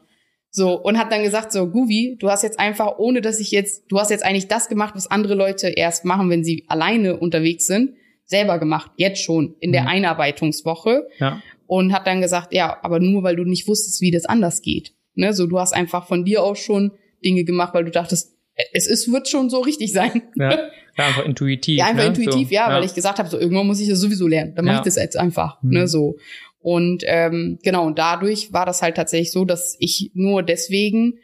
So, 0.52 0.80
und 0.80 1.00
hat 1.00 1.12
dann 1.12 1.24
gesagt, 1.24 1.52
so, 1.52 1.68
Guvi, 1.68 2.16
du 2.20 2.30
hast 2.30 2.44
jetzt 2.44 2.60
einfach, 2.60 3.00
ohne 3.00 3.22
dass 3.22 3.39
ich 3.39 3.50
jetzt, 3.50 3.86
du 3.89 4.00
hast 4.00 4.12
jetzt 4.12 4.24
eigentlich 4.24 4.48
das 4.48 4.70
gemacht, 4.70 4.94
was 4.96 5.10
andere 5.10 5.34
Leute 5.34 5.70
erst 5.70 6.06
machen, 6.06 6.30
wenn 6.30 6.44
sie 6.44 6.66
alleine 6.68 7.18
unterwegs 7.18 7.66
sind, 7.66 7.96
selber 8.26 8.60
gemacht, 8.60 8.91
jetzt 8.98 9.22
schon, 9.24 9.56
in 9.60 9.72
der 9.72 9.82
Mhm. 9.84 9.88
Einarbeitungswoche. 9.88 11.08
Ja. 11.20 11.41
Und 11.66 11.91
hat 11.94 12.06
dann 12.08 12.22
gesagt, 12.22 12.54
ja, 12.54 12.78
aber 12.84 13.00
nur 13.00 13.24
weil 13.24 13.36
du 13.36 13.46
nicht 13.46 13.68
wusstest, 13.68 14.00
wie 14.02 14.12
das 14.12 14.26
anders 14.26 14.62
geht. 14.62 14.94
Ne, 15.16 15.34
so, 15.34 15.48
du 15.48 15.60
hast 15.60 15.74
einfach 15.74 16.08
von 16.08 16.24
dir 16.26 16.44
aus 16.44 16.60
schon 16.60 16.91
Dinge 17.24 17.44
gemacht, 17.46 17.74
weil 17.74 17.86
du 17.86 17.91
dachtest, 17.91 18.36
es 18.74 18.88
ist, 18.88 19.12
wird 19.12 19.28
schon 19.28 19.49
so 19.49 19.62
richtig 19.62 19.91
sein. 19.93 20.24
Ja. 20.36 20.58
Ja, 20.95 21.08
einfach 21.08 21.26
intuitiv. 21.26 21.80
Ja, 21.80 21.86
einfach 21.88 22.04
ne? 22.04 22.10
intuitiv, 22.10 22.49
so, 22.49 22.54
ja, 22.54 22.70
weil 22.70 22.84
ich 22.84 22.93
gesagt 22.93 23.18
habe, 23.18 23.28
so 23.28 23.39
irgendwann 23.39 23.66
muss 23.66 23.80
ich 23.80 23.89
das 23.89 23.97
sowieso 23.99 24.28
lernen. 24.28 24.54
Dann 24.54 24.66
mache 24.66 24.76
Ja. 24.76 24.80
ich 24.82 24.86
das 24.86 24.95
jetzt 24.97 25.18
einfach, 25.18 25.58
Mhm. 25.64 25.72
ne, 25.72 25.88
so. 25.88 26.18
Und 26.60 27.01
ähm, 27.08 27.58
genau, 27.64 27.88
und 27.88 27.97
dadurch 27.97 28.54
war 28.54 28.68
das 28.68 28.84
halt 28.84 28.95
tatsächlich 28.95 29.32
so, 29.32 29.43
dass 29.43 29.76
ich 29.80 30.12
nur 30.14 30.43
deswegen 30.43 31.16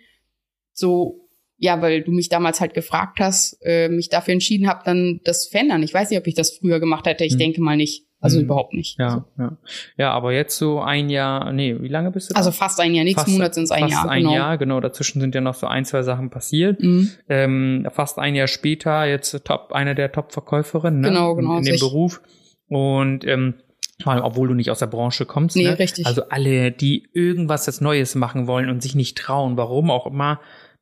so, 0.73 1.29
ja, 1.57 1.83
weil 1.83 2.01
du 2.01 2.11
mich 2.11 2.29
damals 2.29 2.61
halt 2.61 2.73
gefragt 2.73 3.19
hast, 3.19 3.57
äh, 3.61 3.89
mich 3.89 4.09
dafür 4.09 4.33
entschieden 4.33 4.67
habe, 4.67 4.81
dann 4.85 5.19
das 5.23 5.47
verändern. 5.47 5.83
Ich 5.83 5.93
weiß 5.93 6.09
nicht, 6.09 6.19
ob 6.19 6.25
ich 6.25 6.33
das 6.33 6.57
früher 6.57 6.79
gemacht 6.79 7.05
hätte. 7.05 7.23
Ich 7.25 7.35
Mhm. 7.35 7.37
denke 7.39 7.61
mal 7.61 7.77
nicht. 7.77 8.05
Also 8.21 8.37
Mhm. 8.39 8.43
überhaupt 8.45 8.73
nicht. 8.73 8.99
Ja, 8.99 9.05
Also, 9.07 9.25
ja. 9.37 9.57
Ja, 9.97 10.11
aber 10.11 10.33
jetzt 10.33 10.57
so 10.57 10.81
ein 10.81 11.09
Jahr, 11.09 11.53
nee, 11.53 11.75
wie 11.79 11.87
lange 11.87 12.11
bist 12.11 12.29
du 12.29 12.33
da? 12.33 12.39
also 12.39 12.51
fast 12.51 12.79
ein 12.81 12.93
Jahr, 12.93 13.05
nächsten 13.05 13.21
Fast- 13.21 13.31
Monat 13.31 13.53
sind 13.53 13.63
es 13.63 13.71
ein 13.71 13.81
fast 13.83 13.93
Jahr. 13.93 14.09
ein 14.09 14.21
genau. 14.23 14.33
Jahr, 14.33 14.57
genau. 14.57 14.79
Dazwischen 14.81 15.21
sind 15.21 15.33
ja 15.35 15.41
noch 15.41 15.53
so 15.55 15.67
ein, 15.67 15.85
zwei 15.85 16.01
Sachen 16.03 16.29
passiert. 16.29 16.81
Mhm. 16.81 17.09
Ähm, 17.29 17.87
fast 17.91 18.19
ein 18.19 18.35
Jahr 18.35 18.47
später 18.47 19.05
jetzt 19.05 19.45
top, 19.45 19.71
eine 19.71 19.95
der 19.95 20.11
Top-Verkäuferinnen 20.11 20.99
ne? 20.99 21.07
Genau, 21.09 21.35
genau, 21.35 21.53
in, 21.59 21.65
in 21.65 21.71
dem. 21.73 21.79
Beruf. 21.79 22.21
Und 22.67 23.25
ähm, 23.25 23.55
vor 24.03 24.13
allem, 24.13 24.23
obwohl 24.23 24.47
du 24.47 24.53
nicht 24.53 24.69
aus 24.71 24.79
der 24.79 24.87
Branche 24.87 25.25
kommst. 25.25 25.55
Nee, 25.55 25.63
ne? 25.63 25.79
richtig. 25.79 26.05
Also 26.05 26.23
alle, 26.29 26.71
die 26.71 27.07
irgendwas 27.13 27.65
jetzt 27.65 27.81
Neues 27.81 28.15
machen 28.15 28.47
wollen 28.47 28.69
und 28.69 28.81
sich 28.81 28.95
nicht 28.95 29.17
trauen, 29.17 29.57
warum 29.57 29.91
auch 29.91 30.07
immer, 30.07 30.39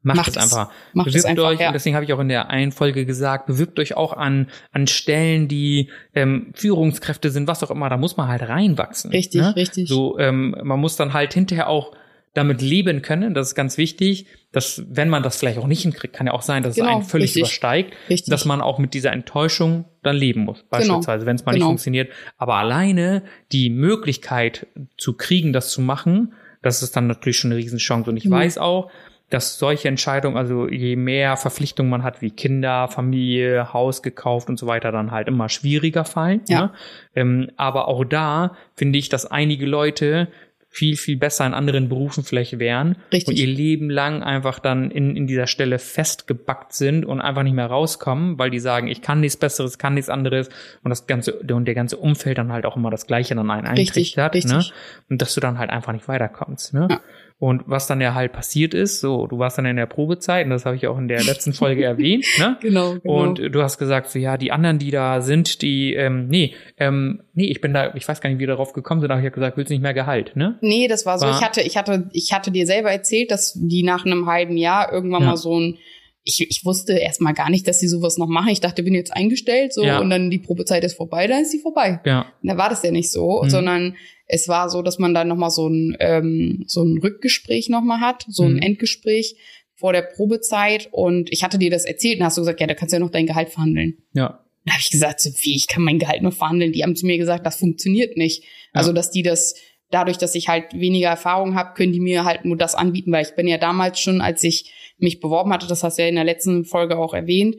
macht, 0.07 0.17
Macht 0.17 0.29
es 0.29 0.37
einfach. 0.37 0.71
Macht 0.93 1.07
es 1.07 1.13
bewirbt 1.13 1.29
einfach, 1.29 1.43
euch, 1.45 1.59
ja. 1.59 1.67
und 1.67 1.73
deswegen 1.73 1.95
habe 1.95 2.05
ich 2.05 2.13
auch 2.13 2.19
in 2.19 2.29
der 2.29 2.49
einen 2.49 2.71
Folge 2.71 3.05
gesagt, 3.05 3.45
bewirbt 3.47 3.79
euch 3.79 3.95
auch 3.95 4.13
an, 4.13 4.47
an 4.71 4.87
Stellen, 4.87 5.47
die 5.47 5.89
ähm, 6.15 6.51
Führungskräfte 6.55 7.29
sind, 7.29 7.47
was 7.47 7.63
auch 7.63 7.71
immer, 7.71 7.89
da 7.89 7.97
muss 7.97 8.17
man 8.17 8.27
halt 8.27 8.41
reinwachsen. 8.43 9.11
Richtig, 9.11 9.41
ne? 9.41 9.55
richtig. 9.55 9.87
So, 9.87 10.17
ähm, 10.19 10.55
man 10.63 10.79
muss 10.79 10.95
dann 10.95 11.13
halt 11.13 11.33
hinterher 11.33 11.67
auch 11.69 11.91
damit 12.33 12.61
leben 12.61 13.01
können, 13.01 13.33
das 13.33 13.47
ist 13.49 13.55
ganz 13.55 13.79
wichtig, 13.79 14.27
dass 14.51 14.83
wenn 14.89 15.09
man 15.09 15.23
das 15.23 15.37
vielleicht 15.37 15.57
auch 15.57 15.65
nicht 15.65 15.81
hinkriegt, 15.81 16.13
kann 16.15 16.27
ja 16.27 16.33
auch 16.33 16.43
sein, 16.43 16.61
dass 16.61 16.75
Genau, 16.75 16.87
es 16.89 16.93
einen 16.97 17.03
völlig 17.03 17.29
richtig. 17.29 17.41
übersteigt, 17.41 17.93
Richtig. 18.09 18.29
dass 18.29 18.45
man 18.45 18.61
auch 18.61 18.77
mit 18.77 18.93
dieser 18.93 19.11
Enttäuschung 19.11 19.85
dann 20.03 20.15
leben 20.15 20.41
muss, 20.41 20.63
beispielsweise, 20.69 21.25
wenn 21.25 21.35
es 21.35 21.45
mal 21.45 21.53
nicht 21.53 21.61
Genau. 21.61 21.69
funktioniert. 21.69 22.11
Aber 22.37 22.55
alleine 22.55 23.23
die 23.51 23.71
Möglichkeit 23.71 24.67
zu 24.97 25.13
kriegen, 25.13 25.51
das 25.51 25.71
zu 25.71 25.81
machen, 25.81 26.33
das 26.61 26.83
ist 26.83 26.95
dann 26.95 27.07
natürlich 27.07 27.37
schon 27.37 27.51
eine 27.51 27.59
Riesenchance. 27.59 28.07
Und 28.09 28.17
ich 28.17 28.25
Mhm. 28.25 28.31
weiß 28.31 28.57
auch, 28.59 28.91
dass 29.29 29.59
solche 29.59 29.89
Entscheidungen, 29.89 30.37
also 30.37 30.69
je 30.69 30.95
mehr 30.95 31.35
Verpflichtungen 31.35 31.89
man 31.89 32.03
hat, 32.03 32.21
wie 32.21 32.31
Kinder, 32.31 32.87
Familie, 32.87 33.73
Haus 33.73 34.01
gekauft 34.01 34.47
und 34.49 34.57
so 34.57 34.67
weiter, 34.67 34.91
dann 34.91 35.11
halt 35.11 35.27
immer 35.27 35.49
schwieriger 35.49 36.05
fallen. 36.05 36.41
Ja. 36.47 36.61
Ne? 36.61 36.71
Ähm, 37.15 37.51
aber 37.57 37.87
auch 37.89 38.05
da 38.05 38.55
finde 38.75 38.99
ich, 38.99 39.09
dass 39.09 39.25
einige 39.25 39.65
Leute 39.65 40.29
viel, 40.69 40.95
viel 40.95 41.17
besser 41.17 41.45
in 41.45 41.53
anderen 41.53 41.89
Berufen 41.89 42.23
vielleicht 42.23 42.59
wären 42.59 42.97
Richtig. 43.11 43.27
und 43.27 43.39
ihr 43.39 43.47
Leben 43.47 43.89
lang 43.89 44.21
einfach 44.21 44.59
dann 44.59 44.91
in, 44.91 45.15
in 45.15 45.25
dieser 45.25 45.47
Stelle 45.47 45.79
festgebackt 45.79 46.73
sind 46.73 47.05
und 47.05 47.19
einfach 47.19 47.43
nicht 47.43 47.55
mehr 47.55 47.67
rauskommen, 47.67 48.37
weil 48.37 48.51
die 48.51 48.59
sagen, 48.59 48.87
ich 48.87 49.01
kann 49.01 49.19
nichts 49.19 49.37
Besseres, 49.37 49.77
kann 49.77 49.95
nichts 49.95 50.09
anderes 50.09 50.49
und 50.83 50.89
das 50.89 51.07
ganze 51.07 51.33
und 51.33 51.65
der 51.65 51.73
ganze 51.73 51.97
Umfeld 51.97 52.37
dann 52.37 52.51
halt 52.51 52.65
auch 52.65 52.75
immer 52.75 52.91
das 52.91 53.07
Gleiche 53.07 53.33
dann 53.33 53.49
einen 53.49 53.65
Richtig, 53.65 53.87
eintrichtert, 53.89 54.35
richtig. 54.35 54.53
ne? 54.53 54.65
Und 55.09 55.21
dass 55.21 55.33
du 55.33 55.41
dann 55.41 55.57
halt 55.57 55.69
einfach 55.69 55.93
nicht 55.93 56.07
weiterkommst, 56.07 56.73
ne? 56.73 56.87
Ja. 56.91 56.99
Und 57.39 57.61
was 57.67 57.85
dann 57.85 58.01
ja 58.01 58.15
halt 58.15 58.31
passiert 58.33 58.73
ist, 58.73 58.99
so, 58.99 59.27
du 59.27 59.37
warst 59.37 59.59
dann 59.59 59.67
in 59.67 59.75
der 59.75 59.85
Probezeit, 59.85 60.45
und 60.45 60.49
das 60.49 60.65
habe 60.65 60.75
ich 60.75 60.87
auch 60.87 60.97
in 60.97 61.07
der 61.07 61.23
letzten 61.23 61.53
Folge 61.53 61.83
erwähnt, 61.85 62.25
ne? 62.39 62.57
Genau, 62.61 62.95
genau. 62.95 63.21
Und 63.21 63.37
du 63.37 63.61
hast 63.61 63.77
gesagt, 63.77 64.09
so 64.09 64.17
ja, 64.17 64.37
die 64.37 64.51
anderen, 64.51 64.79
die 64.79 64.89
da 64.89 65.21
sind, 65.21 65.61
die, 65.61 65.93
ähm, 65.93 66.27
nee, 66.29 66.55
ähm, 66.77 67.21
nee, 67.35 67.45
ich 67.45 67.61
bin 67.61 67.75
da, 67.75 67.93
ich 67.93 68.07
weiß 68.07 68.21
gar 68.21 68.29
nicht, 68.31 68.37
wie 68.37 68.41
wir 68.41 68.47
darauf 68.47 68.73
gekommen 68.73 69.01
sind, 69.01 69.11
aber 69.11 69.19
ich 69.19 69.25
habe 69.25 69.35
gesagt, 69.35 69.55
willst 69.55 69.69
du 69.69 69.75
nicht 69.75 69.83
mehr 69.83 69.93
Gehalt, 69.93 70.35
ne? 70.35 70.57
Nee, 70.61 70.87
das 70.87 71.05
war 71.05 71.19
so, 71.19 71.27
War- 71.27 71.37
ich 71.37 71.45
hatte, 71.45 71.61
ich 71.61 71.77
hatte, 71.77 72.09
ich 72.11 72.33
hatte 72.33 72.49
dir 72.49 72.65
selber 72.65 72.89
erzählt, 72.91 73.29
dass 73.29 73.53
die 73.55 73.83
nach 73.83 74.03
einem 74.03 74.25
halben 74.25 74.57
Jahr 74.57 74.91
irgendwann 74.91 75.21
Ja. 75.21 75.27
mal 75.29 75.37
so 75.37 75.59
ein, 75.59 75.77
ich, 76.23 76.41
ich 76.49 76.65
wusste 76.65 76.93
erstmal 76.97 77.33
gar 77.35 77.51
nicht, 77.51 77.67
dass 77.67 77.79
sie 77.79 77.87
sowas 77.87 78.17
noch 78.17 78.27
machen. 78.27 78.49
Ich 78.49 78.59
dachte, 78.61 78.81
bin 78.83 78.95
jetzt 78.95 79.15
eingestellt, 79.15 79.73
so, 79.73 79.83
Ja. 79.85 79.99
und 79.99 80.09
dann 80.09 80.31
die 80.31 80.39
Probezeit 80.39 80.83
ist 80.83 80.95
vorbei, 80.97 81.27
dann 81.27 81.43
ist 81.43 81.51
sie 81.51 81.59
vorbei. 81.59 82.01
Ja, 82.03 82.25
Und 82.41 82.49
da 82.49 82.57
war 82.57 82.69
das 82.69 82.81
ja 82.83 82.89
nicht 82.91 83.11
so, 83.11 83.43
Mhm. 83.43 83.49
sondern 83.51 83.95
es 84.27 84.47
war 84.47 84.69
so, 84.69 84.81
dass 84.81 84.99
man 84.99 85.13
dann 85.13 85.27
nochmal 85.27 85.51
so 85.51 85.67
ein, 85.67 85.95
ähm, 85.99 86.63
so 86.67 86.83
ein 86.83 86.97
Rückgespräch 86.97 87.69
nochmal 87.69 88.01
hat, 88.01 88.25
so 88.27 88.43
ein 88.43 88.53
Mhm. 88.55 88.59
Endgespräch 88.61 89.35
vor 89.75 89.93
der 89.93 90.01
Probezeit 90.01 90.89
und 90.91 91.31
ich 91.31 91.43
hatte 91.43 91.57
dir 91.57 91.69
das 91.69 91.85
erzählt 91.85 92.19
und 92.19 92.25
hast 92.25 92.37
du 92.37 92.41
gesagt, 92.41 92.59
ja, 92.59 92.67
da 92.67 92.73
kannst 92.73 92.93
du 92.93 92.97
ja 92.97 92.99
noch 92.99 93.11
dein 93.11 93.27
Gehalt 93.27 93.49
verhandeln. 93.49 93.97
ja, 94.13 94.43
Da 94.65 94.73
habe 94.73 94.81
ich 94.81 94.91
gesagt, 94.91 95.21
so, 95.21 95.29
wie, 95.43 95.55
ich 95.55 95.67
kann 95.67 95.83
mein 95.83 95.99
Gehalt 95.99 96.21
nur 96.23 96.31
verhandeln. 96.33 96.73
Die 96.73 96.83
haben 96.83 96.95
zu 96.95 97.05
mir 97.05 97.17
gesagt, 97.17 97.45
das 97.45 97.57
funktioniert 97.57 98.17
nicht. 98.17 98.43
Also, 98.73 98.91
dass 98.91 99.11
die 99.11 99.23
das, 99.23 99.55
dadurch, 99.91 100.17
dass 100.17 100.35
ich 100.35 100.49
halt 100.49 100.73
weniger 100.73 101.07
Erfahrung 101.07 101.55
habe, 101.55 101.73
können 101.73 101.93
die 101.93 102.01
mir 102.01 102.25
halt 102.25 102.43
nur 102.43 102.57
das 102.57 102.75
anbieten, 102.75 103.11
weil 103.13 103.23
ich 103.25 103.35
bin 103.35 103.47
ja 103.47 103.57
damals 103.57 103.99
schon, 104.01 104.19
als 104.19 104.43
ich 104.43 104.73
mich 104.97 105.21
beworben 105.21 105.53
hatte, 105.53 105.67
das 105.67 105.83
hast 105.83 105.97
du 105.97 106.01
ja 106.01 106.09
in 106.09 106.15
der 106.15 106.25
letzten 106.25 106.65
Folge 106.65 106.97
auch 106.97 107.13
erwähnt, 107.13 107.55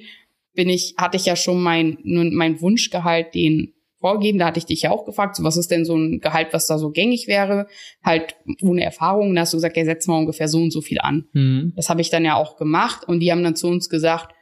bin 0.54 0.68
ich, 0.68 0.96
hatte 0.98 1.16
ich 1.16 1.24
ja 1.24 1.36
schon 1.36 1.62
mein, 1.62 1.96
mein 2.02 2.60
Wunschgehalt 2.60 3.34
den 3.34 3.72
vorgeben. 4.00 4.38
Da 4.38 4.46
hatte 4.46 4.58
ich 4.58 4.66
dich 4.66 4.82
ja 4.82 4.90
auch 4.90 5.04
gefragt, 5.04 5.36
so, 5.36 5.44
was 5.44 5.56
ist 5.56 5.70
denn 5.70 5.84
so 5.84 5.96
ein 5.96 6.20
Gehalt, 6.20 6.48
was 6.52 6.66
da 6.66 6.78
so 6.78 6.90
gängig 6.90 7.26
wäre? 7.28 7.66
Halt 8.02 8.36
ohne 8.62 8.82
Erfahrung. 8.82 9.34
Da 9.34 9.42
hast 9.42 9.52
du 9.52 9.56
gesagt, 9.56 9.76
ja, 9.76 9.84
setz 9.84 10.06
mal 10.06 10.18
ungefähr 10.18 10.48
so 10.48 10.58
und 10.58 10.72
so 10.72 10.80
viel 10.80 11.00
an. 11.00 11.28
mhm. 11.32 11.72
Das 11.76 11.90
habe 11.90 12.00
ich 12.00 12.10
dann 12.10 12.24
ja 12.24 12.36
auch 12.36 12.56
gemacht 12.56 13.06
und 13.06 13.20
die 13.20 13.30
haben 13.32 13.42
dann 13.42 13.56
zu 13.56 13.68
uns 13.68 13.88
gesagt, 13.88 14.34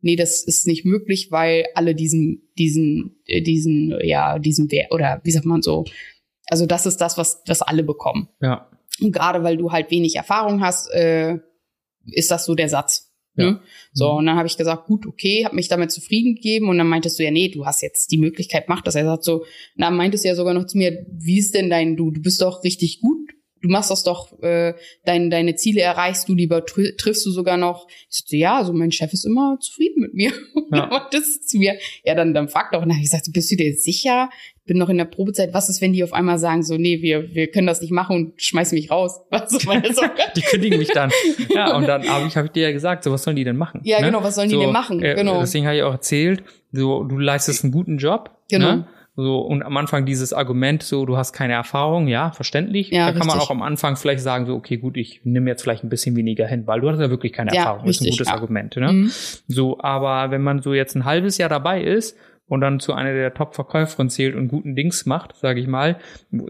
nee, 0.00 0.16
das 0.16 0.44
ist 0.44 0.66
nicht 0.66 0.84
möglich, 0.84 1.28
weil 1.30 1.64
alle 1.74 1.94
diesen, 1.94 2.50
diesen, 2.58 3.22
äh, 3.24 3.40
diesen, 3.40 3.98
ja, 4.02 4.38
diesen 4.38 4.70
Wert 4.70 4.92
oder 4.92 5.20
wie 5.24 5.30
sagt 5.30 5.46
man 5.46 5.62
so, 5.62 5.84
also 6.46 6.66
das 6.66 6.84
ist 6.84 6.98
das, 6.98 7.16
was, 7.16 7.42
was 7.46 7.62
alle 7.62 7.82
bekommen. 7.82 8.28
ja, 8.40 8.68
Und 9.00 9.12
gerade 9.12 9.42
weil 9.42 9.56
du 9.56 9.72
halt 9.72 9.90
wenig 9.90 10.16
Erfahrung 10.16 10.60
hast, 10.60 10.92
äh, 10.92 11.38
ist 12.06 12.30
das 12.30 12.44
so 12.44 12.54
der 12.54 12.68
Satz. 12.68 13.03
Ja. 13.36 13.50
Ne? 13.52 13.60
So, 13.92 14.12
Mhm. 14.12 14.18
und 14.18 14.26
dann 14.26 14.36
habe 14.36 14.46
ich 14.46 14.56
gesagt, 14.56 14.86
gut, 14.86 15.06
okay, 15.06 15.44
habe 15.44 15.56
mich 15.56 15.68
damit 15.68 15.90
zufrieden 15.90 16.34
gegeben 16.36 16.68
und 16.68 16.78
dann 16.78 16.86
meintest 16.88 17.18
du 17.18 17.24
ja, 17.24 17.30
nee, 17.30 17.48
du 17.48 17.66
hast 17.66 17.82
jetzt 17.82 18.10
die 18.12 18.18
Möglichkeit, 18.18 18.68
mach 18.68 18.80
das. 18.82 18.94
Er 18.94 19.04
sagt 19.04 19.24
so, 19.24 19.44
na, 19.76 19.90
meintest 19.90 20.24
du 20.24 20.28
ja 20.28 20.34
sogar 20.34 20.54
noch 20.54 20.66
zu 20.66 20.78
mir, 20.78 21.04
wie 21.10 21.38
ist 21.38 21.54
denn 21.54 21.68
dein, 21.70 21.96
du, 21.96 22.10
du 22.10 22.20
bist 22.20 22.40
doch 22.40 22.62
richtig 22.64 23.00
gut, 23.00 23.30
du 23.64 23.70
machst 23.70 23.90
das 23.90 24.02
doch, 24.02 24.38
äh, 24.42 24.74
dein, 25.06 25.30
deine 25.30 25.54
Ziele 25.54 25.80
erreichst 25.80 26.28
du, 26.28 26.34
lieber 26.34 26.66
tr 26.66 26.96
triffst 26.98 27.24
du 27.24 27.30
sogar 27.30 27.56
noch. 27.56 27.88
Ich 28.10 28.18
sagte, 28.18 28.36
ja, 28.36 28.58
also 28.58 28.74
mein 28.74 28.92
Chef 28.92 29.12
ist 29.12 29.24
immer 29.24 29.56
zufrieden 29.60 30.02
mit 30.02 30.14
mir. 30.14 30.32
Ja. 30.72 31.08
Das 31.12 31.28
ist 31.28 31.48
zu 31.50 31.58
mir, 31.58 31.76
ja, 32.04 32.14
dann, 32.14 32.34
dann 32.34 32.48
frag 32.48 32.72
doch. 32.72 32.82
Und 32.82 32.88
dann 32.88 32.96
habe 32.96 33.04
ich 33.04 33.10
gesagt, 33.10 33.30
bist 33.32 33.50
du 33.52 33.54
dir 33.54 33.74
sicher? 33.74 34.28
Ich 34.56 34.64
bin 34.64 34.78
noch 34.78 34.88
in 34.88 34.96
der 34.96 35.04
Probezeit. 35.04 35.52
Was 35.52 35.68
ist, 35.68 35.80
wenn 35.82 35.92
die 35.92 36.02
auf 36.02 36.12
einmal 36.12 36.38
sagen, 36.38 36.64
so, 36.64 36.76
nee, 36.78 37.00
wir, 37.00 37.32
wir 37.32 37.48
können 37.48 37.66
das 37.66 37.80
nicht 37.80 37.92
machen 37.92 38.16
und 38.16 38.42
schmeißen 38.42 38.74
mich 38.74 38.90
raus? 38.90 39.20
Auch 39.30 39.44
die 40.34 40.40
kündigen 40.40 40.78
mich 40.78 40.88
dann. 40.88 41.12
Ja, 41.54 41.76
und 41.76 41.86
dann 41.86 42.08
habe 42.08 42.26
ich, 42.26 42.36
hab 42.36 42.46
ich 42.46 42.50
dir 42.50 42.64
ja 42.64 42.72
gesagt, 42.72 43.04
so 43.04 43.12
was 43.12 43.22
sollen 43.22 43.36
die 43.36 43.44
denn 43.44 43.56
machen? 43.56 43.82
Ja, 43.84 44.00
ne? 44.00 44.06
genau, 44.06 44.24
was 44.24 44.34
sollen 44.34 44.48
die 44.48 44.56
so, 44.56 44.62
denn 44.62 44.72
machen? 44.72 45.02
Äh, 45.02 45.14
Genau. 45.14 45.38
Deswegen 45.38 45.66
habe 45.66 45.76
ich 45.76 45.82
auch 45.82 45.92
erzählt, 45.92 46.42
so 46.72 47.04
du 47.04 47.18
leistest 47.18 47.62
einen 47.62 47.72
guten 47.72 47.98
Job. 47.98 48.30
Genau. 48.48 48.76
Ne? 48.76 48.88
So, 49.16 49.38
und 49.38 49.62
am 49.62 49.76
Anfang 49.76 50.06
dieses 50.06 50.32
Argument, 50.32 50.82
so 50.82 51.06
du 51.06 51.16
hast 51.16 51.32
keine 51.32 51.52
Erfahrung, 51.52 52.08
ja, 52.08 52.32
verständlich. 52.32 52.90
Ja, 52.90 53.06
da 53.06 53.12
kann 53.12 53.28
man 53.28 53.36
richtig. 53.36 53.42
auch 53.42 53.50
am 53.50 53.62
Anfang 53.62 53.96
vielleicht 53.96 54.22
sagen, 54.22 54.46
so, 54.46 54.54
okay, 54.56 54.76
gut, 54.76 54.96
ich 54.96 55.20
nehme 55.22 55.48
jetzt 55.48 55.62
vielleicht 55.62 55.84
ein 55.84 55.88
bisschen 55.88 56.16
weniger 56.16 56.48
hin, 56.48 56.66
weil 56.66 56.80
du 56.80 56.90
hast 56.90 56.98
ja 56.98 57.10
wirklich 57.10 57.32
keine 57.32 57.52
Ja, 57.54 57.58
Erfahrung. 57.60 57.86
Das 57.86 57.96
ist 57.96 58.00
ein 58.00 58.04
richtig, 58.06 58.18
gutes 58.18 58.28
ja. 58.28 58.34
Argument, 58.34 58.76
ne? 58.76 58.92
Mhm. 58.92 59.10
So, 59.46 59.78
aber 59.80 60.32
wenn 60.32 60.42
man 60.42 60.62
so 60.62 60.74
jetzt 60.74 60.96
ein 60.96 61.04
halbes 61.04 61.38
Jahr 61.38 61.48
dabei 61.48 61.82
ist 61.82 62.16
und 62.46 62.60
dann 62.60 62.78
zu 62.78 62.92
einer 62.92 63.12
der 63.12 63.32
Top-Verkäuferinnen 63.32 64.10
zählt 64.10 64.34
und 64.34 64.48
guten 64.48 64.74
Dings 64.76 65.06
macht, 65.06 65.34
sage 65.36 65.60
ich 65.60 65.66
mal, 65.66 65.96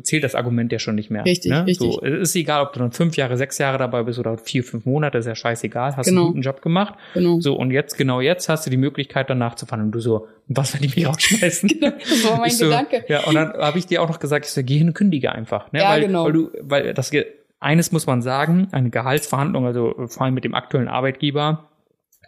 zählt 0.02 0.24
das 0.24 0.34
Argument 0.34 0.72
ja 0.72 0.78
schon 0.80 0.96
nicht 0.96 1.10
mehr. 1.10 1.24
Richtig, 1.24 1.52
ne? 1.52 1.66
richtig. 1.66 1.92
So, 1.92 2.02
es 2.02 2.20
ist 2.30 2.36
egal, 2.36 2.62
ob 2.62 2.72
du 2.72 2.80
dann 2.80 2.90
fünf 2.90 3.16
Jahre, 3.16 3.36
sechs 3.36 3.58
Jahre 3.58 3.78
dabei 3.78 4.02
bist 4.02 4.18
oder 4.18 4.36
vier, 4.36 4.64
fünf 4.64 4.86
Monate, 4.86 5.18
ist 5.18 5.26
ja 5.26 5.34
scheißegal, 5.34 5.96
hast 5.96 6.06
Genau. 6.06 6.22
einen 6.22 6.30
guten 6.30 6.42
Job 6.42 6.62
gemacht. 6.62 6.94
Genau. 7.14 7.40
So, 7.40 7.54
und 7.54 7.70
jetzt, 7.70 7.96
genau 7.96 8.20
jetzt, 8.20 8.48
hast 8.48 8.66
du 8.66 8.70
die 8.70 8.76
Möglichkeit, 8.76 9.30
danach 9.30 9.54
zu 9.54 9.66
fahren. 9.66 9.82
Und 9.82 9.92
du 9.92 10.00
so, 10.00 10.26
was, 10.48 10.74
wenn 10.74 10.80
die 10.82 10.88
mich 10.88 11.06
rausschmeißen? 11.06 11.70
Das 11.80 12.24
war 12.24 12.38
mein 12.38 12.48
Ich 12.48 12.58
so, 12.58 12.66
Gedanke. 12.66 13.04
Ja, 13.08 13.24
und 13.24 13.34
dann 13.34 13.52
habe 13.52 13.78
ich 13.78 13.86
dir 13.86 14.02
auch 14.02 14.08
noch 14.08 14.18
gesagt, 14.18 14.46
ich 14.46 14.52
so, 14.52 14.62
geh 14.62 14.78
hin 14.78 14.88
und 14.88 14.94
kündige 14.94 15.32
einfach. 15.32 15.70
Ne? 15.72 15.80
Ja, 15.80 15.90
weil, 15.90 16.00
genau. 16.02 16.24
Weil 16.24 16.32
du, 16.32 16.50
weil 16.60 16.94
das, 16.94 17.12
eines 17.60 17.92
muss 17.92 18.06
man 18.06 18.20
sagen, 18.20 18.68
eine 18.72 18.90
Gehaltsverhandlung, 18.90 19.64
also 19.64 19.94
vor 20.06 20.22
allem 20.22 20.34
mit 20.34 20.44
dem 20.44 20.54
aktuellen 20.54 20.88
Arbeitgeber, 20.88 21.68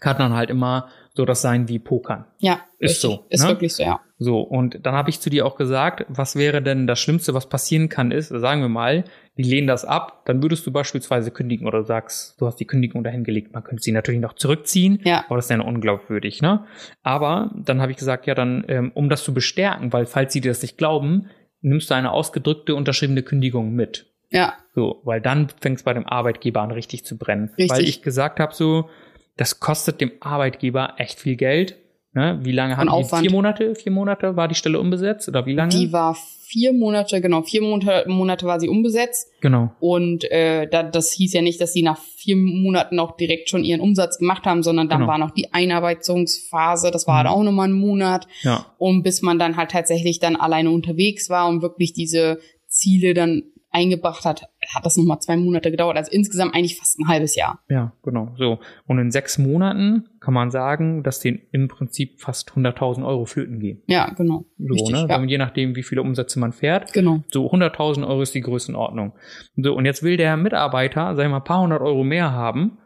kann 0.00 0.16
dann 0.18 0.34
halt 0.34 0.50
immer 0.50 0.88
so 1.14 1.24
das 1.24 1.40
sein 1.42 1.68
wie 1.68 1.78
Pokern. 1.78 2.26
Ja, 2.38 2.60
Ist 2.78 3.00
so, 3.00 3.24
Ist 3.30 3.42
ne? 3.42 3.48
wirklich 3.48 3.74
so, 3.74 3.82
ja. 3.82 4.00
So, 4.18 4.40
und 4.40 4.84
dann 4.84 4.94
habe 4.94 5.10
ich 5.10 5.20
zu 5.20 5.28
dir 5.30 5.44
auch 5.46 5.56
gesagt, 5.56 6.04
was 6.08 6.36
wäre 6.36 6.62
denn 6.62 6.86
das 6.86 6.98
Schlimmste, 7.00 7.34
was 7.34 7.48
passieren 7.48 7.88
kann, 7.90 8.10
ist, 8.10 8.28
sagen 8.28 8.60
wir 8.62 8.68
mal, 8.70 9.04
die 9.36 9.42
lehnen 9.42 9.66
das 9.66 9.84
ab, 9.84 10.22
dann 10.24 10.42
würdest 10.42 10.66
du 10.66 10.72
beispielsweise 10.72 11.30
kündigen 11.30 11.66
oder 11.66 11.82
sagst, 11.84 12.40
du 12.40 12.46
hast 12.46 12.56
die 12.56 12.66
Kündigung 12.66 13.04
dahingelegt. 13.04 13.52
Man 13.52 13.62
könnte 13.64 13.82
sie 13.82 13.92
natürlich 13.92 14.20
noch 14.20 14.32
zurückziehen, 14.34 15.00
Ja. 15.04 15.24
aber 15.26 15.36
das 15.36 15.46
ist 15.46 15.50
dann 15.50 15.60
unglaubwürdig, 15.60 16.40
ne? 16.40 16.64
Aber 17.02 17.50
dann 17.54 17.80
habe 17.82 17.92
ich 17.92 17.98
gesagt, 17.98 18.26
ja, 18.26 18.34
dann, 18.34 18.64
ähm, 18.68 18.90
um 18.94 19.08
das 19.10 19.22
zu 19.24 19.34
bestärken, 19.34 19.92
weil 19.92 20.06
falls 20.06 20.32
sie 20.32 20.40
dir 20.40 20.50
das 20.50 20.62
nicht 20.62 20.78
glauben, 20.78 21.28
nimmst 21.60 21.90
du 21.90 21.94
eine 21.94 22.12
ausgedrückte, 22.12 22.74
unterschriebene 22.74 23.22
Kündigung 23.22 23.72
mit. 23.72 24.06
Ja, 24.30 24.54
So, 24.74 25.00
weil 25.04 25.20
dann 25.20 25.48
fängt 25.60 25.78
es 25.78 25.82
bei 25.84 25.94
dem 25.94 26.04
Arbeitgeber 26.06 26.60
an, 26.60 26.70
richtig 26.72 27.04
zu 27.04 27.16
brennen. 27.16 27.50
Richtig. 27.56 27.70
Weil 27.70 27.84
ich 27.84 28.02
gesagt 28.02 28.40
habe, 28.40 28.54
so, 28.54 28.88
das 29.36 29.60
kostet 29.60 30.00
dem 30.00 30.12
Arbeitgeber 30.20 30.94
echt 30.98 31.18
viel 31.20 31.36
Geld. 31.36 31.76
Ne? 32.14 32.38
Wie 32.42 32.52
lange 32.52 32.76
haben 32.78 32.88
die? 32.88 33.04
Vier 33.20 33.30
Monate? 33.30 33.74
Vier 33.74 33.92
Monate 33.92 34.36
war 34.36 34.48
die 34.48 34.54
Stelle 34.54 34.80
unbesetzt? 34.80 35.28
Oder 35.28 35.44
wie 35.46 35.52
lange? 35.52 35.70
die 35.70 35.92
war 35.92 36.16
vier 36.48 36.72
Monate, 36.72 37.20
genau, 37.20 37.42
vier 37.42 37.60
Monate, 37.60 38.08
Monate 38.08 38.46
war 38.46 38.60
sie 38.60 38.68
umbesetzt. 38.68 39.28
genau. 39.40 39.72
Und 39.80 40.30
äh, 40.30 40.68
da, 40.68 40.84
das 40.84 41.10
hieß 41.12 41.32
ja 41.34 41.42
nicht, 41.42 41.60
dass 41.60 41.72
sie 41.72 41.82
nach 41.82 41.98
vier 41.98 42.36
Monaten 42.36 42.98
auch 43.00 43.16
direkt 43.16 43.50
schon 43.50 43.64
ihren 43.64 43.80
Umsatz 43.80 44.18
gemacht 44.18 44.46
haben, 44.46 44.62
sondern 44.62 44.88
dann 44.88 45.00
Genau. 45.00 45.10
war 45.10 45.18
noch 45.18 45.32
die 45.32 45.52
Einarbeitungsphase, 45.52 46.90
das 46.90 47.06
war 47.06 47.14
Mhm. 47.14 47.18
halt 47.18 47.28
auch 47.36 47.42
nochmal 47.42 47.68
ein 47.68 47.72
Monat, 47.72 48.26
Ja. 48.42 48.64
und 48.78 49.02
bis 49.02 49.22
man 49.22 49.38
dann 49.38 49.56
halt 49.56 49.70
tatsächlich 49.72 50.18
dann 50.20 50.36
alleine 50.36 50.70
unterwegs 50.70 51.28
war 51.30 51.48
und 51.48 51.62
wirklich 51.62 51.92
diese 51.92 52.38
Ziele 52.68 53.12
dann 53.14 53.42
eingebracht 53.76 54.24
hat, 54.24 54.48
hat 54.74 54.86
das 54.86 54.96
nochmal 54.96 55.20
zwei 55.20 55.36
Monate 55.36 55.70
gedauert. 55.70 55.96
Also 55.96 56.10
insgesamt 56.10 56.54
eigentlich 56.54 56.78
fast 56.78 56.98
ein 56.98 57.08
halbes 57.08 57.36
Jahr. 57.36 57.60
Ja, 57.68 57.92
genau. 58.02 58.32
So. 58.38 58.58
Und 58.86 58.98
in 58.98 59.10
sechs 59.10 59.36
Monaten 59.36 60.08
kann 60.20 60.32
man 60.32 60.50
sagen, 60.50 61.02
dass 61.02 61.20
denen 61.20 61.42
im 61.52 61.68
Prinzip 61.68 62.18
fast 62.20 62.52
100.000 62.52 63.06
Euro 63.06 63.26
flöten 63.26 63.60
gehen. 63.60 63.82
Ja, 63.86 64.10
genau. 64.16 64.46
So, 64.58 64.72
Richtig, 64.72 64.94
ne? 64.94 65.06
ja. 65.08 65.22
Je 65.22 65.38
nachdem, 65.38 65.76
wie 65.76 65.82
viele 65.82 66.00
Umsätze 66.00 66.40
man 66.40 66.52
fährt. 66.52 66.92
Genau. 66.94 67.20
So 67.30 67.50
100.000 67.52 68.06
Euro 68.06 68.22
ist 68.22 68.34
die 68.34 68.40
Größenordnung. 68.40 69.12
So, 69.56 69.74
und 69.74 69.84
jetzt 69.84 70.02
will 70.02 70.16
der 70.16 70.36
Mitarbeiter, 70.36 71.14
sagen 71.14 71.28
wir 71.28 71.28
mal, 71.28 71.36
ein 71.36 71.44
paar 71.44 71.60
hundert 71.60 71.82
Euro 71.82 72.02
mehr 72.02 72.32
haben. 72.32 72.78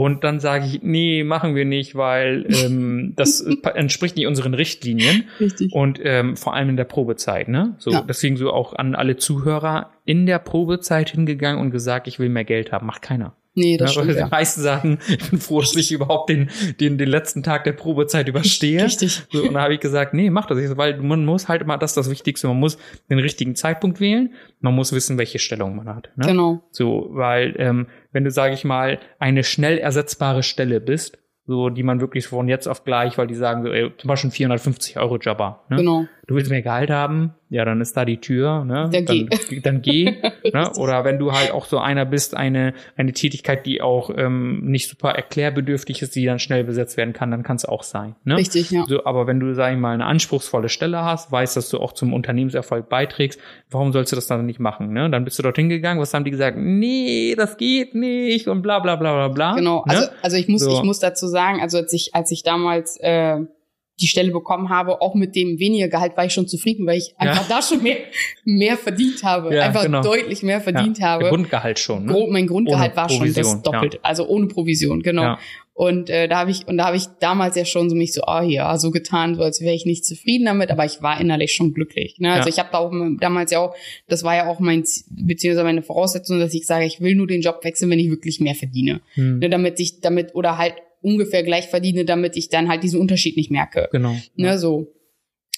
Und 0.00 0.22
dann 0.22 0.38
sage 0.38 0.64
ich, 0.66 0.80
nee, 0.82 1.24
machen 1.24 1.56
wir 1.56 1.64
nicht, 1.64 1.96
weil 1.96 2.46
ähm, 2.48 3.14
das 3.16 3.40
entspricht 3.74 4.16
nicht 4.16 4.26
unseren 4.28 4.54
Richtlinien. 4.54 5.24
Richtig. 5.40 5.72
Und 5.72 5.98
ähm, 6.04 6.36
vor 6.36 6.54
allem 6.54 6.68
in 6.68 6.76
der 6.76 6.84
Probezeit, 6.84 7.48
ne? 7.48 7.74
So, 7.78 7.90
Ja. 7.90 8.04
deswegen 8.08 8.36
so 8.36 8.52
auch 8.52 8.74
an 8.74 8.94
alle 8.94 9.16
Zuhörer 9.16 9.90
in 10.04 10.26
der 10.26 10.38
Probezeit 10.38 11.10
hingegangen 11.10 11.60
und 11.60 11.72
gesagt, 11.72 12.06
ich 12.06 12.20
will 12.20 12.28
mehr 12.28 12.44
Geld 12.44 12.70
haben. 12.70 12.86
Macht 12.86 13.02
keiner. 13.02 13.34
Nee, 13.54 13.76
das 13.76 13.90
Ja, 13.96 13.96
weil 13.96 14.04
stimmt. 14.04 14.18
die 14.18 14.20
Ja. 14.20 14.28
meisten 14.28 14.60
sagen, 14.60 14.98
ich 15.08 15.30
bin 15.30 15.40
froh, 15.40 15.58
dass 15.60 15.74
ich 15.74 15.90
überhaupt 15.90 16.30
den, 16.30 16.48
den, 16.78 16.96
den 16.96 17.08
letzten 17.08 17.42
Tag 17.42 17.64
der 17.64 17.72
Probezeit 17.72 18.28
überstehe. 18.28 18.84
Richtig. 18.84 19.22
So, 19.32 19.42
und 19.42 19.54
da 19.54 19.62
habe 19.62 19.74
ich 19.74 19.80
gesagt, 19.80 20.14
nee, 20.14 20.30
mach 20.30 20.46
das 20.46 20.58
nicht, 20.58 20.76
weil 20.76 20.96
man 20.98 21.24
muss 21.24 21.48
halt 21.48 21.62
immer, 21.62 21.76
das 21.76 21.90
ist 21.90 21.96
das 21.96 22.08
Wichtigste, 22.08 22.46
man 22.46 22.60
muss 22.60 22.78
den 23.10 23.18
richtigen 23.18 23.56
Zeitpunkt 23.56 23.98
wählen, 23.98 24.32
man 24.60 24.76
muss 24.76 24.92
wissen, 24.92 25.18
welche 25.18 25.40
Stellung 25.40 25.74
man 25.74 25.88
hat. 25.88 26.10
Ne? 26.14 26.26
Genau. 26.26 26.62
So, 26.70 27.08
weil 27.10 27.56
ähm, 27.58 27.88
wenn 28.18 28.24
du, 28.24 28.32
sage 28.32 28.52
ich 28.52 28.64
mal, 28.64 28.98
eine 29.20 29.44
schnell 29.44 29.78
ersetzbare 29.78 30.42
Stelle 30.42 30.80
bist, 30.80 31.18
so 31.46 31.68
die 31.68 31.84
man 31.84 32.00
wirklich 32.00 32.26
von 32.26 32.48
jetzt 32.48 32.66
auf 32.66 32.82
gleich, 32.82 33.16
weil 33.16 33.28
die 33.28 33.36
sagen 33.36 33.62
so, 33.62 33.70
ey, 33.70 33.92
zum 33.96 34.08
Beispiel 34.08 34.30
ein 34.30 34.32
450 34.32 34.98
Euro 34.98 35.18
Jobber, 35.18 35.64
ne? 35.68 35.76
Genau. 35.76 36.06
Du 36.28 36.34
willst 36.34 36.50
mehr 36.50 36.60
Gehalt 36.60 36.90
haben, 36.90 37.32
ja, 37.48 37.64
dann 37.64 37.80
ist 37.80 37.96
da 37.96 38.04
die 38.04 38.18
Tür, 38.18 38.62
ne? 38.62 38.90
Dann 38.92 39.06
dann, 39.06 39.28
dann 39.62 39.80
geh. 39.80 40.04
ne? 40.52 40.70
Oder 40.76 41.02
wenn 41.06 41.18
du 41.18 41.32
halt 41.32 41.52
auch 41.52 41.64
so 41.64 41.78
einer 41.78 42.04
bist, 42.04 42.36
eine, 42.36 42.74
eine 42.98 43.14
Tätigkeit, 43.14 43.64
die 43.64 43.80
auch 43.80 44.10
ähm, 44.14 44.60
nicht 44.66 44.90
super 44.90 45.12
erklärbedürftig 45.12 46.02
ist, 46.02 46.14
die 46.14 46.26
dann 46.26 46.38
schnell 46.38 46.64
besetzt 46.64 46.98
werden 46.98 47.14
kann, 47.14 47.30
dann 47.30 47.44
kann 47.44 47.56
es 47.56 47.64
auch 47.64 47.82
sein. 47.82 48.14
Ne? 48.24 48.36
Richtig, 48.36 48.70
ja. 48.70 48.84
So, 48.86 49.06
aber 49.06 49.26
wenn 49.26 49.40
du, 49.40 49.54
sag 49.54 49.72
ich 49.72 49.78
mal, 49.78 49.94
eine 49.94 50.04
anspruchsvolle 50.04 50.68
Stelle 50.68 51.02
hast, 51.02 51.32
weißt, 51.32 51.56
dass 51.56 51.70
du 51.70 51.78
auch 51.78 51.94
zum 51.94 52.12
Unternehmenserfolg 52.12 52.90
beiträgst, 52.90 53.40
warum 53.70 53.92
sollst 53.92 54.12
du 54.12 54.16
das 54.16 54.26
dann 54.26 54.44
nicht 54.44 54.60
machen? 54.60 54.92
Ne? 54.92 55.08
Dann 55.08 55.24
bist 55.24 55.38
du 55.38 55.42
dorthin 55.42 55.70
gegangen, 55.70 55.98
was 55.98 56.12
haben 56.12 56.24
die 56.24 56.30
gesagt? 56.30 56.58
Nee, 56.58 57.36
das 57.38 57.56
geht 57.56 57.94
nicht 57.94 58.48
und 58.48 58.60
bla 58.60 58.80
bla 58.80 58.96
bla 58.96 59.14
bla 59.14 59.28
bla. 59.28 59.54
Genau. 59.54 59.82
Ne? 59.86 59.94
Also, 59.94 60.08
also 60.20 60.36
ich 60.36 60.48
muss, 60.48 60.60
So. 60.60 60.72
ich 60.72 60.82
muss 60.82 60.98
dazu 60.98 61.26
sagen, 61.26 61.62
also 61.62 61.78
als 61.78 61.94
ich, 61.94 62.14
als 62.14 62.30
ich 62.30 62.42
damals 62.42 62.98
äh, 63.00 63.38
die 64.00 64.06
Stelle 64.06 64.30
bekommen 64.32 64.68
habe, 64.68 65.00
auch 65.00 65.14
mit 65.14 65.34
dem 65.34 65.58
weniger 65.58 65.88
Gehalt 65.88 66.16
war 66.16 66.24
ich 66.24 66.32
schon 66.32 66.46
zufrieden, 66.46 66.86
weil 66.86 66.98
ich 66.98 67.08
Ja. 67.10 67.30
einfach 67.30 67.48
da 67.48 67.60
schon 67.62 67.82
mehr, 67.82 67.96
mehr 68.44 68.76
verdient 68.76 69.22
habe. 69.24 69.54
Ja, 69.54 69.62
einfach 69.64 69.82
genau. 69.82 70.02
deutlich 70.02 70.42
mehr 70.42 70.60
verdient 70.60 70.98
ja, 70.98 71.06
habe. 71.08 71.24
Der 71.24 71.30
Grundgehalt 71.32 71.78
schon. 71.78 72.06
Ne? 72.06 72.26
Mein 72.30 72.46
Grundgehalt 72.46 72.92
Ohne 72.92 72.96
war 72.96 73.08
schon 73.08 73.18
Provision, 73.18 73.44
das 73.44 73.62
doppelt, 73.62 73.98
also 74.02 74.26
ohne 74.28 74.46
Provision, 74.46 75.02
genau. 75.02 75.22
Ja. 75.22 75.38
Und 75.74 76.10
äh, 76.10 76.26
da 76.26 76.38
habe 76.38 76.50
ich 76.50 76.66
und 76.66 76.76
da 76.76 76.86
habe 76.86 76.96
ich 76.96 77.04
damals 77.20 77.54
ja 77.54 77.64
schon 77.64 77.88
so 77.88 77.94
mich 77.94 78.12
so, 78.12 78.22
ah 78.22 78.42
ja, 78.42 78.76
so 78.78 78.90
getan, 78.90 79.36
so 79.36 79.42
als 79.42 79.60
wäre 79.60 79.74
ich 79.76 79.86
nicht 79.86 80.04
zufrieden 80.04 80.46
damit, 80.46 80.72
aber 80.72 80.84
ich 80.84 81.02
war 81.02 81.20
innerlich 81.20 81.52
schon 81.54 81.72
glücklich. 81.72 82.16
Ne? 82.18 82.32
Also 82.32 82.48
Ja. 82.48 82.52
ich 82.52 82.58
habe 82.58 82.70
da 82.72 82.78
auch 82.78 82.92
damals 83.20 83.52
ja 83.52 83.60
auch, 83.60 83.76
das 84.08 84.24
war 84.24 84.34
ja 84.34 84.48
auch 84.48 84.58
mein 84.58 84.82
beziehungsweise 85.08 85.62
meine 85.62 85.82
Voraussetzung, 85.82 86.40
dass 86.40 86.52
ich 86.52 86.66
sage, 86.66 86.84
ich 86.84 87.00
will 87.00 87.14
nur 87.14 87.28
den 87.28 87.42
Job 87.42 87.60
wechseln, 87.62 87.90
wenn 87.90 88.00
ich 88.00 88.10
wirklich 88.10 88.40
mehr 88.40 88.56
verdiene, 88.56 89.00
Hm. 89.14 89.38
ne? 89.38 89.48
damit 89.50 89.78
ich 89.78 90.00
damit 90.00 90.34
oder 90.34 90.58
halt 90.58 90.74
ungefähr 91.00 91.42
gleich 91.42 91.68
verdiene, 91.68 92.04
damit 92.04 92.36
ich 92.36 92.48
dann 92.48 92.68
halt 92.68 92.82
diesen 92.82 93.00
Unterschied 93.00 93.36
nicht 93.36 93.50
merke. 93.50 93.88
Genau. 93.92 94.16
Ne, 94.36 94.58
so. 94.58 94.88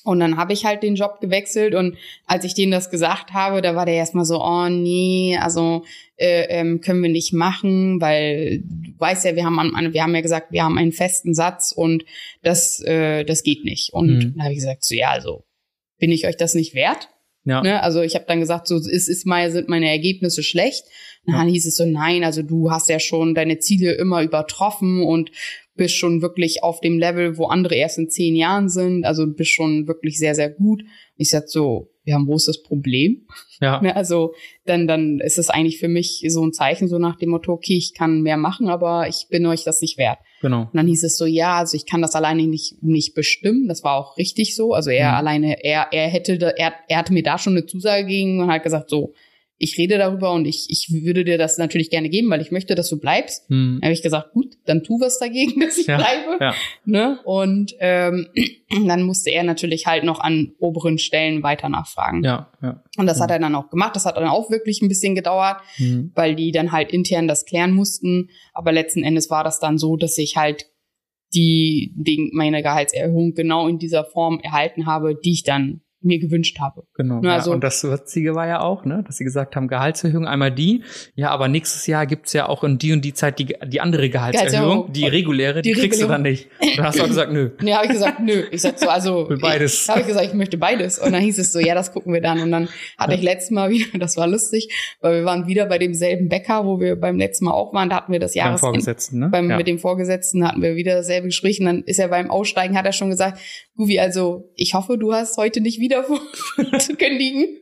Und 0.03 0.19
dann 0.21 0.39
habe 0.39 0.55
ich 0.55 0.65
halt 0.65 0.83
den 0.83 0.95
Job 0.95 1.21
gewechselt 1.21 1.75
und 1.75 1.95
als 2.25 2.45
ich 2.47 2.55
denen 2.55 2.73
das 2.73 2.89
gesagt 2.89 3.35
habe, 3.35 3.61
da 3.61 3.77
war 3.77 3.85
der 3.85 3.97
erstmal 3.97 4.25
so, 4.25 4.43
oh 4.43 4.67
nee, 4.71 5.37
also 5.39 5.85
äh, 6.17 6.45
ähm, 6.49 6.81
können 6.81 7.03
wir 7.03 7.11
nicht 7.11 7.35
machen, 7.35 8.01
weil 8.01 8.63
du 8.63 8.93
weißt 8.99 9.27
ja, 9.27 9.37
wir 9.37 9.45
haben 9.45 9.59
an, 9.59 9.93
wir 9.93 10.03
haben 10.03 10.15
ja 10.15 10.23
gesagt, 10.23 10.53
wir 10.53 10.65
haben 10.65 10.79
einen 10.79 10.93
festen 10.93 11.35
Satz 11.35 11.73
und 11.73 12.05
das 12.43 12.81
äh, 12.81 13.25
das 13.25 13.43
geht 13.43 13.65
nicht. 13.65 13.93
Und 13.93 14.09
Mhm. 14.09 14.33
dann 14.37 14.43
habe 14.45 14.53
ich 14.53 14.61
gesagt, 14.61 14.85
so 14.87 14.95
ja, 14.95 15.11
also 15.11 15.45
bin 15.99 16.11
ich 16.13 16.27
euch 16.27 16.39
das 16.39 16.55
nicht 16.55 16.75
wert? 16.75 17.11
Ja. 17.45 17.63
Ne? 17.63 17.83
Also 17.83 18.03
ich 18.03 18.15
habe 18.15 18.27
dann 18.29 18.41
gesagt, 18.41 18.67
so 18.67 18.77
ist, 18.77 19.09
ist 19.09 19.27
mal, 19.27 19.51
sind 19.51 19.69
meine 19.69 19.91
Ergebnisse 19.91 20.43
schlecht. 20.43 20.85
Und 21.27 21.35
dann 21.35 21.49
hieß 21.49 21.67
es 21.67 21.77
so, 21.77 21.85
nein, 21.85 22.25
also 22.25 22.43
du 22.43 22.71
hast 22.71 22.89
ja 22.89 22.99
schon 22.99 23.35
deine 23.35 23.59
Ziele 23.59 23.93
immer 23.93 24.23
übertroffen 24.23 25.03
und 25.03 25.31
bist 25.75 25.95
schon 25.95 26.23
wirklich 26.23 26.63
auf 26.63 26.81
dem 26.81 26.99
Level, 26.99 27.39
wo 27.39 27.47
andere 27.47 27.75
erst 27.75 27.99
in 27.99 28.11
zehn 28.11 28.37
Jahren 28.37 28.69
sind. 28.69 29.05
Also 29.05 29.27
du 29.27 29.33
bist 29.33 29.51
schon 29.51 29.87
wirklich 29.87 30.19
sehr, 30.19 30.35
sehr 30.35 30.51
gut. 30.51 30.83
Ich 31.17 31.31
sag 31.31 31.49
so, 31.49 31.91
wir 32.05 32.15
haben 32.15 32.27
großes 32.27 32.63
Problem. 32.63 33.27
Ja. 33.61 33.81
Ne? 33.83 33.95
Also 33.95 34.35
dann, 34.65 34.87
dann 34.87 35.21
ist 35.21 35.39
es 35.39 35.51
eigentlich 35.51 35.79
für 35.79 35.89
mich 35.89 36.25
so 36.29 36.45
ein 36.45 36.53
Zeichen, 36.53 36.89
so 36.89 36.99
nach 36.99 37.17
dem 37.17 37.31
Motto, 37.31 37.53
okay, 37.53 37.77
ich 37.77 37.95
kann 37.95 38.23
mehr 38.23 38.37
machen, 38.37 38.69
aber 38.69 39.09
ich 39.09 39.27
bin 39.29 39.47
euch 39.47 39.65
das 39.65 39.81
nicht 39.81 39.99
wert. 39.99 40.19
Genau. 40.41 40.63
Und 40.63 40.75
dann 40.75 40.87
hieß 40.87 41.05
es 41.05 41.17
so, 41.19 41.27
ja, 41.27 41.59
also 41.59 41.77
ich 41.77 41.85
kann 41.87 42.01
das 42.03 42.15
alleine 42.15 42.47
nicht, 42.47 42.83
nicht 42.83 43.15
bestimmen. 43.15 43.69
Das 43.69 43.85
war 43.85 43.95
auch 43.97 44.17
richtig 44.17 44.57
so. 44.57 44.73
Also 44.73 44.91
er 44.91 45.11
Mhm. 45.11 45.17
alleine, 45.17 45.65
er, 45.65 45.89
er 45.93 46.09
hätte, 46.09 46.39
da, 46.39 46.49
er, 46.49 46.73
er 46.89 46.99
hatte 46.99 47.13
mir 47.13 47.23
da 47.23 47.37
schon 47.39 47.53
eine 47.55 47.67
Zusage 47.67 48.05
gegeben 48.05 48.41
und 48.41 48.51
hat 48.51 48.63
gesagt, 48.63 48.89
so, 48.89 49.13
ich 49.63 49.77
rede 49.77 49.99
darüber 49.99 50.33
und 50.33 50.47
ich, 50.47 50.69
ich 50.71 50.89
würde 51.05 51.23
dir 51.23 51.37
das 51.37 51.59
natürlich 51.59 51.91
gerne 51.91 52.09
geben, 52.09 52.31
weil 52.31 52.41
ich 52.41 52.51
möchte, 52.51 52.75
dass 52.75 52.89
du 52.89 52.99
bleibst. 52.99 53.47
Hm. 53.51 53.77
Dann 53.81 53.89
habe 53.89 53.93
ich 53.93 54.01
gesagt, 54.03 54.33
gut, 54.33 54.55
dann 54.65 54.83
tu 54.83 54.99
was 55.01 55.19
dagegen, 55.19 55.61
dass 55.67 55.77
ich 55.77 55.87
Ja, 55.87 55.99
bleibe. 55.99 56.39
ja. 56.43 56.55
Ne? 56.87 57.19
Und 57.25 57.75
ähm, 57.79 58.29
dann 58.87 59.03
musste 59.03 59.29
er 59.31 59.45
natürlich 59.45 59.87
halt 59.87 60.03
noch 60.05 60.19
an 60.21 60.55
oberen 60.59 60.97
Stellen 60.97 61.43
weiter 61.43 61.69
nachfragen. 61.69 62.25
Ja, 62.25 62.51
ja. 62.63 62.83
Und 62.97 63.05
das 63.07 63.19
Mhm. 63.19 63.23
hat 63.23 63.31
er 63.33 63.39
dann 63.39 63.55
auch 63.55 63.69
gemacht. 63.69 63.95
Das 63.95 64.07
hat 64.07 64.17
dann 64.17 64.29
auch 64.29 64.51
wirklich 64.51 64.81
ein 64.81 64.89
bisschen 64.89 65.15
gedauert 65.15 65.59
Hm. 65.77 66.11
weil 66.15 66.35
die 66.35 66.53
dann 66.53 66.73
halt 66.73 66.91
intern 66.91 67.29
das 67.29 67.45
klären 67.45 67.73
mussten. 67.75 68.31
Aber 68.55 68.73
letzten 68.73 69.03
Endes 69.05 69.29
war 69.29 69.45
das 69.45 69.61
dann 69.61 69.77
so, 69.77 69.97
dass 69.99 70.17
ich 70.17 70.37
halt 70.37 70.65
die, 71.35 71.93
die 71.97 72.31
meine 72.33 72.63
Gehaltserhöhung 72.63 73.35
genau 73.35 73.69
in 73.69 73.79
dieser 73.79 74.05
Form 74.05 74.41
erhalten 74.43 74.87
habe, 74.87 75.15
die 75.23 75.33
ich 75.33 75.45
dann 75.45 75.83
mir 76.03 76.19
gewünscht 76.19 76.59
habe. 76.61 76.85
Genau. 76.95 77.21
Na, 77.23 77.31
ja, 77.31 77.35
also- 77.37 77.53
und 77.53 77.63
das 77.63 77.85
Witzige 77.85 78.35
war 78.35 78.47
ja 78.47 78.61
auch, 78.61 78.85
ne, 78.85 79.03
dass 79.07 79.17
sie 79.17 79.25
gesagt 79.25 79.57
haben, 79.57 79.69
Gehaltserhöhung 79.69 80.27
einmal 80.27 80.51
die, 80.51 80.83
ja, 81.15 81.31
aber 81.31 81.49
nächstes 81.49 81.87
Jahr 81.87 82.07
gibt's 82.07 82.33
ja 82.33 82.49
auch 82.49 82.65
in 82.65 82.79
die 82.79 82.93
und 82.93 83.05
die 83.05 83.15
Zeit 83.15 83.39
die, 83.39 83.55
die 83.67 83.81
andere 83.81 84.09
Gehaltserhöhung, 84.11 84.93
die 84.93 85.07
reguläre, 85.07 85.63
die, 85.63 85.73
Die 85.73 85.81
kriegst 85.81 86.01
du 86.03 86.07
dann 86.07 86.23
Regulierung. 86.23 86.51
nicht. 86.61 86.71
Und 86.71 86.79
dann 86.79 86.87
hast 86.87 86.99
du 86.99 87.03
auch 87.03 87.09
gesagt, 87.09 87.33
nö. 87.33 87.51
Nee, 87.61 87.75
habe 87.75 87.87
ich 87.87 87.93
gesagt, 87.93 88.21
nö. 88.21 88.45
Ich 88.51 88.63
sag 88.63 88.79
so, 88.79 88.89
also 88.89 89.29
beides. 89.41 89.89
Habe 89.89 90.01
ich 90.01 90.07
gesagt, 90.07 90.27
ich 90.27 90.35
möchte 90.35 90.59
beides. 90.59 90.99
Und 90.99 91.13
dann 91.13 91.23
hieß 91.23 91.39
es 91.39 91.53
so, 91.53 91.59
ja, 91.59 91.75
das 91.75 91.93
gucken 91.93 92.13
wir 92.13 92.21
dann. 92.21 92.41
Und 92.41 92.51
dann 92.51 92.69
hatte 92.99 93.15
ich 93.15 93.23
letztes 93.23 93.51
Mal 93.51 93.71
wieder, 93.71 93.99
das 93.99 94.17
war 94.17 94.27
lustig, 94.27 94.97
weil 95.01 95.17
wir 95.21 95.25
waren 95.25 95.47
wieder 95.47 95.67
bei 95.67 95.79
demselben 95.79 96.29
Bäcker, 96.29 96.65
wo 96.65 96.81
wir 96.81 96.97
beim 96.97 97.19
letzten 97.19 97.45
Mal 97.47 97.53
auch 97.53 97.73
waren. 97.75 97.91
Da 97.91 97.97
hatten 97.97 98.13
wir 98.13 98.21
das 98.21 98.33
Beim 98.33 98.39
Jahresende. 98.39 98.61
Vorgesetzten, 98.61 99.19
ne? 99.19 99.29
beim, 99.31 99.51
ja. 99.51 99.57
mit 99.57 99.67
dem 99.67 99.79
Vorgesetzten 99.79 100.47
hatten 100.47 100.63
wir 100.63 100.77
wieder 100.77 100.95
dasselbe 100.95 101.29
Gespräch 101.29 101.61
und 101.61 101.67
dann 101.67 101.83
ist 101.83 101.99
er 101.99 102.09
beim 102.09 102.31
Aussteigen, 102.31 102.77
hat 102.77 102.87
er 102.87 102.93
schon 102.93 103.11
gesagt, 103.11 103.39
Guvi, 103.77 103.99
also 103.99 104.51
ich 104.57 104.75
hoffe, 104.75 104.99
du 104.99 105.13
hast 105.13 105.37
heute 105.37 105.61
nicht 105.61 105.81
wieder 105.81 105.90
zu 106.79 106.97
kündigen. 106.97 107.59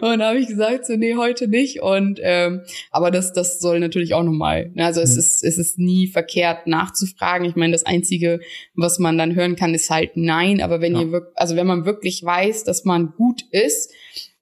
Und 0.00 0.18
da 0.18 0.28
habe 0.30 0.38
ich 0.40 0.48
gesagt, 0.48 0.86
so 0.86 0.96
nee, 0.96 1.14
heute 1.14 1.46
nicht. 1.46 1.80
Und 1.82 2.18
ähm, 2.22 2.62
aber 2.90 3.12
das, 3.12 3.32
das 3.32 3.60
soll 3.60 3.78
natürlich 3.78 4.12
auch 4.14 4.24
nochmal. 4.24 4.70
Ne? 4.74 4.84
Also 4.84 5.00
es 5.00 5.12
Mhm. 5.14 5.18
ist, 5.20 5.44
es 5.44 5.58
ist 5.58 5.78
nie 5.78 6.08
verkehrt 6.08 6.66
nachzufragen. 6.66 7.46
Ich 7.48 7.54
meine, 7.54 7.72
das 7.72 7.86
Einzige, 7.86 8.40
was 8.74 8.98
man 8.98 9.16
dann 9.18 9.36
hören 9.36 9.54
kann, 9.54 9.72
ist 9.72 9.88
halt 9.90 10.12
nein. 10.16 10.60
Aber 10.60 10.80
wenn 10.80 10.94
Ja. 10.94 11.02
ihr 11.02 11.12
wirklich, 11.12 11.36
also 11.38 11.54
wenn 11.54 11.66
man 11.68 11.84
wirklich 11.84 12.24
weiß, 12.24 12.64
dass 12.64 12.84
man 12.84 13.12
gut 13.16 13.42
ist, 13.52 13.92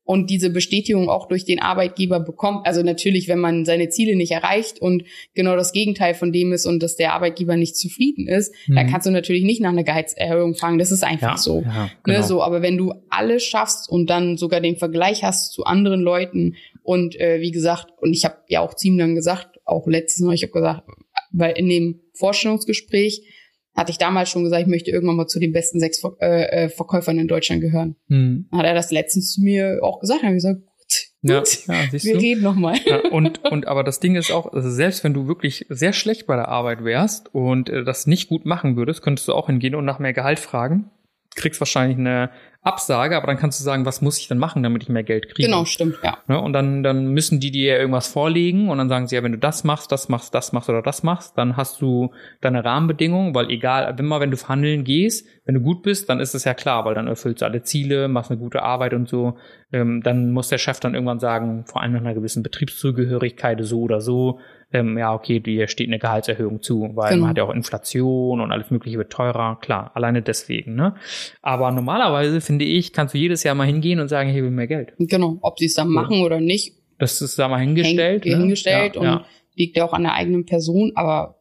und 0.08 0.30
diese 0.30 0.48
Bestätigung 0.48 1.10
auch 1.10 1.28
durch 1.28 1.44
den 1.44 1.60
Arbeitgeber 1.60 2.18
bekommt. 2.18 2.66
Also 2.66 2.82
natürlich, 2.82 3.28
wenn 3.28 3.40
man 3.40 3.66
seine 3.66 3.90
Ziele 3.90 4.16
nicht 4.16 4.32
erreicht 4.32 4.80
und 4.80 5.04
genau 5.34 5.54
das 5.54 5.72
Gegenteil 5.72 6.14
von 6.14 6.32
dem 6.32 6.54
ist 6.54 6.64
und 6.64 6.82
dass 6.82 6.96
der 6.96 7.12
Arbeitgeber 7.12 7.58
nicht 7.58 7.76
zufrieden 7.76 8.26
ist, 8.26 8.54
dann 8.68 8.86
Mhm. 8.86 8.90
kannst 8.90 9.06
du 9.06 9.10
natürlich 9.10 9.44
nicht 9.44 9.60
nach 9.60 9.68
einer 9.68 9.84
Gehaltserhöhung 9.84 10.54
fragen. 10.54 10.78
Das 10.78 10.92
ist 10.92 11.04
einfach 11.04 11.32
ja, 11.32 11.36
so. 11.36 11.60
Ja, 11.60 11.90
genau. 12.04 12.20
Ne, 12.20 12.24
so, 12.24 12.42
aber 12.42 12.62
wenn 12.62 12.78
du 12.78 12.94
alles 13.10 13.44
schaffst 13.44 13.86
und 13.86 14.08
dann 14.08 14.38
sogar 14.38 14.62
den 14.62 14.78
Vergleich 14.78 15.24
hast 15.24 15.52
zu 15.52 15.64
anderen 15.64 16.00
Leuten 16.00 16.56
und 16.82 17.20
äh, 17.20 17.42
wie 17.42 17.50
gesagt, 17.50 17.88
und 18.00 18.14
ich 18.14 18.24
habe 18.24 18.38
ja 18.48 18.62
auch 18.62 18.72
Team 18.72 18.96
dann 18.96 19.14
gesagt, 19.14 19.60
auch 19.66 19.86
letztes 19.86 20.24
Mal, 20.24 20.32
ich 20.32 20.42
habe 20.42 20.52
gesagt, 20.52 20.84
weil 21.32 21.52
in 21.58 21.68
dem 21.68 22.00
Vorstellungsgespräch 22.14 23.24
hatte 23.78 23.92
ich 23.92 23.98
damals 23.98 24.28
schon 24.28 24.42
gesagt, 24.42 24.62
ich 24.62 24.68
möchte 24.68 24.90
irgendwann 24.90 25.16
mal 25.16 25.26
zu 25.26 25.38
den 25.38 25.52
besten 25.52 25.78
sechs 25.80 26.00
Ver 26.00 26.16
äh, 26.20 26.64
äh, 26.64 26.68
Verkäufern 26.68 27.18
in 27.18 27.28
Deutschland 27.28 27.60
gehören. 27.60 27.96
Hm. 28.08 28.48
Dann 28.50 28.60
hat 28.60 28.66
er 28.66 28.74
das 28.74 28.90
letztens 28.90 29.32
zu 29.32 29.40
mir 29.40 29.78
auch 29.82 30.00
gesagt, 30.00 30.22
dann 30.22 30.28
habe 30.28 30.36
ich 30.36 30.42
gesagt, 30.42 30.60
gut, 30.60 31.06
Ja, 31.22 31.38
gut, 31.38 31.66
ja, 31.66 31.92
wir 31.92 32.14
du. 32.14 32.20
reden 32.20 32.42
nochmal. 32.42 32.76
Ja, 32.84 32.98
und, 33.10 33.44
und 33.44 33.68
aber 33.68 33.84
das 33.84 34.00
Ding 34.00 34.16
ist 34.16 34.32
auch, 34.32 34.52
also 34.52 34.68
selbst 34.70 35.04
wenn 35.04 35.14
du 35.14 35.28
wirklich 35.28 35.64
sehr 35.68 35.92
schlecht 35.92 36.26
bei 36.26 36.34
der 36.34 36.48
Arbeit 36.48 36.82
wärst 36.82 37.32
und 37.34 37.70
äh, 37.70 37.84
das 37.84 38.06
nicht 38.06 38.28
gut 38.28 38.44
machen 38.46 38.76
würdest, 38.76 39.02
könntest 39.02 39.28
du 39.28 39.32
auch 39.34 39.46
hingehen 39.46 39.74
und 39.76 39.84
nach 39.84 40.00
mehr 40.00 40.12
Gehalt 40.12 40.40
fragen. 40.40 40.90
Kriegst 41.36 41.60
wahrscheinlich 41.60 41.98
eine 41.98 42.30
absage, 42.60 43.16
aber 43.16 43.28
dann 43.28 43.36
kannst 43.36 43.60
du 43.60 43.64
sagen, 43.64 43.86
was 43.86 44.02
muss 44.02 44.18
ich 44.18 44.26
denn 44.26 44.38
machen, 44.38 44.62
damit 44.62 44.82
ich 44.82 44.88
mehr 44.88 45.04
Geld 45.04 45.28
kriege? 45.28 45.48
Genau, 45.48 45.64
stimmt, 45.64 45.98
ja. 46.02 46.18
Ne? 46.26 46.40
Und 46.40 46.52
dann, 46.52 46.82
dann 46.82 47.06
müssen 47.06 47.38
die 47.38 47.50
dir 47.50 47.78
irgendwas 47.78 48.08
vorlegen 48.08 48.68
und 48.68 48.78
dann 48.78 48.88
sagen 48.88 49.06
sie, 49.06 49.14
ja, 49.14 49.22
wenn 49.22 49.32
du 49.32 49.38
das 49.38 49.62
machst, 49.62 49.92
das 49.92 50.08
machst, 50.08 50.34
das 50.34 50.52
machst 50.52 50.68
oder 50.68 50.82
das 50.82 51.02
machst, 51.02 51.38
dann 51.38 51.56
hast 51.56 51.80
du 51.80 52.10
deine 52.40 52.64
Rahmenbedingungen, 52.64 53.34
weil 53.34 53.48
egal, 53.50 53.94
immer 53.98 54.20
wenn 54.20 54.32
du 54.32 54.36
verhandeln 54.36 54.82
gehst, 54.82 55.26
wenn 55.44 55.54
du 55.54 55.60
gut 55.60 55.82
bist, 55.82 56.08
dann 56.08 56.20
ist 56.20 56.34
es 56.34 56.44
ja 56.44 56.52
klar, 56.52 56.84
weil 56.84 56.94
dann 56.94 57.06
erfüllst 57.06 57.42
du 57.42 57.46
alle 57.46 57.62
Ziele, 57.62 58.08
machst 58.08 58.30
eine 58.30 58.40
gute 58.40 58.62
Arbeit 58.62 58.92
und 58.92 59.08
so. 59.08 59.38
Ähm, 59.72 60.02
dann 60.02 60.32
muss 60.32 60.48
der 60.48 60.58
Chef 60.58 60.80
dann 60.80 60.94
irgendwann 60.94 61.20
sagen, 61.20 61.64
vor 61.64 61.80
allem 61.80 61.92
nach 61.92 62.00
einer 62.00 62.14
gewissen 62.14 62.42
Betriebszugehörigkeit, 62.42 63.58
so 63.62 63.80
oder 63.80 64.00
so, 64.00 64.40
ähm, 64.72 64.98
ja, 64.98 65.14
okay, 65.14 65.40
dir 65.40 65.66
steht 65.68 65.88
eine 65.88 65.98
Gehaltserhöhung 65.98 66.62
zu, 66.62 66.90
weil 66.94 67.10
genau. 67.10 67.22
man 67.22 67.30
hat 67.30 67.38
ja 67.38 67.44
auch 67.44 67.54
Inflation 67.54 68.40
und 68.40 68.52
alles 68.52 68.70
Mögliche 68.70 68.98
wird 68.98 69.10
teurer, 69.10 69.58
klar, 69.60 69.92
alleine 69.94 70.22
deswegen, 70.22 70.74
ne? 70.74 70.94
Aber 71.40 71.70
normalerweise, 71.70 72.40
finde 72.40 72.64
ich, 72.66 72.92
kannst 72.92 73.14
du 73.14 73.18
jedes 73.18 73.42
Jahr 73.44 73.54
mal 73.54 73.66
hingehen 73.66 74.00
und 74.00 74.08
sagen, 74.08 74.28
ich 74.28 74.36
will 74.36 74.50
mehr 74.50 74.66
Geld. 74.66 74.92
Genau, 74.98 75.38
ob 75.40 75.58
sie 75.58 75.66
es 75.66 75.74
dann 75.74 75.88
machen 75.88 76.22
oder 76.22 76.40
nicht. 76.40 76.74
Das 76.98 77.22
ist 77.22 77.38
da 77.38 77.48
mal 77.48 77.60
hingestellt. 77.60 78.24
Häng, 78.24 78.32
ne? 78.32 78.38
Hingestellt 78.38 78.96
ja, 78.96 79.00
und 79.00 79.06
ja. 79.06 79.24
liegt 79.54 79.76
ja 79.76 79.84
auch 79.84 79.92
an 79.92 80.02
der 80.02 80.14
eigenen 80.14 80.44
Person, 80.44 80.92
aber 80.94 81.40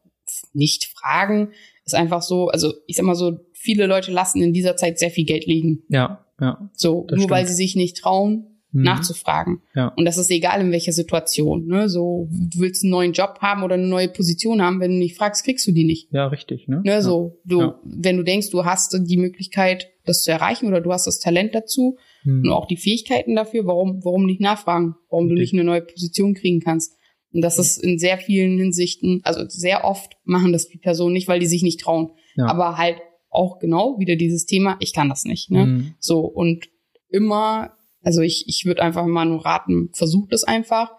nicht 0.53 0.85
fragen 0.85 1.49
ist 1.85 1.95
einfach 1.95 2.21
so, 2.21 2.49
also 2.49 2.73
ich 2.85 2.97
sag 2.97 3.05
mal 3.05 3.15
so, 3.15 3.39
viele 3.53 3.87
Leute 3.87 4.11
lassen 4.11 4.41
in 4.41 4.53
dieser 4.53 4.75
Zeit 4.75 4.99
sehr 4.99 5.09
viel 5.09 5.25
Geld 5.25 5.45
liegen. 5.45 5.83
Ja, 5.89 6.25
ja. 6.39 6.69
So, 6.73 7.07
nur 7.09 7.17
stimmt. 7.17 7.29
weil 7.31 7.47
sie 7.47 7.53
sich 7.53 7.75
nicht 7.75 7.97
trauen, 7.97 8.56
mhm. 8.77 8.83
nachzufragen. 8.83 9.61
Ja. 9.75 9.87
Und 9.97 10.05
das 10.05 10.17
ist 10.17 10.29
egal 10.29 10.61
in 10.61 10.71
welcher 10.71 10.91
Situation. 10.91 11.65
Ne? 11.65 11.89
So, 11.89 12.29
du 12.31 12.59
willst 12.59 12.83
einen 12.83 12.91
neuen 12.91 13.13
Job 13.13 13.39
haben 13.41 13.63
oder 13.63 13.73
eine 13.73 13.87
neue 13.87 14.07
Position 14.07 14.61
haben, 14.61 14.79
wenn 14.79 14.91
du 14.91 14.97
nicht 14.97 15.17
fragst, 15.17 15.43
kriegst 15.43 15.67
du 15.67 15.71
die 15.71 15.83
nicht. 15.83 16.11
Ja, 16.11 16.27
richtig. 16.27 16.67
Ne? 16.67 16.81
ne 16.83 17.01
so, 17.01 17.39
du, 17.43 17.59
ja. 17.59 17.79
wenn 17.83 18.17
du 18.17 18.23
denkst, 18.23 18.51
du 18.51 18.65
hast 18.65 18.97
die 18.99 19.17
Möglichkeit, 19.17 19.89
das 20.05 20.21
zu 20.23 20.31
erreichen 20.31 20.67
oder 20.67 20.79
du 20.79 20.93
hast 20.93 21.07
das 21.07 21.19
Talent 21.19 21.55
dazu 21.55 21.97
mhm. 22.23 22.43
und 22.45 22.51
auch 22.51 22.67
die 22.67 22.77
Fähigkeiten 22.77 23.35
dafür, 23.35 23.65
warum, 23.65 24.03
warum 24.03 24.25
nicht 24.25 24.41
nachfragen, 24.41 24.95
warum 25.09 25.25
okay. 25.25 25.35
du 25.35 25.41
nicht 25.41 25.53
eine 25.53 25.63
neue 25.63 25.81
Position 25.81 26.33
kriegen 26.33 26.61
kannst. 26.61 26.93
Und 27.33 27.41
das 27.41 27.59
ist 27.59 27.83
in 27.83 27.99
sehr 27.99 28.17
vielen 28.17 28.57
Hinsichten, 28.57 29.19
also 29.23 29.43
sehr 29.47 29.83
oft 29.83 30.13
machen 30.23 30.53
das 30.53 30.69
die 30.69 30.77
Personen 30.77 31.13
nicht, 31.13 31.27
weil 31.27 31.39
die 31.39 31.45
sich 31.45 31.61
nicht 31.61 31.81
trauen. 31.81 32.11
Ja. 32.35 32.45
Aber 32.45 32.77
halt 32.77 32.97
auch 33.29 33.59
genau 33.59 33.99
wieder 33.99 34.15
dieses 34.15 34.45
Thema, 34.45 34.77
ich 34.79 34.93
kann 34.93 35.09
das 35.09 35.25
nicht. 35.25 35.51
Ne? 35.51 35.65
Mhm. 35.65 35.93
So, 35.99 36.21
und 36.21 36.69
immer 37.09 37.76
also 38.07 38.21
ich, 38.21 38.45
ich 38.47 38.63
würde 38.63 38.83
einfach 38.83 39.05
mal 39.05 39.25
nur 39.25 39.45
raten, 39.45 39.89
versucht 39.91 40.31
es 40.31 40.45
einfach. 40.45 40.93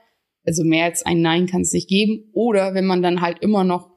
Also 0.45 0.63
mehr 0.63 0.85
als 0.85 1.07
ein 1.07 1.23
Nein 1.23 1.47
kann 1.47 1.63
es 1.63 1.73
nicht 1.73 1.89
geben. 1.89 2.29
Oder 2.35 2.75
wenn 2.75 2.85
man 2.85 3.01
dann 3.01 3.23
halt 3.23 3.39
immer 3.39 3.65
noch 3.65 3.89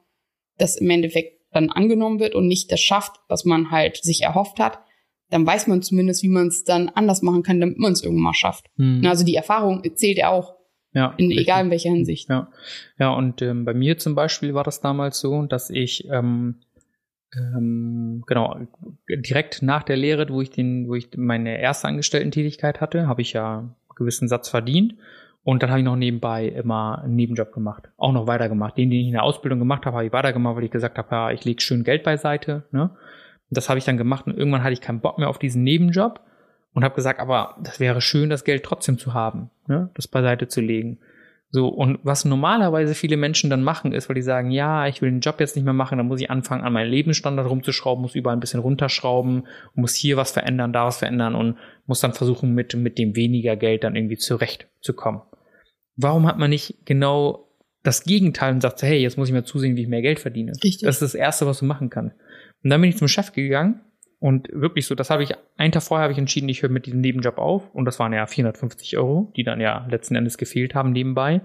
das 0.56 0.76
im 0.76 0.88
Endeffekt 0.88 1.42
dann 1.50 1.68
angenommen 1.68 2.20
wird 2.20 2.34
und 2.34 2.46
nicht 2.48 2.72
das 2.72 2.80
schafft, 2.80 3.12
was 3.28 3.44
man 3.44 3.70
halt 3.70 3.98
sich 3.98 4.22
erhofft 4.22 4.58
hat, 4.58 4.78
dann 5.28 5.46
weiß 5.46 5.66
man 5.66 5.82
zumindest, 5.82 6.22
wie 6.22 6.30
man 6.30 6.46
es 6.46 6.64
dann 6.64 6.88
anders 6.88 7.20
machen 7.20 7.42
kann, 7.42 7.60
damit 7.60 7.76
man 7.76 7.92
es 7.92 8.02
irgendwann 8.02 8.22
mal 8.22 8.34
schafft. 8.34 8.70
Hm. 8.76 9.04
Also 9.04 9.26
die 9.26 9.34
Erfahrung 9.34 9.82
zählt 9.94 10.16
ja 10.16 10.30
auch. 10.30 10.54
Ja, 10.94 11.12
in, 11.18 11.30
egal 11.32 11.66
in 11.66 11.70
welcher 11.70 11.90
Hinsicht. 11.90 12.30
Ja, 12.30 12.50
ja 12.98 13.12
und 13.12 13.42
ähm, 13.42 13.66
bei 13.66 13.74
mir 13.74 13.98
zum 13.98 14.14
Beispiel 14.14 14.54
war 14.54 14.64
das 14.64 14.80
damals 14.80 15.20
so, 15.20 15.42
dass 15.42 15.68
ich 15.68 16.08
ähm, 16.08 16.62
ähm, 17.36 18.24
genau, 18.26 18.58
direkt 19.08 19.62
nach 19.62 19.82
der 19.82 19.96
Lehre, 19.96 20.28
wo 20.28 20.40
ich 20.40 20.50
den, 20.50 20.88
wo 20.88 20.94
ich 20.94 21.08
meine 21.16 21.60
erste 21.60 21.88
Angestellten-Tätigkeit 21.88 22.80
hatte, 22.80 23.06
habe 23.06 23.22
ich 23.22 23.32
ja 23.32 23.58
einen 23.58 23.74
gewissen 23.96 24.28
Satz 24.28 24.48
verdient. 24.48 24.94
Und 25.44 25.62
dann 25.62 25.70
habe 25.70 25.80
ich 25.80 25.84
noch 25.84 25.96
nebenbei 25.96 26.46
immer 26.46 27.02
einen 27.02 27.16
Nebenjob 27.16 27.52
gemacht. 27.52 27.88
Auch 27.96 28.12
noch 28.12 28.28
weitergemacht. 28.28 28.76
Den, 28.76 28.90
den 28.90 29.00
ich 29.00 29.06
in 29.06 29.12
der 29.12 29.24
Ausbildung 29.24 29.58
gemacht 29.58 29.86
habe, 29.86 29.96
habe 29.96 30.06
ich 30.06 30.12
weitergemacht, 30.12 30.56
weil 30.56 30.64
ich 30.64 30.70
gesagt 30.70 30.98
habe, 30.98 31.08
ja, 31.10 31.30
ich 31.32 31.44
lege 31.44 31.60
schön 31.60 31.82
Geld 31.82 32.04
beiseite. 32.04 32.62
Ne? 32.70 32.90
Das 33.50 33.68
habe 33.68 33.78
ich 33.78 33.84
dann 33.84 33.96
gemacht 33.96 34.26
und 34.26 34.36
irgendwann 34.36 34.62
hatte 34.62 34.72
ich 34.72 34.80
keinen 34.80 35.00
Bock 35.00 35.18
mehr 35.18 35.28
auf 35.28 35.38
diesen 35.38 35.64
Nebenjob 35.64 36.20
und 36.74 36.84
habe 36.84 36.94
gesagt, 36.94 37.18
aber 37.18 37.56
das 37.60 37.80
wäre 37.80 38.00
schön, 38.00 38.30
das 38.30 38.44
Geld 38.44 38.62
trotzdem 38.62 38.98
zu 38.98 39.14
haben, 39.14 39.50
ne? 39.66 39.90
das 39.94 40.06
beiseite 40.06 40.46
zu 40.46 40.60
legen. 40.60 40.98
So, 41.54 41.68
und 41.68 41.98
was 42.02 42.24
normalerweise 42.24 42.94
viele 42.94 43.18
Menschen 43.18 43.50
dann 43.50 43.62
machen, 43.62 43.92
ist, 43.92 44.08
weil 44.08 44.14
die 44.14 44.22
sagen, 44.22 44.50
ja, 44.50 44.86
ich 44.86 45.02
will 45.02 45.10
den 45.10 45.20
Job 45.20 45.38
jetzt 45.38 45.54
nicht 45.54 45.64
mehr 45.64 45.74
machen, 45.74 45.98
dann 45.98 46.08
muss 46.08 46.22
ich 46.22 46.30
anfangen, 46.30 46.64
an 46.64 46.72
meinen 46.72 46.90
Lebensstandard 46.90 47.48
rumzuschrauben, 47.48 48.00
muss 48.00 48.14
überall 48.14 48.36
ein 48.36 48.40
bisschen 48.40 48.60
runterschrauben, 48.60 49.46
muss 49.74 49.94
hier 49.94 50.16
was 50.16 50.32
verändern, 50.32 50.72
da 50.72 50.86
was 50.86 50.96
verändern 50.96 51.34
und 51.34 51.58
muss 51.84 52.00
dann 52.00 52.14
versuchen, 52.14 52.54
mit, 52.54 52.74
mit 52.74 52.96
dem 52.96 53.16
weniger 53.16 53.56
Geld 53.56 53.84
dann 53.84 53.96
irgendwie 53.96 54.16
zurechtzukommen. 54.16 55.20
Warum 55.96 56.26
hat 56.26 56.38
man 56.38 56.48
nicht 56.48 56.86
genau 56.86 57.50
das 57.82 58.04
Gegenteil 58.04 58.54
und 58.54 58.62
sagt, 58.62 58.80
hey, 58.80 59.02
jetzt 59.02 59.18
muss 59.18 59.28
ich 59.28 59.34
mal 59.34 59.44
zusehen, 59.44 59.76
wie 59.76 59.82
ich 59.82 59.88
mehr 59.88 60.00
Geld 60.00 60.20
verdiene? 60.20 60.52
Richtig. 60.64 60.86
Das 60.86 60.96
ist 60.96 61.02
das 61.02 61.14
Erste, 61.14 61.46
was 61.46 61.58
du 61.58 61.66
machen 61.66 61.90
kannst. 61.90 62.16
Und 62.64 62.70
dann 62.70 62.80
bin 62.80 62.88
ich 62.88 62.96
zum 62.96 63.08
Chef 63.08 63.32
gegangen 63.32 63.82
und 64.22 64.48
wirklich 64.52 64.86
so, 64.86 64.94
das 64.94 65.10
habe 65.10 65.24
ich, 65.24 65.32
einen 65.56 65.72
Tag 65.72 65.82
vorher 65.82 66.04
habe 66.04 66.12
ich 66.12 66.18
entschieden, 66.18 66.48
ich 66.48 66.62
höre 66.62 66.70
mit 66.70 66.86
diesem 66.86 67.00
Nebenjob 67.00 67.38
auf. 67.38 67.74
Und 67.74 67.86
das 67.86 67.98
waren 67.98 68.12
ja 68.12 68.24
450 68.24 68.96
Euro, 68.96 69.32
die 69.34 69.42
dann 69.42 69.60
ja 69.60 69.84
letzten 69.90 70.14
Endes 70.14 70.38
gefehlt 70.38 70.76
haben 70.76 70.92
nebenbei. 70.92 71.40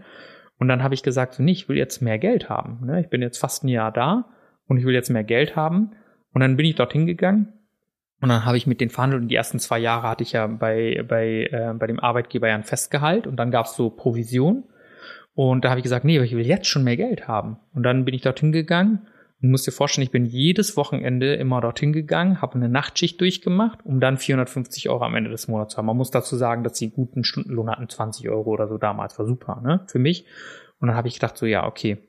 Und 0.60 0.68
dann 0.68 0.84
habe 0.84 0.94
ich 0.94 1.02
gesagt, 1.02 1.34
so, 1.34 1.42
nee, 1.42 1.54
ich 1.54 1.68
will 1.68 1.76
jetzt 1.76 2.04
mehr 2.04 2.20
Geld 2.20 2.50
haben. 2.50 2.86
Ne? 2.86 3.02
Ich 3.02 3.10
bin 3.10 3.24
jetzt 3.24 3.40
fast 3.40 3.64
ein 3.64 3.68
Jahr 3.68 3.92
da 3.92 4.26
und 4.68 4.78
ich 4.78 4.86
will 4.86 4.94
jetzt 4.94 5.10
mehr 5.10 5.24
Geld 5.24 5.56
haben. 5.56 5.94
Und 6.34 6.42
dann 6.42 6.56
bin 6.56 6.68
ich 6.68 6.76
dorthin 6.76 7.08
gegangen 7.08 7.52
und 8.22 8.30
dann 8.30 8.46
habe 8.46 8.58
ich 8.58 8.68
mit 8.68 8.80
den 8.80 8.92
verhandelt 8.92 9.24
und 9.24 9.30
die 9.30 9.36
ersten 9.36 9.58
zwei 9.58 9.80
Jahre 9.80 10.08
hatte 10.08 10.22
ich 10.22 10.34
ja 10.34 10.46
bei, 10.46 11.04
bei, 11.08 11.48
äh, 11.52 11.74
bei 11.74 11.88
dem 11.88 12.00
Arbeitgeber 12.00 12.48
ja 12.48 12.54
ein 12.54 12.64
Festgehalt 12.64 13.26
und 13.26 13.38
dann 13.38 13.50
gab 13.50 13.66
es 13.66 13.76
so 13.76 13.90
Provision. 13.90 14.66
Und 15.34 15.66
da 15.66 15.72
habe 15.72 15.80
ich 15.80 15.84
gesagt, 15.84 16.06
nee, 16.06 16.18
aber 16.18 16.26
ich 16.26 16.36
will 16.36 16.46
jetzt 16.46 16.68
schon 16.68 16.84
mehr 16.84 16.98
Geld 16.98 17.28
haben. 17.28 17.58
Und 17.74 17.82
dann 17.82 18.06
bin 18.06 18.14
ich 18.14 18.22
dorthin 18.22 18.52
gegangen 18.52 19.08
Du 19.40 19.48
musst 19.48 19.68
dir 19.68 19.72
vorstellen, 19.72 20.04
ich 20.04 20.12
bin 20.12 20.26
jedes 20.26 20.78
Wochenende 20.78 21.36
immer 21.36 21.62
dorthin 21.62 21.94
gegangen, 21.94 22.42
habe 22.42 22.56
eine 22.56 22.70
Nachtschicht 22.70 23.22
durchgemacht, 23.22 23.86
um 23.86 24.00
dann 24.00 24.18
450 24.18 24.90
Euro 24.90 25.04
am 25.04 25.14
Ende 25.14 25.30
des 25.30 25.48
Monats 25.48 25.74
zu 25.74 25.78
haben. 25.78 25.86
Man 25.86 25.98
muss 25.98 26.10
dazu 26.10 26.36
sagen, 26.36 26.64
dass 26.64 26.78
sie 26.78 26.90
guten 26.90 27.24
Stundenlohn 27.24 27.70
hatten, 27.70 27.88
20 27.88 28.28
Euro 28.30 28.50
oder 28.50 28.68
so 28.68 28.80
damals, 28.80 29.20
war 29.20 29.28
super, 29.28 29.62
ne, 29.62 29.82
für 29.86 30.00
mich. 30.00 30.26
Und 30.80 30.88
dann 30.88 30.98
habe 30.98 31.08
ich 31.08 31.16
gedacht 31.16 31.38
so, 31.38 31.46
ja, 31.46 31.68
okay. 31.68 32.00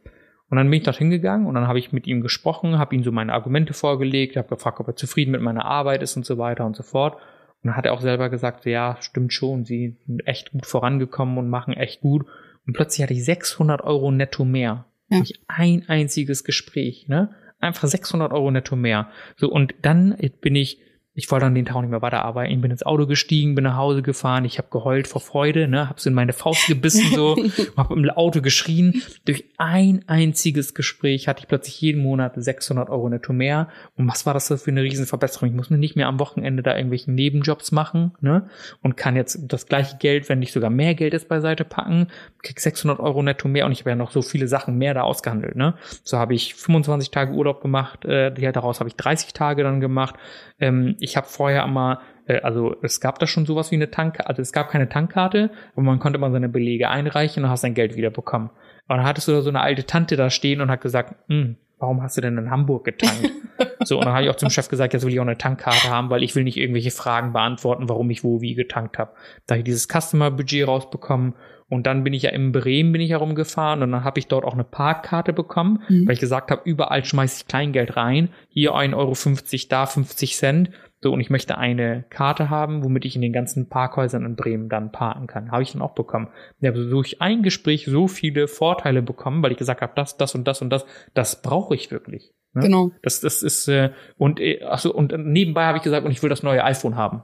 Und 0.48 0.56
dann 0.56 0.70
bin 0.70 0.78
ich 0.78 0.84
dorthin 0.84 1.10
gegangen 1.10 1.46
und 1.46 1.54
dann 1.54 1.68
habe 1.68 1.78
ich 1.78 1.92
mit 1.92 2.06
ihm 2.06 2.22
gesprochen, 2.22 2.78
habe 2.78 2.94
ihm 2.94 3.02
so 3.02 3.12
meine 3.12 3.34
Argumente 3.34 3.74
vorgelegt, 3.74 4.36
habe 4.38 4.48
gefragt, 4.48 4.80
ob 4.80 4.88
er 4.88 4.96
zufrieden 4.96 5.32
mit 5.32 5.42
meiner 5.42 5.66
Arbeit 5.66 6.02
ist 6.02 6.16
und 6.16 6.24
so 6.24 6.38
weiter 6.38 6.64
und 6.64 6.76
so 6.76 6.82
fort. 6.82 7.16
Und 7.16 7.68
dann 7.68 7.76
hat 7.76 7.84
er 7.84 7.92
auch 7.92 8.00
selber 8.00 8.30
gesagt, 8.30 8.64
ja, 8.64 8.96
stimmt 9.00 9.34
schon, 9.34 9.66
sie 9.66 9.98
sind 10.06 10.26
echt 10.26 10.52
gut 10.52 10.64
vorangekommen 10.64 11.36
und 11.36 11.50
machen 11.50 11.74
echt 11.74 12.00
gut. 12.00 12.24
Und 12.66 12.72
plötzlich 12.72 13.02
hatte 13.02 13.12
ich 13.12 13.24
600 13.24 13.82
Euro 13.82 14.10
netto 14.10 14.46
mehr. 14.46 14.86
Ja. 15.08 15.18
Durch 15.18 15.34
ein 15.48 15.88
einziges 15.88 16.44
Gespräch, 16.44 17.08
ne? 17.08 17.34
Einfach 17.60 17.88
600 17.88 18.32
Euro 18.32 18.50
netto 18.50 18.76
mehr. 18.76 19.10
So, 19.36 19.50
und 19.50 19.74
dann 19.82 20.16
bin 20.40 20.54
ich 20.54 20.78
ich 21.18 21.28
wollte 21.32 21.46
an 21.46 21.54
den 21.56 21.64
Tag 21.64 21.80
nicht 21.80 21.90
mehr 21.90 22.00
weiterarbeiten. 22.00 22.54
Ich 22.54 22.60
bin 22.60 22.70
ins 22.70 22.86
Auto 22.86 23.04
gestiegen, 23.04 23.56
bin 23.56 23.64
nach 23.64 23.76
Hause 23.76 24.02
gefahren, 24.02 24.44
ich 24.44 24.58
habe 24.58 24.68
geheult 24.70 25.08
vor 25.08 25.20
Freude, 25.20 25.66
ne, 25.66 25.88
hab's 25.88 26.06
in 26.06 26.14
meine 26.14 26.32
Faust 26.32 26.68
gebissen 26.68 27.12
so, 27.12 27.36
hab 27.76 27.90
im 27.90 28.08
Auto 28.10 28.40
geschrien. 28.40 29.02
Durch 29.24 29.44
ein 29.58 30.04
einziges 30.06 30.74
Gespräch 30.74 31.26
hatte 31.26 31.40
ich 31.40 31.48
plötzlich 31.48 31.80
jeden 31.80 32.04
Monat 32.04 32.34
600 32.36 32.88
Euro 32.88 33.08
netto 33.08 33.32
mehr. 33.32 33.66
Und 33.96 34.06
was 34.06 34.26
war 34.26 34.34
das 34.34 34.46
für 34.46 34.70
eine 34.70 34.84
Riesenverbesserung? 34.84 35.48
Ich 35.48 35.56
muss 35.56 35.70
mir 35.70 35.78
nicht 35.78 35.96
mehr 35.96 36.06
am 36.06 36.20
Wochenende 36.20 36.62
da 36.62 36.76
irgendwelche 36.76 37.10
Nebenjobs 37.10 37.72
machen, 37.72 38.12
ne, 38.20 38.48
und 38.82 38.96
kann 38.96 39.16
jetzt 39.16 39.40
das 39.48 39.66
gleiche 39.66 39.96
Geld, 39.96 40.28
wenn 40.28 40.38
nicht 40.38 40.52
sogar 40.52 40.70
mehr 40.70 40.94
Geld 40.94 41.14
ist, 41.14 41.28
beiseite 41.28 41.64
packen, 41.64 42.06
krieg 42.44 42.60
600 42.60 43.00
Euro 43.00 43.24
netto 43.24 43.48
mehr 43.48 43.66
und 43.66 43.72
ich 43.72 43.80
habe 43.80 43.90
ja 43.90 43.96
noch 43.96 44.12
so 44.12 44.22
viele 44.22 44.46
Sachen 44.46 44.78
mehr 44.78 44.94
da 44.94 45.02
ausgehandelt, 45.02 45.56
ne. 45.56 45.74
So 46.04 46.16
habe 46.16 46.34
ich 46.34 46.54
25 46.54 47.10
Tage 47.10 47.32
Urlaub 47.32 47.60
gemacht, 47.60 48.04
äh, 48.04 48.30
daraus 48.52 48.78
habe 48.78 48.88
ich 48.88 48.94
30 48.94 49.32
Tage 49.32 49.64
dann 49.64 49.80
gemacht. 49.80 50.14
Ähm, 50.60 50.96
ich 51.00 51.07
habe 51.16 51.26
vorher 51.26 51.64
immer, 51.64 52.00
äh, 52.26 52.40
also 52.40 52.76
es 52.82 53.00
gab 53.00 53.18
da 53.18 53.26
schon 53.26 53.46
sowas 53.46 53.70
wie 53.70 53.76
eine 53.76 53.90
Tankkarte, 53.90 54.28
also 54.28 54.42
es 54.42 54.52
gab 54.52 54.70
keine 54.70 54.88
Tankkarte, 54.88 55.50
aber 55.72 55.82
man 55.82 55.98
konnte 55.98 56.18
immer 56.18 56.30
seine 56.30 56.48
Belege 56.48 56.88
einreichen 56.88 57.44
und 57.44 57.50
hast 57.50 57.62
sein 57.62 57.74
Geld 57.74 57.96
wieder 57.96 58.10
bekommen. 58.10 58.50
Und 58.88 58.96
dann 58.96 59.06
hattest 59.06 59.28
du 59.28 59.32
da 59.32 59.42
so 59.42 59.50
eine 59.50 59.60
alte 59.60 59.84
Tante 59.84 60.16
da 60.16 60.30
stehen 60.30 60.60
und 60.60 60.70
hat 60.70 60.80
gesagt, 60.80 61.14
hm, 61.28 61.56
warum 61.78 62.02
hast 62.02 62.16
du 62.16 62.20
denn 62.20 62.38
in 62.38 62.50
Hamburg 62.50 62.84
getankt? 62.84 63.30
so, 63.84 63.98
und 63.98 64.04
dann 64.04 64.14
habe 64.14 64.24
ich 64.24 64.30
auch 64.30 64.36
zum 64.36 64.50
Chef 64.50 64.68
gesagt, 64.68 64.92
jetzt 64.92 65.04
will 65.04 65.12
ich 65.12 65.20
auch 65.20 65.24
eine 65.24 65.38
Tankkarte 65.38 65.90
haben, 65.90 66.10
weil 66.10 66.22
ich 66.22 66.34
will 66.34 66.44
nicht 66.44 66.56
irgendwelche 66.56 66.90
Fragen 66.90 67.32
beantworten, 67.32 67.88
warum 67.88 68.10
ich 68.10 68.24
wo 68.24 68.40
wie 68.40 68.54
getankt 68.54 68.98
habe. 68.98 69.12
Da 69.46 69.54
habe 69.54 69.60
ich 69.60 69.64
dieses 69.64 69.88
Customer-Budget 69.88 70.66
rausbekommen 70.66 71.34
und 71.68 71.86
dann 71.86 72.02
bin 72.02 72.14
ich 72.14 72.22
ja 72.22 72.30
in 72.30 72.52
Bremen 72.52 72.92
bin 72.92 73.02
ich 73.02 73.10
herumgefahren 73.10 73.82
und 73.82 73.92
dann 73.92 74.04
habe 74.04 74.18
ich 74.18 74.26
dort 74.26 74.44
auch 74.44 74.54
eine 74.54 74.64
Parkkarte 74.64 75.32
bekommen, 75.32 75.82
mhm. 75.88 76.06
weil 76.06 76.14
ich 76.14 76.20
gesagt 76.20 76.50
habe, 76.50 76.62
überall 76.64 77.04
schmeiße 77.04 77.42
ich 77.42 77.48
Kleingeld 77.48 77.96
rein. 77.96 78.30
Hier 78.48 78.72
1,50 78.72 78.94
Euro, 78.96 79.66
da 79.68 79.86
50 79.86 80.36
Cent. 80.36 80.70
So, 81.00 81.12
und 81.12 81.20
ich 81.20 81.30
möchte 81.30 81.58
eine 81.58 82.04
Karte 82.10 82.50
haben, 82.50 82.82
womit 82.82 83.04
ich 83.04 83.14
in 83.14 83.22
den 83.22 83.32
ganzen 83.32 83.68
Parkhäusern 83.68 84.24
in 84.24 84.34
Bremen 84.34 84.68
dann 84.68 84.90
parken 84.90 85.28
kann. 85.28 85.52
Habe 85.52 85.62
ich 85.62 85.72
dann 85.72 85.82
auch 85.82 85.94
bekommen. 85.94 86.28
Ich 86.60 86.66
habe 86.66 86.88
durch 86.88 87.22
ein 87.22 87.42
Gespräch 87.42 87.84
so 87.86 88.08
viele 88.08 88.48
Vorteile 88.48 89.00
bekommen, 89.00 89.42
weil 89.42 89.52
ich 89.52 89.58
gesagt 89.58 89.80
habe, 89.80 89.92
das, 89.94 90.16
das 90.16 90.34
und 90.34 90.48
das 90.48 90.60
und 90.60 90.70
das, 90.70 90.86
das 91.14 91.40
brauche 91.40 91.74
ich 91.74 91.90
wirklich. 91.92 92.32
Ne? 92.54 92.62
Genau. 92.62 92.90
Das, 93.02 93.20
das 93.20 93.42
ist, 93.42 93.68
äh, 93.68 93.90
und, 94.16 94.40
äh, 94.40 94.62
achso, 94.64 94.90
und 94.90 95.12
nebenbei 95.16 95.66
habe 95.66 95.78
ich 95.78 95.84
gesagt, 95.84 96.04
und 96.04 96.10
ich 96.10 96.22
will 96.22 96.30
das 96.30 96.42
neue 96.42 96.64
iPhone 96.64 96.96
haben. 96.96 97.22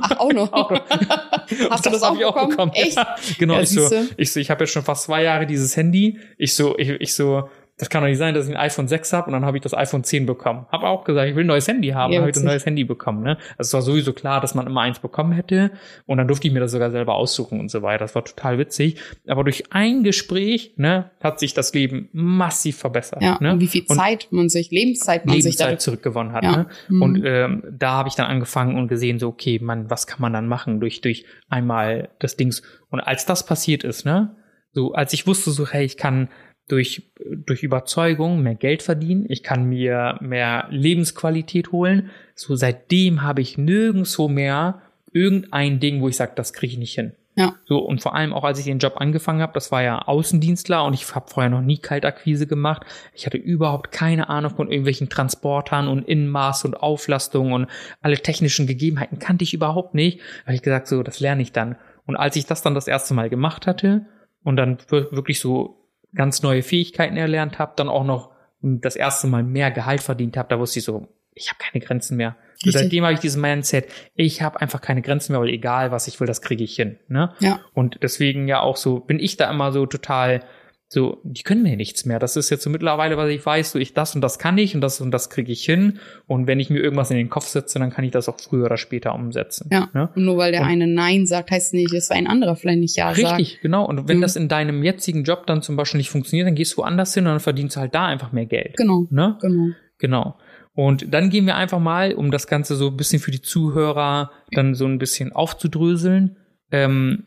Ach, 0.00 0.18
auch 0.18 0.32
noch. 0.32 0.52
auch 0.52 0.70
noch. 0.70 0.88
Hast 1.70 1.86
du 1.86 1.90
das, 1.90 2.00
das 2.00 2.02
habe 2.02 2.16
ich 2.16 2.24
auch 2.24 2.48
bekommen? 2.48 2.72
Echt? 2.74 2.96
Ja, 2.96 3.16
genau, 3.38 3.54
ja, 3.54 3.60
ich, 3.60 3.70
so, 3.70 3.88
ich 4.16 4.32
so, 4.32 4.40
ich 4.40 4.50
habe 4.50 4.64
jetzt 4.64 4.72
schon 4.72 4.82
fast 4.82 5.04
zwei 5.04 5.22
Jahre 5.22 5.46
dieses 5.46 5.76
Handy. 5.76 6.18
Ich 6.38 6.54
so, 6.54 6.76
ich, 6.78 6.90
ich 6.90 7.14
so, 7.14 7.48
das 7.78 7.90
kann 7.90 8.02
doch 8.02 8.08
nicht 8.08 8.16
sein, 8.16 8.34
dass 8.34 8.48
ich 8.48 8.54
ein 8.54 8.60
iPhone 8.60 8.88
6 8.88 9.12
habe 9.12 9.26
und 9.26 9.34
dann 9.34 9.44
habe 9.44 9.58
ich 9.58 9.62
das 9.62 9.74
iPhone 9.74 10.02
10 10.02 10.24
bekommen. 10.24 10.64
Habe 10.72 10.86
auch 10.86 11.04
gesagt, 11.04 11.28
ich 11.28 11.36
will 11.36 11.44
ein 11.44 11.48
neues 11.48 11.68
Handy 11.68 11.88
haben, 11.88 12.10
ja, 12.10 12.20
habe 12.20 12.30
ich 12.30 12.34
das 12.34 12.42
neues 12.42 12.64
Handy 12.64 12.84
bekommen. 12.84 13.22
Ne? 13.22 13.36
Also 13.58 13.68
es 13.68 13.72
war 13.74 13.82
sowieso 13.82 14.14
klar, 14.14 14.40
dass 14.40 14.54
man 14.54 14.66
immer 14.66 14.80
eins 14.80 14.98
bekommen 14.98 15.32
hätte 15.32 15.72
und 16.06 16.16
dann 16.16 16.26
durfte 16.26 16.48
ich 16.48 16.54
mir 16.54 16.60
das 16.60 16.72
sogar 16.72 16.90
selber 16.90 17.16
aussuchen 17.16 17.60
und 17.60 17.70
so 17.70 17.82
weiter. 17.82 18.04
Das 18.04 18.14
war 18.14 18.24
total 18.24 18.58
witzig. 18.58 18.98
Aber 19.26 19.44
durch 19.44 19.72
ein 19.72 20.04
Gespräch 20.04 20.72
ne, 20.76 21.10
hat 21.20 21.38
sich 21.38 21.52
das 21.52 21.74
Leben 21.74 22.08
massiv 22.12 22.78
verbessert. 22.78 23.20
Ja, 23.20 23.36
ne? 23.40 23.52
und 23.52 23.60
wie 23.60 23.66
viel 23.66 23.84
Zeit 23.84 24.28
und 24.30 24.38
man 24.38 24.48
sich, 24.48 24.70
Lebenszeit 24.70 25.26
man 25.26 25.36
Lebenszeit 25.36 25.80
sich 25.80 25.84
zurückgewonnen 25.84 26.32
hat. 26.32 26.44
Ja. 26.44 26.56
Ne? 26.56 26.66
Mhm. 26.88 27.02
Und 27.02 27.22
ähm, 27.26 27.62
da 27.70 27.90
habe 27.90 28.08
ich 28.08 28.14
dann 28.14 28.26
angefangen 28.26 28.78
und 28.78 28.88
gesehen, 28.88 29.18
so, 29.18 29.28
okay, 29.28 29.58
man, 29.60 29.90
was 29.90 30.06
kann 30.06 30.22
man 30.22 30.32
dann 30.32 30.48
machen 30.48 30.80
durch, 30.80 31.02
durch 31.02 31.26
einmal 31.50 32.08
das 32.20 32.36
Dings. 32.36 32.62
Und 32.88 33.00
als 33.00 33.26
das 33.26 33.44
passiert 33.44 33.84
ist, 33.84 34.06
ne, 34.06 34.34
so, 34.76 34.92
als 34.92 35.14
ich 35.14 35.26
wusste, 35.26 35.52
so, 35.52 35.66
hey, 35.66 35.86
ich 35.86 35.96
kann 35.96 36.28
durch, 36.68 37.10
durch 37.24 37.62
Überzeugung 37.62 38.42
mehr 38.42 38.54
Geld 38.54 38.82
verdienen, 38.82 39.26
ich 39.28 39.42
kann 39.42 39.68
mir 39.68 40.18
mehr 40.20 40.66
Lebensqualität 40.70 41.72
holen. 41.72 42.10
So 42.34 42.56
seitdem 42.56 43.22
habe 43.22 43.40
ich 43.40 43.56
nirgendwo 43.56 44.28
mehr 44.28 44.82
irgendein 45.12 45.80
Ding, 45.80 46.00
wo 46.00 46.08
ich 46.08 46.16
sage, 46.16 46.32
das 46.34 46.52
kriege 46.52 46.72
ich 46.72 46.78
nicht 46.78 46.94
hin. 46.94 47.12
Ja. 47.38 47.54
So, 47.66 47.78
und 47.78 48.00
vor 48.00 48.14
allem 48.14 48.32
auch 48.32 48.44
als 48.44 48.58
ich 48.58 48.64
den 48.64 48.78
Job 48.78 48.94
angefangen 48.96 49.42
habe, 49.42 49.52
das 49.52 49.70
war 49.70 49.82
ja 49.82 49.98
Außendienstler 50.08 50.82
und 50.84 50.94
ich 50.94 51.14
habe 51.14 51.28
vorher 51.28 51.50
noch 51.50 51.60
nie 51.60 51.76
Kaltakquise 51.76 52.46
gemacht. 52.46 52.82
Ich 53.12 53.26
hatte 53.26 53.36
überhaupt 53.36 53.92
keine 53.92 54.30
Ahnung 54.30 54.56
von 54.56 54.68
irgendwelchen 54.68 55.10
Transportern 55.10 55.86
und 55.86 56.08
Innenmaß 56.08 56.64
und 56.64 56.82
Auflastung 56.82 57.52
und 57.52 57.68
alle 58.00 58.16
technischen 58.16 58.66
Gegebenheiten 58.66 59.18
kannte 59.18 59.44
ich 59.44 59.52
überhaupt 59.52 59.94
nicht. 59.94 60.18
Da 60.18 60.46
habe 60.46 60.54
ich 60.54 60.62
gesagt, 60.62 60.88
so, 60.88 61.02
das 61.02 61.20
lerne 61.20 61.42
ich 61.42 61.52
dann. 61.52 61.76
Und 62.06 62.16
als 62.16 62.36
ich 62.36 62.46
das 62.46 62.62
dann 62.62 62.74
das 62.74 62.88
erste 62.88 63.12
Mal 63.12 63.28
gemacht 63.28 63.66
hatte 63.66 64.06
und 64.42 64.56
dann 64.56 64.78
wirklich 64.88 65.38
so 65.38 65.85
ganz 66.16 66.42
neue 66.42 66.62
Fähigkeiten 66.62 67.16
erlernt 67.16 67.58
habe, 67.58 67.74
dann 67.76 67.88
auch 67.88 68.04
noch 68.04 68.32
das 68.62 68.96
erste 68.96 69.26
Mal 69.26 69.42
mehr 69.42 69.70
Gehalt 69.70 70.00
verdient 70.00 70.36
habe, 70.36 70.48
da 70.48 70.58
wusste 70.58 70.80
ich 70.80 70.84
so, 70.84 71.06
ich 71.34 71.48
habe 71.50 71.58
keine 71.58 71.84
Grenzen 71.84 72.16
mehr. 72.16 72.36
So, 72.56 72.70
seitdem 72.70 73.04
habe 73.04 73.12
ich 73.12 73.20
dieses 73.20 73.36
Mindset, 73.36 73.88
ich 74.14 74.40
habe 74.40 74.60
einfach 74.60 74.80
keine 74.80 75.02
Grenzen 75.02 75.32
mehr, 75.32 75.40
weil 75.40 75.50
egal 75.50 75.90
was 75.90 76.08
ich 76.08 76.18
will, 76.18 76.26
das 76.26 76.40
kriege 76.40 76.64
ich 76.64 76.74
hin. 76.74 76.98
Ne? 77.08 77.34
Ja. 77.40 77.60
Und 77.74 77.98
deswegen 78.02 78.48
ja 78.48 78.60
auch 78.60 78.76
so, 78.76 79.00
bin 79.00 79.18
ich 79.18 79.36
da 79.36 79.50
immer 79.50 79.72
so 79.72 79.84
total 79.84 80.40
so, 80.88 81.20
die 81.24 81.42
können 81.42 81.64
mir 81.64 81.76
nichts 81.76 82.04
mehr. 82.04 82.20
Das 82.20 82.36
ist 82.36 82.48
jetzt 82.48 82.62
so 82.62 82.70
mittlerweile, 82.70 83.16
was 83.16 83.28
ich 83.28 83.44
weiß, 83.44 83.72
so 83.72 83.78
ich 83.78 83.92
das 83.92 84.14
und 84.14 84.20
das 84.20 84.38
kann 84.38 84.56
ich 84.56 84.76
und 84.76 84.80
das 84.80 85.00
und 85.00 85.10
das 85.10 85.30
kriege 85.30 85.50
ich 85.50 85.64
hin. 85.64 85.98
Und 86.28 86.46
wenn 86.46 86.60
ich 86.60 86.70
mir 86.70 86.78
irgendwas 86.78 87.10
in 87.10 87.16
den 87.16 87.28
Kopf 87.28 87.46
setze, 87.46 87.80
dann 87.80 87.90
kann 87.90 88.04
ich 88.04 88.12
das 88.12 88.28
auch 88.28 88.38
früher 88.38 88.66
oder 88.66 88.76
später 88.76 89.12
umsetzen. 89.14 89.68
Ja. 89.72 89.88
Ne? 89.94 90.10
Und 90.14 90.24
nur 90.24 90.36
weil 90.36 90.52
der 90.52 90.62
und 90.62 90.68
eine 90.68 90.86
Nein 90.86 91.26
sagt, 91.26 91.50
heißt 91.50 91.74
nicht, 91.74 91.92
dass 91.92 92.12
ein 92.12 92.28
anderer 92.28 92.54
vielleicht 92.54 92.78
nicht 92.78 92.96
Ja 92.96 93.08
richtig, 93.08 93.26
sagt. 93.26 93.40
Richtig, 93.40 93.60
genau. 93.62 93.84
Und 93.84 94.06
wenn 94.06 94.18
mhm. 94.18 94.22
das 94.22 94.36
in 94.36 94.48
deinem 94.48 94.84
jetzigen 94.84 95.24
Job 95.24 95.46
dann 95.46 95.60
zum 95.60 95.74
Beispiel 95.74 95.98
nicht 95.98 96.10
funktioniert, 96.10 96.46
dann 96.46 96.54
gehst 96.54 96.74
du 96.74 96.78
woanders 96.78 97.12
hin 97.14 97.24
und 97.24 97.32
dann 97.32 97.40
verdienst 97.40 97.74
du 97.74 97.80
halt 97.80 97.94
da 97.94 98.06
einfach 98.06 98.30
mehr 98.30 98.46
Geld. 98.46 98.76
Genau. 98.76 99.08
Ne? 99.10 99.36
Genau. 99.40 99.70
Genau. 99.98 100.36
Und 100.74 101.12
dann 101.12 101.30
gehen 101.30 101.46
wir 101.46 101.56
einfach 101.56 101.80
mal, 101.80 102.14
um 102.14 102.30
das 102.30 102.46
Ganze 102.46 102.76
so 102.76 102.88
ein 102.88 102.96
bisschen 102.96 103.18
für 103.18 103.30
die 103.30 103.40
Zuhörer 103.40 104.30
dann 104.52 104.74
so 104.74 104.84
ein 104.84 104.98
bisschen 104.98 105.32
aufzudröseln, 105.32 106.36
ähm, 106.70 107.24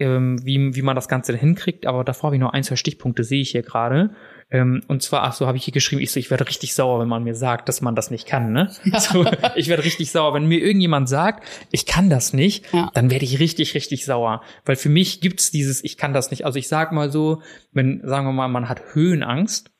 ähm, 0.00 0.44
wie, 0.44 0.74
wie 0.74 0.82
man 0.82 0.96
das 0.96 1.08
Ganze 1.08 1.36
hinkriegt. 1.36 1.86
Aber 1.86 2.04
davor 2.04 2.28
habe 2.28 2.36
ich 2.36 2.40
noch 2.40 2.52
ein, 2.52 2.64
zwei 2.64 2.76
Stichpunkte, 2.76 3.22
sehe 3.22 3.42
ich 3.42 3.50
hier 3.50 3.62
gerade. 3.62 4.10
Ähm, 4.50 4.82
und 4.88 5.02
zwar, 5.02 5.22
ach 5.22 5.32
so, 5.32 5.46
habe 5.46 5.56
ich 5.56 5.64
hier 5.64 5.72
geschrieben, 5.72 6.02
ich 6.02 6.10
so, 6.10 6.18
ich 6.18 6.30
werde 6.30 6.46
richtig 6.48 6.74
sauer, 6.74 7.00
wenn 7.00 7.08
man 7.08 7.22
mir 7.22 7.34
sagt, 7.34 7.68
dass 7.68 7.80
man 7.80 7.94
das 7.94 8.10
nicht 8.10 8.26
kann. 8.26 8.52
Ne? 8.52 8.70
So, 8.98 9.24
ich 9.54 9.68
werde 9.68 9.84
richtig 9.84 10.10
sauer, 10.10 10.34
wenn 10.34 10.46
mir 10.46 10.58
irgendjemand 10.58 11.08
sagt, 11.08 11.44
ich 11.70 11.86
kann 11.86 12.10
das 12.10 12.32
nicht, 12.32 12.72
ja. 12.72 12.90
dann 12.94 13.10
werde 13.10 13.24
ich 13.24 13.38
richtig, 13.38 13.74
richtig 13.74 14.04
sauer. 14.04 14.42
Weil 14.64 14.76
für 14.76 14.88
mich 14.88 15.20
gibt's 15.20 15.50
dieses, 15.50 15.84
ich 15.84 15.96
kann 15.96 16.12
das 16.12 16.30
nicht. 16.30 16.44
Also 16.44 16.58
ich 16.58 16.68
sag 16.68 16.92
mal 16.92 17.10
so, 17.10 17.42
wenn, 17.72 18.00
sagen 18.04 18.26
wir 18.26 18.32
mal, 18.32 18.48
man 18.48 18.68
hat 18.68 18.82
Höhenangst, 18.94 19.70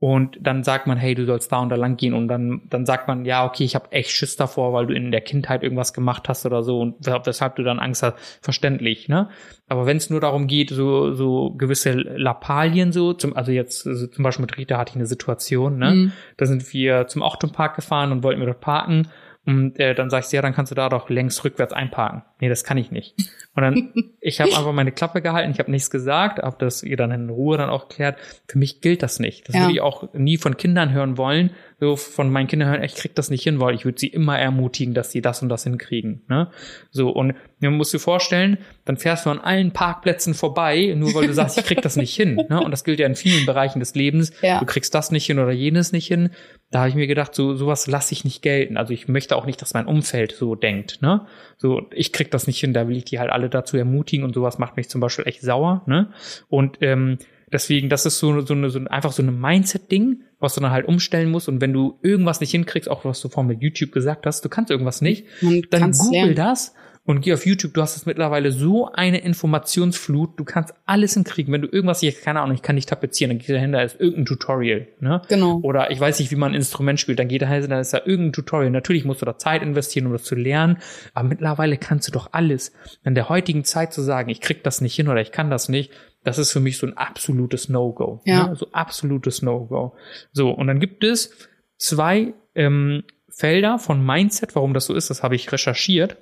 und 0.00 0.38
dann 0.40 0.64
sagt 0.64 0.86
man, 0.86 0.98
hey, 0.98 1.14
du 1.14 1.24
sollst 1.24 1.50
da 1.50 1.60
und 1.60 1.70
da 1.70 1.76
lang 1.76 1.96
gehen 1.96 2.14
und 2.14 2.28
dann, 2.28 2.62
dann 2.68 2.84
sagt 2.84 3.08
man, 3.08 3.24
ja, 3.24 3.46
okay, 3.46 3.64
ich 3.64 3.74
habe 3.74 3.90
echt 3.92 4.10
Schiss 4.10 4.36
davor, 4.36 4.72
weil 4.72 4.86
du 4.86 4.94
in 4.94 5.10
der 5.10 5.20
Kindheit 5.20 5.62
irgendwas 5.62 5.92
gemacht 5.92 6.28
hast 6.28 6.44
oder 6.44 6.62
so 6.62 6.80
und 6.80 6.96
weshalb 7.06 7.56
du 7.56 7.62
dann 7.62 7.78
Angst 7.78 8.02
hast, 8.02 8.16
verständlich, 8.42 9.08
ne? 9.08 9.30
Aber 9.66 9.86
wenn 9.86 9.96
es 9.96 10.10
nur 10.10 10.20
darum 10.20 10.46
geht, 10.46 10.70
so, 10.70 11.14
so 11.14 11.54
gewisse 11.54 11.92
Lappalien 11.92 12.92
so, 12.92 13.14
zum, 13.14 13.34
also 13.34 13.50
jetzt 13.50 13.86
also 13.86 14.06
zum 14.06 14.24
Beispiel 14.24 14.42
mit 14.42 14.56
Rita 14.58 14.76
hatte 14.76 14.90
ich 14.90 14.96
eine 14.96 15.06
Situation, 15.06 15.78
ne? 15.78 15.90
Mhm. 15.90 16.12
Da 16.36 16.46
sind 16.46 16.72
wir 16.74 17.06
zum 17.06 17.22
Ochtenpark 17.22 17.76
gefahren 17.76 18.12
und 18.12 18.22
wollten 18.22 18.40
wir 18.40 18.46
dort 18.46 18.60
parken 18.60 19.08
und 19.46 19.78
äh, 19.78 19.94
dann 19.94 20.08
sag 20.08 20.24
ich, 20.24 20.32
ja, 20.32 20.40
dann 20.40 20.54
kannst 20.54 20.70
du 20.70 20.74
da 20.74 20.88
doch 20.88 21.10
längs 21.10 21.44
rückwärts 21.44 21.72
einparken. 21.72 22.22
Nee, 22.40 22.48
das 22.48 22.64
kann 22.64 22.78
ich 22.78 22.90
nicht. 22.90 23.14
Und 23.54 23.62
dann, 23.62 23.92
ich 24.20 24.40
habe 24.40 24.50
einfach 24.50 24.72
meine 24.72 24.92
Klappe 24.92 25.20
gehalten, 25.20 25.50
ich 25.50 25.58
habe 25.58 25.70
nichts 25.70 25.90
gesagt, 25.90 26.38
habe 26.38 26.56
das 26.58 26.82
ihr 26.82 26.96
dann 26.96 27.10
in 27.10 27.28
Ruhe 27.28 27.58
dann 27.58 27.68
auch 27.68 27.88
geklärt. 27.88 28.18
Für 28.48 28.58
mich 28.58 28.80
gilt 28.80 29.02
das 29.02 29.20
nicht. 29.20 29.48
Das 29.48 29.54
ja. 29.54 29.62
würde 29.62 29.72
ich 29.74 29.80
auch 29.82 30.12
nie 30.14 30.38
von 30.38 30.56
Kindern 30.56 30.92
hören 30.92 31.18
wollen. 31.18 31.50
So 31.84 31.96
von 31.96 32.30
meinen 32.30 32.46
Kindern 32.46 32.70
hören, 32.70 32.82
ich 32.82 32.94
krieg 32.94 33.14
das 33.14 33.28
nicht 33.28 33.42
hin, 33.42 33.60
weil 33.60 33.74
ich 33.74 33.84
würde 33.84 34.00
sie 34.00 34.06
immer 34.06 34.38
ermutigen, 34.38 34.94
dass 34.94 35.12
sie 35.12 35.20
das 35.20 35.42
und 35.42 35.50
das 35.50 35.64
hinkriegen. 35.64 36.22
Ne? 36.28 36.48
So, 36.90 37.10
und 37.10 37.34
man 37.60 37.76
muss 37.76 37.90
dir 37.90 37.98
vorstellen, 37.98 38.56
dann 38.86 38.96
fährst 38.96 39.26
du 39.26 39.30
an 39.30 39.38
allen 39.38 39.72
Parkplätzen 39.72 40.32
vorbei, 40.32 40.94
nur 40.96 41.12
weil 41.12 41.26
du 41.26 41.34
sagst, 41.34 41.58
ich 41.58 41.66
krieg 41.66 41.82
das 41.82 41.96
nicht 41.96 42.16
hin. 42.16 42.36
Ne? 42.48 42.58
Und 42.58 42.70
das 42.70 42.84
gilt 42.84 43.00
ja 43.00 43.06
in 43.06 43.16
vielen 43.16 43.44
Bereichen 43.44 43.80
des 43.80 43.94
Lebens. 43.94 44.32
Ja. 44.40 44.60
Du 44.60 44.64
kriegst 44.64 44.94
das 44.94 45.10
nicht 45.10 45.26
hin 45.26 45.38
oder 45.38 45.52
jenes 45.52 45.92
nicht 45.92 46.06
hin. 46.06 46.30
Da 46.70 46.78
habe 46.78 46.88
ich 46.88 46.94
mir 46.94 47.06
gedacht, 47.06 47.34
so 47.34 47.54
sowas 47.54 47.86
lasse 47.86 48.14
ich 48.14 48.24
nicht 48.24 48.40
gelten. 48.40 48.78
Also 48.78 48.94
ich 48.94 49.06
möchte 49.06 49.36
auch 49.36 49.44
nicht, 49.44 49.60
dass 49.60 49.74
mein 49.74 49.84
Umfeld 49.84 50.32
so 50.32 50.54
denkt. 50.54 51.02
Ne? 51.02 51.26
So, 51.58 51.82
ich 51.92 52.14
krieg 52.14 52.30
das 52.30 52.46
nicht 52.46 52.60
hin, 52.60 52.72
da 52.72 52.88
will 52.88 52.96
ich 52.96 53.04
die 53.04 53.18
halt 53.18 53.30
alle 53.30 53.50
dazu 53.50 53.76
ermutigen 53.76 54.24
und 54.24 54.34
sowas 54.34 54.56
macht 54.56 54.78
mich 54.78 54.88
zum 54.88 55.02
Beispiel 55.02 55.26
echt 55.28 55.42
sauer. 55.42 55.82
Ne? 55.86 56.08
Und 56.48 56.78
ähm, 56.80 57.18
deswegen, 57.52 57.88
das 57.88 58.06
ist 58.06 58.18
so, 58.18 58.40
so, 58.40 58.54
eine, 58.54 58.70
so 58.70 58.80
einfach 58.88 59.12
so 59.12 59.22
eine 59.22 59.32
Mindset-Ding, 59.32 60.22
was 60.44 60.54
du 60.54 60.60
dann 60.60 60.70
halt 60.70 60.86
umstellen 60.86 61.30
musst. 61.30 61.48
Und 61.48 61.60
wenn 61.60 61.72
du 61.72 61.98
irgendwas 62.02 62.40
nicht 62.40 62.52
hinkriegst, 62.52 62.88
auch 62.88 63.04
was 63.04 63.20
du 63.20 63.28
vorhin 63.28 63.48
mit 63.48 63.62
YouTube 63.62 63.90
gesagt 63.90 64.26
hast, 64.26 64.44
du 64.44 64.48
kannst 64.48 64.70
irgendwas 64.70 65.00
nicht, 65.00 65.26
Man 65.42 65.62
dann 65.70 65.90
google 65.90 66.12
lernen. 66.12 66.34
das 66.36 66.74
und 67.06 67.20
geh 67.20 67.34
auf 67.34 67.44
YouTube. 67.44 67.74
Du 67.74 67.82
hast 67.82 67.96
es 67.96 68.06
mittlerweile 68.06 68.50
so 68.50 68.90
eine 68.90 69.18
Informationsflut. 69.18 70.38
Du 70.38 70.44
kannst 70.44 70.74
alles 70.86 71.14
hinkriegen. 71.14 71.52
Wenn 71.52 71.60
du 71.60 71.68
irgendwas 71.68 72.00
hier, 72.00 72.12
keine 72.12 72.40
Ahnung, 72.40 72.54
ich 72.54 72.62
kann 72.62 72.76
nicht 72.76 72.88
tapezieren, 72.88 73.30
dann 73.30 73.38
geht 73.38 73.54
dahinter 73.54 73.84
ist 73.84 74.00
irgendein 74.00 74.24
Tutorial. 74.24 74.88
Ne? 75.00 75.20
Genau. 75.28 75.60
Oder 75.62 75.90
ich 75.90 76.00
weiß 76.00 76.18
nicht, 76.18 76.30
wie 76.30 76.36
man 76.36 76.52
ein 76.52 76.56
Instrument 76.56 76.98
spielt, 76.98 77.18
dann 77.18 77.28
geht 77.28 77.42
dahinter, 77.42 77.68
dann 77.68 77.80
ist 77.80 77.92
da 77.92 78.00
irgendein 78.04 78.32
Tutorial. 78.32 78.70
Natürlich 78.70 79.04
musst 79.04 79.20
du 79.20 79.26
da 79.26 79.36
Zeit 79.36 79.62
investieren, 79.62 80.06
um 80.06 80.12
das 80.12 80.24
zu 80.24 80.34
lernen. 80.34 80.78
Aber 81.12 81.28
mittlerweile 81.28 81.76
kannst 81.76 82.08
du 82.08 82.12
doch 82.12 82.30
alles. 82.32 82.72
In 83.04 83.14
der 83.14 83.28
heutigen 83.28 83.64
Zeit 83.64 83.92
zu 83.92 84.00
sagen, 84.00 84.30
ich 84.30 84.40
krieg 84.40 84.64
das 84.64 84.80
nicht 84.80 84.94
hin 84.94 85.08
oder 85.08 85.20
ich 85.20 85.30
kann 85.30 85.50
das 85.50 85.68
nicht, 85.68 85.92
das 86.24 86.38
ist 86.38 86.52
für 86.52 86.60
mich 86.60 86.78
so 86.78 86.86
ein 86.86 86.96
absolutes 86.96 87.68
No-Go. 87.68 88.20
Ja. 88.24 88.48
Ne? 88.48 88.56
So 88.56 88.68
absolutes 88.72 89.42
No-Go. 89.42 89.94
So, 90.32 90.50
und 90.50 90.66
dann 90.66 90.80
gibt 90.80 91.04
es 91.04 91.48
zwei 91.76 92.34
ähm, 92.54 93.04
Felder 93.28 93.78
von 93.78 94.04
Mindset, 94.04 94.54
warum 94.54 94.74
das 94.74 94.86
so 94.86 94.94
ist, 94.94 95.10
das 95.10 95.22
habe 95.22 95.36
ich 95.36 95.52
recherchiert. 95.52 96.16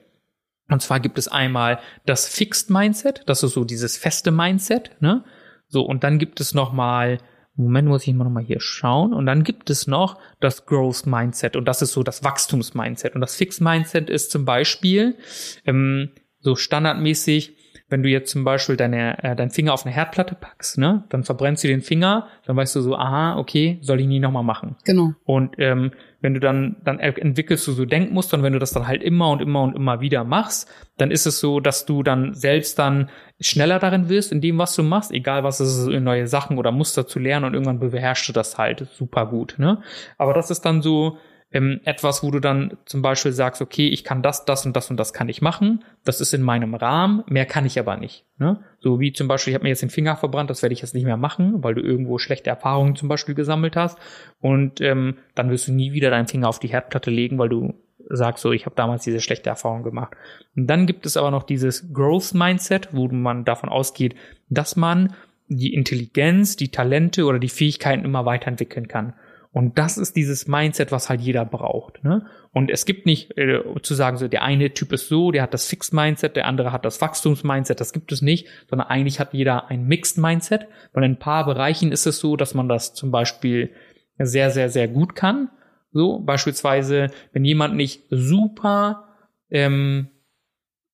Und 0.69 0.83
zwar 0.83 1.01
gibt 1.01 1.19
es 1.19 1.29
einmal 1.29 1.79
das 2.07 2.27
Fixed 2.27 2.71
Mindset, 2.71 3.23
das 3.27 3.43
ist 3.43 3.53
so 3.53 3.65
dieses 3.65 3.97
feste 3.97 4.31
Mindset, 4.31 4.91
ne? 5.01 5.25
So, 5.69 5.83
und 5.83 6.05
dann 6.05 6.19
gibt 6.19 6.41
es 6.41 6.53
nochmal, 6.53 7.19
Moment, 7.55 7.89
muss 7.89 8.07
ich 8.07 8.15
mal 8.15 8.25
nochmal 8.25 8.45
hier 8.45 8.61
schauen. 8.61 9.15
Und 9.15 9.27
dann 9.27 9.43
gibt 9.43 9.71
es 9.71 9.87
noch 9.87 10.19
das 10.41 10.67
Growth 10.67 11.07
Mindset 11.07 11.57
und 11.57 11.67
das 11.67 11.81
ist 11.81 11.93
so 11.93 12.03
das 12.03 12.25
Wachstums 12.25 12.75
Mindset. 12.75 13.15
Und 13.15 13.21
das 13.21 13.37
Fixed 13.37 13.61
Mindset 13.61 14.11
ist 14.11 14.31
zum 14.31 14.45
Beispiel 14.45 15.17
ähm, 15.65 16.11
so 16.41 16.57
standardmäßig, 16.57 17.57
wenn 17.93 18.03
du 18.03 18.09
jetzt 18.09 18.33
zum 18.33 18.43
Beispiel 18.43 18.77
deine, 18.77 19.23
äh, 19.23 19.37
deinen 19.37 19.51
Finger 19.51 19.73
auf 19.75 19.85
eine 19.85 19.95
Herdplatte 19.95 20.35
packst, 20.35 20.79
ne, 20.79 21.05
dann 21.11 21.23
verbrennst 21.23 21.63
du 21.63 21.69
den 21.69 21.83
Finger, 21.83 22.27
dann 22.47 22.57
weißt 22.57 22.75
du 22.75 22.81
so, 22.81 22.97
aha, 22.97 23.37
okay, 23.39 23.79
soll 23.83 24.01
ich 24.01 24.07
nie 24.07 24.19
nochmal 24.19 24.43
machen. 24.43 24.77
Genau. 24.85 25.13
Und 25.25 25.55
ähm, 25.59 25.93
wenn 26.23 26.35
du 26.35 26.41
dann, 26.41 26.77
dann 26.85 26.99
entwickelst 26.99 27.67
du 27.67 27.73
so 27.73 27.85
Denkmuster 27.85 28.39
und 28.39 28.43
wenn 28.43 28.53
du 28.53 28.59
das 28.59 28.71
dann 28.73 28.89
halt 28.89 29.03
immer 29.03 29.31
und 29.31 29.43
immer 29.43 29.63
und 29.63 29.77
immer 29.77 30.01
wieder 30.01 30.25
machst, 30.25 30.69
dann 30.97 31.11
ist 31.11 31.27
es 31.27 31.39
so, 31.39 31.61
dass 31.61 31.85
du 31.85 32.03
dann 32.03 32.33
selbst 32.35 32.79
dann 32.79 33.11
schneller 33.41 33.79
darin 33.79 34.09
wirst, 34.09 34.33
in 34.33 34.41
dem, 34.41 34.57
was 34.59 34.75
du 34.75 34.83
machst, 34.83 35.13
egal 35.13 35.45
was 35.45 35.61
es 35.61 35.77
ist, 35.77 35.89
neue 35.89 36.27
Sachen 36.27 36.59
oder 36.59 36.73
Muster 36.73 37.07
zu 37.07 37.19
lernen 37.19 37.45
und 37.45 37.55
irgendwann 37.55 37.79
beherrschst 37.79 38.29
du 38.29 38.33
das 38.33 38.57
halt 38.57 38.89
super 38.95 39.27
gut, 39.27 39.57
ne? 39.59 39.83
Aber 40.17 40.33
das 40.33 40.51
ist 40.51 40.63
dann 40.63 40.81
so, 40.81 41.19
ähm, 41.53 41.81
etwas, 41.85 42.23
wo 42.23 42.31
du 42.31 42.41
dann 42.41 42.77
zum 42.87 43.03
Beispiel 43.03 43.33
sagst, 43.33 43.61
okay, 43.61 43.89
ich 43.89 44.05
kann 44.05 44.23
das, 44.23 44.45
das 44.45 44.65
und 44.65 44.75
das 44.75 44.91
und 44.91 44.97
das 44.97 45.13
kann 45.13 45.29
ich 45.29 45.43
machen. 45.43 45.85
Das 46.05 46.21
ist 46.21 46.33
in 46.33 46.43
meinem 46.43 46.75
Rahmen, 46.75 47.25
mehr 47.27 47.47
kann 47.47 47.67
ich 47.67 47.79
aber 47.79 47.97
nicht. 47.97 48.25
Ne? 48.39 48.61
So 48.81 49.01
wie 49.01 49.13
zum 49.13 49.29
Beispiel, 49.29 49.53
ich 49.53 49.55
habe 49.55 49.65
mir 49.65 49.71
jetzt 49.71 49.83
den 49.83 49.91
Finger 49.91 50.17
verbrannt, 50.17 50.51
das 50.51 50.63
werde 50.63 50.73
ich 50.73 50.81
jetzt 50.81 50.95
nicht 50.95 51.05
mehr 51.05 51.17
machen, 51.17 51.63
weil 51.63 51.75
du 51.75 51.83
irgendwo 51.83 52.19
schlechte 52.19 52.51
Erfahrungen 52.51 52.97
zum 52.97 53.09
Beispiel 53.09 53.35
gesammelt 53.35 53.77
hast. 53.77 53.99
Und 54.41 54.81
ähm, 54.81 55.19
dann 55.35 55.51
wirst 55.51 55.69
du 55.69 55.73
nie 55.73 55.93
wieder 55.93 56.11
deinen 56.11 56.29
Finger 56.29 56.49
auf 56.49 56.59
die 56.59 56.69
Herdplatte 56.69 57.11
legen, 57.11 57.39
weil 57.39 57.49
du 57.49 57.75
sagst 58.09 58.43
so, 58.43 58.53
ich 58.53 58.67
habe 58.67 58.77
damals 58.77 59.05
diese 59.05 59.21
schlechte 59.21 59.51
Erfahrung 59.51 59.83
gemacht. 59.83 60.15
Und 60.57 60.67
dann 60.67 60.87
gibt 60.87 61.07
es 61.07 61.17
aber 61.17 61.31
noch 61.31 61.45
dieses 61.45 61.93
Growth 61.93 62.35
Mindset, 62.35 62.89
wo 62.93 63.09
man 63.09 63.45
davon 63.45 63.69
ausgeht, 63.69 64.15
dass 64.49 64.77
man 64.77 65.15
die 65.49 65.75
Intelligenz, 65.75 66.57
die 66.57 66.71
Talente 66.71 67.25
oder 67.25 67.39
die 67.39 67.49
Fähigkeiten 67.49 68.05
immer 68.05 68.25
weiterentwickeln 68.25 68.89
kann. 68.89 69.15
Und 69.53 69.77
das 69.77 69.99
ist 69.99 70.17
dieses 70.17 70.49
Mindset, 70.49 70.93
was 70.93 71.11
halt 71.11 71.21
jeder 71.21 71.45
braucht. 71.45 72.03
Ne? 72.03 72.25
Und 72.53 72.71
es 72.71 72.87
gibt 72.87 73.05
nicht 73.05 73.37
äh, 73.37 73.61
zu 73.83 73.95
sagen, 73.95 74.17
so 74.17 74.27
der 74.27 74.43
eine 74.43 74.73
Typ 74.73 74.93
ist 74.93 75.09
so, 75.09 75.31
der 75.31 75.43
hat 75.43 75.53
das 75.53 75.67
Fixed-Mindset, 75.67 76.37
der 76.37 76.47
andere 76.47 76.73
hat 76.73 76.87
das 76.87 77.03
Wachstums-Mindset. 77.03 77.79
Das 77.79 77.93
gibt 77.93 78.13
es 78.13 78.23
nicht, 78.23 78.49
sondern 78.71 78.89
eigentlich 78.89 79.21
hat 79.21 79.35
jeder 79.35 79.69
ein 79.69 79.87
Mixed-Mindset. 79.87 80.69
Weil 80.95 81.05
in 81.05 81.13
ein 81.13 81.19
paar 81.19 81.45
Bereichen 81.45 81.93
ist 81.93 82.07
es 82.07 82.19
so, 82.19 82.37
dass 82.37 82.55
man 82.55 82.69
das 82.69 82.95
zum 82.95 83.11
Beispiel 83.11 83.71
sehr, 84.19 84.51
sehr, 84.51 84.71
sehr 84.71 84.89
gut 84.89 85.15
kann. 85.15 85.51
So 85.93 86.21
beispielsweise, 86.21 87.11
wenn 87.33 87.45
jemand 87.45 87.77
nicht 87.77 88.05
super, 88.09 89.09
ähm, 89.51 90.09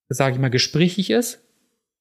sage 0.08 0.34
ich 0.34 0.40
mal, 0.40 0.50
gesprächig 0.50 1.10
ist, 1.10 1.47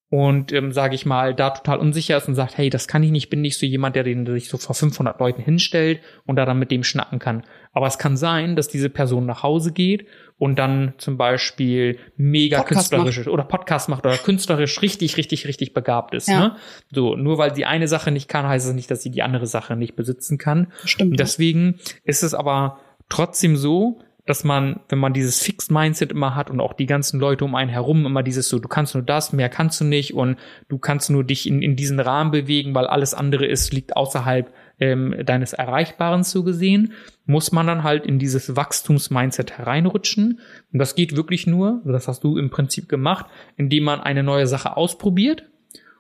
und 0.09 0.53
ähm, 0.53 0.71
sage 0.71 0.95
ich 0.95 1.05
mal 1.05 1.35
da 1.35 1.49
total 1.49 1.79
unsicher 1.79 2.15
ist 2.15 2.29
und 2.29 2.35
sagt, 2.35 2.57
hey, 2.57 2.69
das 2.69 2.87
kann 2.87 3.03
ich 3.03 3.11
nicht, 3.11 3.29
bin 3.29 3.41
nicht 3.41 3.59
so 3.59 3.65
jemand, 3.65 3.95
der 3.97 4.03
den 4.03 4.25
sich 4.25 4.47
so 4.47 4.57
vor 4.57 4.73
500 4.73 5.19
Leuten 5.19 5.41
hinstellt 5.41 5.99
und 6.25 6.37
da 6.37 6.45
dann 6.45 6.59
mit 6.59 6.71
dem 6.71 6.83
schnacken 6.85 7.19
kann. 7.19 7.43
Aber 7.73 7.87
es 7.87 7.97
kann 7.97 8.15
sein, 8.15 8.55
dass 8.55 8.69
diese 8.69 8.89
Person 8.89 9.25
nach 9.25 9.43
Hause 9.43 9.73
geht 9.73 10.07
und 10.37 10.57
dann 10.57 10.93
zum 10.97 11.17
Beispiel 11.17 11.99
mega 12.15 12.59
Podcast 12.59 12.91
künstlerisch 12.91 13.17
macht. 13.17 13.27
oder 13.27 13.43
Podcast 13.43 13.89
macht 13.89 14.05
oder 14.05 14.17
künstlerisch 14.17 14.81
richtig, 14.81 15.17
richtig, 15.17 15.45
richtig 15.45 15.73
begabt 15.73 16.13
ist. 16.13 16.29
Ja. 16.29 16.39
Ne? 16.39 16.55
So, 16.89 17.17
nur 17.17 17.37
weil 17.37 17.53
sie 17.53 17.65
eine 17.65 17.89
Sache 17.89 18.11
nicht 18.11 18.29
kann, 18.29 18.47
heißt 18.47 18.65
es 18.65 18.73
nicht, 18.73 18.89
dass 18.89 19.03
sie 19.03 19.11
die 19.11 19.23
andere 19.23 19.45
Sache 19.45 19.75
nicht 19.75 19.97
besitzen 19.97 20.37
kann. 20.37 20.71
Stimmt. 20.85 21.11
Und 21.11 21.19
deswegen 21.19 21.79
ist 22.05 22.23
es 22.23 22.33
aber 22.33 22.79
trotzdem 23.09 23.57
so, 23.57 23.99
dass 24.27 24.43
man, 24.43 24.81
wenn 24.89 24.99
man 24.99 25.13
dieses 25.13 25.41
Fixed 25.41 25.71
Mindset 25.71 26.11
immer 26.11 26.35
hat 26.35 26.51
und 26.51 26.59
auch 26.59 26.73
die 26.73 26.85
ganzen 26.85 27.19
Leute 27.19 27.45
um 27.45 27.55
einen 27.55 27.69
herum 27.69 28.05
immer 28.05 28.23
dieses 28.23 28.49
so, 28.49 28.59
du 28.59 28.67
kannst 28.67 28.93
nur 28.93 29.03
das, 29.03 29.33
mehr 29.33 29.49
kannst 29.49 29.79
du 29.81 29.85
nicht 29.85 30.13
und 30.13 30.37
du 30.67 30.77
kannst 30.77 31.09
nur 31.09 31.23
dich 31.23 31.47
in, 31.47 31.61
in 31.61 31.75
diesen 31.75 31.99
Rahmen 31.99 32.31
bewegen, 32.31 32.75
weil 32.75 32.87
alles 32.87 33.13
andere 33.13 33.45
ist, 33.45 33.73
liegt 33.73 33.95
außerhalb 33.95 34.53
ähm, 34.79 35.15
deines 35.25 35.53
Erreichbaren 35.53 36.23
so 36.23 36.43
gesehen, 36.43 36.91
muss 37.25 37.51
man 37.51 37.65
dann 37.65 37.83
halt 37.83 38.05
in 38.05 38.19
dieses 38.19 38.55
Wachstums-Mindset 38.55 39.57
hereinrutschen. 39.57 40.39
Und 40.71 40.79
das 40.79 40.95
geht 40.95 41.15
wirklich 41.15 41.47
nur, 41.47 41.81
das 41.85 42.07
hast 42.07 42.23
du 42.23 42.37
im 42.37 42.49
Prinzip 42.49 42.89
gemacht, 42.89 43.27
indem 43.55 43.85
man 43.85 44.01
eine 44.01 44.23
neue 44.23 44.45
Sache 44.45 44.75
ausprobiert 44.75 45.43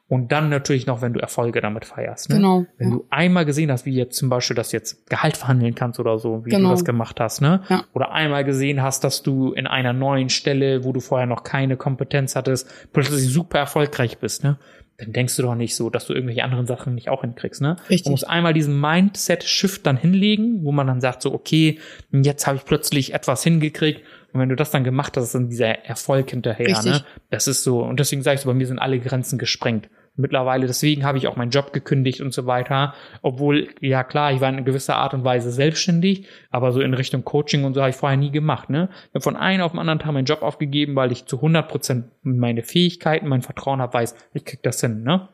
und 0.09 0.31
dann 0.31 0.49
natürlich 0.49 0.85
noch, 0.87 1.01
wenn 1.01 1.11
du 1.13 1.19
Erfolge 1.19 1.59
damit 1.59 1.83
feierst. 1.83 2.29
Ne? 2.29 2.37
Genau, 2.37 2.65
Wenn 2.77 2.89
ja. 2.89 2.95
du 2.95 3.05
einmal 3.09 3.43
gesehen 3.45 3.71
hast, 3.71 3.85
wie 3.85 3.93
jetzt 3.93 4.15
zum 4.17 4.29
Beispiel, 4.29 4.55
dass 4.55 4.69
du 4.69 4.77
jetzt 4.77 5.09
Gehalt 5.09 5.35
verhandeln 5.35 5.75
kannst 5.75 5.99
oder 5.99 6.17
so, 6.17 6.45
wie 6.45 6.49
Genau. 6.49 6.69
du 6.69 6.75
das 6.75 6.85
gemacht 6.85 7.19
hast, 7.19 7.41
ne? 7.41 7.61
Ja. 7.69 7.83
Oder 7.93 8.11
einmal 8.13 8.45
gesehen 8.45 8.81
hast, 8.81 9.03
dass 9.03 9.21
du 9.21 9.51
in 9.51 9.67
einer 9.67 9.91
neuen 9.93 10.29
Stelle, 10.29 10.85
wo 10.85 10.93
du 10.93 11.01
vorher 11.01 11.27
noch 11.27 11.43
keine 11.43 11.75
Kompetenz 11.75 12.35
hattest, 12.37 12.69
plötzlich 12.93 13.27
super 13.27 13.59
erfolgreich 13.59 14.17
bist, 14.19 14.43
ne? 14.45 14.57
Dann 14.99 15.13
denkst 15.13 15.35
du 15.35 15.43
doch 15.43 15.53
nicht 15.53 15.75
so, 15.75 15.91
dass 15.91 16.07
du 16.07 16.13
irgendwelche 16.13 16.43
anderen 16.43 16.65
Sachen 16.65 16.95
nicht 16.95 17.09
auch 17.09 17.21
hinkriegst, 17.21 17.61
ne? 17.61 17.75
Richtig. 17.89 18.05
Man 18.05 18.11
muss 18.13 18.23
einmal 18.23 18.53
diesen 18.53 18.79
Mindset-Shift 18.79 19.85
dann 19.85 19.97
hinlegen, 19.97 20.63
wo 20.63 20.71
man 20.71 20.87
dann 20.87 21.01
sagt 21.01 21.21
so, 21.21 21.33
okay, 21.33 21.79
jetzt 22.11 22.47
habe 22.47 22.57
ich 22.57 22.65
plötzlich 22.65 23.13
etwas 23.13 23.43
hingekriegt. 23.43 24.01
Und 24.33 24.39
wenn 24.41 24.49
du 24.49 24.55
das 24.55 24.71
dann 24.71 24.83
gemacht 24.83 25.15
hast, 25.17 25.23
ist 25.25 25.35
dann 25.35 25.49
dieser 25.49 25.85
Erfolg 25.85 26.29
hinterher, 26.29 26.67
Richtig. 26.67 26.91
ne? 26.91 27.03
Das 27.29 27.47
ist 27.47 27.63
so. 27.63 27.81
Und 27.83 27.99
deswegen 27.99 28.21
sage 28.21 28.35
ich 28.35 28.41
so, 28.41 28.49
bei 28.49 28.53
mir 28.53 28.67
sind 28.67 28.79
alle 28.79 28.99
Grenzen 28.99 29.37
gesprengt. 29.39 29.89
Mittlerweile, 30.19 30.65
deswegen 30.65 31.05
habe 31.05 31.19
ich 31.19 31.27
auch 31.27 31.35
meinen 31.35 31.51
Job 31.51 31.73
gekündigt 31.73 32.21
und 32.21 32.33
so 32.33 32.47
weiter. 32.47 32.95
Obwohl, 33.21 33.69
ja 33.81 34.03
klar, 34.03 34.31
ich 34.33 34.41
war 34.41 34.49
in 34.49 34.65
gewisser 34.65 34.95
Art 34.95 35.13
und 35.13 35.23
Weise 35.23 35.51
selbstständig, 35.51 36.25
aber 36.49 36.71
so 36.71 36.81
in 36.81 36.95
Richtung 36.95 37.23
Coaching 37.23 37.65
und 37.65 37.75
so 37.75 37.81
habe 37.81 37.91
ich 37.91 37.95
vorher 37.95 38.17
nie 38.17 38.31
gemacht. 38.31 38.69
Ne? 38.71 38.89
Ich 39.09 39.13
habe 39.13 39.21
von 39.21 39.35
einem 39.35 39.61
auf 39.61 39.71
den 39.73 39.79
anderen 39.79 39.99
Tag 39.99 40.11
meinen 40.13 40.25
Job 40.25 40.41
aufgegeben, 40.41 40.95
weil 40.95 41.11
ich 41.11 41.25
zu 41.25 41.35
100 41.37 41.67
Prozent 41.67 42.05
meine 42.23 42.63
Fähigkeiten, 42.63 43.27
mein 43.27 43.43
Vertrauen 43.43 43.79
habe, 43.79 43.93
weiß, 43.93 44.15
ich 44.33 44.43
krieg 44.43 44.63
das 44.63 44.81
hin. 44.81 45.03
Ne? 45.03 45.29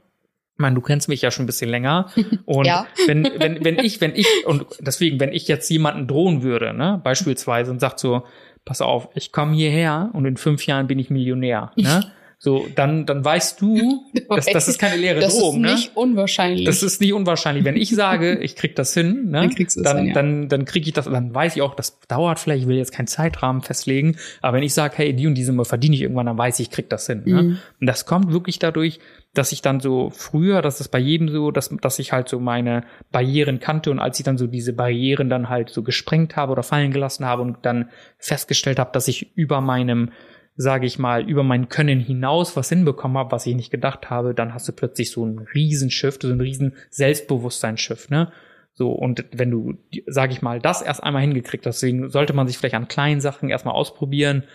Ich 0.56 0.60
meine, 0.60 0.76
du 0.76 0.82
kennst 0.82 1.08
mich 1.08 1.22
ja 1.22 1.32
schon 1.32 1.44
ein 1.44 1.48
bisschen 1.48 1.70
länger. 1.70 2.08
Und 2.46 2.66
Ja. 2.68 2.86
wenn, 3.08 3.24
wenn, 3.38 3.64
wenn 3.64 3.80
ich, 3.80 4.02
wenn 4.02 4.14
ich, 4.16 4.28
und 4.46 4.66
deswegen, 4.82 5.20
wenn 5.20 5.32
ich 5.32 5.48
jetzt 5.48 5.70
jemanden 5.70 6.08
drohen 6.08 6.44
würde, 6.44 6.74
ne, 6.74 7.00
beispielsweise, 7.04 7.72
und 7.72 7.80
sagt 7.80 8.00
so, 8.00 8.24
pass 8.66 8.82
auf, 8.82 9.10
ich 9.16 9.32
komme 9.32 9.54
hierher 9.56 10.10
und 10.14 10.26
in 10.26 10.38
fünf 10.38 10.66
Jahren 10.66 10.88
bin 10.88 11.00
ich 11.00 11.10
Millionär, 11.10 11.72
ne? 11.76 12.12
So, 12.40 12.68
dann, 12.76 13.06
dann 13.06 13.24
weißt 13.24 13.62
du, 13.62 14.04
das, 14.30 14.48
das 14.48 14.68
ist 14.68 14.80
keine 14.80 14.98
leere 14.98 15.20
das 15.20 15.38
Drohung, 15.38 15.58
ist 15.58 15.62
ne? 15.62 15.74
nicht 15.74 15.92
unwahrscheinlich. 15.96 16.66
Das 16.66 16.84
ist 16.84 17.00
nicht 17.00 17.14
unwahrscheinlich. 17.14 17.64
Wenn 17.64 17.78
ich 17.78 17.90
sage, 17.92 18.36
ich 18.42 18.56
krieg 18.56 18.76
das 18.76 18.94
hin, 18.94 19.26
ne, 19.26 19.42
Dann 19.42 19.50
kriegst 19.56 19.80
dann, 19.84 19.98
hin, 19.98 20.08
ja. 20.08 20.14
dann, 20.14 20.50
dann 20.50 20.66
krieg 20.66 20.86
ich 20.88 20.94
das, 20.94 21.06
dann 21.06 21.34
weiß 21.34 21.56
ich 21.56 21.62
auch, 21.62 21.76
das 21.76 22.00
dauert 22.08 22.40
vielleicht, 22.40 22.64
ich 22.64 22.68
will 22.68 22.78
jetzt 22.78 22.92
keinen 22.92 23.08
Zeitrahmen 23.08 23.62
festlegen, 23.62 24.18
aber 24.42 24.58
wenn 24.58 24.64
ich 24.64 24.74
sage, 24.74 24.96
hey, 24.98 25.14
die 25.14 25.28
und 25.28 25.36
die 25.36 25.44
Summe 25.44 25.66
verdiene 25.66 25.96
ich 25.96 26.02
irgendwann, 26.02 26.26
dann 26.26 26.38
weiß 26.38 26.60
ich, 26.60 26.64
ich 26.64 26.72
krieg 26.72 26.90
das 26.90 27.08
hin. 27.08 27.24
Ne? 27.26 27.44
Mhm. 27.44 27.58
Und 27.80 27.88
das 27.88 28.06
kommt 28.06 28.32
wirklich 28.32 28.60
dadurch, 28.60 29.00
dass 29.34 29.52
ich 29.52 29.62
dann 29.62 29.80
so 29.80 30.12
früher, 30.12 30.62
das 30.62 30.80
ist 30.80 30.90
bei 30.90 31.00
jedem 31.00 31.30
so, 31.30 31.52
dass, 31.52 31.70
dass 31.82 32.00
ich 32.00 32.12
halt 32.12 32.30
so 32.30 32.40
meine 32.40 32.84
Barrieren 33.12 33.60
kannte 33.60 33.90
und 33.92 34.00
als 34.00 34.20
ich 34.20 34.26
dann 34.26 34.38
so 34.38 34.48
diese 34.48 34.74
Barrieren 34.74 35.30
dann 35.30 35.50
halt 35.50 35.70
so 35.70 35.82
gesprengt 35.82 36.36
habe 36.36 36.52
oder 36.52 36.64
fallen 36.64 36.92
gelassen 36.92 37.26
habe 37.26 37.42
und 37.42 37.58
dann 37.64 37.90
festgestellt 38.18 38.80
habe, 38.80 38.92
dass 38.94 39.08
ich 39.08 39.36
über 39.36 39.60
meinem 39.60 40.12
sage 40.56 40.86
ich 40.86 41.00
mal, 41.00 41.28
über 41.28 41.44
mein 41.44 41.70
Können 41.70 42.00
hinaus 42.00 42.56
was 42.56 42.70
hinbekommen 42.70 43.18
habe, 43.18 43.32
was 43.32 43.46
ich 43.46 43.56
nicht 43.56 43.72
gedacht 43.72 44.10
habe, 44.10 44.34
dann 44.34 44.54
hast 44.54 44.68
du 44.68 44.72
plötzlich 44.72 45.12
so 45.12 45.24
einen 45.24 45.40
Riesenshift, 45.40 46.22
so 46.22 46.30
einen 46.30 46.42
riesen 46.42 46.76
Selbstbewusstseinsshift, 46.92 48.12
ne? 48.12 48.32
So, 48.76 48.92
und 48.92 49.26
wenn 49.32 49.52
du, 49.52 49.76
sage 50.08 50.34
ich 50.34 50.42
mal, 50.42 50.60
das 50.60 50.82
erst 50.82 51.04
einmal 51.04 51.22
hingekriegt 51.22 51.66
hast, 51.66 51.82
deswegen 51.82 52.10
sollte 52.10 52.34
man 52.34 52.48
sich 52.48 52.58
vielleicht 52.58 52.76
an 52.76 52.88
kleinen 52.88 53.22
Sachen 53.22 53.50
erstmal 53.50 53.76
ausprobieren. 53.76 54.46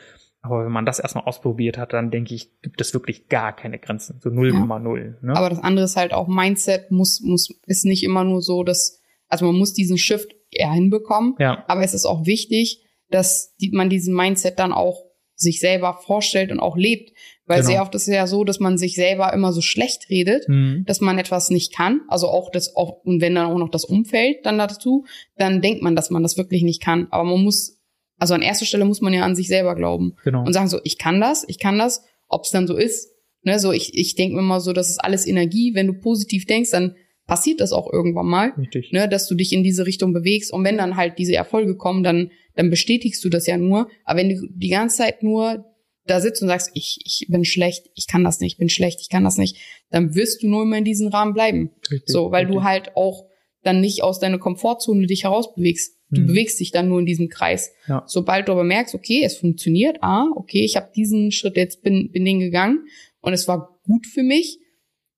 Aber 0.41 0.65
wenn 0.65 0.73
man 0.73 0.87
das 0.87 0.99
erstmal 0.99 1.25
ausprobiert 1.25 1.79
hat, 1.79 1.93
dann 1.93 2.11
denke 2.11 2.35
ich, 2.35 2.61
gibt 2.61 2.81
es 2.81 2.95
wirklich 2.95 3.29
gar 3.29 3.55
keine 3.55 3.79
Grenzen. 3.79 4.19
So 4.21 4.31
0,0. 4.31 5.15
Ne? 5.21 5.37
Aber 5.37 5.51
das 5.51 5.61
andere 5.61 5.85
ist 5.85 5.97
halt 5.97 6.13
auch 6.13 6.27
Mindset 6.27 6.91
muss, 6.91 7.21
muss, 7.21 7.49
ist 7.67 7.85
nicht 7.85 8.05
immer 8.05 8.25
nur 8.25 8.41
so, 8.41 8.65
dass, 8.65 9.01
also 9.29 9.47
man 9.47 9.57
muss 9.57 9.73
diesen 9.73 9.99
Shift 9.99 10.35
eher 10.51 10.73
hinbekommen. 10.73 11.35
ja, 11.39 11.65
Aber 11.69 11.83
es 11.83 11.95
ist 11.95 12.05
auch 12.05 12.27
wichtig, 12.27 12.85
dass 13.11 13.55
die, 13.57 13.71
man 13.71 13.91
diesen 13.91 14.15
Mindset 14.15 14.59
dann 14.59 14.73
auch 14.73 15.08
sich 15.39 15.61
selber 15.61 16.01
vorstellt 16.05 16.51
und 16.51 16.61
auch 16.61 16.77
lebt. 16.77 17.13
Weil 17.47 17.61
Genau. 17.61 17.71
sehr 17.71 17.83
oft 17.83 17.95
ist 17.95 18.09
es 18.09 18.15
ja 18.15 18.27
so, 18.27 18.45
dass 18.45 18.61
man 18.61 18.77
sich 18.77 18.95
selber 18.95 19.33
immer 19.33 19.53
so 19.53 19.63
schlecht 19.63 20.11
redet, 20.11 20.47
hm. 20.47 20.85
dass 20.87 21.01
man 21.01 21.19
etwas 21.19 21.49
nicht 21.49 21.73
kann. 21.73 22.03
Also 22.09 22.29
auch 22.29 22.51
das, 22.51 22.77
auch, 22.77 23.05
und 23.05 23.23
wenn 23.23 23.37
dann 23.37 23.47
auch 23.47 23.57
noch 23.57 23.71
das 23.71 23.85
Umfeld 23.85 24.45
dann 24.45 24.59
dazu, 24.59 25.07
dann 25.37 25.63
denkt 25.63 25.81
man, 25.83 25.97
dass 25.97 26.11
man 26.11 26.23
das 26.23 26.37
wirklich 26.37 26.63
nicht 26.63 26.83
kann. 26.83 27.07
Aber 27.11 27.25
man 27.25 27.43
muss, 27.43 27.79
also 28.19 28.35
an 28.35 28.43
erster 28.43 28.67
Stelle 28.67 28.85
muss 28.85 29.01
man 29.01 29.15
ja 29.15 29.23
an 29.23 29.37
sich 29.37 29.49
selber 29.49 29.77
glauben 29.77 30.17
genau. 30.25 30.45
und 30.45 30.53
sagen 30.53 30.69
so, 30.69 30.81
ich 30.83 30.99
kann 30.99 31.21
das, 31.21 31.45
ich 31.49 31.59
kann 31.59 31.79
das, 31.79 32.05
ob 32.27 32.45
es 32.45 32.51
dann 32.51 32.67
so 32.67 32.77
ist. 32.77 33.15
Ne, 33.45 33.61
so 33.61 33.71
ich, 33.71 33.97
ich 33.97 34.17
denke 34.17 34.35
mir 34.35 34.43
immer 34.43 34.61
so, 34.61 34.73
das 34.73 34.89
ist 34.91 34.99
alles 34.99 35.27
Energie. 35.27 35.73
Wenn 35.75 35.87
du 35.87 35.95
positiv 35.95 36.45
denkst, 36.45 36.73
dann 36.73 36.97
passiert 37.29 37.61
das 37.61 37.73
auch 37.73 37.93
irgendwann 37.93 38.27
mal, 38.27 38.53
Richtig. 38.59 38.91
ne, 38.91 39.09
dass 39.09 39.29
du 39.29 39.37
dich 39.37 39.53
in 39.53 39.63
diese 39.63 39.87
Richtung 39.87 40.13
bewegst. 40.13 40.53
Und 40.53 40.65
wenn 40.65 40.79
dann 40.79 40.97
halt 40.97 41.19
diese 41.19 41.37
Erfolge 41.37 41.77
kommen, 41.77 42.03
dann, 42.03 42.31
dann 42.57 42.71
bestätigst 42.71 43.23
du 43.25 43.29
das 43.29 43.47
ja 43.47 43.57
nur. 43.57 43.89
Aber 44.05 44.19
wenn 44.19 44.31
du 44.31 44.49
die 44.51 44.71
ganze 44.71 44.97
Zeit 44.97 45.23
nur 45.23 45.65
da 46.07 46.21
sitzt 46.23 46.41
und 46.43 46.49
sagst, 46.49 46.71
ich, 46.73 46.99
ich 47.05 47.27
bin 47.29 47.45
schlecht, 47.45 47.87
ich 47.95 48.07
kann 48.09 48.25
das 48.25 48.41
nicht, 48.41 48.55
ich 48.55 48.59
bin 48.59 48.71
schlecht, 48.71 49.01
ich 49.03 49.11
kann 49.11 49.25
das 49.25 49.37
nicht, 49.37 49.57
dann 49.91 50.15
wirst 50.15 50.43
du 50.43 50.49
nur 50.49 50.63
immer 50.63 50.79
in 50.79 50.85
diesem 50.85 51.09
Rahmen 51.09 51.35
bleiben. 51.35 51.71
Richtig, 51.91 52.09
So, 52.09 52.33
weil 52.33 52.47
du 52.47 52.55
richtig. 52.55 52.65
halt 52.67 52.97
auch 52.97 53.27
dann 53.63 53.81
nicht 53.83 54.03
aus 54.03 54.19
deiner 54.19 54.39
Komfortzone 54.39 55.07
dich 55.07 55.25
herausbewegst. 55.25 55.97
Du 56.11 56.23
Mhm. 56.23 56.27
bewegst 56.29 56.59
dich 56.61 56.71
dann 56.71 56.89
nur 56.89 57.01
in 57.01 57.05
diesem 57.05 57.29
Kreis. 57.29 57.71
Ja. 57.87 58.05
Sobald 58.07 58.49
du 58.49 58.53
aber 58.53 58.65
merkst, 58.65 58.95
okay, 58.95 59.23
es 59.23 59.37
funktioniert, 59.37 59.99
ah, 60.01 60.25
okay, 60.35 60.65
ich 60.65 60.77
habe 60.77 60.91
diesen 60.97 61.31
Schritt 61.31 61.57
jetzt 61.59 61.83
bin 61.83 62.11
bin 62.11 62.25
den 62.25 62.39
gegangen 62.41 62.87
und 63.21 63.35
es 63.35 63.47
war 63.47 63.79
gut 63.85 64.07
für 64.07 64.23
mich, 64.23 64.59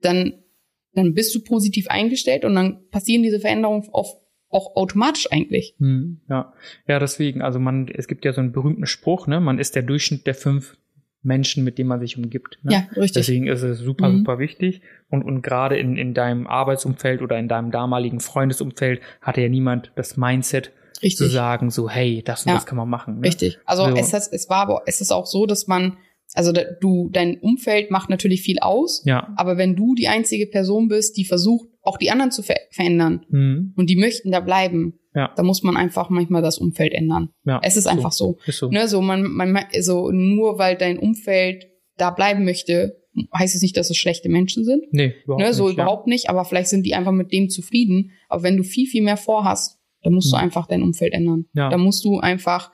dann 0.01 0.43
dann 0.95 1.15
bist 1.15 1.35
du 1.35 1.41
positiv 1.43 1.89
eingestellt 1.89 2.45
und 2.45 2.55
dann 2.55 2.79
passieren 2.91 3.23
diese 3.23 3.41
Veränderungen 3.41 3.89
auf, 3.93 4.09
auch 4.49 4.75
automatisch 4.77 5.31
eigentlich. 5.31 5.75
Hm, 5.79 6.21
ja. 6.29 6.53
ja, 6.89 6.99
deswegen, 6.99 7.43
also 7.43 7.59
man, 7.59 7.89
es 7.89 8.09
gibt 8.09 8.25
ja 8.25 8.33
so 8.33 8.41
einen 8.41 8.53
berühmten 8.53 8.87
Spruch, 8.87 9.27
ne, 9.27 9.41
man 9.41 9.59
ist 9.59 9.77
der 9.77 9.83
Durchschnitt 9.83 10.27
der 10.27 10.35
fünf 10.35 10.77
Menschen, 11.23 11.65
mit 11.65 11.77
denen 11.79 11.89
man 11.91 12.01
sich 12.01 12.17
umgibt. 12.17 12.59
Ne? 12.62 12.73
Ja, 12.73 12.79
richtig. 12.97 13.27
Deswegen 13.27 13.47
ist 13.47 13.62
es 13.62 13.79
super, 13.79 14.09
Mhm. 14.09 14.19
super 14.19 14.39
wichtig. 14.39 14.81
Und, 15.11 15.23
und 15.23 15.43
gerade 15.43 15.79
in, 15.79 15.97
in 15.99 16.15
deinem 16.15 16.47
Arbeitsumfeld 16.47 17.21
oder 17.21 17.39
in 17.39 17.47
deinem 17.47 17.71
damaligen 17.71 18.21
Freundesumfeld 18.21 19.03
hatte 19.21 19.43
ja 19.43 19.49
niemand 19.51 19.93
das 19.97 20.17
Mindset 20.17 20.73
zu 20.95 21.03
richtig. 21.03 21.31
sagen, 21.31 21.71
so, 21.71 21.91
hey, 21.91 22.23
das 22.25 22.45
und 22.47 22.49
Ja. 22.49 22.55
das 22.55 22.65
kann 22.65 22.79
man 22.79 22.89
machen. 22.89 23.21
Ne? 23.21 23.27
Richtig. 23.29 23.59
Also 23.67 23.85
So. 23.87 23.95
es, 23.97 24.15
ist, 24.15 24.33
es 24.33 24.49
war 24.49 24.62
aber, 24.62 24.83
es 24.87 25.03
ist 25.03 25.12
auch 25.12 25.27
so, 25.27 25.45
dass 25.45 25.67
man, 25.67 25.99
also 26.35 26.52
du, 26.81 27.09
dein 27.12 27.39
Umfeld 27.40 27.90
macht 27.90 28.11
natürlich 28.11 28.43
viel 28.43 28.59
aus, 28.61 29.02
Ja. 29.05 29.32
aber 29.36 29.57
wenn 29.59 29.77
du 29.77 29.94
die 29.94 30.09
einzige 30.09 30.47
Person 30.47 30.89
bist, 30.89 31.16
die 31.16 31.24
versucht, 31.24 31.69
auch 31.82 31.97
die 31.98 32.11
anderen 32.11 32.31
zu 32.31 32.43
ver 32.43 32.57
verändern 32.70 33.24
Hm, 33.31 33.74
und 33.77 33.89
die 33.90 33.97
möchten 33.97 34.31
da 34.31 34.40
bleiben, 34.40 34.98
Ja. 35.15 35.32
da 35.36 35.43
muss 35.43 35.62
man 35.62 35.77
einfach 35.77 36.09
manchmal 36.11 36.43
das 36.43 36.59
Umfeld 36.59 36.93
ändern. 36.94 37.31
ja. 37.44 37.61
Es 37.62 37.77
ist 37.77 37.86
einfach 37.86 38.12
so. 38.12 38.39
Ist 38.47 38.59
so. 38.59 38.69
Ne, 38.70 38.86
so 38.89 39.01
man, 39.01 39.23
man, 39.24 39.57
also 39.74 40.11
nur 40.11 40.59
weil 40.59 40.77
dein 40.77 40.98
Umfeld 40.98 41.66
da 41.97 42.11
bleiben 42.11 42.44
möchte, 42.44 42.97
heißt 43.36 43.55
es 43.57 43.62
nicht, 43.62 43.77
dass 43.77 43.90
es 43.90 43.97
schlechte 43.97 44.28
Menschen 44.28 44.65
sind. 44.65 44.85
Nee, 44.93 45.15
überhaupt 45.24 45.43
Ne, 45.43 45.52
so 45.52 45.66
nicht, 45.66 45.77
ja. 45.78 45.82
überhaupt 45.85 46.07
nicht, 46.07 46.31
aber 46.31 46.44
vielleicht 46.44 46.69
sind 46.69 46.86
die 46.86 46.94
einfach 46.94 47.12
mit 47.12 47.32
dem 47.32 47.48
zufrieden. 47.48 48.12
Aber 48.28 48.43
wenn 48.44 48.57
du 48.57 48.62
viel, 48.62 48.86
viel 48.86 49.02
mehr 49.02 49.16
vorhast, 49.16 49.78
dann 50.02 50.15
musst 50.15 50.32
du 50.32 50.36
Mhm. 50.36 50.43
einfach 50.44 50.66
dein 50.66 50.82
Umfeld 50.82 51.12
ändern. 51.12 51.47
Ja. 51.55 51.69
Da 51.70 51.77
musst 51.77 52.05
du 52.05 52.20
einfach, 52.20 52.70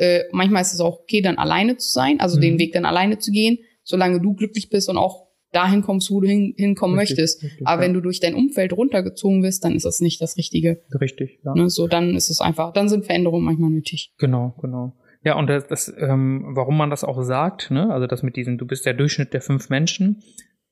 äh, 0.00 0.24
manchmal 0.32 0.62
ist 0.62 0.72
es 0.74 0.80
auch 0.80 1.00
okay, 1.00 1.20
dann 1.20 1.36
alleine 1.38 1.76
zu 1.76 1.90
sein, 1.90 2.20
also 2.20 2.36
Mhm. 2.36 2.40
den 2.42 2.58
Weg 2.58 2.72
dann 2.72 2.84
alleine 2.84 3.18
zu 3.18 3.30
gehen, 3.30 3.58
solange 3.82 4.20
du 4.20 4.34
glücklich 4.34 4.70
bist 4.70 4.88
und 4.88 4.96
auch 4.96 5.28
dahin 5.52 5.82
kommst, 5.82 6.10
wo 6.10 6.20
du 6.20 6.28
hin, 6.28 6.54
hinkommen 6.56 6.96
Richtig, 6.98 7.18
möchtest. 7.18 7.42
richtig, 7.42 7.66
Aber 7.66 7.82
ja. 7.82 7.86
wenn 7.88 7.94
du 7.94 8.00
durch 8.00 8.20
dein 8.20 8.34
Umfeld 8.34 8.72
runtergezogen 8.72 9.42
wirst, 9.42 9.64
dann 9.64 9.74
ist 9.74 9.84
das 9.84 10.00
nicht 10.00 10.20
das 10.22 10.36
Richtige. 10.36 10.80
Richtig, 11.00 11.40
ja. 11.44 11.54
Ne? 11.54 11.68
So, 11.68 11.88
dann 11.88 12.14
ist 12.14 12.30
es 12.30 12.40
einfach, 12.40 12.72
dann 12.72 12.88
sind 12.88 13.04
Veränderungen 13.04 13.44
manchmal 13.44 13.70
nötig. 13.70 14.14
Genau, 14.18 14.54
genau. 14.60 14.92
Ja, 15.24 15.36
und 15.36 15.48
das, 15.48 15.66
das 15.66 15.92
ähm, 15.98 16.44
warum 16.54 16.76
man 16.78 16.88
das 16.88 17.04
auch 17.04 17.20
sagt, 17.22 17.70
ne, 17.70 17.92
also 17.92 18.06
das 18.06 18.22
mit 18.22 18.36
diesem, 18.36 18.58
du 18.58 18.66
bist 18.66 18.86
der 18.86 18.94
Durchschnitt 18.94 19.34
der 19.34 19.42
fünf 19.42 19.68
Menschen. 19.68 20.22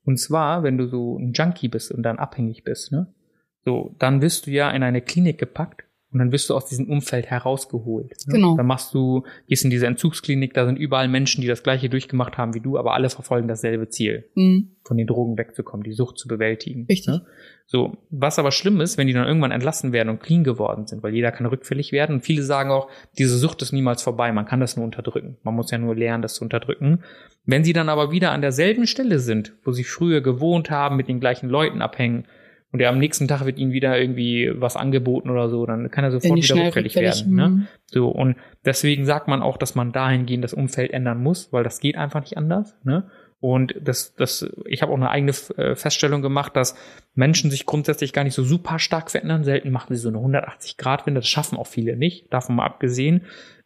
Und 0.04 0.18
zwar, 0.18 0.62
wenn 0.62 0.78
du 0.78 0.86
so 0.88 1.18
ein 1.18 1.32
Junkie 1.32 1.68
bist 1.68 1.92
und 1.92 2.02
dann 2.02 2.18
abhängig 2.18 2.62
bist, 2.64 2.92
ne, 2.92 3.12
so, 3.64 3.94
dann 3.98 4.22
wirst 4.22 4.46
du 4.46 4.52
ja 4.52 4.70
in 4.70 4.82
eine 4.84 5.02
Klinik 5.02 5.36
gepackt 5.38 5.84
und 6.10 6.18
dann 6.20 6.32
wirst 6.32 6.48
du 6.48 6.54
aus 6.54 6.66
diesem 6.66 6.88
Umfeld 6.88 7.26
herausgeholt. 7.26 8.14
Ne? 8.26 8.34
Genau. 8.34 8.56
Dann 8.56 8.66
machst 8.66 8.94
du, 8.94 9.24
gehst 9.46 9.64
in 9.64 9.70
diese 9.70 9.86
Entzugsklinik, 9.86 10.54
da 10.54 10.64
sind 10.64 10.76
überall 10.76 11.08
Menschen, 11.08 11.42
die 11.42 11.46
das 11.48 11.62
gleiche 11.62 11.88
durchgemacht 11.90 12.38
haben 12.38 12.54
wie 12.54 12.60
du, 12.60 12.78
aber 12.78 12.94
alle 12.94 13.10
verfolgen 13.10 13.48
dasselbe 13.48 13.88
Ziel, 13.88 14.24
Mhm. 14.34 14.70
von 14.84 14.96
den 14.96 15.06
Drogen 15.06 15.36
wegzukommen, 15.36 15.84
die 15.84 15.92
Sucht 15.92 16.18
zu 16.18 16.26
bewältigen. 16.28 16.86
Richtig. 16.88 17.08
Ne? 17.08 17.26
So, 17.66 17.98
was 18.08 18.38
aber 18.38 18.50
schlimm 18.50 18.80
ist, 18.80 18.96
wenn 18.96 19.06
die 19.06 19.12
dann 19.12 19.26
irgendwann 19.26 19.50
entlassen 19.50 19.92
werden 19.92 20.08
und 20.08 20.20
clean 20.20 20.44
geworden 20.44 20.86
sind, 20.86 21.02
weil 21.02 21.12
jeder 21.12 21.30
kann 21.30 21.44
rückfällig 21.44 21.92
werden. 21.92 22.16
Und 22.16 22.20
viele 22.22 22.42
sagen 22.42 22.70
auch, 22.70 22.88
diese 23.18 23.36
Sucht 23.36 23.60
ist 23.60 23.72
niemals 23.72 24.02
vorbei, 24.02 24.32
man 24.32 24.46
kann 24.46 24.60
das 24.60 24.76
nur 24.76 24.86
unterdrücken. 24.86 25.36
Man 25.42 25.54
muss 25.54 25.70
ja 25.70 25.76
nur 25.76 25.94
lernen, 25.94 26.22
das 26.22 26.32
zu 26.34 26.44
unterdrücken. 26.44 27.00
Wenn 27.44 27.64
sie 27.64 27.74
dann 27.74 27.90
aber 27.90 28.10
wieder 28.10 28.32
an 28.32 28.40
derselben 28.40 28.86
Stelle 28.86 29.18
sind, 29.18 29.52
wo 29.64 29.72
sie 29.72 29.84
früher 29.84 30.22
gewohnt 30.22 30.70
haben, 30.70 30.96
mit 30.96 31.08
den 31.08 31.20
gleichen 31.20 31.50
Leuten 31.50 31.82
abhängen, 31.82 32.24
und 32.70 32.80
ja, 32.80 32.90
am 32.90 32.98
nächsten 32.98 33.28
Tag 33.28 33.46
wird 33.46 33.58
ihnen 33.58 33.72
wieder 33.72 33.98
irgendwie 33.98 34.52
was 34.54 34.76
angeboten 34.76 35.30
oder 35.30 35.48
so, 35.48 35.64
dann 35.64 35.90
kann 35.90 36.04
er 36.04 36.10
sofort 36.10 36.42
wieder 36.42 36.66
rückfällig 36.66 36.96
werden. 36.96 37.34
Ne? 37.34 37.48
mhm. 37.48 37.66
So, 37.86 38.08
und 38.08 38.36
deswegen 38.64 39.06
sagt 39.06 39.26
man 39.26 39.40
auch, 39.40 39.56
dass 39.56 39.74
man 39.74 39.90
dahingehend 39.92 40.44
das 40.44 40.52
Umfeld 40.52 40.92
ändern 40.92 41.22
muss, 41.22 41.52
weil 41.52 41.64
das 41.64 41.80
geht 41.80 41.96
einfach 41.96 42.20
nicht 42.20 42.36
anders. 42.36 42.76
Ne? 42.84 43.08
Und 43.40 43.74
das, 43.80 44.14
das, 44.16 44.50
ich 44.66 44.82
habe 44.82 44.92
auch 44.92 44.96
eine 44.96 45.10
eigene 45.10 45.32
äh, 45.56 45.76
Feststellung 45.76 46.20
gemacht, 46.20 46.56
dass 46.56 46.74
Menschen 47.14 47.50
sich 47.50 47.64
grundsätzlich 47.64 48.12
gar 48.12 48.24
nicht 48.24 48.34
so 48.34 48.42
super 48.42 48.78
stark 48.78 49.10
verändern. 49.10 49.44
Selten 49.44 49.70
machen 49.70 49.94
sie 49.94 50.00
so 50.00 50.08
eine 50.08 50.18
180-Grad-Wende. 50.18 51.20
Das 51.20 51.28
schaffen 51.28 51.56
auch 51.56 51.68
viele 51.68 51.96
nicht, 51.96 52.32
davon 52.32 52.56
mal 52.56 52.66
abgesehen. 52.66 53.22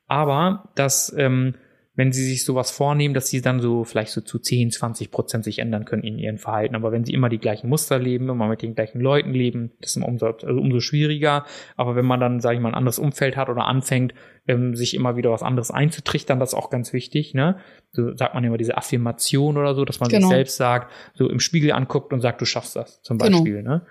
Aber 0.06 0.68
dass, 0.74 1.12
ähm, 1.16 1.54
wenn 1.94 2.10
sie 2.10 2.24
sich 2.24 2.44
sowas 2.44 2.70
vornehmen, 2.70 3.12
dass 3.12 3.28
sie 3.28 3.42
dann 3.42 3.60
so 3.60 3.84
vielleicht 3.84 4.12
so 4.12 4.22
zu 4.22 4.38
10, 4.38 4.70
20 4.70 5.10
Prozent 5.10 5.44
sich 5.44 5.58
ändern 5.58 5.84
können 5.84 6.02
in 6.04 6.18
ihrem 6.18 6.38
Verhalten. 6.38 6.74
Aber 6.74 6.90
wenn 6.90 7.04
sie 7.04 7.12
immer 7.12 7.28
die 7.28 7.38
gleichen 7.38 7.68
Muster 7.68 7.98
leben, 7.98 8.30
immer 8.30 8.48
mit 8.48 8.62
den 8.62 8.74
gleichen 8.74 9.00
Leuten 9.00 9.34
leben, 9.34 9.72
das 9.80 9.96
ist 9.96 10.02
umso, 10.02 10.26
also 10.26 10.46
umso 10.60 10.80
schwieriger. 10.80 11.44
Aber 11.76 11.94
wenn 11.94 12.06
man 12.06 12.18
dann, 12.18 12.40
sage 12.40 12.56
ich 12.56 12.62
mal, 12.62 12.70
ein 12.70 12.74
anderes 12.74 12.98
Umfeld 12.98 13.36
hat 13.36 13.50
oder 13.50 13.66
anfängt, 13.66 14.14
ähm, 14.46 14.74
sich 14.74 14.94
immer 14.94 15.16
wieder 15.16 15.30
was 15.30 15.42
anderes 15.42 15.70
einzutrichtern, 15.70 16.40
das 16.40 16.50
ist 16.54 16.58
auch 16.58 16.70
ganz 16.70 16.94
wichtig. 16.94 17.34
Ne? 17.34 17.58
So 17.90 18.16
sagt 18.16 18.34
man 18.34 18.42
immer 18.42 18.56
diese 18.56 18.76
Affirmation 18.78 19.58
oder 19.58 19.74
so, 19.74 19.84
dass 19.84 20.00
man 20.00 20.08
Genau. 20.08 20.28
sich 20.28 20.34
selbst 20.36 20.56
sagt, 20.56 20.90
so 21.14 21.28
im 21.28 21.40
Spiegel 21.40 21.72
anguckt 21.72 22.12
und 22.14 22.22
sagt, 22.22 22.40
du 22.40 22.46
schaffst 22.46 22.74
das 22.74 23.02
zum 23.02 23.18
Genau. 23.18 23.38
Beispiel. 23.38 23.62
Ne? 23.62 23.84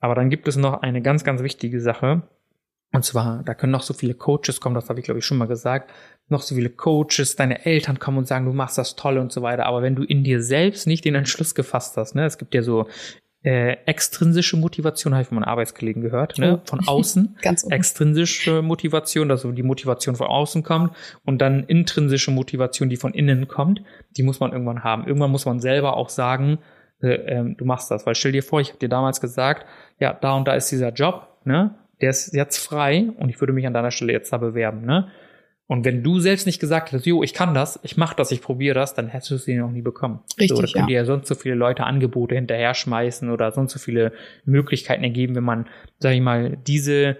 Aber 0.00 0.14
dann 0.14 0.28
gibt 0.30 0.48
es 0.48 0.56
noch 0.56 0.82
eine 0.82 1.00
ganz, 1.02 1.24
ganz 1.24 1.42
wichtige 1.42 1.80
Sache. 1.80 2.22
Und 2.92 3.04
zwar, 3.04 3.42
da 3.44 3.54
können 3.54 3.72
noch 3.72 3.82
so 3.82 3.92
viele 3.92 4.14
Coaches 4.14 4.60
kommen, 4.60 4.74
das 4.74 4.88
habe 4.88 4.98
ich 4.98 5.04
glaube 5.04 5.18
ich 5.18 5.26
schon 5.26 5.36
mal 5.38 5.46
gesagt, 5.48 5.90
noch 6.28 6.40
so 6.42 6.54
viele 6.54 6.70
Coaches, 6.70 7.36
deine 7.36 7.66
Eltern 7.66 7.98
kommen 7.98 8.18
und 8.18 8.26
sagen, 8.26 8.46
du 8.46 8.52
machst 8.52 8.78
das 8.78 8.96
toll 8.96 9.18
und 9.18 9.30
so 9.30 9.42
weiter. 9.42 9.66
Aber 9.66 9.82
wenn 9.82 9.94
du 9.94 10.04
in 10.04 10.24
dir 10.24 10.42
selbst 10.42 10.86
nicht 10.86 11.04
den 11.04 11.14
Entschluss 11.14 11.54
gefasst 11.54 11.96
hast, 11.96 12.14
ne, 12.14 12.24
es 12.24 12.38
gibt 12.38 12.54
ja 12.54 12.62
so 12.62 12.86
äh, 13.44 13.76
extrinsische 13.86 14.56
Motivation, 14.56 15.12
habe 15.14 15.22
ich 15.22 15.28
von 15.28 15.36
meinen 15.36 15.44
Arbeitskollegen 15.44 16.02
gehört, 16.02 16.38
ne, 16.38 16.60
Oh. 16.60 16.66
von 16.66 16.80
außen. 16.86 17.36
Ganz 17.42 17.62
oben. 17.64 17.72
Extrinsische 17.72 18.62
Motivation, 18.62 19.30
also 19.30 19.52
die 19.52 19.62
Motivation 19.62 20.16
von 20.16 20.26
außen 20.26 20.62
kommt 20.62 20.94
und 21.24 21.38
dann 21.40 21.64
intrinsische 21.64 22.30
Motivation, 22.30 22.88
die 22.88 22.96
von 22.96 23.12
innen 23.14 23.48
kommt, 23.48 23.82
die 24.16 24.22
muss 24.22 24.40
man 24.40 24.52
irgendwann 24.52 24.82
haben. 24.82 25.06
Irgendwann 25.06 25.30
muss 25.30 25.46
man 25.46 25.60
selber 25.60 25.96
auch 25.96 26.08
sagen, 26.08 26.58
äh, 27.00 27.08
ähm, 27.10 27.56
du 27.56 27.64
machst 27.64 27.90
das. 27.90 28.06
Weil 28.06 28.14
stell 28.16 28.32
dir 28.32 28.42
vor, 28.42 28.60
ich 28.60 28.70
habe 28.70 28.78
dir 28.80 28.88
damals 28.88 29.20
gesagt, 29.20 29.66
ja, 30.00 30.12
da 30.14 30.34
und 30.36 30.48
da 30.48 30.54
ist 30.54 30.70
dieser 30.72 30.90
Job, 30.92 31.28
ne? 31.44 31.74
Der 32.00 32.10
ist 32.10 32.34
jetzt 32.34 32.58
frei 32.58 33.10
und 33.16 33.28
ich 33.28 33.40
würde 33.40 33.52
mich 33.52 33.66
an 33.66 33.74
deiner 33.74 33.90
Stelle 33.90 34.12
jetzt 34.12 34.32
da 34.32 34.38
bewerben, 34.38 34.82
ne? 34.82 35.08
Und 35.70 35.84
wenn 35.84 36.02
du 36.02 36.18
selbst 36.18 36.46
nicht 36.46 36.60
gesagt 36.60 36.92
hättest, 36.92 37.04
jo, 37.04 37.22
ich 37.22 37.34
kann 37.34 37.52
das, 37.52 37.78
ich 37.82 37.98
mach 37.98 38.14
das, 38.14 38.32
ich 38.32 38.40
probiere 38.40 38.74
das, 38.74 38.94
dann 38.94 39.08
hättest 39.08 39.30
du 39.30 39.34
es 39.34 39.44
dir 39.44 39.60
noch 39.60 39.70
nie 39.70 39.82
bekommen. 39.82 40.20
Richtig, 40.40 40.56
so, 40.56 40.62
da 40.62 40.72
können 40.72 40.84
ja. 40.84 40.86
dir 40.86 41.00
ja 41.00 41.04
sonst 41.04 41.28
so 41.28 41.34
viele 41.34 41.56
Leute 41.56 41.84
Angebote 41.84 42.34
hinterher 42.34 42.72
schmeißen 42.72 43.28
oder 43.28 43.52
sonst 43.52 43.74
so 43.74 43.78
viele 43.78 44.12
Möglichkeiten 44.46 45.04
ergeben, 45.04 45.34
wenn 45.34 45.44
man, 45.44 45.66
sag 45.98 46.14
ich 46.14 46.22
mal, 46.22 46.56
diese 46.66 47.18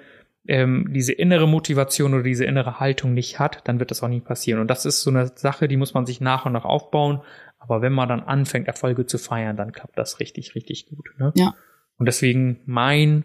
ähm, 0.48 0.88
diese 0.94 1.12
innere 1.12 1.46
Motivation 1.46 2.14
oder 2.14 2.22
diese 2.22 2.46
innere 2.46 2.80
Haltung 2.80 3.12
nicht 3.12 3.38
hat, 3.38 3.60
dann 3.64 3.78
wird 3.78 3.90
das 3.90 4.02
auch 4.02 4.08
nie 4.08 4.20
passieren. 4.20 4.60
Und 4.60 4.68
das 4.68 4.86
ist 4.86 5.02
so 5.02 5.10
eine 5.10 5.30
Sache, 5.34 5.68
die 5.68 5.76
muss 5.76 5.92
man 5.92 6.06
sich 6.06 6.22
nach 6.22 6.46
und 6.46 6.54
nach 6.54 6.64
aufbauen. 6.64 7.20
Aber 7.58 7.82
wenn 7.82 7.92
man 7.92 8.08
dann 8.08 8.20
anfängt, 8.20 8.66
Erfolge 8.66 9.04
zu 9.04 9.18
feiern, 9.18 9.58
dann 9.58 9.72
klappt 9.72 9.98
das 9.98 10.20
richtig, 10.20 10.54
richtig 10.54 10.86
gut. 10.88 11.10
Ne? 11.18 11.32
Ja. 11.36 11.54
Und 11.98 12.06
deswegen 12.06 12.60
mein, 12.64 13.24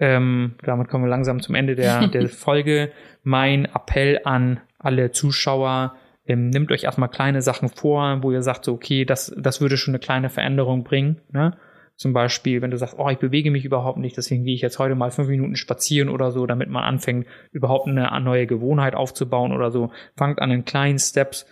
ähm, 0.00 0.54
damit 0.62 0.88
kommen 0.88 1.04
wir 1.04 1.10
langsam 1.10 1.40
zum 1.40 1.54
Ende 1.54 1.74
der, 1.74 2.08
der 2.08 2.28
Folge, 2.28 2.92
mein 3.22 3.64
Appell 3.64 4.20
an 4.24 4.60
alle 4.78 5.10
Zuschauer, 5.10 5.94
ähm, 6.26 6.50
nehmt 6.50 6.70
euch 6.70 6.84
erstmal 6.84 7.08
kleine 7.08 7.42
Sachen 7.42 7.68
vor, 7.68 8.22
wo 8.22 8.30
ihr 8.30 8.42
sagt, 8.42 8.64
so, 8.64 8.74
okay, 8.74 9.04
das, 9.04 9.34
das 9.38 9.60
würde 9.60 9.76
schon 9.76 9.92
eine 9.92 9.98
kleine 9.98 10.28
Veränderung 10.28 10.84
bringen. 10.84 11.20
Ne? 11.32 11.56
Zum 11.96 12.12
Beispiel, 12.12 12.62
wenn 12.62 12.70
du 12.70 12.76
sagst, 12.76 12.96
oh, 12.96 13.08
ich 13.08 13.18
bewege 13.18 13.50
mich 13.50 13.64
überhaupt 13.64 13.98
nicht, 13.98 14.16
deswegen 14.16 14.44
gehe 14.44 14.54
ich 14.54 14.60
jetzt 14.60 14.78
heute 14.78 14.94
mal 14.94 15.10
fünf 15.10 15.28
Minuten 15.28 15.56
spazieren 15.56 16.08
oder 16.10 16.30
so, 16.30 16.46
damit 16.46 16.68
man 16.68 16.84
anfängt, 16.84 17.26
überhaupt 17.50 17.88
eine 17.88 18.08
neue 18.20 18.46
Gewohnheit 18.46 18.94
aufzubauen 18.94 19.52
oder 19.52 19.72
so. 19.72 19.90
Fangt 20.16 20.40
an 20.40 20.52
in 20.52 20.64
kleinen 20.64 21.00
Steps 21.00 21.46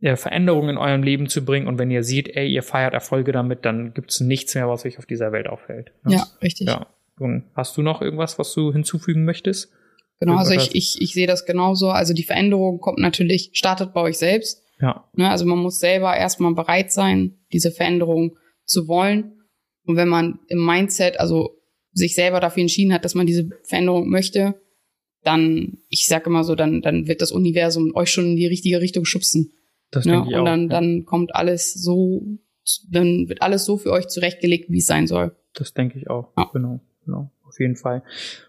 äh, 0.00 0.16
Veränderungen 0.16 0.70
in 0.70 0.78
eurem 0.78 1.04
Leben 1.04 1.28
zu 1.28 1.44
bringen 1.44 1.68
und 1.68 1.78
wenn 1.78 1.90
ihr 1.90 2.02
seht, 2.02 2.34
ey, 2.34 2.48
ihr 2.48 2.64
feiert 2.64 2.94
Erfolge 2.94 3.30
damit, 3.30 3.64
dann 3.64 3.94
gibt's 3.94 4.18
nichts 4.20 4.54
mehr, 4.56 4.68
was 4.68 4.84
euch 4.84 4.98
auf 4.98 5.06
dieser 5.06 5.30
Welt 5.30 5.46
auffällt. 5.46 5.92
ne? 6.04 6.16
Ja, 6.16 6.26
richtig. 6.42 6.66
Ja. 6.66 6.86
Und 7.18 7.44
hast 7.54 7.76
du 7.76 7.82
noch 7.82 8.00
irgendwas, 8.02 8.38
was 8.38 8.52
du 8.54 8.72
hinzufügen 8.72 9.24
möchtest? 9.24 9.70
Genau, 10.20 10.36
also 10.36 10.52
ich, 10.54 10.74
ich, 10.74 11.00
ich 11.00 11.12
sehe 11.14 11.26
das 11.26 11.46
genauso. 11.46 11.90
Also 11.90 12.14
die 12.14 12.22
Veränderung 12.22 12.78
kommt 12.80 12.98
natürlich, 12.98 13.50
startet 13.54 13.92
bei 13.92 14.00
euch 14.02 14.18
selbst. 14.18 14.62
Ja, 14.80 15.04
Ne? 15.14 15.30
Also 15.30 15.44
man 15.44 15.58
muss 15.58 15.78
selber 15.80 16.16
erstmal 16.16 16.54
bereit 16.54 16.92
sein, 16.92 17.38
diese 17.52 17.70
Veränderung 17.70 18.36
zu 18.64 18.88
wollen. 18.88 19.40
Und 19.84 19.96
wenn 19.96 20.08
man 20.08 20.38
im 20.48 20.64
Mindset, 20.64 21.18
also 21.18 21.58
sich 21.92 22.14
selber 22.14 22.40
dafür 22.40 22.62
entschieden 22.62 22.92
hat, 22.92 23.04
dass 23.04 23.14
man 23.14 23.26
diese 23.26 23.48
Veränderung 23.64 24.08
möchte, 24.08 24.54
dann, 25.24 25.78
ich 25.88 26.06
sage 26.06 26.26
immer 26.26 26.44
so, 26.44 26.54
dann, 26.54 26.82
dann 26.82 27.06
wird 27.06 27.20
das 27.20 27.32
Universum 27.32 27.94
euch 27.94 28.10
schon 28.10 28.26
in 28.26 28.36
die 28.36 28.46
richtige 28.46 28.80
Richtung 28.80 29.04
schubsen. 29.04 29.52
das 29.90 30.04
Ne? 30.06 30.12
denke 30.12 30.28
ich 30.30 30.34
Und 30.36 30.40
auch. 30.40 30.44
dann, 30.44 30.62
ja. 30.62 30.68
dann 30.68 31.04
kommt 31.04 31.34
alles 31.34 31.74
so, 31.74 32.22
dann 32.90 33.28
wird 33.28 33.42
alles 33.42 33.64
so 33.64 33.76
für 33.76 33.90
euch 33.92 34.08
zurechtgelegt, 34.08 34.70
wie 34.70 34.78
es 34.78 34.86
sein 34.86 35.06
soll. 35.06 35.36
Das 35.54 35.74
denke 35.74 35.98
ich 35.98 36.08
auch. 36.08 36.32
Ja. 36.36 36.48
Genau, 36.52 36.80
genau. 37.04 37.30
Auf 37.52 37.60
jeden 37.60 37.76
Fall. 37.76 38.02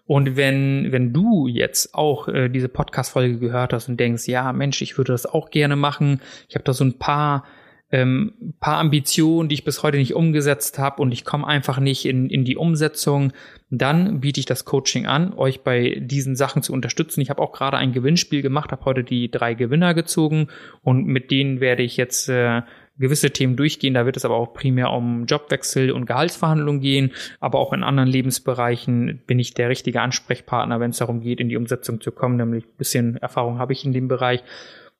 Und 0.06 0.36
wenn, 0.36 0.90
wenn 0.90 1.12
du 1.12 1.46
jetzt 1.46 1.94
auch 1.94 2.26
äh, 2.26 2.48
diese 2.48 2.70
Podcast-Folge 2.70 3.38
gehört 3.38 3.74
hast 3.74 3.86
und 3.90 4.00
denkst, 4.00 4.26
ja, 4.28 4.50
Mensch, 4.54 4.80
ich 4.80 4.96
würde 4.96 5.12
das 5.12 5.26
auch 5.26 5.50
gerne 5.50 5.76
machen. 5.76 6.22
Ich 6.48 6.54
habe 6.54 6.64
da 6.64 6.72
so 6.72 6.84
ein 6.84 6.98
paar, 6.98 7.44
ähm, 7.90 8.54
paar 8.60 8.78
Ambitionen, 8.78 9.50
die 9.50 9.56
ich 9.56 9.64
bis 9.64 9.82
heute 9.82 9.98
nicht 9.98 10.14
umgesetzt 10.14 10.78
habe 10.78 11.02
und 11.02 11.12
ich 11.12 11.26
komme 11.26 11.46
einfach 11.46 11.80
nicht 11.80 12.06
in, 12.06 12.30
in 12.30 12.46
die 12.46 12.56
Umsetzung, 12.56 13.34
dann 13.70 14.20
biete 14.20 14.40
ich 14.40 14.46
das 14.46 14.64
Coaching 14.64 15.04
an, 15.04 15.34
euch 15.34 15.60
bei 15.60 16.00
diesen 16.00 16.34
Sachen 16.34 16.62
zu 16.62 16.72
unterstützen. 16.72 17.20
Ich 17.20 17.28
habe 17.28 17.42
auch 17.42 17.52
gerade 17.52 17.76
ein 17.76 17.92
Gewinnspiel 17.92 18.40
gemacht, 18.40 18.72
habe 18.72 18.86
heute 18.86 19.04
die 19.04 19.30
drei 19.30 19.52
Gewinner 19.52 19.92
gezogen 19.92 20.48
und 20.80 21.04
mit 21.04 21.30
denen 21.30 21.60
werde 21.60 21.82
ich 21.82 21.98
jetzt 21.98 22.30
äh, 22.30 22.62
gewisse 22.98 23.30
Themen 23.30 23.56
durchgehen. 23.56 23.94
Da 23.94 24.06
wird 24.06 24.16
es 24.16 24.24
aber 24.24 24.36
auch 24.36 24.54
primär 24.54 24.90
um 24.90 25.26
Jobwechsel 25.26 25.90
und 25.90 26.06
Gehaltsverhandlungen 26.06 26.80
gehen, 26.80 27.12
aber 27.40 27.58
auch 27.58 27.72
in 27.72 27.82
anderen 27.82 28.08
Lebensbereichen 28.08 29.22
bin 29.26 29.38
ich 29.38 29.54
der 29.54 29.68
richtige 29.68 30.00
Ansprechpartner, 30.00 30.80
wenn 30.80 30.90
es 30.90 30.98
darum 30.98 31.20
geht, 31.20 31.40
in 31.40 31.48
die 31.48 31.56
Umsetzung 31.56 32.00
zu 32.00 32.12
kommen. 32.12 32.36
Nämlich 32.36 32.64
ein 32.64 32.76
bisschen 32.78 33.16
Erfahrung 33.16 33.58
habe 33.58 33.72
ich 33.72 33.84
in 33.84 33.92
dem 33.92 34.08
Bereich. 34.08 34.42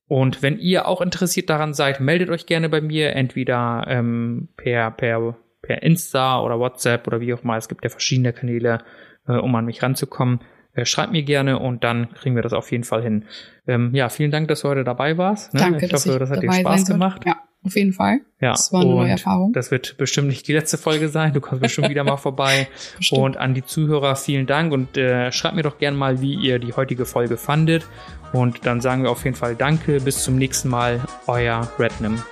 Und 0.07 0.43
wenn 0.43 0.59
ihr 0.59 0.87
auch 0.87 1.01
interessiert 1.01 1.49
daran 1.49 1.73
seid, 1.73 2.01
meldet 2.01 2.29
euch 2.29 2.47
gerne 2.47 2.69
bei 2.69 2.81
mir, 2.81 3.15
entweder 3.17 3.85
ähm, 3.89 4.49
per, 4.57 4.91
per, 4.91 5.37
per 5.63 5.83
Insta 5.83 6.41
oder 6.41 6.59
WhatsApp 6.59 7.07
oder 7.07 7.21
wie 7.21 7.33
auch 7.33 7.43
immer. 7.43 7.57
Es 7.57 7.69
gibt 7.69 7.85
ja 7.85 7.91
verschiedene 7.91 8.33
Kanäle, 8.33 8.81
äh, 9.27 9.33
um 9.33 9.55
an 9.55 9.65
mich 9.65 9.83
ranzukommen. 9.83 10.41
Äh, 10.75 10.85
schreibt 10.85 11.13
mir 11.13 11.23
gerne 11.23 11.59
und 11.59 11.85
dann 11.85 12.13
kriegen 12.15 12.35
wir 12.35 12.43
das 12.43 12.53
auf 12.53 12.71
jeden 12.71 12.85
Fall 12.85 13.03
hin. 13.03 13.25
Ähm, 13.67 13.95
ja, 13.95 14.09
vielen 14.09 14.31
Dank, 14.31 14.49
dass 14.49 14.61
du 14.61 14.69
heute 14.69 14.85
dabei 14.85 15.17
warst. 15.17 15.55
Ne? 15.55 15.61
Danke, 15.61 15.87
ich 15.87 15.91
dass 15.91 16.05
hoffe, 16.05 16.19
das 16.19 16.31
hat 16.31 16.43
dir 16.43 16.53
Spaß 16.53 16.85
gemacht. 16.87 17.23
Ja, 17.25 17.37
auf 17.65 17.77
jeden 17.77 17.93
Fall. 17.93 18.21
Ja, 18.41 18.53
Das 18.53 18.73
war 18.73 18.83
eine 18.83 18.91
neue 18.91 19.11
Erfahrung. 19.11 19.53
Das 19.53 19.71
wird 19.71 19.97
bestimmt 19.97 20.29
nicht 20.29 20.47
die 20.47 20.53
letzte 20.53 20.77
Folge 20.77 21.09
sein. 21.09 21.33
Du 21.33 21.41
kommst 21.41 21.63
bestimmt 21.63 21.89
wieder 21.89 22.05
mal 22.05 22.19
vorbei. 22.19 22.69
Bestimmt. 22.99 23.23
Und 23.23 23.37
an 23.39 23.55
die 23.55 23.65
Zuhörer 23.65 24.17
vielen 24.17 24.47
Dank 24.47 24.73
und 24.73 24.97
äh, 24.97 25.33
schreibt 25.33 25.57
mir 25.57 25.63
doch 25.63 25.79
gerne 25.79 25.97
mal, 25.97 26.21
wie 26.21 26.35
ihr 26.35 26.59
die 26.59 26.75
heutige 26.75 27.07
Folge 27.07 27.37
fandet. 27.37 27.87
Und 28.33 28.67
dann 28.67 28.81
sagen 28.81 29.03
wir 29.03 29.11
auf 29.11 29.25
jeden 29.25 29.37
Fall 29.37 29.55
Danke. 29.55 30.01
Bis 30.01 30.23
zum 30.23 30.37
nächsten 30.37 30.69
Mal. 30.69 31.01
Euer 31.27 31.71
Rednam. 31.79 32.23